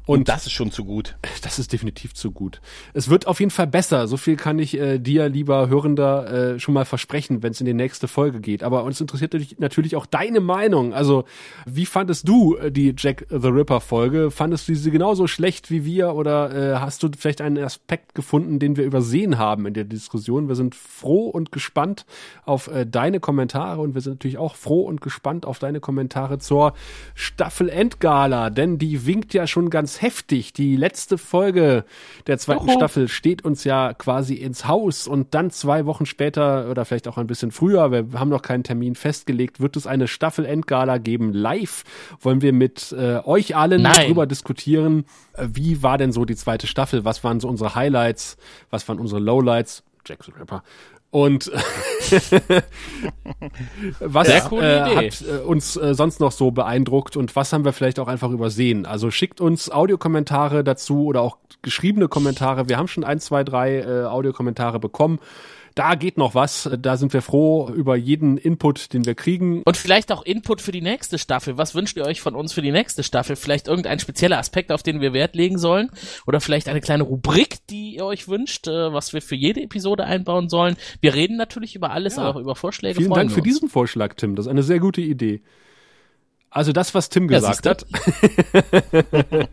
Und, 0.07 0.29
das 0.29 0.47
ist 0.47 0.53
schon 0.53 0.71
zu 0.71 0.85
gut. 0.85 1.17
Das 1.43 1.59
ist 1.59 1.73
definitiv 1.73 2.15
zu 2.15 2.33
gut. 2.33 2.61
Es 2.93 3.09
wird 3.09 3.27
auf 3.27 3.41
jeden 3.41 3.51
Fall 3.51 3.67
besser. 3.67 4.07
So 4.07 4.19
viel 4.19 4.37
kann 4.37 4.59
ich 4.59 4.79
äh, 4.79 4.99
dir, 4.99 5.29
lieber 5.29 5.69
Hörender, 5.69 6.55
äh, 6.55 6.61
schon 6.61 6.75
mal 6.75 6.85
versprechen, 6.85 7.43
wenn 7.43 7.53
es 7.53 7.61
in 7.61 7.67
die 7.67 7.75
nächste 7.75 8.09
Folge 8.09 8.41
geht. 8.41 8.63
Aber 8.63 8.85
uns 8.85 9.01
interessiert 9.01 9.35
natürlich 9.59 9.97
auch 9.97 10.05
deine 10.05 10.41
Meinung. 10.41 10.93
Also, 10.93 11.25
wie 11.65 11.87
fandest 11.87 12.29
du 12.29 12.57
äh, 12.57 12.71
die 12.71 12.95
Jack 12.97 13.27
the 13.31 13.49
Ripper 13.49 13.81
Folge? 13.81 14.31
Fandest 14.31 14.69
du 14.69 14.75
sie 14.75 14.91
genauso 14.91 15.27
schlecht 15.27 15.71
wie 15.71 15.85
wir 15.85 16.15
oder 16.15 16.55
äh, 16.55 16.77
hast 16.79 17.03
du 17.03 17.09
vielleicht 17.17 17.41
einen 17.41 17.63
Aspekt 17.65 18.15
gefunden, 18.15 18.59
den 18.59 18.77
wir 18.77 18.85
übersehen 18.85 19.39
haben 19.39 19.67
in 19.67 19.75
der 19.75 19.85
Diskussion? 19.85 20.49
Wir 20.49 20.57
sind 20.57 20.75
froh 20.75 21.29
und 21.29 21.53
gespannt 21.53 22.05
auf 22.45 22.69
äh, 22.69 22.87
deine 22.87 23.19
Kommentare 23.19 23.81
und 23.81 23.95
wir 23.95 24.03
sind 24.03 24.15
natürlich 24.15 24.39
auch 24.39 24.57
froh 24.57 24.83
und 24.83 25.01
gespannt 25.01 25.47
auf 25.47 25.59
deine 25.59 25.81
Kommentare 25.81 26.39
zur 26.39 26.75
Staffel 27.15 27.69
Endgala, 27.69 28.51
denn 28.51 28.79
die 28.79 29.07
winkt 29.07 29.33
ja 29.33 29.47
schon 29.47 29.71
ganz 29.71 29.90
heftig. 29.99 30.53
Die 30.53 30.77
letzte 30.77 31.19
Folge 31.19 31.85
der 32.27 32.39
zweiten 32.39 32.69
Oho. 32.69 32.73
Staffel 32.73 33.09
steht 33.09 33.45
uns 33.45 33.65
ja 33.65 33.95
quasi 33.95 34.35
ins 34.35 34.67
Haus 34.67 35.07
und 35.07 35.35
dann 35.35 35.51
zwei 35.51 35.87
Wochen 35.87 36.07
später 36.07 36.71
oder 36.71 36.85
vielleicht 36.85 37.09
auch 37.09 37.17
ein 37.17 37.27
bisschen 37.27 37.51
früher, 37.51 37.91
wir 37.91 38.19
haben 38.19 38.29
noch 38.29 38.43
keinen 38.43 38.65
Termin 38.65 38.95
festgelegt, 38.95 39.61
wird 39.61 39.77
es 39.77 39.87
eine 39.87 40.09
Staffel-Endgala 40.09 40.99
geben. 40.99 41.33
Live 41.33 41.85
wollen 42.21 42.43
wir 42.43 42.53
mit 42.53 42.93
äh, 42.93 43.21
euch 43.25 43.57
allen 43.57 43.83
Nein. 43.83 43.95
darüber 44.03 44.27
diskutieren, 44.27 45.05
äh, 45.35 45.49
wie 45.53 45.83
war 45.83 45.99
denn 45.99 46.13
so 46.13 46.25
die 46.25 46.37
zweite 46.37 46.67
Staffel, 46.67 47.05
was 47.05 47.25
waren 47.25 47.41
so 47.41 47.49
unsere 47.49 47.75
Highlights, 47.75 48.37
was 48.71 48.89
waren 48.89 48.99
unsere 48.99 49.21
Lowlights, 49.21 49.83
Jack 50.07 50.25
the 50.25 50.33
Rapper, 50.33 50.63
und 51.11 51.51
was 54.01 54.29
äh, 54.29 54.41
hat 54.41 55.23
äh, 55.23 55.39
uns 55.45 55.77
äh, 55.77 55.95
sonst 55.95 56.21
noch 56.21 56.33
so 56.33 56.51
beeindruckt 56.53 57.17
und 57.17 57.35
was 57.35 57.53
haben 57.53 57.65
wir 57.65 57.73
vielleicht 57.73 57.99
auch 57.99 58.09
einfach 58.09 58.31
übersehen? 58.31 58.87
Also 58.87 59.11
schickt 59.11 59.41
uns 59.41 59.71
Audiokommentare 59.71 60.63
dazu 60.63 61.07
oder 61.07 61.23
auch 61.23 61.39
geschriebene 61.63 62.09
Kommentare. 62.09 62.69
Wir 62.69 62.77
haben 62.79 62.89
schon 62.89 63.05
ein, 63.05 63.19
zwei, 63.21 63.43
drei 63.45 63.81
äh, 63.81 64.05
Audiokommentare 64.05 64.79
bekommen 64.79 65.19
da 65.75 65.95
geht 65.95 66.19
noch 66.19 66.35
was. 66.35 66.71
Da 66.79 66.97
sind 66.97 67.13
wir 67.13 67.23
froh 67.23 67.69
über 67.69 67.97
jeden 67.97 68.37
Input, 68.37 68.93
den 68.93 69.07
wir 69.07 69.15
kriegen. 69.15 69.63
Und 69.63 69.77
vielleicht 69.77 70.13
auch 70.13 70.23
Input 70.23 70.61
für 70.61 70.73
die 70.73 70.81
nächste 70.81 71.19
Staffel. 71.19 71.59
Was 71.59 71.75
wünscht 71.75 71.97
ihr 71.97 72.05
euch 72.05 72.21
von 72.21 72.35
uns 72.35 72.53
für 72.53 72.63
die 72.63 72.73
nächste 72.73 73.03
Staffel? 73.03 73.37
Vielleicht 73.37 73.69
irgendein 73.69 73.99
spezieller 73.99 74.39
Aspekt, 74.39 74.73
auf 74.73 74.83
den 74.83 75.01
wir 75.01 75.13
Wert 75.13 75.35
legen 75.35 75.59
sollen? 75.59 75.91
Oder 76.27 76.41
vielleicht 76.41 76.69
eine 76.69 76.81
kleine 76.81 77.05
Rubrik, 77.05 77.67
die 77.69 77.97
ihr 77.97 78.05
euch 78.05 78.29
wünscht, 78.29 78.69
äh, 78.69 78.93
was 78.93 79.13
wir 79.13 79.23
für 79.23 79.37
jede 79.37 79.63
Episode 79.63 80.05
einbauen 80.05 80.49
sollen? 80.49 80.77
Wir 81.01 81.15
reden 81.15 81.37
natürlich 81.37 81.75
über 81.75 81.91
alles, 81.91 82.17
ja. 82.17 82.23
aber 82.23 82.31
auch 82.31 82.41
über 82.41 82.57
Vorschläge. 82.57 82.97
Vielen 82.97 83.13
Dank 83.13 83.33
für 83.33 83.43
diesen 83.43 83.69
Vorschlag, 83.69 84.15
Tim. 84.15 84.37
Das 84.37 84.47
ist 84.47 84.51
eine 84.51 84.63
sehr 84.63 84.81
gute 84.81 85.01
Idee. 85.01 85.43
Also 86.53 86.73
das, 86.73 86.95
was 86.95 87.09
Tim 87.11 87.29
gesagt 87.29 87.65
ja, 87.65 87.71
hat. 87.71 87.87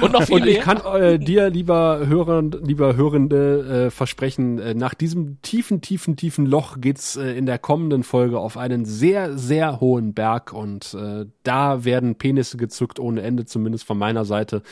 und 0.00 0.12
noch 0.12 0.24
viel 0.24 0.34
Und 0.34 0.46
ich 0.48 0.58
kann 0.58 0.78
äh, 0.78 1.16
dir, 1.16 1.48
lieber 1.48 2.04
Hörer, 2.08 2.42
lieber 2.42 2.96
Hörende, 2.96 3.86
äh, 3.86 3.90
versprechen, 3.90 4.58
äh, 4.58 4.74
nach 4.74 4.94
diesem 4.94 5.40
tiefen, 5.42 5.82
tiefen, 5.82 6.16
tiefen 6.16 6.44
Loch 6.44 6.80
geht's 6.80 7.14
äh, 7.14 7.38
in 7.38 7.46
der 7.46 7.60
kommenden 7.60 8.02
Folge 8.02 8.40
auf 8.40 8.56
einen 8.56 8.84
sehr, 8.84 9.38
sehr 9.38 9.78
hohen 9.78 10.12
Berg 10.12 10.52
und 10.52 10.92
äh, 10.94 11.26
da 11.44 11.84
werden 11.84 12.16
Penisse 12.16 12.56
gezückt 12.56 12.98
ohne 12.98 13.22
Ende, 13.22 13.44
zumindest 13.44 13.84
von 13.84 13.96
meiner 13.96 14.24
Seite. 14.24 14.62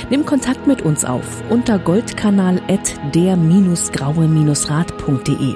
Nimm 0.09 0.25
Kontakt 0.25 0.65
mit 0.65 0.81
uns 0.81 1.05
auf 1.05 1.43
unter 1.49 1.77
goldkanal 1.77 2.59
at 2.67 2.95
der-graue-rat.de. 3.13 5.53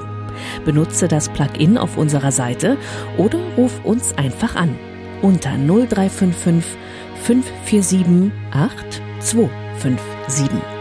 Benutze 0.66 1.08
das 1.08 1.30
Plugin 1.30 1.78
auf 1.78 1.98
unserer 1.98 2.32
Seite 2.32 2.78
oder 3.18 3.40
ruf 3.58 3.84
uns 3.84 4.16
einfach 4.18 4.56
an 4.56 4.78
unter 5.22 5.58
0355 5.58 6.78
547 7.24 8.32
8257. 8.52 10.79